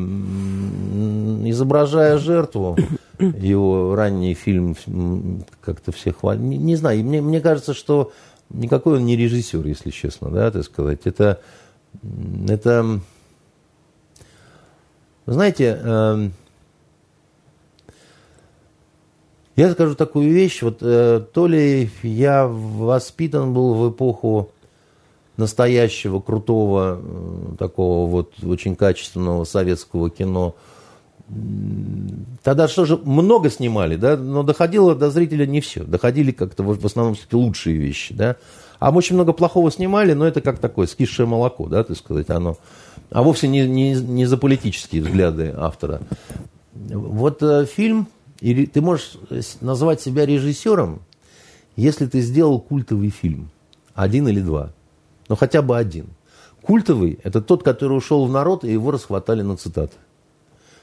изображая 1.46 2.18
жертву, 2.18 2.76
его 3.18 3.94
ранний 3.94 4.34
фильм 4.34 4.76
как-то 5.62 5.92
всех 5.92 6.18
хвалит. 6.18 6.42
Не, 6.42 6.58
не 6.58 6.76
знаю, 6.76 7.02
мне, 7.02 7.22
мне 7.22 7.40
кажется, 7.40 7.72
что 7.72 8.12
никакой 8.50 8.98
он 8.98 9.06
не 9.06 9.16
режиссер, 9.16 9.64
если 9.66 9.90
честно, 9.90 10.28
да, 10.30 10.50
так 10.50 10.64
сказать. 10.64 11.00
Это, 11.04 11.40
это 12.46 13.00
знаете, 15.26 15.80
э, 15.82 16.28
Я 19.56 19.72
скажу 19.72 19.94
такую 19.94 20.32
вещь, 20.32 20.62
вот 20.62 20.78
э, 20.80 21.22
то 21.32 21.46
ли 21.46 21.90
я 22.02 22.46
воспитан 22.46 23.52
был 23.52 23.74
в 23.74 23.90
эпоху 23.90 24.52
настоящего, 25.36 26.20
крутого, 26.20 27.00
э, 27.02 27.56
такого 27.58 28.08
вот 28.08 28.32
очень 28.44 28.76
качественного 28.76 29.44
советского 29.44 30.08
кино. 30.08 30.54
Тогда 32.42 32.68
что 32.68 32.84
же, 32.84 32.96
много 32.96 33.50
снимали, 33.50 33.96
да, 33.96 34.16
но 34.16 34.42
доходило 34.42 34.94
до 34.94 35.10
зрителя 35.10 35.46
не 35.46 35.60
все. 35.60 35.84
Доходили 35.84 36.32
как-то 36.32 36.62
в 36.62 36.84
основном 36.86 37.14
кстати, 37.14 37.34
лучшие 37.34 37.76
вещи, 37.76 38.14
да. 38.14 38.36
А 38.78 38.90
мы 38.90 38.98
очень 38.98 39.14
много 39.14 39.32
плохого 39.32 39.70
снимали, 39.70 40.12
но 40.12 40.26
это 40.26 40.40
как 40.40 40.58
такое 40.58 40.86
скисшее 40.86 41.26
молоко, 41.26 41.66
да, 41.66 41.84
так 41.84 41.96
сказать, 41.96 42.30
оно. 42.30 42.56
А 43.10 43.22
вовсе 43.22 43.48
не, 43.48 43.66
не, 43.66 43.94
не 43.94 44.26
за 44.26 44.36
политические 44.38 45.02
взгляды 45.02 45.52
автора. 45.56 46.00
Вот 46.74 47.42
э, 47.42 47.66
фильм 47.66 48.08
и 48.40 48.66
ты 48.66 48.80
можешь 48.80 49.16
назвать 49.60 50.00
себя 50.00 50.26
режиссером, 50.26 51.02
если 51.76 52.06
ты 52.06 52.20
сделал 52.20 52.60
культовый 52.60 53.10
фильм. 53.10 53.50
Один 53.94 54.28
или 54.28 54.40
два. 54.40 54.72
Но 55.28 55.36
хотя 55.36 55.62
бы 55.62 55.76
один. 55.76 56.08
Культовый– 56.62 57.18
это 57.22 57.40
тот, 57.40 57.62
который 57.62 57.96
ушел 57.96 58.26
в 58.26 58.30
народ, 58.30 58.64
и 58.64 58.72
его 58.72 58.90
расхватали 58.90 59.42
на 59.42 59.56
цитаты. 59.56 59.96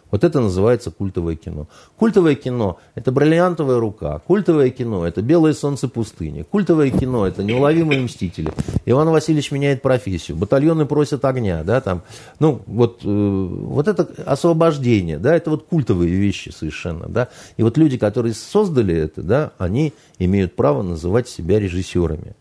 Вот 0.10 0.24
это 0.24 0.40
называется 0.40 0.90
культовое 0.90 1.36
кино. 1.36 1.68
Культовое 1.98 2.36
кино– 2.36 2.80
это 2.96 3.12
бриллиантовая 3.12 3.80
рука. 3.80 4.20
Культовое 4.20 4.70
кино– 4.70 5.06
это 5.08 5.22
белое 5.22 5.54
солнце 5.54 5.90
пустыни. 5.90 6.44
Культовое 6.44 6.92
кино– 6.92 7.28
это 7.28 7.44
неуловимые 7.44 8.02
мстители. 8.02 8.54
Иван 8.86 9.10
Васильевич 9.10 9.52
меняет 9.52 9.82
профессию. 9.82 10.38
Батальоны 10.38 10.86
просят 10.86 11.26
огня. 11.26 11.64
Да, 11.64 11.82
там. 11.82 12.04
Ну, 12.40 12.62
вот, 12.68 13.02
э, 13.04 13.08
вот 13.08 13.88
это 13.88 14.08
освобождение. 14.26 15.20
Да, 15.20 15.36
это 15.36 15.50
вот 15.50 15.66
культовые 15.66 16.14
вещи 16.14 16.50
совершенно. 16.50 17.10
Да. 17.10 17.28
И 17.58 17.64
вот 17.64 17.78
люди, 17.78 17.98
которые 17.98 18.34
создали 18.34 18.96
это, 18.96 19.22
да, 19.22 19.52
они 19.58 19.94
имеют 20.20 20.56
право 20.56 20.84
называть 20.84 21.28
себя 21.28 21.60
режиссерами. 21.60 22.36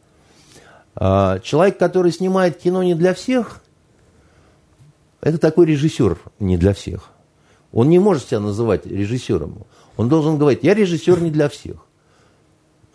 А 0.94 1.40
человек, 1.40 1.78
который 1.78 2.12
снимает 2.12 2.58
кино 2.58 2.82
не 2.82 2.94
для 2.94 3.12
всех, 3.12 3.60
это 5.20 5.38
такой 5.38 5.66
режиссер 5.66 6.18
не 6.38 6.56
для 6.56 6.72
всех. 6.72 7.10
Он 7.76 7.90
не 7.90 7.98
может 7.98 8.26
себя 8.26 8.40
называть 8.40 8.86
режиссером. 8.86 9.66
Он 9.98 10.08
должен 10.08 10.38
говорить, 10.38 10.60
я 10.62 10.72
режиссер 10.72 11.20
не 11.20 11.30
для 11.30 11.50
всех. 11.50 11.76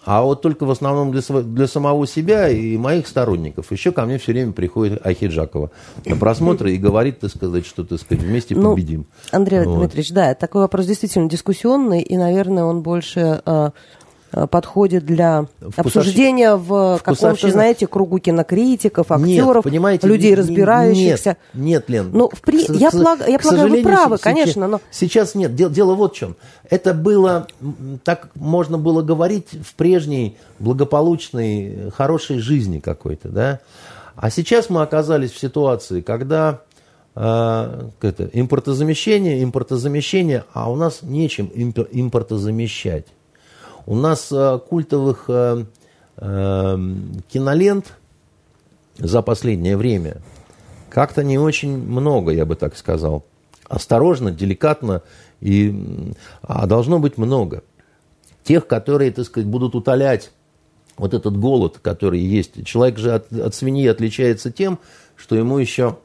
А 0.04 0.24
вот 0.24 0.42
только 0.42 0.66
в 0.66 0.72
основном 0.72 1.12
для, 1.12 1.22
для 1.22 1.68
самого 1.68 2.08
себя 2.08 2.50
и 2.50 2.78
моих 2.78 3.08
сторонников. 3.08 3.72
Еще 3.72 3.92
ко 3.92 4.06
мне 4.06 4.18
все 4.18 4.32
время 4.32 4.54
приходит 4.54 5.06
Ахиджакова 5.06 5.70
на 6.04 6.16
просмотры 6.16 6.74
и 6.74 6.78
говорит, 6.78 7.20
так 7.20 7.30
сказать, 7.30 7.68
что, 7.68 7.84
так 7.84 8.00
сказать, 8.00 8.24
вместе 8.24 8.56
ну, 8.56 8.72
победим. 8.72 9.06
Андрей 9.32 9.66
вот. 9.66 9.78
Дмитриевич, 9.78 10.14
да, 10.14 10.34
такой 10.34 10.62
вопрос 10.62 10.88
действительно 10.88 11.30
дискуссионный, 11.30 12.02
и, 12.02 12.18
наверное, 12.18 12.64
он 12.64 12.82
больше... 12.82 13.44
Э, 14.34 14.44
э, 14.44 14.48
подходит 14.48 15.06
для 15.06 15.46
обсуждения 15.76 16.56
в 16.56 17.00
каком-то, 17.04 17.50
знаете, 17.50 17.88
кругу 17.88 18.20
кинокритиков, 18.20 19.12
актеров, 19.12 19.66
нет, 19.66 20.04
людей, 20.04 20.36
разбирающихся. 20.36 21.38
Нет, 21.54 21.64
нет 21.64 21.90
Лен. 21.90 22.10
Ну, 22.14 22.30
в 22.30 22.42
при... 22.42 22.66
к, 22.66 22.72
я, 22.72 22.92
плаг... 22.92 23.28
я 23.28 23.40
полагаю, 23.40 23.70
вы 23.70 23.84
правы, 23.84 24.18
сейчас, 24.18 24.22
конечно, 24.22 24.68
но... 24.68 24.82
Сейчас 24.92 25.36
нет. 25.36 25.56
Дело, 25.56 25.72
дело 25.72 25.96
вот 25.96 26.14
в 26.14 26.18
чем. 26.18 26.36
Это 26.70 26.94
было, 26.94 27.48
так 28.04 28.30
можно 28.36 28.78
было 28.78 29.02
говорить 29.02 29.50
в 29.52 29.76
прежней 29.76 30.38
благополучной, 30.60 31.92
хорошей 31.96 32.40
жизни 32.40 32.80
какой-то, 32.80 33.30
да. 33.30 33.60
А 34.16 34.30
сейчас 34.30 34.70
мы 34.70 34.82
оказались 34.82 35.32
в 35.32 35.40
ситуации, 35.40 36.02
когда 36.02 36.62
э, 37.16 37.90
это, 38.02 38.30
импортозамещение, 38.34 39.44
импортозамещение, 39.44 40.44
а 40.54 40.72
у 40.72 40.76
нас 40.76 41.02
нечем 41.02 41.50
импортозамещать. 41.56 43.08
У 43.92 43.96
нас 43.96 44.32
э, 44.32 44.58
культовых 44.70 45.26
э, 45.28 45.66
э, 46.16 46.78
кинолент 47.28 47.98
за 48.98 49.22
последнее 49.22 49.76
время 49.76 50.22
как-то 50.90 51.26
не 51.26 51.38
очень 51.38 51.78
много, 51.78 52.32
я 52.32 52.46
бы 52.46 52.56
так 52.56 52.78
сказал. 52.78 53.26
Осторожно, 53.68 54.32
деликатно, 54.32 55.02
и, 55.42 56.14
а 56.42 56.68
должно 56.68 57.00
быть 57.00 57.18
много. 57.18 57.64
Тех, 58.46 58.66
которые, 58.66 59.12
так 59.12 59.26
сказать, 59.26 59.50
будут 59.50 59.76
утолять 59.76 60.32
вот 60.96 61.14
этот 61.14 61.38
голод, 61.38 61.80
который 61.82 62.22
есть. 62.22 62.66
Человек 62.66 62.98
же 62.98 63.14
от, 63.14 63.30
от 63.34 63.54
свиньи 63.56 63.88
отличается 63.88 64.54
тем, 64.54 64.80
что 65.18 65.36
ему 65.36 65.58
еще 65.58 65.98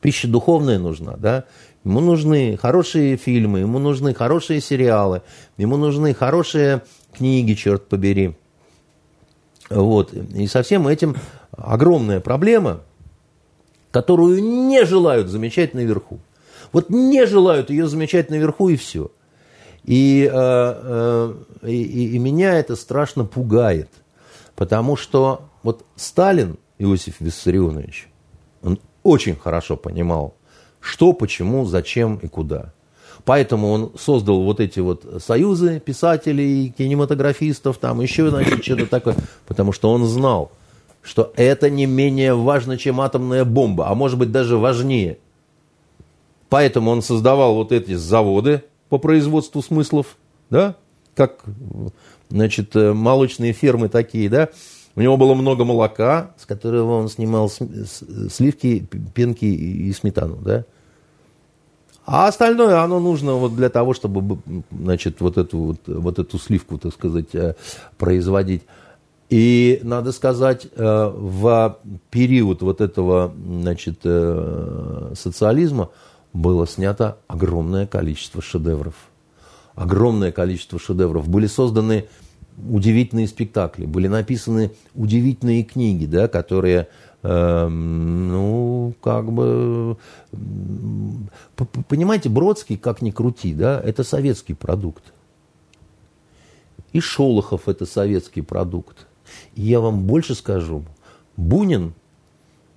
пища 0.00 0.26
духовная 0.26 0.78
нужна, 0.78 1.16
да, 1.18 1.44
ему 1.84 2.00
нужны 2.00 2.56
хорошие 2.56 3.18
фильмы, 3.18 3.58
ему 3.58 3.78
нужны 3.78 4.14
хорошие 4.14 4.62
сериалы, 4.62 5.20
ему 5.58 5.76
нужны 5.76 6.14
хорошие 6.14 6.80
книги, 7.16 7.54
черт 7.54 7.88
побери. 7.88 8.36
Вот. 9.70 10.12
И 10.12 10.46
со 10.46 10.62
всем 10.62 10.86
этим 10.86 11.16
огромная 11.50 12.20
проблема, 12.20 12.80
которую 13.90 14.42
не 14.42 14.84
желают 14.84 15.28
замечать 15.28 15.74
наверху. 15.74 16.20
Вот 16.72 16.90
не 16.90 17.26
желают 17.26 17.70
ее 17.70 17.88
замечать 17.88 18.30
наверху 18.30 18.68
и 18.68 18.76
все. 18.76 19.10
И, 19.84 20.28
э, 20.30 20.34
э, 20.34 21.34
и, 21.68 22.16
и 22.16 22.18
меня 22.18 22.54
это 22.54 22.76
страшно 22.76 23.24
пугает– 23.24 23.88
Потому 24.56 24.96
что 24.96 25.42
вот 25.62 25.84
Сталин, 25.94 26.58
Иосиф 26.78 27.20
Виссарионович, 27.20 28.08
он 28.62 28.80
очень 29.02 29.36
хорошо 29.36 29.76
понимал, 29.76 30.34
что, 30.80 31.12
почему, 31.12 31.66
зачем 31.66 32.16
и 32.16 32.26
куда. 32.26 32.72
Поэтому 33.26 33.72
он 33.72 33.92
создал 33.98 34.44
вот 34.44 34.60
эти 34.60 34.78
вот 34.78 35.04
союзы 35.18 35.80
писателей, 35.80 36.72
кинематографистов, 36.78 37.76
там 37.76 38.00
еще, 38.00 38.30
значит, 38.30 38.64
что-то 38.64 38.86
такое. 38.86 39.16
Потому 39.48 39.72
что 39.72 39.90
он 39.90 40.06
знал, 40.06 40.52
что 41.02 41.32
это 41.34 41.68
не 41.68 41.86
менее 41.86 42.34
важно, 42.34 42.78
чем 42.78 43.00
атомная 43.00 43.44
бомба, 43.44 43.88
а 43.88 43.96
может 43.96 44.16
быть 44.16 44.30
даже 44.30 44.56
важнее. 44.56 45.18
Поэтому 46.48 46.92
он 46.92 47.02
создавал 47.02 47.56
вот 47.56 47.72
эти 47.72 47.94
заводы 47.94 48.62
по 48.88 48.98
производству 48.98 49.60
смыслов, 49.60 50.16
да, 50.48 50.76
как 51.16 51.42
значит, 52.28 52.76
э, 52.76 52.92
молочные 52.92 53.52
фермы 53.52 53.88
такие, 53.88 54.28
да, 54.30 54.50
у 54.94 55.00
него 55.00 55.16
было 55.16 55.34
много 55.34 55.64
молока, 55.64 56.30
с 56.38 56.46
которого 56.46 57.00
он 57.00 57.08
снимал 57.08 57.50
сливки, 57.50 58.86
пенки 59.14 59.46
и 59.46 59.92
сметану, 59.92 60.36
да. 60.36 60.64
А 62.06 62.28
остальное, 62.28 62.80
оно 62.82 63.00
нужно 63.00 63.34
вот 63.34 63.54
для 63.54 63.68
того, 63.68 63.92
чтобы, 63.92 64.38
значит, 64.70 65.20
вот 65.20 65.36
эту, 65.36 65.58
вот, 65.58 65.80
вот 65.86 66.18
эту 66.18 66.38
сливку, 66.38 66.78
так 66.78 66.94
сказать, 66.94 67.34
э, 67.34 67.54
производить. 67.98 68.62
И, 69.28 69.80
надо 69.82 70.12
сказать, 70.12 70.68
э, 70.74 71.12
в 71.14 71.78
период 72.10 72.62
вот 72.62 72.80
этого, 72.80 73.34
значит, 73.36 74.00
социализма 75.18 75.90
было 76.32 76.66
снято 76.66 77.18
огромное 77.26 77.86
количество 77.86 78.40
шедевров 78.40 78.94
огромное 79.76 80.32
количество 80.32 80.80
шедевров. 80.80 81.28
Были 81.28 81.46
созданы 81.46 82.06
удивительные 82.68 83.28
спектакли, 83.28 83.84
были 83.84 84.08
написаны 84.08 84.72
удивительные 84.94 85.62
книги, 85.62 86.06
да, 86.06 86.26
которые, 86.26 86.78
э, 86.78 86.86
ну, 87.22 88.94
как 89.02 89.32
бы, 89.32 89.96
понимаете, 91.88 92.28
Бродский, 92.28 92.76
как 92.76 93.02
ни 93.02 93.10
крути, 93.10 93.52
да, 93.52 93.80
это 93.80 94.04
советский 94.04 94.54
продукт. 94.54 95.02
И 96.92 97.00
Шолохов 97.00 97.68
это 97.68 97.84
советский 97.84 98.42
продукт. 98.42 99.06
И 99.54 99.62
я 99.62 99.80
вам 99.80 100.02
больше 100.02 100.34
скажу, 100.34 100.84
Бунин, 101.36 101.94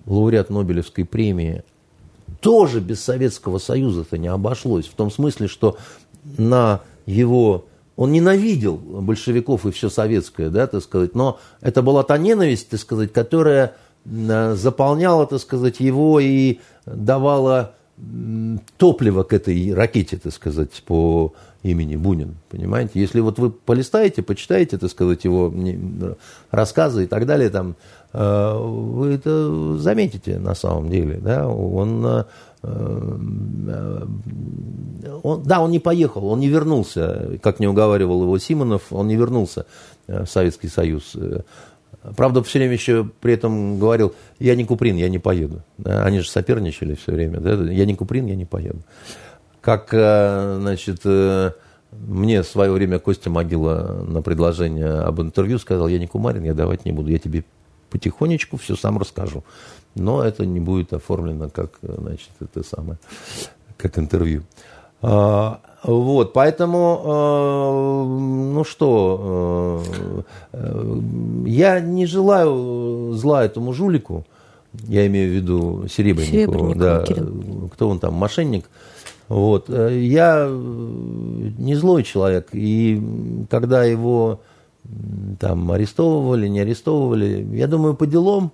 лауреат 0.06 0.50
Нобелевской 0.50 1.04
премии, 1.04 1.62
тоже 2.40 2.80
без 2.80 3.02
Советского 3.02 3.58
Союза-то 3.58 4.18
не 4.18 4.28
обошлось. 4.28 4.86
В 4.86 4.94
том 4.94 5.10
смысле, 5.10 5.46
что 5.48 5.76
на 6.38 6.80
его... 7.06 7.66
Он 7.96 8.12
ненавидел 8.12 8.76
большевиков 8.76 9.66
и 9.66 9.70
все 9.72 9.90
советское, 9.90 10.48
да, 10.48 10.66
так 10.66 10.82
сказать, 10.82 11.14
но 11.14 11.38
это 11.60 11.82
была 11.82 12.02
та 12.02 12.16
ненависть, 12.16 12.70
так 12.70 12.80
сказать, 12.80 13.12
которая 13.12 13.76
заполняла, 14.04 15.26
так 15.26 15.40
сказать, 15.40 15.80
его 15.80 16.20
и 16.20 16.58
давала 16.86 17.74
топливо 18.78 19.24
к 19.24 19.32
этой 19.32 19.74
ракете, 19.74 20.16
так 20.16 20.32
сказать, 20.32 20.82
по 20.86 21.34
имени 21.62 21.96
Бунин, 21.96 22.36
понимаете? 22.48 22.92
Если 22.94 23.20
вот 23.20 23.38
вы 23.38 23.50
полистаете, 23.50 24.22
почитаете, 24.22 24.78
так 24.78 24.90
сказать, 24.90 25.24
его 25.24 25.52
рассказы 26.50 27.04
и 27.04 27.06
так 27.06 27.26
далее, 27.26 27.50
там, 27.50 27.76
э, 28.14 28.58
вы 28.58 29.14
это 29.14 29.76
заметите 29.76 30.38
на 30.38 30.54
самом 30.54 30.88
деле, 30.88 31.18
да, 31.22 31.46
он 31.46 32.06
э, 32.06 32.24
Э, 32.62 34.06
он, 35.22 35.42
да, 35.42 35.60
он 35.60 35.70
не 35.70 35.78
поехал, 35.78 36.26
он 36.26 36.40
не 36.40 36.48
вернулся, 36.48 37.38
как 37.42 37.58
не 37.58 37.66
уговаривал 37.66 38.22
его 38.22 38.38
Симонов, 38.38 38.92
он 38.92 39.08
не 39.08 39.16
вернулся 39.16 39.64
в 40.06 40.26
Советский 40.26 40.68
Союз. 40.68 41.16
Э, 42.02 42.12
правда, 42.16 42.42
все 42.42 42.58
время 42.58 42.74
еще 42.74 43.08
при 43.20 43.34
этом 43.34 43.78
говорил, 43.78 44.14
я 44.38 44.54
не 44.54 44.64
Куприн, 44.64 44.96
я 44.96 45.08
не 45.08 45.18
поеду. 45.18 45.62
Они 45.84 46.20
же 46.20 46.28
соперничали 46.28 46.94
все 46.94 47.12
время. 47.12 47.40
Да? 47.40 47.52
Я 47.70 47.84
не 47.86 47.94
Куприн, 47.94 48.26
я 48.26 48.36
не 48.36 48.44
поеду. 48.44 48.80
Как, 49.60 49.90
значит, 49.90 51.04
мне 51.04 52.42
в 52.42 52.46
свое 52.46 52.72
время 52.72 52.98
Костя 52.98 53.28
Могила 53.28 54.04
на 54.08 54.22
предложение 54.22 55.00
об 55.00 55.20
интервью 55.20 55.58
сказал, 55.58 55.88
я 55.88 55.98
не 55.98 56.06
Кумарин, 56.06 56.44
я 56.44 56.54
давать 56.54 56.86
не 56.86 56.92
буду, 56.92 57.10
я 57.10 57.18
тебе 57.18 57.44
потихонечку 57.90 58.56
все 58.56 58.74
сам 58.74 58.96
расскажу 58.96 59.44
но 59.94 60.22
это 60.22 60.46
не 60.46 60.60
будет 60.60 60.92
оформлено 60.92 61.48
как, 61.48 61.78
значит, 61.82 62.30
это 62.40 62.62
самое, 62.62 62.98
как 63.76 63.98
интервью. 63.98 64.42
А, 65.02 65.60
вот, 65.82 66.32
поэтому, 66.32 67.02
а, 67.04 68.04
ну 68.04 68.64
что, 68.64 69.82
а, 70.52 71.42
я 71.46 71.80
не 71.80 72.06
желаю 72.06 73.12
зла 73.14 73.44
этому 73.44 73.72
жулику, 73.72 74.26
я 74.88 75.06
имею 75.06 75.30
в 75.30 75.34
виду 75.34 75.88
Серебренникову, 75.88 76.74
да, 76.74 77.04
кто 77.72 77.88
он 77.88 77.98
там, 77.98 78.14
мошенник. 78.14 78.66
Вот, 79.28 79.68
я 79.68 80.48
не 80.48 81.76
злой 81.76 82.02
человек, 82.02 82.48
и 82.52 83.00
когда 83.48 83.84
его 83.84 84.40
там 85.38 85.70
арестовывали, 85.70 86.48
не 86.48 86.60
арестовывали, 86.60 87.46
я 87.52 87.68
думаю, 87.68 87.94
по 87.94 88.06
делам, 88.06 88.50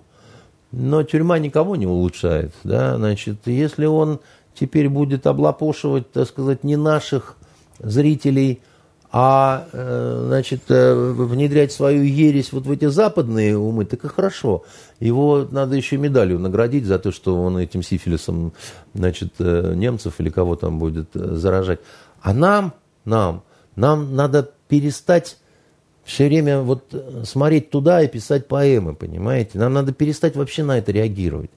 но 0.71 1.03
тюрьма 1.03 1.39
никого 1.39 1.75
не 1.75 1.87
улучшает. 1.87 2.53
Да? 2.63 2.97
Значит, 2.97 3.39
если 3.45 3.85
он 3.85 4.19
теперь 4.59 4.89
будет 4.89 5.27
облапошивать, 5.27 6.11
так 6.11 6.27
сказать, 6.27 6.63
не 6.63 6.75
наших 6.75 7.37
зрителей, 7.79 8.61
а 9.09 9.67
э, 9.71 10.23
значит, 10.27 10.63
э, 10.69 10.93
внедрять 10.93 11.71
свою 11.71 12.03
ересь 12.03 12.51
вот 12.51 12.65
в 12.65 12.71
эти 12.71 12.85
западные 12.85 13.57
умы, 13.57 13.85
так 13.85 14.03
и 14.03 14.07
хорошо. 14.07 14.65
Его 14.99 15.47
надо 15.49 15.75
еще 15.75 15.97
медалью 15.97 16.39
наградить 16.39 16.85
за 16.85 16.99
то, 16.99 17.11
что 17.11 17.41
он 17.41 17.57
этим 17.57 17.83
сифилисом 17.83 18.53
значит, 18.93 19.33
э, 19.39 19.73
немцев 19.75 20.15
или 20.19 20.29
кого 20.29 20.55
там 20.55 20.77
будет 20.77 21.09
заражать. 21.13 21.79
А 22.21 22.33
нам, 22.33 22.73
нам, 23.05 23.43
нам 23.75 24.13
надо 24.15 24.51
перестать 24.67 25.37
все 26.03 26.27
время 26.27 26.61
вот 26.61 26.93
смотреть 27.23 27.69
туда 27.69 28.01
и 28.01 28.07
писать 28.07 28.47
поэмы, 28.47 28.95
понимаете? 28.95 29.57
Нам 29.57 29.73
надо 29.73 29.93
перестать 29.93 30.35
вообще 30.35 30.63
на 30.63 30.77
это 30.77 30.91
реагировать. 30.91 31.51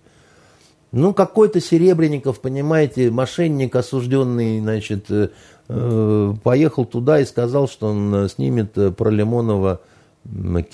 Ну, 0.93 1.15
какой-то 1.15 1.61
Серебренников, 1.61 2.41
понимаете, 2.41 3.11
мошенник 3.11 3.77
осужденный, 3.77 4.61
значит, 4.61 5.11
э, 5.11 5.29
э 5.69 6.35
поехал 6.43 6.85
туда 6.85 7.21
и 7.21 7.25
сказал, 7.25 7.69
что 7.69 7.89
он 7.89 8.15
э, 8.15 8.29
снимет 8.29 8.73
про 8.97 9.11
Лимонова 9.11 9.81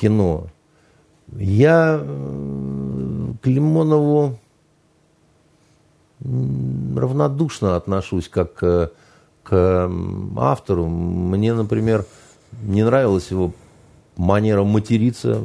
кино. 0.01 0.47
Я 1.37 1.99
к 1.99 3.47
Лимонову 3.47 4.39
равнодушно 6.21 7.77
отношусь 7.77 8.29
как 8.29 8.55
к 8.55 9.91
автору. 10.37 10.87
Мне, 10.87 11.55
например, 11.55 12.05
не 12.63 12.83
нравилась 12.85 13.31
его 13.31 13.53
манера 14.17 14.65
материться. 14.65 15.41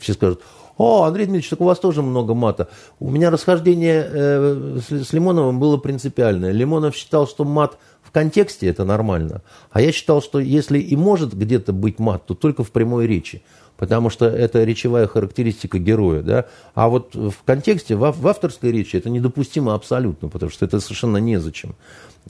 Все 0.00 0.14
скажут, 0.14 0.42
о, 0.76 1.04
Андрей 1.04 1.26
Дмитриевич, 1.26 1.50
так 1.50 1.60
у 1.60 1.64
вас 1.64 1.78
тоже 1.78 2.02
много 2.02 2.34
мата. 2.34 2.68
У 2.98 3.10
меня 3.10 3.30
расхождение 3.30 4.06
э, 4.08 4.78
с, 4.80 5.08
с 5.08 5.12
Лимоновым 5.12 5.60
было 5.60 5.76
принципиальное. 5.76 6.50
Лимонов 6.50 6.96
считал, 6.96 7.28
что 7.28 7.44
мат 7.44 7.78
в 8.02 8.10
контексте 8.10 8.66
это 8.66 8.84
нормально. 8.84 9.42
А 9.70 9.80
я 9.80 9.92
считал, 9.92 10.20
что 10.20 10.40
если 10.40 10.78
и 10.78 10.96
может 10.96 11.34
где-то 11.34 11.72
быть 11.72 11.98
мат, 11.98 12.26
то 12.26 12.34
только 12.34 12.64
в 12.64 12.72
прямой 12.72 13.06
речи. 13.06 13.42
Потому 13.76 14.08
что 14.10 14.26
это 14.26 14.62
речевая 14.62 15.06
характеристика 15.06 15.78
героя. 15.78 16.22
Да? 16.22 16.46
А 16.74 16.88
вот 16.88 17.14
в 17.14 17.42
контексте, 17.44 17.96
в, 17.96 18.12
в 18.12 18.26
авторской 18.26 18.72
речи 18.72 18.96
это 18.96 19.10
недопустимо 19.10 19.74
абсолютно, 19.74 20.28
потому 20.28 20.50
что 20.50 20.64
это 20.64 20.80
совершенно 20.80 21.18
незачем. 21.18 21.74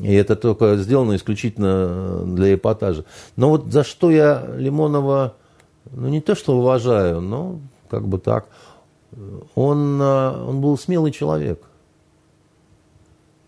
И 0.01 0.13
это 0.13 0.37
только 0.37 0.77
сделано 0.77 1.17
исключительно 1.17 2.25
для 2.27 2.55
эпатажа. 2.55 3.05
Но 3.37 3.51
вот 3.51 3.67
за 3.73 3.85
что 3.85 4.11
я 4.11 4.47
Лимонова, 4.57 5.35
ну 5.91 6.09
не 6.09 6.21
то 6.21 6.35
что 6.35 6.57
уважаю, 6.57 7.21
но 7.21 7.61
как 7.89 8.07
бы 8.07 8.19
так, 8.19 8.49
он, 9.55 10.01
он 10.01 10.61
был 10.61 10.77
смелый 10.79 11.13
человек. 11.13 11.63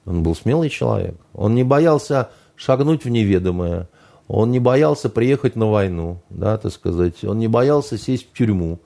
Он 0.05 0.23
был 0.23 0.37
смелый 0.37 0.71
человек. 0.71 1.17
Он 1.35 1.55
не 1.55 1.65
боялся 1.65 2.31
шагнуть 2.55 3.05
в 3.05 3.09
неведомое. 3.09 3.89
Он 4.29 4.51
не 4.51 4.61
боялся 4.61 5.09
приехать 5.09 5.57
на 5.57 5.67
войну, 5.67 6.21
да, 6.31 6.59
так 6.59 6.73
сказать. 6.73 7.25
Он 7.25 7.39
не 7.39 7.49
боялся 7.49 7.99
сесть 7.99 8.29
в 8.31 8.37
тюрьму 8.37 8.79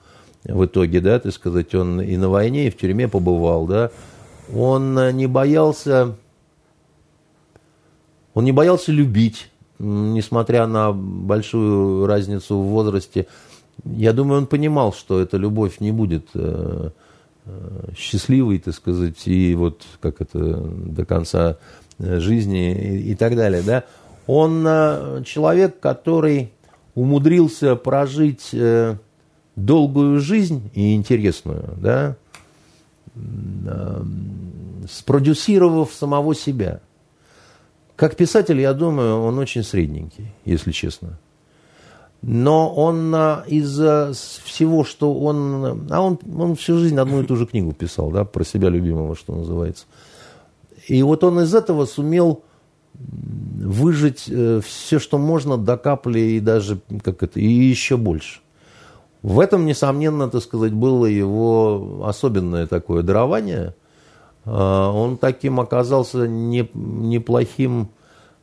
в 0.45 0.65
итоге, 0.65 1.01
да, 1.01 1.19
так 1.19 1.33
сказать. 1.33 1.75
Он 1.75 2.01
и 2.01 2.17
на 2.17 2.31
войне, 2.31 2.67
и 2.67 2.71
в 2.71 2.79
тюрьме 2.79 3.09
побывал, 3.09 3.67
да. 3.67 3.91
Он 4.55 4.95
не 5.17 5.27
боялся 5.27 6.15
он 8.35 8.45
не 8.45 8.53
боялся 8.53 8.93
любить, 8.93 9.50
несмотря 9.81 10.67
на 10.67 10.93
большую 10.93 12.07
разницу 12.07 12.57
в 12.57 12.67
возрасте. 12.67 13.27
Я 13.85 14.13
думаю, 14.13 14.43
он 14.43 14.47
понимал, 14.47 14.93
что 14.93 15.21
эта 15.21 15.39
любовь 15.39 15.81
не 15.81 15.91
будет 15.91 16.29
э, 16.35 16.91
э, 17.47 17.89
счастливой, 17.97 18.59
так 18.59 18.75
сказать, 18.75 19.27
и 19.27 19.55
вот 19.55 19.83
как 20.01 20.21
это 20.21 20.39
до 20.39 21.05
конца 21.07 21.57
э, 21.99 22.21
жизни 22.21 22.73
и, 22.75 23.13
и 23.13 23.15
так 23.15 23.37
далее. 23.37 23.63
Да? 23.63 23.85
Он 24.27 25.25
человек, 25.25 25.81
который 25.81 26.53
умудрился 26.95 27.75
прожить 27.75 28.55
долгую 29.57 30.21
жизнь 30.21 30.71
и 30.75 30.95
интересную, 30.95 31.75
да, 31.79 32.17
спродюсировав 34.89 35.93
самого 35.93 36.37
себя– 36.37 36.81
как 38.01 38.17
писатель, 38.17 38.59
я 38.59 38.73
думаю, 38.73 39.21
он 39.21 39.39
очень 39.39 39.63
средненький, 39.63 40.33
если 40.47 40.73
честно. 40.73 41.19
Но 42.23 42.73
он 42.75 43.15
из 43.47 43.79
всего, 44.43 44.85
что 44.85 45.13
он... 45.13 45.87
А 45.91 46.01
он, 46.01 46.19
он 46.35 46.57
всю 46.57 46.79
жизнь 46.79 46.99
одну 46.99 47.21
и 47.21 47.27
ту 47.27 47.37
же 47.37 47.45
книгу 47.45 47.75
писал, 47.75 48.11
да, 48.11 48.25
про 48.25 48.43
себя 48.43 48.71
любимого, 48.71 49.15
что 49.15 49.35
называется. 49.35 49.85
И 50.89 51.03
вот 51.03 51.25
он 51.25 51.41
из 51.41 51.55
этого 51.55 51.85
сумел 51.85 52.43
выжить 52.95 54.25
э, 54.31 54.63
все, 54.65 54.99
что 54.99 55.19
можно 55.19 55.59
до 55.59 55.77
капли 55.77 56.21
и 56.21 56.41
даже 56.41 56.81
как 57.05 57.23
это, 57.23 57.39
и 57.39 57.47
еще 57.47 57.99
больше. 57.99 58.41
В 59.21 59.41
этом, 59.41 59.67
несомненно, 59.67 60.31
так 60.31 60.43
сказать, 60.43 60.73
было 60.73 61.05
его 61.05 62.03
особенное 62.07 62.67
такое 62.67 63.03
дарование– 63.03 63.75
он 64.45 65.19
таким 65.19 65.61
оказался 65.61 66.27
не, 66.27 66.69
неплохим 66.75 67.91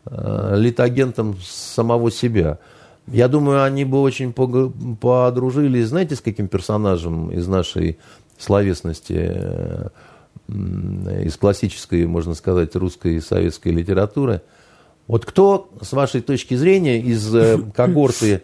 э, 0.06 0.54
литагентом 0.58 1.38
самого 1.42 2.12
себя. 2.12 2.60
Я 3.08 3.28
думаю, 3.28 3.64
они 3.64 3.86
бы 3.86 4.02
очень 4.02 4.34
подружились, 4.34 5.88
знаете, 5.88 6.16
с 6.16 6.22
каким 6.22 6.50
персонажем 6.50 7.32
из 7.32 7.48
нашей 7.48 7.98
словесности, 8.38 9.16
э, 9.18 9.90
из 10.48 11.36
классической, 11.38 12.06
можно 12.06 12.36
сказать, 12.36 12.76
русской 12.76 13.16
и 13.16 13.22
советской 13.22 13.70
литературы. 13.70 14.42
Вот 15.08 15.26
кто, 15.26 15.70
с 15.82 15.94
вашей 15.94 16.22
точки 16.22 16.54
зрения, 16.54 17.00
из 17.00 17.34
э, 17.34 17.60
когорты 17.76 18.44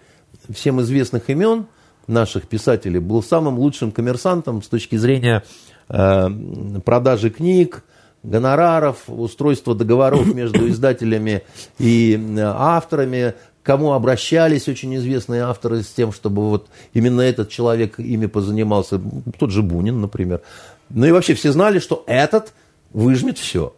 всем 0.50 0.82
известных 0.82 1.30
имен 1.30 1.68
наших 2.08 2.48
писателей 2.48 3.00
был 3.00 3.22
самым 3.22 3.60
лучшим 3.60 3.92
коммерсантом 3.92 4.64
с 4.64 4.68
точки 4.68 4.96
зрения 4.96 5.44
Э, 5.44 5.73
продажи 5.88 7.30
книг, 7.30 7.84
гонораров, 8.24 9.04
устройства 9.08 9.76
договоров 9.76 10.26
между 10.34 10.68
издателями 10.70 11.44
и 11.78 12.16
э, 12.16 12.42
авторами, 12.42 13.36
кому 13.62 13.94
обращались 13.94 14.68
очень 14.68 14.96
известные 14.96 15.44
авторы 15.44 15.84
с 15.84 15.90
тем, 15.90 16.12
чтобы 16.12 16.50
вот 16.50 16.68
именно 16.94 17.22
этот 17.22 17.50
человек 17.50 18.00
ими 18.00 18.26
позанимался, 18.26 19.00
тот 19.38 19.52
же 19.52 19.62
Бунин, 19.62 20.02
например. 20.02 20.42
Ну 20.90 21.06
и 21.06 21.12
вообще 21.12 21.34
все 21.34 21.52
знали, 21.52 21.80
что 21.80 22.04
этот 22.08 22.54
выжмет 22.92 23.38
все. 23.38 23.74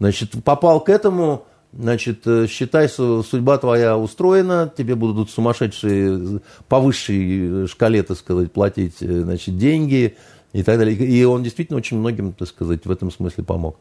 Значит, 0.00 0.42
попал 0.44 0.80
к 0.80 0.88
этому, 0.88 1.44
значит, 1.72 2.26
э, 2.26 2.46
считай, 2.48 2.88
судьба 2.88 3.58
твоя 3.58 3.98
устроена, 3.98 4.72
тебе 4.76 4.94
будут 4.94 5.30
сумасшедшие 5.30 6.40
по 6.68 6.78
высшей 6.78 7.66
шкале, 7.66 8.04
так 8.04 8.16
сказать, 8.16 8.52
платить, 8.52 8.98
значит, 9.00 9.58
деньги, 9.58 10.16
и 10.52 10.62
так 10.62 10.78
далее. 10.78 10.94
И 10.96 11.24
он 11.24 11.42
действительно 11.42 11.78
очень 11.78 11.98
многим, 11.98 12.32
так 12.32 12.48
сказать, 12.48 12.86
в 12.86 12.90
этом 12.90 13.10
смысле 13.10 13.44
помог. 13.44 13.76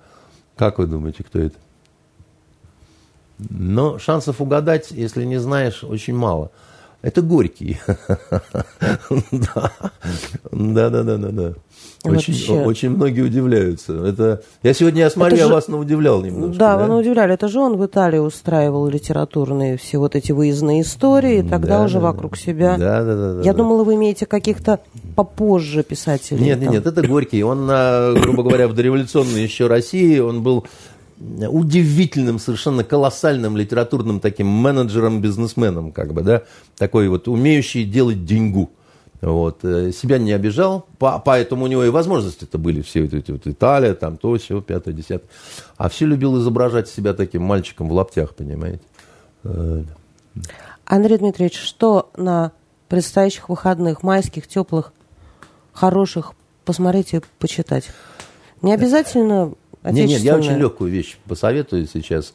Как 0.55 0.79
вы 0.79 0.87
думаете, 0.87 1.23
кто 1.23 1.39
это? 1.39 1.55
Но 3.37 3.99
шансов 3.99 4.41
угадать, 4.41 4.91
если 4.91 5.23
не 5.23 5.39
знаешь, 5.39 5.83
очень 5.83 6.15
мало. 6.15 6.51
Это 7.01 7.21
Горький. 7.21 7.79
Да, 9.31 10.89
да, 10.89 11.03
да, 11.03 11.17
да, 11.17 11.29
да. 11.31 11.53
Очень, 12.03 12.33
Вообще. 12.33 12.53
очень 12.63 12.89
многие 12.91 13.21
удивляются. 13.21 13.93
Это 13.93 14.43
я 14.63 14.73
сегодня 14.73 15.01
я 15.01 15.09
смотрел, 15.09 15.47
же... 15.47 15.53
вас 15.53 15.67
удивлял 15.67 16.21
немножко. 16.21 16.57
Да, 16.57 16.77
да, 16.77 16.85
вы 16.85 16.97
удивляли. 16.97 17.33
Это 17.33 17.47
же 17.47 17.59
он 17.59 17.75
в 17.75 17.85
Италии 17.85 18.19
устраивал 18.19 18.87
литературные 18.87 19.77
все 19.77 19.97
вот 19.97 20.15
эти 20.15 20.31
выездные 20.31 20.83
истории, 20.83 21.39
и 21.39 21.41
тогда 21.41 21.79
да, 21.79 21.83
уже 21.85 21.95
да, 21.95 22.01
вокруг 22.01 22.37
себя. 22.37 22.77
Да, 22.77 23.03
да, 23.03 23.33
да. 23.33 23.41
Я 23.41 23.53
да, 23.53 23.57
думала, 23.57 23.83
вы 23.83 23.95
имеете 23.95 24.25
каких-то 24.25 24.79
попозже 25.15 25.83
писателей. 25.83 26.43
Нет, 26.43 26.59
нет, 26.59 26.71
нет, 26.71 26.85
это 26.85 27.05
Горький. 27.05 27.43
Он, 27.43 27.67
грубо 28.21 28.43
говоря, 28.43 28.67
в 28.67 28.73
дореволюционной 28.73 29.41
еще 29.41 29.67
России, 29.67 30.19
он 30.19 30.43
был 30.43 30.65
удивительным, 31.19 32.39
совершенно 32.39 32.83
колоссальным 32.83 33.57
литературным 33.57 34.19
таким 34.19 34.47
менеджером, 34.47 35.21
бизнесменом, 35.21 35.91
как 35.91 36.13
бы, 36.13 36.21
да, 36.21 36.43
такой 36.77 37.09
вот 37.09 37.27
умеющий 37.27 37.85
делать 37.85 38.25
деньгу. 38.25 38.69
Вот. 39.21 39.63
Э, 39.63 39.91
себя 39.91 40.19
не 40.19 40.31
обижал, 40.31 40.87
поэтому 40.99 41.65
у 41.65 41.67
него 41.67 41.83
и 41.83 41.89
возможности-то 41.89 42.57
были 42.57 42.81
все 42.81 43.05
эти 43.05 43.31
вот 43.31 43.47
Италия, 43.47 43.93
там 43.93 44.17
то, 44.17 44.37
все, 44.37 44.61
пятое, 44.61 44.93
десятое. 44.93 45.29
А 45.77 45.89
все 45.89 46.05
любил 46.05 46.39
изображать 46.39 46.87
себя 46.87 47.13
таким 47.13 47.43
мальчиком 47.43 47.89
в 47.89 47.93
лаптях, 47.93 48.35
понимаете. 48.35 48.83
Э, 49.43 49.83
Андрей 50.85 51.17
Дмитриевич, 51.17 51.57
что 51.59 52.11
на 52.15 52.51
предстоящих 52.89 53.49
выходных, 53.49 54.03
майских, 54.03 54.47
теплых, 54.47 54.93
хороших, 55.73 56.33
посмотрите, 56.63 57.21
почитать? 57.39 57.89
Не 58.61 58.73
обязательно 58.73 59.53
нет, 59.83 60.09
нет, 60.09 60.21
я 60.21 60.35
очень 60.35 60.57
легкую 60.57 60.91
вещь 60.91 61.17
посоветую 61.25 61.87
сейчас. 61.87 62.33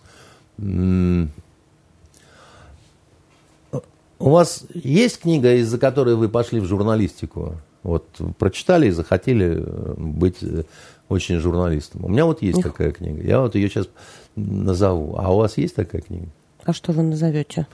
У 4.22 4.30
вас 4.30 4.64
есть 4.72 5.20
книга, 5.20 5.52
из-за 5.56 5.78
которой 5.78 6.14
вы 6.14 6.28
пошли 6.28 6.60
в 6.60 6.64
журналистику? 6.64 7.56
Вот 7.82 8.06
прочитали 8.38 8.86
и 8.86 8.90
захотели 8.92 9.56
э, 9.58 9.94
быть 9.96 10.36
э, 10.42 10.62
очень 11.08 11.40
журналистом. 11.40 12.04
У 12.04 12.08
меня 12.08 12.24
вот 12.24 12.40
есть 12.40 12.60
Их... 12.60 12.64
такая 12.64 12.92
книга. 12.92 13.20
Я 13.20 13.40
вот 13.40 13.56
ее 13.56 13.68
сейчас 13.68 13.88
назову. 14.36 15.16
А 15.18 15.34
у 15.34 15.38
вас 15.38 15.58
есть 15.58 15.74
такая 15.74 16.02
книга? 16.02 16.28
А 16.62 16.72
что 16.72 16.92
вы 16.92 17.02
назовете? 17.02 17.66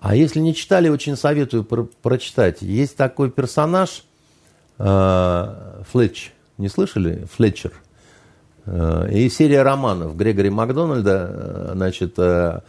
А 0.00 0.14
если 0.14 0.40
не 0.40 0.54
читали, 0.54 0.88
очень 0.88 1.18
советую 1.18 1.64
про 1.64 1.86
прочитать. 2.00 2.62
Есть 2.62 2.96
такой 2.96 3.30
персонаж 3.30 4.04
э, 4.78 5.82
Флетч. 5.92 6.32
Не 6.56 6.70
слышали? 6.70 7.26
Флетчер. 7.36 7.74
Э, 8.64 9.10
и 9.12 9.28
серия 9.28 9.60
романов 9.60 10.16
Грегори 10.16 10.48
Макдональда, 10.48 11.72
значит, 11.74 12.14
э, 12.16 12.60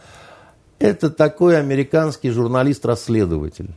это 0.80 1.10
такой 1.10 1.60
американский 1.60 2.30
журналист-расследователь. 2.30 3.70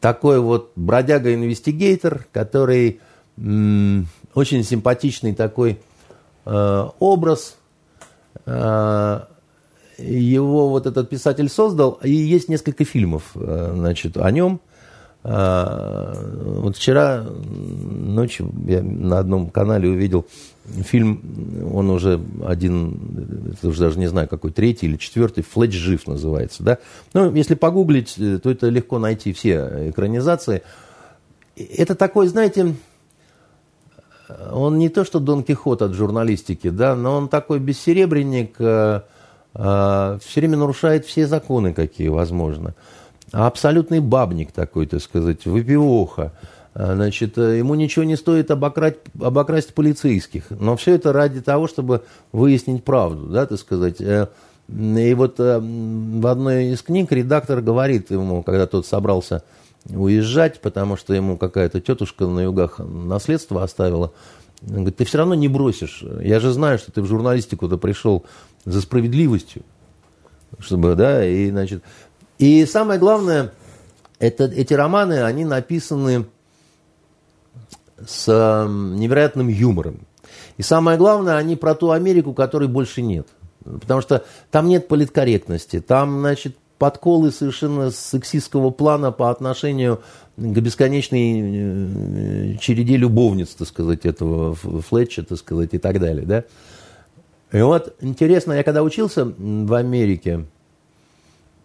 Такой 0.00 0.38
вот 0.38 0.70
бродяга-инвестигейтор, 0.76 2.26
который 2.30 3.00
очень 3.36 4.62
симпатичный 4.62 5.34
такой 5.34 5.80
образ. 6.44 7.56
Его 8.46 9.26
вот 10.70 10.86
этот 10.86 11.10
писатель 11.10 11.48
создал, 11.48 11.98
и 12.02 12.10
есть 12.10 12.48
несколько 12.48 12.84
фильмов, 12.84 13.32
значит, 13.34 14.16
о 14.16 14.30
нем. 14.30 14.60
Вот 15.22 16.76
вчера 16.76 17.22
ночью 17.22 18.50
я 18.66 18.82
на 18.82 19.18
одном 19.18 19.50
канале 19.50 19.90
увидел 19.90 20.26
фильм, 20.84 21.22
он 21.72 21.90
уже 21.90 22.20
один 22.44 23.56
уже 23.62 23.80
даже 23.80 23.98
не 23.98 24.06
знаю, 24.06 24.28
какой 24.28 24.50
третий 24.50 24.86
или 24.86 24.96
четвертый, 24.96 25.42
Флетч 25.42 25.74
жив 25.74 26.06
называется, 26.06 26.62
да. 26.62 26.78
Ну, 27.14 27.34
если 27.34 27.54
погуглить, 27.54 28.14
то 28.14 28.50
это 28.50 28.68
легко 28.68 28.98
найти 28.98 29.32
все 29.32 29.90
экранизации. 29.90 30.62
Это 31.56 31.94
такой, 31.94 32.26
знаете, 32.26 32.74
он 34.52 34.78
не 34.78 34.88
то, 34.88 35.04
что 35.04 35.20
Дон 35.20 35.42
Кихот 35.42 35.82
от 35.82 35.92
журналистики, 35.92 36.70
да, 36.70 36.94
но 36.94 37.16
он 37.16 37.28
такой 37.28 37.58
бессеребренник, 37.58 38.54
э, 38.58 39.02
э, 39.54 40.18
все 40.24 40.40
время 40.40 40.56
нарушает 40.56 41.06
все 41.06 41.26
законы, 41.26 41.72
какие 41.72 42.08
возможно. 42.08 42.74
Абсолютный 43.32 44.00
бабник 44.00 44.52
такой, 44.52 44.86
так 44.86 45.00
сказать, 45.02 45.46
выпивоха. 45.46 46.32
Э, 46.74 46.94
значит, 46.94 47.36
э, 47.38 47.58
ему 47.58 47.74
ничего 47.74 48.04
не 48.04 48.16
стоит 48.16 48.50
обокрасть, 48.50 48.98
обокрасть 49.20 49.74
полицейских. 49.74 50.50
Но 50.50 50.76
все 50.76 50.94
это 50.94 51.12
ради 51.12 51.40
того, 51.40 51.66
чтобы 51.68 52.04
выяснить 52.32 52.84
правду, 52.84 53.26
да, 53.26 53.46
так 53.46 53.58
сказать. 53.58 54.00
Э, 54.00 54.28
и 54.68 55.14
вот 55.14 55.38
в 55.38 56.26
одной 56.26 56.66
из 56.66 56.82
книг 56.82 57.10
редактор 57.10 57.60
говорит 57.60 58.12
ему, 58.12 58.44
когда 58.44 58.68
тот 58.68 58.86
собрался 58.86 59.42
уезжать, 59.88 60.60
потому 60.60 60.96
что 60.96 61.12
ему 61.12 61.36
какая-то 61.36 61.80
тетушка 61.80 62.26
на 62.26 62.40
югах 62.40 62.78
наследство 62.78 63.64
оставила. 63.64 64.12
Говорит, 64.62 64.96
ты 64.96 65.04
все 65.04 65.18
равно 65.18 65.34
не 65.34 65.48
бросишь. 65.48 66.04
Я 66.22 66.38
же 66.38 66.52
знаю, 66.52 66.78
что 66.78 66.92
ты 66.92 67.02
в 67.02 67.06
журналистику-то 67.06 67.78
пришел 67.78 68.24
за 68.64 68.80
справедливостью. 68.80 69.62
Чтобы, 70.60 70.94
да, 70.94 71.26
и, 71.26 71.50
значит... 71.50 71.82
И 72.38 72.64
самое 72.64 73.00
главное, 73.00 73.52
это, 74.20 74.44
эти 74.44 74.72
романы, 74.72 75.24
они 75.24 75.44
написаны 75.44 76.26
с 78.06 78.26
невероятным 78.68 79.48
юмором. 79.48 80.00
И 80.56 80.62
самое 80.62 80.98
главное, 80.98 81.36
они 81.36 81.56
про 81.56 81.74
ту 81.74 81.90
Америку, 81.90 82.34
которой 82.34 82.68
больше 82.68 83.02
нет. 83.02 83.28
Потому 83.64 84.00
что 84.00 84.24
там 84.50 84.68
нет 84.68 84.88
политкорректности, 84.88 85.80
там, 85.80 86.20
значит, 86.20 86.56
подколы 86.78 87.30
совершенно 87.30 87.90
сексистского 87.90 88.70
плана 88.70 89.12
по 89.12 89.30
отношению 89.30 90.00
к 90.38 90.58
бесконечной 90.60 92.54
э, 92.54 92.56
череде 92.58 92.96
любовниц, 92.96 93.48
так 93.50 93.68
сказать, 93.68 94.06
этого 94.06 94.54
Флетча, 94.54 95.22
так 95.22 95.36
сказать, 95.36 95.74
и 95.74 95.78
так 95.78 96.00
далее, 96.00 96.24
да. 96.24 96.44
И 97.52 97.60
вот 97.60 97.94
интересно, 98.00 98.54
я 98.54 98.62
когда 98.62 98.82
учился 98.82 99.26
в 99.26 99.74
Америке, 99.74 100.46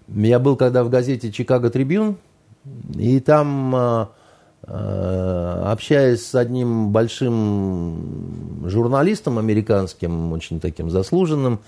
я 0.10 0.40
был 0.40 0.58
когда 0.58 0.84
в 0.84 0.90
газете 0.90 1.32
«Чикаго 1.32 1.70
Трибюн», 1.70 2.18
и 2.98 3.20
там, 3.20 3.76
а, 3.76 4.10
общаясь 4.68 6.26
с 6.26 6.34
одним 6.34 6.90
большим 6.92 8.64
журналистом 8.68 9.38
американским, 9.38 10.32
очень 10.34 10.60
таким 10.60 10.90
заслуженным, 10.90 11.60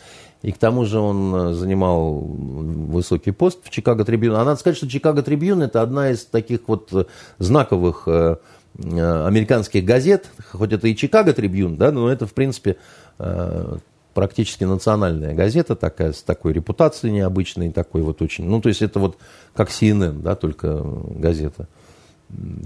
и 0.41 0.51
к 0.51 0.57
тому 0.57 0.85
же 0.85 0.99
он 0.99 1.35
э, 1.35 1.53
занимал 1.53 2.13
высокий 2.13 3.31
пост 3.31 3.59
в 3.63 3.69
Чикаго 3.69 4.05
Трибюн. 4.05 4.35
А 4.35 4.45
надо 4.45 4.59
сказать, 4.59 4.77
что 4.77 4.87
Чикаго 4.87 5.23
Трибюн 5.23 5.63
это 5.63 5.81
одна 5.81 6.11
из 6.11 6.25
таких 6.25 6.61
вот 6.67 6.93
э, 6.93 7.05
знаковых 7.39 8.03
э, 8.07 8.37
американских 8.77 9.83
газет, 9.83 10.29
хоть 10.51 10.71
это 10.71 10.87
и 10.87 10.95
Чикаго 10.95 11.33
Трибюн, 11.33 11.77
да, 11.77 11.91
но 11.91 12.11
это, 12.11 12.27
в 12.27 12.33
принципе, 12.33 12.77
практически 14.13 14.65
национальная 14.65 15.33
газета 15.33 15.75
такая, 15.75 16.13
с 16.13 16.21
такой 16.21 16.53
репутацией 16.53 17.11
необычной, 17.11 17.71
такой 17.71 18.03
вот 18.03 18.21
очень, 18.21 18.45
ну, 18.45 18.61
то 18.61 18.69
есть 18.69 18.83
это 18.83 18.99
вот 18.99 19.17
как 19.55 19.69
CNN, 19.69 20.21
да, 20.21 20.35
только 20.35 20.79
газета. 20.83 21.67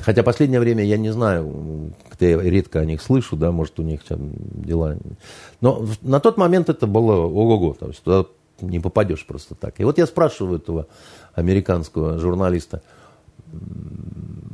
Хотя 0.01 0.23
последнее 0.23 0.59
время 0.59 0.83
я 0.83 0.97
не 0.97 1.11
знаю, 1.11 1.93
я 2.19 2.41
редко 2.41 2.79
о 2.79 2.85
них 2.85 3.01
слышу, 3.01 3.35
да, 3.35 3.51
может, 3.51 3.79
у 3.79 3.83
них 3.83 4.03
там 4.03 4.31
дела. 4.53 4.97
Но 5.59 5.85
на 6.01 6.19
тот 6.19 6.37
момент 6.37 6.69
это 6.69 6.87
было 6.87 7.17
ого-го, 7.17 7.73
то 7.73 7.87
есть 7.87 8.03
туда 8.03 8.25
не 8.61 8.79
попадешь 8.79 9.25
просто 9.25 9.53
так. 9.53 9.79
И 9.79 9.83
вот 9.83 9.97
я 9.97 10.07
спрашиваю 10.07 10.57
этого 10.57 10.87
американского 11.35 12.17
журналиста, 12.17 12.81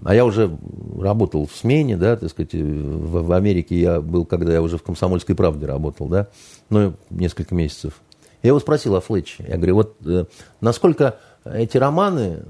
а 0.03 0.13
я 0.13 0.25
уже 0.25 0.55
работал 0.99 1.45
в 1.45 1.55
смене, 1.55 1.97
да, 1.97 2.15
так 2.15 2.29
сказать, 2.29 2.53
в, 2.53 3.25
в 3.27 3.31
Америке 3.31 3.79
я 3.79 4.01
был, 4.01 4.25
когда 4.25 4.53
я 4.53 4.61
уже 4.61 4.77
в 4.77 4.83
«Комсомольской 4.83 5.35
правде» 5.35 5.65
работал, 5.65 6.07
да, 6.07 6.27
ну, 6.69 6.93
несколько 7.09 7.53
месяцев. 7.55 8.01
Я 8.43 8.49
его 8.49 8.59
спросил 8.59 8.95
о 8.95 9.01
Флетче. 9.01 9.45
Я 9.47 9.57
говорю, 9.57 9.75
вот 9.75 9.95
э, 10.05 10.25
насколько 10.61 11.17
эти 11.53 11.77
романы, 11.77 12.43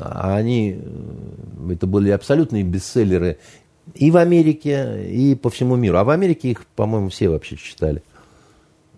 они, 0.00 0.78
э, 0.78 1.72
это 1.72 1.86
были 1.86 2.10
абсолютные 2.10 2.62
бестселлеры 2.62 3.38
и 3.94 4.10
в 4.10 4.16
Америке, 4.16 5.06
и 5.08 5.34
по 5.34 5.50
всему 5.50 5.76
миру. 5.76 5.98
А 5.98 6.04
в 6.04 6.10
Америке 6.10 6.50
их, 6.50 6.66
по-моему, 6.76 7.08
все 7.08 7.28
вообще 7.28 7.56
читали. 7.56 8.02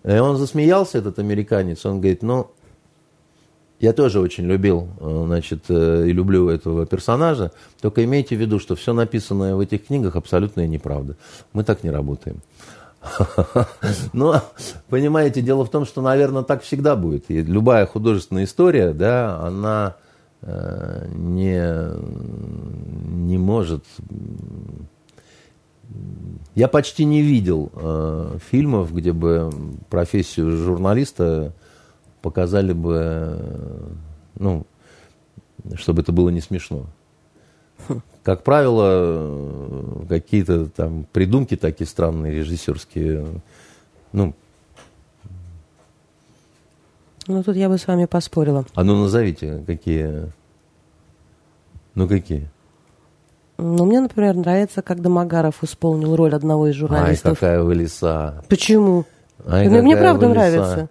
И 0.03 0.11
он 0.11 0.37
засмеялся, 0.37 0.97
этот 0.97 1.19
американец, 1.19 1.85
он 1.85 1.99
говорит, 1.99 2.23
ну, 2.23 2.51
я 3.79 3.91
тоже 3.91 4.19
очень 4.19 4.45
любил, 4.45 4.87
э, 4.99 5.23
значит, 5.25 5.65
э, 5.69 6.05
и 6.07 6.13
люблю 6.13 6.49
этого 6.49 6.85
персонажа, 6.85 7.51
только 7.81 8.03
имейте 8.03 8.35
в 8.35 8.39
виду, 8.39 8.59
что 8.59 8.75
все 8.75 8.93
написанное 8.93 9.55
в 9.55 9.59
этих 9.59 9.87
книгах 9.87 10.15
абсолютная 10.15 10.67
неправда. 10.67 11.17
Мы 11.51 11.63
так 11.63 11.83
не 11.83 11.89
работаем. 11.89 12.41
Но, 14.13 14.41
понимаете, 14.89 15.41
дело 15.41 15.65
в 15.65 15.69
том, 15.69 15.85
что, 15.85 16.01
наверное, 16.01 16.43
так 16.43 16.63
всегда 16.63 16.95
будет. 16.95 17.29
И 17.29 17.41
любая 17.41 17.85
художественная 17.85 18.45
история, 18.45 18.93
да, 18.93 19.39
она 19.39 19.95
э, 20.41 21.07
не, 21.13 21.61
не 23.25 23.37
может... 23.37 23.83
Я 26.55 26.67
почти 26.67 27.05
не 27.05 27.21
видел 27.21 27.71
э, 27.73 28.37
фильмов, 28.49 28.93
где 28.93 29.11
бы 29.11 29.49
профессию 29.89 30.55
журналиста 30.57 31.53
показали 32.21 32.73
бы, 32.73 32.95
э, 32.99 33.87
ну, 34.39 34.65
чтобы 35.75 36.01
это 36.01 36.11
было 36.11 36.29
не 36.29 36.41
смешно. 36.41 36.87
Как 38.23 38.43
правило, 38.43 40.05
какие-то 40.07 40.67
там 40.67 41.05
придумки 41.11 41.57
такие 41.57 41.87
странные, 41.87 42.33
режиссерские, 42.33 43.41
ну... 44.13 44.33
Ну, 47.27 47.43
тут 47.43 47.55
я 47.55 47.69
бы 47.69 47.77
с 47.77 47.87
вами 47.87 48.05
поспорила. 48.05 48.65
А 48.75 48.83
ну, 48.83 49.01
назовите, 49.01 49.63
какие... 49.67 50.31
Ну, 51.95 52.07
какие? 52.07 52.49
Ну, 53.57 53.85
мне, 53.85 53.99
например, 54.01 54.35
нравится, 54.35 54.81
как 54.81 55.01
Домогаров 55.01 55.63
исполнил 55.63 56.15
роль 56.15 56.33
одного 56.33 56.67
из 56.67 56.75
журналистов. 56.75 57.31
Ай, 57.31 57.35
какая 57.35 57.61
вы 57.61 57.75
лиса. 57.75 58.43
Почему? 58.49 59.05
Ай, 59.45 59.67
ну, 59.69 59.81
мне 59.81 59.95
правда 59.95 60.29
нравится. 60.29 60.89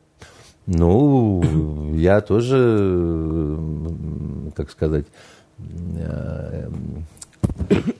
Ну, 0.67 1.93
я 1.95 2.21
тоже, 2.21 3.59
как 4.55 4.71
сказать, 4.71 5.07
э, 5.97 6.71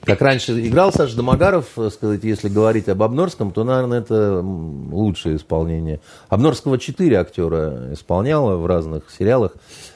как 0.05 0.21
раньше 0.21 0.67
играл 0.67 0.91
Саша 0.91 1.15
Домогаров, 1.15 1.77
э, 1.77 1.89
сказать, 1.89 2.23
если 2.23 2.49
говорить 2.49 2.89
об 2.89 3.01
Обнорском, 3.01 3.51
то, 3.51 3.63
наверное, 3.63 3.99
это 3.99 4.41
лучшее 4.41 5.37
исполнение. 5.37 5.99
Обнорского 6.29 6.77
четыре 6.77 7.19
актера 7.19 7.93
исполняла 7.93 8.57
в 8.57 8.65
разных 8.65 9.09
сериалах. 9.09 9.53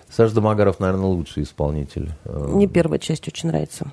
Саша 0.09 0.35
Домогаров, 0.35 0.79
наверное, 0.79 1.07
лучший 1.07 1.43
исполнитель. 1.43 2.11
Мне 2.25 2.67
первая 2.67 2.99
часть 2.99 3.27
очень 3.27 3.49
нравится. 3.49 3.91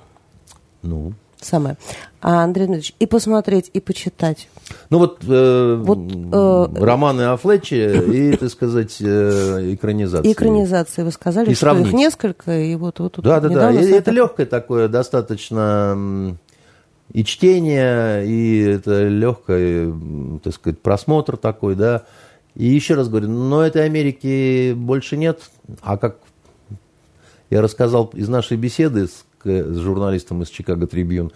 Ну, 0.81 1.13
самое. 1.41 1.77
А, 2.21 2.43
Андрей 2.43 2.65
Дмитриевич, 2.67 2.93
и 2.99 3.05
посмотреть, 3.05 3.69
и 3.73 3.79
почитать. 3.79 4.47
Ну 4.89 4.97
вот, 4.99 5.23
э, 5.27 5.75
вот 5.79 5.99
э, 5.99 6.83
романы 6.83 7.23
о 7.23 7.37
Флетче 7.37 8.03
и, 8.11 8.35
так 8.35 8.49
сказать, 8.49 8.97
э, 8.99 9.73
экранизации. 9.73 10.31
Экранизации, 10.31 11.03
вы 11.03 11.11
сказали, 11.11 11.51
и 11.51 11.53
что 11.53 11.65
сравнить. 11.67 11.87
их 11.87 11.93
несколько, 11.93 12.59
и 12.59 12.75
вот, 12.75 12.99
вот 12.99 13.19
Да, 13.21 13.39
да, 13.39 13.49
да, 13.49 13.71
и 13.71 13.91
это 13.91 14.11
легкое 14.11 14.45
такое, 14.45 14.87
достаточно 14.87 16.35
и 17.13 17.23
чтение, 17.23 18.25
и 18.25 18.61
это 18.61 19.07
легкое, 19.07 19.93
так 20.43 20.53
сказать, 20.53 20.79
просмотр 20.79 21.37
такой, 21.37 21.75
да. 21.75 22.03
И 22.55 22.65
еще 22.65 22.95
раз 22.95 23.09
говорю, 23.09 23.29
но 23.29 23.63
этой 23.63 23.85
Америки 23.85 24.73
больше 24.73 25.17
нет, 25.17 25.41
а 25.81 25.97
как 25.97 26.17
я 27.49 27.61
рассказал 27.61 28.09
из 28.13 28.27
нашей 28.29 28.57
беседы 28.57 29.07
с 29.07 29.25
с 29.45 29.77
журналистом 29.77 30.41
из 30.41 30.49
Чикаго 30.49 30.87
Трибьюн. 30.87 31.31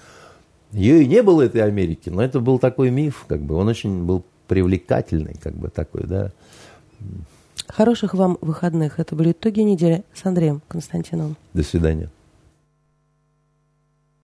Ее 0.71 1.03
и 1.03 1.07
не 1.07 1.23
было, 1.23 1.41
этой 1.41 1.61
Америки, 1.61 2.09
но 2.09 2.21
это 2.21 2.39
был 2.39 2.59
такой 2.59 2.91
миф, 2.91 3.25
как 3.27 3.41
бы, 3.41 3.55
он 3.55 3.67
очень 3.67 4.03
был 4.05 4.23
привлекательный, 4.47 5.35
как 5.41 5.53
бы 5.53 5.69
такой, 5.69 6.03
да. 6.03 6.31
Хороших 7.67 8.13
вам 8.13 8.37
выходных. 8.41 8.99
Это 8.99 9.15
были 9.15 9.31
итоги 9.31 9.61
недели 9.61 10.03
с 10.13 10.25
Андреем 10.25 10.61
Константиновым. 10.67 11.37
До 11.53 11.63
свидания. 11.63 12.09